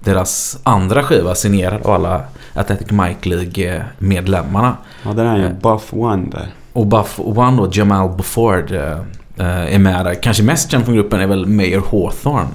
deras 0.00 0.58
andra 0.62 1.02
skiva 1.02 1.34
signerad 1.34 1.82
av 1.86 1.90
alla 1.94 2.22
Athletic 2.54 2.90
Mike 2.90 3.28
League-medlemmarna. 3.28 4.76
Ja, 5.04 5.12
den 5.12 5.26
är 5.26 5.36
ju 5.36 5.54
Buff 5.54 5.92
One 5.92 6.26
där. 6.30 6.48
Och 6.72 6.86
Buff 6.86 7.18
One 7.20 7.62
och 7.62 7.76
Jamal 7.76 8.08
Buford 8.16 8.72
eh, 8.72 8.98
eh, 9.36 9.74
är 9.74 9.78
med 9.78 10.04
där. 10.04 10.14
Kanske 10.14 10.42
mest 10.42 10.70
känd 10.70 10.84
från 10.84 10.94
gruppen 10.94 11.20
är 11.20 11.26
väl 11.26 11.46
Mayor 11.46 11.82
Hawthorne. 11.90 12.48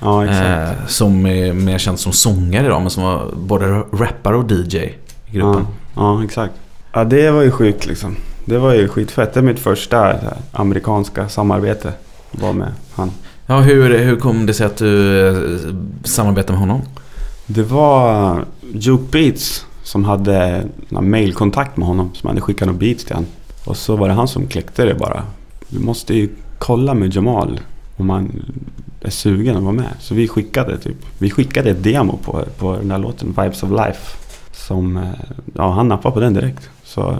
Ja, 0.00 0.24
exakt. 0.24 0.80
Eh, 0.80 0.86
som 0.86 1.26
är 1.26 1.52
mer 1.52 1.78
känd 1.78 1.98
som 2.00 2.12
sångare 2.12 2.66
idag 2.66 2.80
men 2.80 2.90
som 2.90 3.02
var 3.02 3.30
både 3.36 3.66
rappare 3.92 4.36
och 4.36 4.50
DJ 4.50 4.76
i 4.76 4.94
gruppen. 5.30 5.66
Ja, 5.94 6.18
ja, 6.18 6.24
exakt. 6.24 6.54
Ja, 6.92 7.04
det 7.04 7.30
var 7.30 7.42
ju 7.42 7.50
sjukt 7.50 7.86
liksom. 7.86 8.16
Det 8.48 8.58
var 8.58 8.74
ju 8.74 8.88
skitfett. 8.88 9.34
Det 9.34 9.40
är 9.40 9.44
mitt 9.44 9.58
första 9.58 10.14
amerikanska 10.52 11.28
samarbete. 11.28 11.92
Var 12.30 12.52
med 12.52 12.72
han. 12.94 13.10
Ja, 13.46 13.60
hur, 13.60 13.98
hur 13.98 14.16
kom 14.16 14.46
det 14.46 14.54
sig 14.54 14.66
att 14.66 14.76
du 14.76 15.28
eh, 15.28 15.36
samarbetade 16.04 16.52
med 16.52 16.60
honom? 16.60 16.82
Det 17.46 17.62
var 17.62 18.44
Juke 18.72 19.04
Beats 19.10 19.66
som 19.82 20.04
hade 20.04 20.64
mailkontakt 20.88 21.76
med 21.76 21.88
honom. 21.88 22.10
Som 22.14 22.28
hade 22.28 22.40
skickat 22.40 22.66
några 22.66 22.78
beats 22.78 23.04
till 23.04 23.14
honom. 23.14 23.30
Och 23.64 23.76
så 23.76 23.96
var 23.96 24.08
det 24.08 24.14
han 24.14 24.28
som 24.28 24.46
kläckte 24.46 24.84
det 24.84 24.94
bara. 24.94 25.22
Vi 25.68 25.78
måste 25.78 26.14
ju 26.14 26.28
kolla 26.58 26.94
med 26.94 27.14
Jamal 27.14 27.60
om 27.96 28.10
han 28.10 28.42
är 29.00 29.10
sugen 29.10 29.56
att 29.56 29.62
vara 29.62 29.72
med. 29.72 29.90
Så 30.00 30.14
vi 30.14 30.28
skickade 30.28 30.78
typ. 30.78 30.96
Vi 31.18 31.30
skickade 31.30 31.70
ett 31.70 31.82
demo 31.82 32.18
på, 32.24 32.44
på 32.58 32.76
den 32.76 32.88
där 32.88 32.98
låten 32.98 33.28
Vibes 33.28 33.62
of 33.62 33.70
Life. 33.70 34.16
Som, 34.52 34.96
eh, 34.96 35.02
ja 35.54 35.70
han 35.70 35.88
nappade 35.88 36.14
på 36.14 36.20
den 36.20 36.34
direkt. 36.34 36.70
Så 36.84 37.18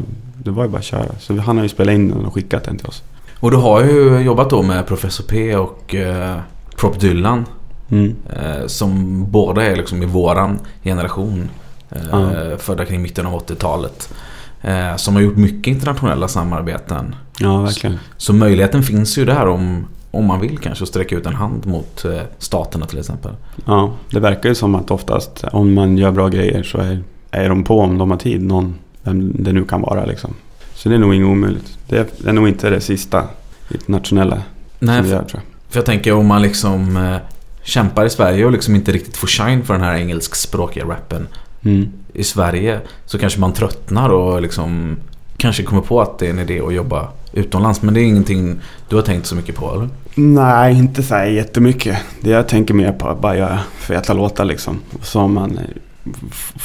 det 0.50 0.56
var 0.56 0.64
ju 0.64 0.70
bara 0.70 0.78
att 0.78 0.84
köra. 0.84 1.06
Så 1.20 1.36
han 1.40 1.56
har 1.56 1.62
ju 1.64 1.68
spelat 1.68 1.94
in 1.94 2.08
den 2.08 2.24
och 2.24 2.34
skickat 2.34 2.64
den 2.64 2.76
till 2.78 2.86
oss. 2.86 3.02
Och 3.40 3.50
du 3.50 3.56
har 3.56 3.84
ju 3.84 4.18
jobbat 4.18 4.50
då 4.50 4.62
med 4.62 4.86
Professor 4.86 5.24
P 5.24 5.56
och 5.56 5.94
eh, 5.94 6.36
Prop 6.76 7.00
Dylan. 7.00 7.44
Mm. 7.90 8.16
Eh, 8.36 8.66
som 8.66 9.24
båda 9.30 9.62
är 9.66 9.76
liksom 9.76 10.02
i 10.02 10.06
våran 10.06 10.58
generation. 10.84 11.48
Eh, 11.90 11.98
Ja. 12.10 12.30
Födda 12.58 12.84
kring 12.84 13.02
mitten 13.02 13.26
av 13.26 13.46
80-talet. 13.46 14.14
Eh, 14.62 14.96
som 14.96 15.14
har 15.14 15.22
gjort 15.22 15.36
mycket 15.36 15.66
internationella 15.66 16.28
samarbeten. 16.28 17.14
Ja, 17.38 17.60
verkligen. 17.60 17.96
Så, 17.96 18.00
så 18.16 18.32
möjligheten 18.32 18.82
finns 18.82 19.18
ju 19.18 19.24
där 19.24 19.48
om, 19.48 19.86
om 20.10 20.24
man 20.24 20.40
vill 20.40 20.58
kanske 20.58 20.82
att 20.82 20.88
sträcka 20.88 21.16
ut 21.16 21.26
en 21.26 21.34
hand 21.34 21.66
mot 21.66 22.04
eh, 22.04 22.20
staterna 22.38 22.86
till 22.86 22.98
exempel. 22.98 23.32
Ja, 23.64 23.92
det 24.10 24.20
verkar 24.20 24.48
ju 24.48 24.54
som 24.54 24.74
att 24.74 24.90
oftast 24.90 25.44
om 25.52 25.74
man 25.74 25.98
gör 25.98 26.10
bra 26.10 26.28
grejer 26.28 26.62
så 26.62 26.78
är, 26.78 27.02
är 27.30 27.48
de 27.48 27.64
på 27.64 27.80
om 27.80 27.98
de 27.98 28.10
har 28.10 28.18
tid. 28.18 28.42
Någon, 28.42 28.74
vem 29.06 29.32
det 29.44 29.52
nu 29.52 29.64
kan 29.64 29.80
vara 29.80 30.04
liksom. 30.04 30.34
Så 30.74 30.88
det 30.88 30.94
är 30.94 30.98
nog 30.98 31.14
inget 31.14 31.26
omöjligt. 31.26 31.78
Det 31.88 31.98
är, 31.98 32.06
det 32.18 32.28
är 32.28 32.32
nog 32.32 32.48
inte 32.48 32.70
det 32.70 32.80
sista 32.80 33.24
internationella 33.70 34.42
Nej, 34.78 34.96
som 34.96 35.04
vi 35.04 35.10
för- 35.10 35.16
gör 35.16 35.24
tror 35.24 35.42
jag. 35.44 35.72
För 35.72 35.78
jag 35.78 35.86
tänker 35.86 36.12
om 36.12 36.26
man 36.26 36.42
liksom 36.42 36.96
eh, 36.96 37.16
kämpar 37.62 38.04
i 38.06 38.10
Sverige 38.10 38.44
och 38.44 38.52
liksom 38.52 38.74
inte 38.74 38.92
riktigt 38.92 39.16
får 39.16 39.26
shine 39.28 39.64
för 39.64 39.74
den 39.74 39.82
här 39.82 39.94
engelskspråkiga 39.96 40.84
rappen 40.84 41.26
Mm. 41.64 41.88
i 42.12 42.24
Sverige 42.24 42.80
så 43.06 43.18
kanske 43.18 43.40
man 43.40 43.52
tröttnar 43.52 44.08
och 44.10 44.42
liksom 44.42 44.96
kanske 45.36 45.62
kommer 45.62 45.82
på 45.82 46.00
att 46.02 46.18
det 46.18 46.26
är 46.26 46.30
en 46.30 46.38
idé 46.38 46.60
att 46.60 46.74
jobba 46.74 47.08
utomlands. 47.32 47.82
Men 47.82 47.94
det 47.94 48.00
är 48.00 48.04
ingenting 48.04 48.60
du 48.88 48.96
har 48.96 49.02
tänkt 49.02 49.26
så 49.26 49.34
mycket 49.36 49.54
på 49.56 49.72
eller? 49.74 49.88
Nej, 50.14 50.78
inte 50.78 51.02
så 51.02 51.14
här 51.14 51.26
jättemycket. 51.26 51.98
Det 52.20 52.30
jag 52.30 52.48
tänker 52.48 52.74
mer 52.74 52.92
på 52.92 53.06
är 53.06 53.10
att 53.12 53.20
bara 53.20 53.36
göra 53.36 53.58
feta 53.78 54.12
låtar 54.12 54.44
liksom. 54.44 54.78
Så 55.02 55.28
man 55.28 55.58
eh, 55.58 55.64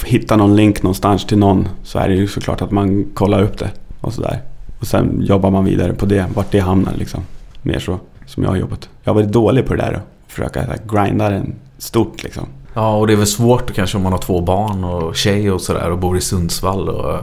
hittar 0.06 0.38
någon 0.38 0.56
länk 0.56 0.84
någonstans 0.84 1.26
till 1.26 1.38
någon 1.38 1.68
så 1.84 1.99
är 1.99 2.07
det 2.10 2.15
ju 2.15 2.28
såklart 2.28 2.61
att 2.61 2.72
man 2.72 3.06
kollar 3.14 3.44
upp 3.44 3.57
det 3.57 3.72
och 4.02 4.14
sådär. 4.14 4.41
Och 4.80 4.88
sen 4.88 5.22
jobbar 5.22 5.52
man 5.52 5.65
vidare 5.65 5.94
på 5.94 6.06
det, 6.06 6.26
vart 6.34 6.52
det 6.52 6.60
hamnar 6.60 6.94
liksom. 6.98 7.22
Mer 7.61 7.80
så 7.80 7.99
som 8.26 8.44
jag 8.44 8.49
har 8.49 8.57
jobbat. 8.57 8.90
Jag 9.03 9.14
har 9.14 9.22
varit 9.22 9.32
dålig 9.32 9.65
på 9.65 9.76
det 9.76 9.82
där 9.82 9.94
att 9.94 10.07
försöka 10.28 10.61
här, 10.61 10.78
grinda 10.88 11.30
den 11.30 11.56
stort 11.78 12.23
liksom. 12.23 12.45
Ja, 12.73 12.98
och 12.98 13.07
det 13.07 13.14
är 13.14 13.18
väl 13.18 13.28
svårt 13.28 13.73
kanske 13.73 13.98
om 13.98 14.03
man 14.03 14.11
har 14.11 14.19
två 14.19 14.41
barn 14.41 14.84
och 14.84 15.15
tjej 15.15 15.52
och 15.52 15.61
sådär 15.61 15.91
och 15.91 15.98
bor 15.98 16.18
i 16.18 16.22
Sundsvall 16.22 16.90
och, 16.90 17.19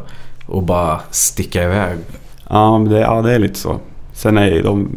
och 0.46 0.62
bara 0.62 1.00
sticka 1.10 1.64
iväg. 1.64 1.98
Ja, 2.48 2.86
det, 2.88 2.98
ja, 2.98 3.22
det 3.22 3.34
är 3.34 3.38
lite 3.38 3.58
så. 3.58 3.78
Sen 4.12 4.38
är 4.38 4.46
ju 4.46 4.62
de... 4.62 4.88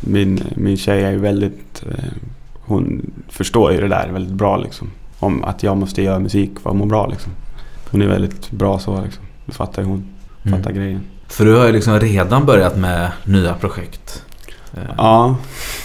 Min, 0.00 0.40
min 0.54 0.76
tjej 0.76 1.04
är 1.04 1.10
ju 1.10 1.18
väldigt... 1.18 1.84
Eh, 1.90 2.04
hon 2.52 3.10
förstår 3.28 3.72
ju 3.72 3.80
det 3.80 3.88
där 3.88 4.08
väldigt 4.12 4.34
bra 4.34 4.56
liksom. 4.56 4.90
Om 5.18 5.44
att 5.44 5.62
jag 5.62 5.76
måste 5.76 6.02
göra 6.02 6.18
musik 6.18 6.50
för 6.62 6.70
att 6.70 6.76
må 6.76 6.86
bra 6.86 7.06
liksom. 7.06 7.32
Hon 7.90 8.02
är 8.02 8.06
väldigt 8.06 8.50
bra 8.50 8.78
så 8.78 9.00
liksom. 9.04 9.24
Det 9.46 9.52
fattar 9.52 9.82
ju 9.82 9.88
hon. 9.88 10.04
Mm. 10.42 10.58
Fattar 10.58 10.72
grejen. 10.72 11.00
För 11.28 11.44
du 11.44 11.56
har 11.56 11.66
ju 11.66 11.72
liksom 11.72 12.00
redan 12.00 12.46
börjat 12.46 12.76
med 12.76 13.10
nya 13.24 13.54
projekt. 13.54 14.22
Eh, 14.74 14.82
Ja. 14.96 15.36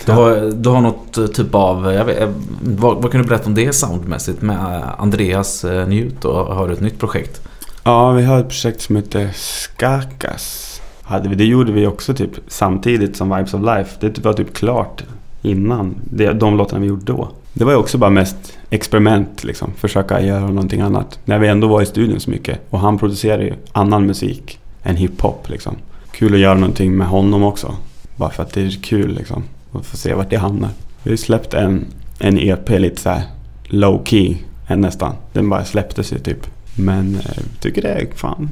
Du 0.06 0.12
har, 0.12 0.52
du 0.56 0.70
har 0.70 0.82
något 0.82 1.18
eh, 1.18 1.26
typ 1.28 1.56
av, 1.56 1.94
jag 1.94 2.06
vet, 2.06 2.22
eh, 2.22 2.30
vad, 2.62 3.02
vad 3.02 3.12
kan 3.12 3.22
du 3.22 3.28
berätta 3.28 3.46
om 3.46 3.56
det 3.56 3.76
soundmässigt 3.76 4.42
med 4.42 4.84
Andreas 4.98 5.66
Njut 5.88 6.26
och 6.26 6.56
har 6.56 6.68
du 6.68 6.74
ett 6.74 6.82
nytt 6.82 7.00
projekt? 7.00 7.42
Ja, 7.84 8.12
vi 8.12 8.24
har 8.24 8.40
ett 8.40 8.50
projekt 8.50 8.82
som 8.82 8.96
heter 8.96 9.30
Skakas. 9.34 10.68
Hade 11.04 11.30
vi, 11.30 11.36
det 11.36 11.46
gjorde 11.46 11.72
vi 11.72 11.88
också 11.88 12.14
typ 12.14 12.32
samtidigt 12.48 13.16
som 13.18 13.36
Vibes 13.36 13.54
of 13.54 13.62
Life. 13.62 13.98
Det 14.00 14.26
var 14.26 14.34
typ 14.34 14.54
klart 14.54 15.04
innan 15.42 15.96
det, 16.04 16.34
de 16.34 16.58
låtarna 16.58 16.82
vi 16.82 16.88
gjorde 16.88 17.06
då. 17.06 17.30
Det 17.54 17.66
var 17.66 17.72
ju 17.72 17.78
också 17.78 17.98
bara 17.98 18.10
mest 18.10 18.58
experiment 18.70 19.44
liksom. 19.44 19.72
Försöka 19.78 20.22
göra 20.22 20.48
någonting 20.48 20.82
annat. 20.82 21.20
När 21.26 21.40
vi 21.40 21.48
ändå 21.48 21.68
var 21.68 21.82
i 21.82 21.86
studion 21.86 22.20
så 22.20 22.30
mycket. 22.30 22.60
Och 22.70 22.80
han 22.80 22.98
producerar 22.98 23.42
ju 23.42 23.54
annan 23.72 24.06
musik 24.06 24.60
än 24.84 24.96
hiphop 24.96 25.50
liksom. 25.50 25.76
Kul 26.12 26.34
att 26.34 26.40
göra 26.40 26.54
någonting 26.54 26.98
med 26.98 27.08
honom 27.08 27.44
också. 27.44 27.76
Bara 28.16 28.30
för 28.30 28.44
att 28.44 28.54
det 28.54 28.62
är 28.62 28.70
kul 28.70 29.16
liksom. 29.16 29.44
Och 29.72 29.86
få 29.86 29.98
se 29.98 30.14
vart 30.14 30.30
det 30.30 30.38
hamnar. 30.38 30.70
Vi 31.04 31.10
har 31.10 31.18
släppt 31.18 31.54
en, 31.54 31.86
en 32.20 32.40
EP 32.40 32.70
lite 32.70 33.02
så 33.02 33.10
här 33.10 33.24
low 33.64 34.04
key 34.06 34.36
än 34.68 34.82
nästan. 34.82 35.14
Den 35.34 35.50
bara 35.50 35.66
släpptes 35.66 36.14
ju 36.14 36.20
typ. 36.20 36.48
Men 36.76 37.16
eh, 37.16 37.22
jag 37.36 37.46
tycker 37.60 37.82
det 37.82 37.90
är 37.90 38.08
fan 38.16 38.50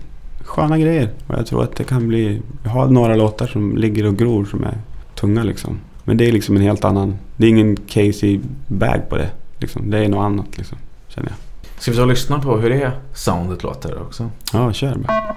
sköna 0.50 0.78
grejer. 0.78 1.10
Och 1.28 1.36
jag 1.38 1.46
tror 1.46 1.64
att 1.64 1.76
det 1.76 1.84
kan 1.84 2.08
bli... 2.08 2.42
Jag 2.64 2.70
har 2.70 2.88
några 2.88 3.16
låtar 3.16 3.48
som 3.48 3.78
ligger 3.78 4.06
och 4.06 4.18
gror 4.18 4.46
som 4.46 4.64
är 4.64 4.78
tunga 5.16 5.44
liksom. 5.44 5.80
Men 6.10 6.18
det 6.18 6.28
är 6.28 6.32
liksom 6.32 6.56
en 6.56 6.62
helt 6.62 6.86
annan... 6.86 7.18
Det 7.38 7.46
är 7.46 7.50
ingen 7.50 7.78
Casey-bag 7.78 9.10
på 9.10 9.18
det. 9.18 9.30
Liksom. 9.60 9.90
Det 9.90 9.98
är 9.98 10.10
något 10.10 10.26
annat 10.26 10.58
liksom. 10.58 10.78
Känner 11.08 11.30
jag. 11.30 11.38
Ska 11.82 11.92
vi 11.92 11.98
ta 11.98 12.04
och 12.04 12.10
lyssna 12.10 12.40
på 12.40 12.58
hur 12.58 12.70
det 12.70 12.92
soundet 13.14 13.64
låter 13.64 14.02
också? 14.02 14.30
Ja, 14.54 14.74
kör 14.74 14.96
bara. 14.96 15.36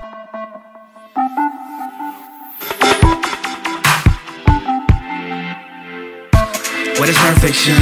What 6.99 7.09
is 7.09 7.19
perfection? 7.19 7.77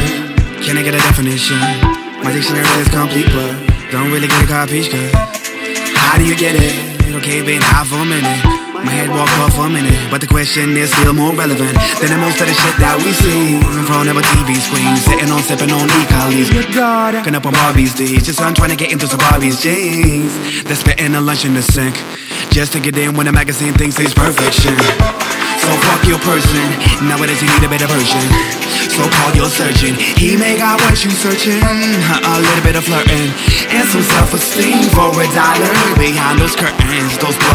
Can 0.65 0.79
I 0.79 0.83
get 0.83 0.95
a 0.95 1.09
definition? 1.09 1.59
My 2.25 2.33
dictionary 2.33 2.83
is 2.83 2.89
complete, 2.89 3.33
but 3.35 3.55
don't 3.93 4.11
really 4.13 4.27
get 4.27 4.45
a 4.45 4.47
copy. 4.47 4.83
Cause 4.83 5.13
how 5.95 6.19
do 6.19 6.25
you 6.25 6.37
get 6.37 6.55
it? 6.55 6.75
Okay, 7.17 7.43
been 7.43 7.63
high 7.63 7.85
for 7.85 7.97
a 7.97 8.05
minute. 8.05 8.60
My 8.81 8.93
head 8.97 9.11
walk 9.11 9.29
off 9.45 9.55
for 9.55 9.67
a 9.67 9.69
minute, 9.69 9.93
but 10.11 10.21
the 10.21 10.27
question 10.27 10.77
is 10.77 10.91
still 10.91 11.13
more 11.13 11.35
relevant 11.37 11.77
than 12.01 12.09
the 12.09 12.17
most 12.17 12.41
of 12.41 12.49
the 12.49 12.57
shit 12.57 12.77
that 12.81 12.97
we 12.97 13.13
see 13.13 13.61
in 13.61 13.85
front 13.85 14.09
of 14.09 14.17
a 14.17 14.25
TV 14.33 14.57
screen, 14.57 14.97
sitting 14.97 15.29
on 15.29 15.43
sipping 15.45 15.69
on 15.69 15.85
e-collies. 15.85 16.49
Looking 16.49 17.37
up 17.37 17.45
on 17.45 17.53
Barbie's 17.53 17.93
D's, 17.93 18.25
just 18.25 18.41
I'm 18.41 18.55
trying 18.55 18.73
to 18.73 18.81
get 18.81 18.91
into 18.91 19.07
some 19.07 19.21
Barbie's 19.21 19.61
jeans. 19.61 20.33
They're 20.65 20.81
spitting 20.81 21.15
a 21.15 21.21
lunch 21.21 21.45
in 21.45 21.53
the 21.53 21.63
sink, 21.63 21.93
just 22.49 22.73
to 22.73 22.81
get 22.81 22.97
in 22.97 23.17
when 23.21 23.27
the 23.27 23.33
magazine 23.37 23.75
thinks 23.75 24.01
it's 24.01 24.15
perfection. 24.17 24.73
So 25.61 25.77
fuck 25.85 26.01
your 26.09 26.19
person, 26.25 26.65
nowadays 27.05 27.37
you 27.45 27.49
need 27.53 27.61
a 27.61 27.69
better 27.69 27.87
version. 27.87 28.25
So 28.97 29.05
call 29.21 29.31
your 29.37 29.53
surgeon, 29.53 29.93
he 30.17 30.41
may 30.41 30.57
got 30.57 30.81
what 30.81 30.97
you 31.05 31.13
searching. 31.13 31.61
A 31.61 32.37
little 32.41 32.65
bit 32.65 32.81
of 32.81 32.85
flirting 32.89 33.29
and 33.69 33.85
some 33.87 34.03
self-esteem 34.03 34.89
for 34.97 35.13
a 35.13 35.29
dollar 35.37 35.69
behind 36.01 36.41
those 36.41 36.57
curtains, 36.57 37.13
those 37.21 37.37